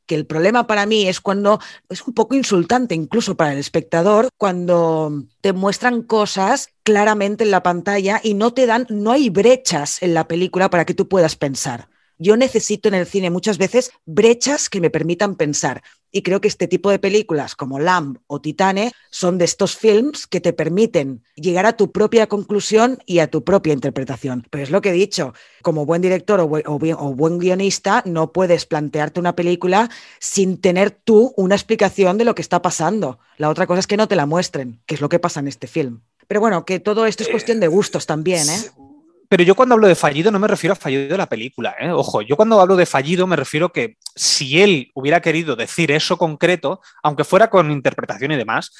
que 0.08 0.16
el 0.16 0.26
problema 0.26 0.66
para 0.66 0.86
mí 0.86 1.06
es 1.06 1.20
cuando 1.20 1.60
es 1.88 2.04
un 2.04 2.14
poco 2.14 2.34
insultante 2.34 2.96
incluso 2.96 3.36
para 3.36 3.52
el 3.52 3.58
espectador 3.58 4.30
cuando 4.36 5.24
te 5.40 5.52
muestran 5.52 6.02
cosas 6.02 6.70
claramente 6.82 7.44
en 7.44 7.52
la 7.52 7.62
pantalla 7.62 8.20
y 8.24 8.34
no 8.34 8.54
te 8.54 8.66
dan, 8.66 8.86
no 8.90 9.12
hay 9.12 9.30
brechas 9.30 10.02
en 10.02 10.14
la 10.14 10.26
película 10.26 10.70
para 10.70 10.86
que 10.86 10.94
tú 10.94 11.06
puedas 11.08 11.36
pensar. 11.36 11.88
Yo 12.18 12.36
necesito 12.36 12.88
en 12.88 12.94
el 12.94 13.06
cine 13.06 13.30
muchas 13.30 13.58
veces 13.58 13.92
brechas 14.04 14.68
que 14.68 14.80
me 14.80 14.90
permitan 14.90 15.36
pensar. 15.36 15.82
Y 16.10 16.22
creo 16.22 16.40
que 16.40 16.48
este 16.48 16.66
tipo 16.66 16.90
de 16.90 16.98
películas 16.98 17.54
como 17.54 17.78
Lamb 17.78 18.18
o 18.26 18.40
Titane 18.40 18.92
son 19.10 19.36
de 19.38 19.44
estos 19.44 19.76
films 19.76 20.26
que 20.26 20.40
te 20.40 20.52
permiten 20.52 21.22
llegar 21.36 21.66
a 21.66 21.76
tu 21.76 21.92
propia 21.92 22.26
conclusión 22.26 22.98
y 23.04 23.18
a 23.18 23.30
tu 23.30 23.44
propia 23.44 23.74
interpretación. 23.74 24.46
Pero 24.50 24.64
es 24.64 24.70
lo 24.70 24.80
que 24.80 24.88
he 24.88 24.94
dicho, 24.94 25.34
como 25.62 25.84
buen 25.84 26.00
director 26.00 26.40
o, 26.40 26.48
buen 26.48 27.38
guionista, 27.38 28.02
no 28.06 28.32
puedes 28.32 28.64
plantearte 28.64 29.20
una 29.20 29.36
película 29.36 29.90
sin 30.18 30.60
tener 30.60 30.90
tú 30.90 31.34
una 31.36 31.54
explicación 31.54 32.16
de 32.16 32.24
lo 32.24 32.34
que 32.34 32.42
está 32.42 32.62
pasando. 32.62 33.18
La 33.36 33.50
otra 33.50 33.66
cosa 33.66 33.80
es 33.80 33.86
que 33.86 33.98
no 33.98 34.08
te 34.08 34.16
la 34.16 34.26
muestren, 34.26 34.80
que 34.86 34.94
es 34.94 35.00
lo 35.00 35.10
que 35.10 35.18
pasa 35.18 35.40
en 35.40 35.48
este 35.48 35.66
film. 35.66 36.00
Pero 36.26 36.40
bueno, 36.40 36.64
que 36.64 36.80
todo 36.80 37.06
esto 37.06 37.22
es 37.22 37.28
cuestión 37.28 37.60
de 37.60 37.68
gustos 37.68 38.06
también, 38.06 38.48
¿eh? 38.48 38.87
Pero 39.28 39.42
yo 39.42 39.54
cuando 39.54 39.74
hablo 39.74 39.86
de 39.88 39.94
fallido 39.94 40.30
no 40.30 40.38
me 40.38 40.48
refiero 40.48 40.72
a 40.72 40.76
fallido 40.76 41.08
de 41.08 41.18
la 41.18 41.28
película. 41.28 41.74
¿eh? 41.78 41.90
Ojo, 41.90 42.22
yo 42.22 42.36
cuando 42.36 42.60
hablo 42.60 42.76
de 42.76 42.86
fallido 42.86 43.26
me 43.26 43.36
refiero 43.36 43.70
que 43.70 43.96
si 44.14 44.60
él 44.60 44.90
hubiera 44.94 45.20
querido 45.20 45.54
decir 45.54 45.90
eso 45.90 46.16
concreto, 46.16 46.80
aunque 47.02 47.24
fuera 47.24 47.50
con 47.50 47.70
interpretación 47.70 48.32
y 48.32 48.36
demás, 48.36 48.72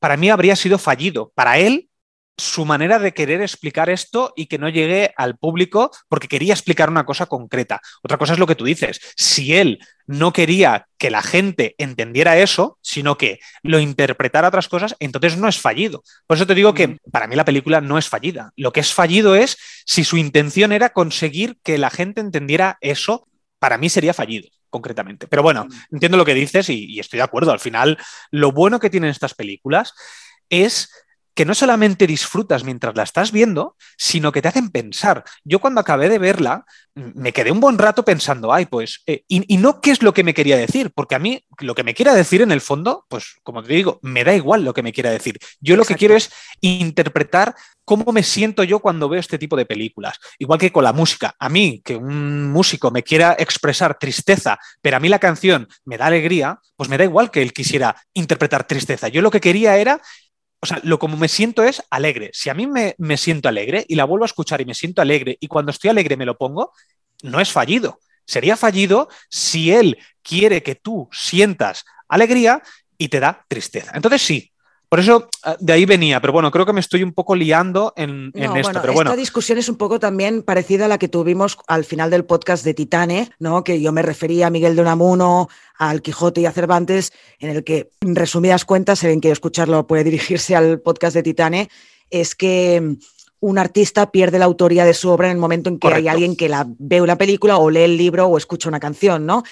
para 0.00 0.16
mí 0.16 0.28
habría 0.28 0.56
sido 0.56 0.78
fallido. 0.78 1.32
Para 1.34 1.58
él 1.58 1.88
su 2.36 2.64
manera 2.64 2.98
de 2.98 3.14
querer 3.14 3.40
explicar 3.42 3.90
esto 3.90 4.32
y 4.36 4.46
que 4.46 4.58
no 4.58 4.68
llegue 4.68 5.12
al 5.16 5.36
público 5.36 5.90
porque 6.08 6.28
quería 6.28 6.52
explicar 6.52 6.90
una 6.90 7.06
cosa 7.06 7.26
concreta. 7.26 7.80
Otra 8.02 8.18
cosa 8.18 8.32
es 8.32 8.38
lo 8.38 8.46
que 8.46 8.56
tú 8.56 8.64
dices. 8.64 9.00
Si 9.16 9.54
él 9.54 9.78
no 10.06 10.32
quería 10.32 10.88
que 10.98 11.10
la 11.10 11.22
gente 11.22 11.74
entendiera 11.78 12.38
eso, 12.38 12.78
sino 12.82 13.16
que 13.16 13.38
lo 13.62 13.78
interpretara 13.78 14.48
otras 14.48 14.68
cosas, 14.68 14.96
entonces 14.98 15.38
no 15.38 15.48
es 15.48 15.60
fallido. 15.60 16.02
Por 16.26 16.36
eso 16.36 16.46
te 16.46 16.54
digo 16.54 16.74
que 16.74 16.98
para 17.12 17.26
mí 17.26 17.36
la 17.36 17.44
película 17.44 17.80
no 17.80 17.98
es 17.98 18.08
fallida. 18.08 18.52
Lo 18.56 18.72
que 18.72 18.80
es 18.80 18.92
fallido 18.92 19.36
es 19.36 19.56
si 19.86 20.02
su 20.02 20.16
intención 20.16 20.72
era 20.72 20.90
conseguir 20.90 21.58
que 21.62 21.78
la 21.78 21.90
gente 21.90 22.20
entendiera 22.20 22.78
eso, 22.80 23.28
para 23.58 23.78
mí 23.78 23.88
sería 23.88 24.12
fallido 24.12 24.48
concretamente. 24.70 25.28
Pero 25.28 25.44
bueno, 25.44 25.68
entiendo 25.92 26.18
lo 26.18 26.24
que 26.24 26.34
dices 26.34 26.68
y, 26.68 26.86
y 26.86 26.98
estoy 26.98 27.18
de 27.18 27.22
acuerdo. 27.22 27.52
Al 27.52 27.60
final, 27.60 27.96
lo 28.32 28.50
bueno 28.50 28.80
que 28.80 28.90
tienen 28.90 29.10
estas 29.10 29.32
películas 29.32 29.94
es 30.50 30.90
que 31.34 31.44
no 31.44 31.54
solamente 31.54 32.06
disfrutas 32.06 32.64
mientras 32.64 32.94
la 32.96 33.02
estás 33.02 33.32
viendo, 33.32 33.76
sino 33.96 34.32
que 34.32 34.40
te 34.40 34.48
hacen 34.48 34.70
pensar. 34.70 35.24
Yo 35.44 35.58
cuando 35.58 35.80
acabé 35.80 36.08
de 36.08 36.18
verla, 36.18 36.64
me 36.94 37.32
quedé 37.32 37.50
un 37.50 37.60
buen 37.60 37.76
rato 37.76 38.04
pensando, 38.04 38.52
ay, 38.52 38.66
pues, 38.66 39.02
eh, 39.06 39.24
y, 39.26 39.56
no 39.56 39.80
qué 39.80 39.90
es 39.90 40.02
lo 40.02 40.14
que 40.14 40.22
me 40.22 40.34
quería 40.34 40.56
decir, 40.56 40.92
porque 40.94 41.16
a 41.16 41.18
mí 41.18 41.44
lo 41.58 41.74
que 41.74 41.82
me 41.82 41.94
quiera 41.94 42.14
decir 42.14 42.40
en 42.40 42.52
el 42.52 42.60
fondo, 42.60 43.04
pues, 43.08 43.34
como 43.42 43.62
te 43.62 43.72
digo, 43.72 43.98
me 44.02 44.22
da 44.22 44.34
igual 44.34 44.64
lo 44.64 44.74
que 44.74 44.82
me 44.82 44.92
quiera 44.92 45.10
decir. 45.10 45.38
Yo 45.60 45.76
lo 45.76 45.84
que 45.84 45.96
quiero 45.96 46.14
es 46.14 46.30
interpretar 46.60 47.56
cómo 47.84 48.12
me 48.12 48.22
siento 48.22 48.62
yo 48.62 48.78
cuando 48.78 49.08
veo 49.08 49.20
este 49.20 49.38
tipo 49.38 49.56
de 49.56 49.66
películas. 49.66 50.18
Igual 50.38 50.58
que 50.58 50.72
con 50.72 50.84
la 50.84 50.92
música. 50.92 51.34
A 51.38 51.48
mí, 51.48 51.82
que 51.84 51.96
un 51.96 52.50
músico 52.50 52.90
me 52.90 53.02
quiera 53.02 53.36
expresar 53.38 53.98
tristeza, 53.98 54.58
pero 54.80 54.96
a 54.96 55.00
mí 55.00 55.08
la 55.08 55.18
canción 55.18 55.68
me 55.84 55.98
da 55.98 56.06
alegría, 56.06 56.60
pues 56.76 56.88
me 56.88 56.96
da 56.96 57.04
igual 57.04 57.30
que 57.30 57.42
él 57.42 57.52
quisiera 57.52 57.96
interpretar 58.12 58.66
tristeza. 58.66 59.08
Yo 59.08 59.20
lo 59.20 59.30
que 59.30 59.40
quería 59.40 59.76
era 59.76 60.00
o 60.64 60.66
sea, 60.66 60.80
lo 60.82 60.98
como 60.98 61.18
me 61.18 61.28
siento 61.28 61.62
es 61.62 61.82
alegre. 61.90 62.30
Si 62.32 62.48
a 62.48 62.54
mí 62.54 62.66
me, 62.66 62.94
me, 62.96 63.18
siento 63.18 63.50
alegre 63.50 63.84
y 63.86 63.96
la 63.96 64.06
vuelvo 64.06 64.24
a 64.24 64.32
escuchar 64.32 64.62
y 64.62 64.64
me 64.64 64.72
siento 64.72 65.02
alegre 65.02 65.36
y 65.38 65.46
cuando 65.46 65.70
estoy 65.70 65.90
alegre 65.90 66.16
me 66.16 66.24
lo 66.24 66.38
pongo, 66.38 66.72
no 67.22 67.38
es 67.38 67.52
fallido. 67.52 68.00
Sería 68.24 68.56
fallido 68.56 69.10
si 69.28 69.72
él 69.72 69.98
quiere 70.22 70.62
que 70.62 70.74
tú 70.74 71.06
sientas 71.12 71.84
alegría 72.08 72.62
y 72.96 73.08
te 73.08 73.20
da 73.20 73.44
tristeza. 73.46 73.92
Entonces 73.94 74.22
sí, 74.22 74.53
por 74.94 75.00
eso 75.00 75.28
ah, 75.42 75.56
de 75.58 75.72
ahí 75.72 75.86
venía, 75.86 76.20
pero 76.20 76.32
bueno, 76.32 76.52
creo 76.52 76.64
que 76.64 76.72
me 76.72 76.78
estoy 76.78 77.02
un 77.02 77.12
poco 77.12 77.34
liando 77.34 77.92
en, 77.96 78.30
esto. 78.32 78.80
pero 78.80 78.92
bueno. 78.92 79.10
Esta 79.10 79.20
discusión 79.20 79.58
es 79.58 79.68
un 79.68 79.74
poco 79.74 79.98
también 79.98 80.44
parecida 80.44 80.84
a 80.84 80.88
la 80.88 80.98
que 80.98 81.08
tuvimos 81.08 81.58
al 81.66 81.84
final 81.84 82.10
del 82.10 82.24
podcast 82.24 82.64
de 82.64 82.74
Titane, 82.74 83.32
¿no? 83.40 83.64
Que 83.64 83.80
yo 83.80 83.90
me 83.90 84.02
refería 84.02 84.46
a 84.46 84.50
Miguel 84.50 84.76
de 84.76 84.82
Unamuno, 84.82 85.48
al 85.78 86.00
Quijote 86.00 86.42
y 86.42 86.46
a 86.46 86.52
Cervantes, 86.52 87.12
en 87.40 87.50
el 87.50 87.64
que, 87.64 87.90
en 88.02 88.14
resumidas 88.14 88.64
cuentas, 88.64 89.00
si 89.00 89.06
alguien 89.06 89.18
quiere 89.18 89.32
escucharlo 89.32 89.84
puede 89.88 90.04
dirigirse 90.04 90.54
al 90.54 90.78
podcast 90.78 91.16
de 91.16 91.24
Titane, 91.24 91.70
es 92.10 92.36
que 92.36 92.96
un 93.40 93.58
artista 93.58 94.12
pierde 94.12 94.38
la 94.38 94.44
autoría 94.44 94.84
de 94.84 94.94
su 94.94 95.10
obra 95.10 95.26
en 95.26 95.32
el 95.32 95.40
momento 95.40 95.70
en 95.70 95.80
que 95.80 95.88
hay 95.88 96.06
alguien 96.06 96.36
que 96.36 96.48
la 96.48 96.68
ve 96.68 97.02
una 97.02 97.18
película 97.18 97.56
o 97.56 97.68
lee 97.68 97.80
el 97.80 97.96
libro 97.96 98.26
o 98.26 98.38
escucha 98.38 98.68
una 98.68 98.78
canción, 98.78 99.26
¿no? 99.26 99.42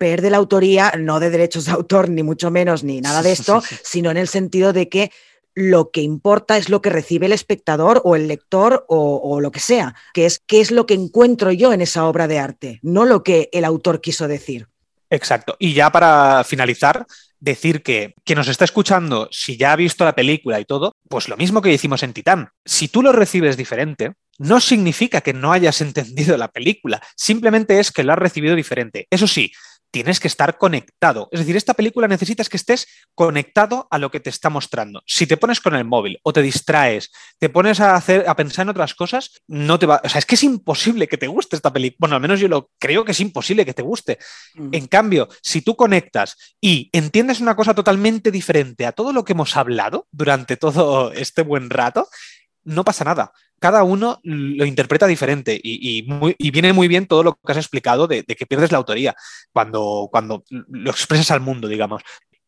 Pierde 0.00 0.30
la 0.30 0.38
autoría 0.38 0.94
no 0.98 1.20
de 1.20 1.28
derechos 1.28 1.66
de 1.66 1.72
autor, 1.72 2.08
ni 2.08 2.22
mucho 2.22 2.50
menos, 2.50 2.84
ni 2.84 3.02
nada 3.02 3.22
de 3.22 3.32
esto, 3.32 3.62
sino 3.84 4.10
en 4.10 4.16
el 4.16 4.28
sentido 4.28 4.72
de 4.72 4.88
que 4.88 5.12
lo 5.54 5.90
que 5.90 6.00
importa 6.00 6.56
es 6.56 6.70
lo 6.70 6.80
que 6.80 6.88
recibe 6.88 7.26
el 7.26 7.32
espectador 7.32 8.00
o 8.02 8.16
el 8.16 8.26
lector 8.26 8.86
o, 8.88 9.20
o, 9.22 9.42
lo 9.42 9.50
que 9.50 9.60
sea, 9.60 9.94
que 10.14 10.24
es 10.24 10.40
qué 10.46 10.62
es 10.62 10.70
lo 10.70 10.86
que 10.86 10.94
encuentro 10.94 11.52
yo 11.52 11.74
en 11.74 11.82
esa 11.82 12.06
obra 12.06 12.28
de 12.28 12.38
arte, 12.38 12.78
no 12.80 13.04
lo 13.04 13.22
que 13.22 13.50
el 13.52 13.66
autor 13.66 14.00
quiso 14.00 14.26
decir. 14.26 14.68
Exacto. 15.10 15.56
Y 15.58 15.74
ya 15.74 15.90
para 15.92 16.44
finalizar, 16.44 17.04
decir 17.40 17.82
que 17.82 18.14
quien 18.24 18.38
nos 18.38 18.48
está 18.48 18.64
escuchando, 18.64 19.28
si 19.32 19.58
ya 19.58 19.72
ha 19.72 19.76
visto 19.76 20.04
la 20.06 20.14
película 20.14 20.60
y 20.60 20.64
todo, 20.64 20.94
pues 21.08 21.28
lo 21.28 21.36
mismo 21.36 21.60
que 21.60 21.72
hicimos 21.72 22.02
en 22.02 22.14
Titán. 22.14 22.48
Si 22.64 22.88
tú 22.88 23.02
lo 23.02 23.12
recibes 23.12 23.56
diferente, 23.56 24.12
no 24.38 24.60
significa 24.60 25.20
que 25.20 25.34
no 25.34 25.52
hayas 25.52 25.80
entendido 25.80 26.36
la 26.36 26.48
película, 26.48 27.02
simplemente 27.16 27.80
es 27.80 27.90
que 27.90 28.04
lo 28.04 28.12
has 28.12 28.18
recibido 28.18 28.54
diferente. 28.54 29.06
Eso 29.10 29.26
sí, 29.26 29.52
tienes 29.90 30.20
que 30.20 30.28
estar 30.28 30.58
conectado. 30.58 31.28
Es 31.32 31.40
decir, 31.40 31.56
esta 31.56 31.74
película 31.74 32.08
necesitas 32.08 32.48
que 32.48 32.56
estés 32.56 32.86
conectado 33.14 33.88
a 33.90 33.98
lo 33.98 34.10
que 34.10 34.20
te 34.20 34.30
está 34.30 34.50
mostrando. 34.50 35.02
Si 35.06 35.26
te 35.26 35.36
pones 35.36 35.60
con 35.60 35.74
el 35.74 35.84
móvil 35.84 36.18
o 36.22 36.32
te 36.32 36.42
distraes, 36.42 37.10
te 37.38 37.48
pones 37.48 37.80
a 37.80 37.94
hacer 37.94 38.24
a 38.28 38.36
pensar 38.36 38.64
en 38.64 38.70
otras 38.70 38.94
cosas, 38.94 39.42
no 39.46 39.78
te 39.78 39.86
va, 39.86 40.00
o 40.02 40.08
sea, 40.08 40.18
es 40.18 40.26
que 40.26 40.34
es 40.36 40.44
imposible 40.44 41.08
que 41.08 41.18
te 41.18 41.26
guste 41.26 41.56
esta 41.56 41.72
película. 41.72 41.96
Bueno, 42.00 42.16
al 42.16 42.22
menos 42.22 42.40
yo 42.40 42.48
lo 42.48 42.70
creo 42.78 43.04
que 43.04 43.12
es 43.12 43.20
imposible 43.20 43.64
que 43.64 43.74
te 43.74 43.82
guste. 43.82 44.18
Mm. 44.54 44.68
En 44.72 44.86
cambio, 44.86 45.28
si 45.42 45.62
tú 45.62 45.76
conectas 45.76 46.36
y 46.60 46.88
entiendes 46.92 47.40
una 47.40 47.56
cosa 47.56 47.74
totalmente 47.74 48.30
diferente 48.30 48.86
a 48.86 48.92
todo 48.92 49.12
lo 49.12 49.24
que 49.24 49.32
hemos 49.32 49.56
hablado 49.56 50.06
durante 50.12 50.56
todo 50.56 51.12
este 51.12 51.42
buen 51.42 51.70
rato, 51.70 52.08
no 52.62 52.84
pasa 52.84 53.04
nada 53.04 53.32
cada 53.60 53.84
uno 53.84 54.20
lo 54.24 54.64
interpreta 54.64 55.06
diferente 55.06 55.60
y, 55.62 56.02
viene 56.50 56.72
muy 56.72 56.88
bien 56.88 57.06
todo 57.06 57.22
lo 57.22 57.34
que 57.34 57.52
has 57.52 57.58
explicado 57.58 58.06
de, 58.08 58.24
que 58.24 58.46
pierdes 58.46 58.72
la 58.72 58.78
autoría 58.78 59.14
cuando, 59.52 60.10
lo 60.48 60.90
expresas 60.90 61.30
al 61.30 61.40
mundo, 61.40 61.68
digamos. 61.68 62.02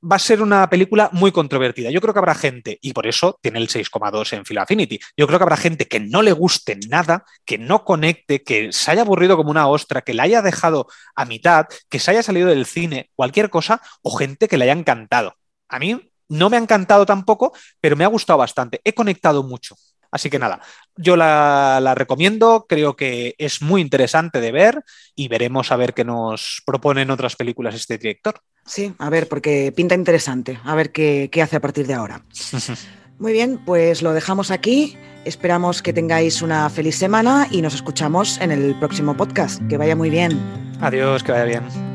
Va 0.04 0.16
a 0.16 0.18
ser 0.18 0.42
una 0.42 0.68
película 0.68 1.10
muy 1.12 1.30
controvertida. 1.30 1.90
Yo 1.90 2.00
creo 2.00 2.12
que 2.12 2.18
habrá 2.18 2.34
gente, 2.34 2.78
y 2.80 2.92
por 2.92 3.06
eso 3.06 3.38
tiene 3.40 3.60
el 3.60 3.68
6,2 3.68 4.32
en 4.32 4.44
Film 4.44 4.60
Affinity, 4.60 4.98
yo 5.16 5.28
creo 5.28 5.38
que 5.38 5.44
habrá 5.44 5.56
gente 5.56 5.86
que 5.86 6.00
no 6.00 6.22
le 6.22 6.32
guste 6.32 6.76
nada, 6.88 7.24
que 7.44 7.56
no 7.56 7.84
conecte, 7.84 8.42
que 8.42 8.72
se 8.72 8.90
haya 8.90 9.02
aburrido 9.02 9.36
como 9.36 9.52
una 9.52 9.68
ostra, 9.68 10.02
que 10.02 10.14
la 10.14 10.24
haya 10.24 10.42
dejado 10.42 10.88
a 11.14 11.24
mitad, 11.24 11.66
que 11.88 12.00
se 12.00 12.10
haya 12.10 12.24
salido 12.24 12.48
del 12.48 12.66
cine, 12.66 13.10
cualquier 13.14 13.48
cosa, 13.48 13.80
o 14.02 14.16
gente 14.16 14.48
que 14.48 14.56
le 14.56 14.64
haya 14.64 14.72
encantado. 14.72 15.36
A 15.68 15.78
mí 15.78 16.00
no 16.28 16.50
me 16.50 16.56
ha 16.56 16.60
encantado 16.60 17.06
tampoco, 17.06 17.52
pero 17.80 17.94
me 17.94 18.04
ha 18.04 18.08
gustado 18.08 18.38
bastante. 18.38 18.80
He 18.82 18.94
conectado 18.94 19.42
mucho. 19.42 19.76
Así 20.12 20.28
que 20.30 20.38
nada, 20.38 20.60
yo 20.94 21.16
la, 21.16 21.94
recomiendo, 21.96 22.66
creo 22.68 22.94
que 22.94 23.34
es 23.38 23.62
muy 23.62 23.80
interesante 23.80 24.40
de 24.40 24.52
ver 24.52 24.84
y 25.16 25.28
veremos 25.28 25.72
a 25.72 25.76
ver 25.76 25.94
qué 25.94 26.04
nos 26.04 26.62
proponen 26.66 27.10
otras 27.10 27.34
películas 27.34 27.74
este 27.74 27.98
director. 27.98 28.40
Sí, 28.66 28.94
a 28.98 29.10
ver, 29.10 29.26
porque 29.28 29.72
pinta 29.74 29.94
interesante, 29.94 30.60
a 30.64 30.74
ver 30.74 30.92
qué, 30.92 31.30
qué 31.32 31.42
hace 31.42 31.56
a 31.56 31.60
partir 31.60 31.86
de 31.86 31.94
ahora. 31.94 32.24
Muy 33.18 33.32
bien, 33.32 33.58
pues 33.64 34.02
lo 34.02 34.12
dejamos 34.12 34.50
aquí. 34.50 34.96
Esperamos 35.24 35.80
que 35.80 35.92
tengáis 35.92 36.42
una 36.42 36.68
feliz 36.68 36.96
semana 36.96 37.46
y 37.52 37.62
nos 37.62 37.74
escuchamos 37.74 38.40
en 38.40 38.50
el 38.50 38.76
próximo 38.80 39.16
podcast. 39.16 39.62
Que 39.68 39.76
vaya 39.76 39.94
muy 39.94 40.10
bien. 40.10 40.40
Adiós, 40.80 41.22
que 41.22 41.30
vaya 41.30 41.44
bien. 41.44 41.91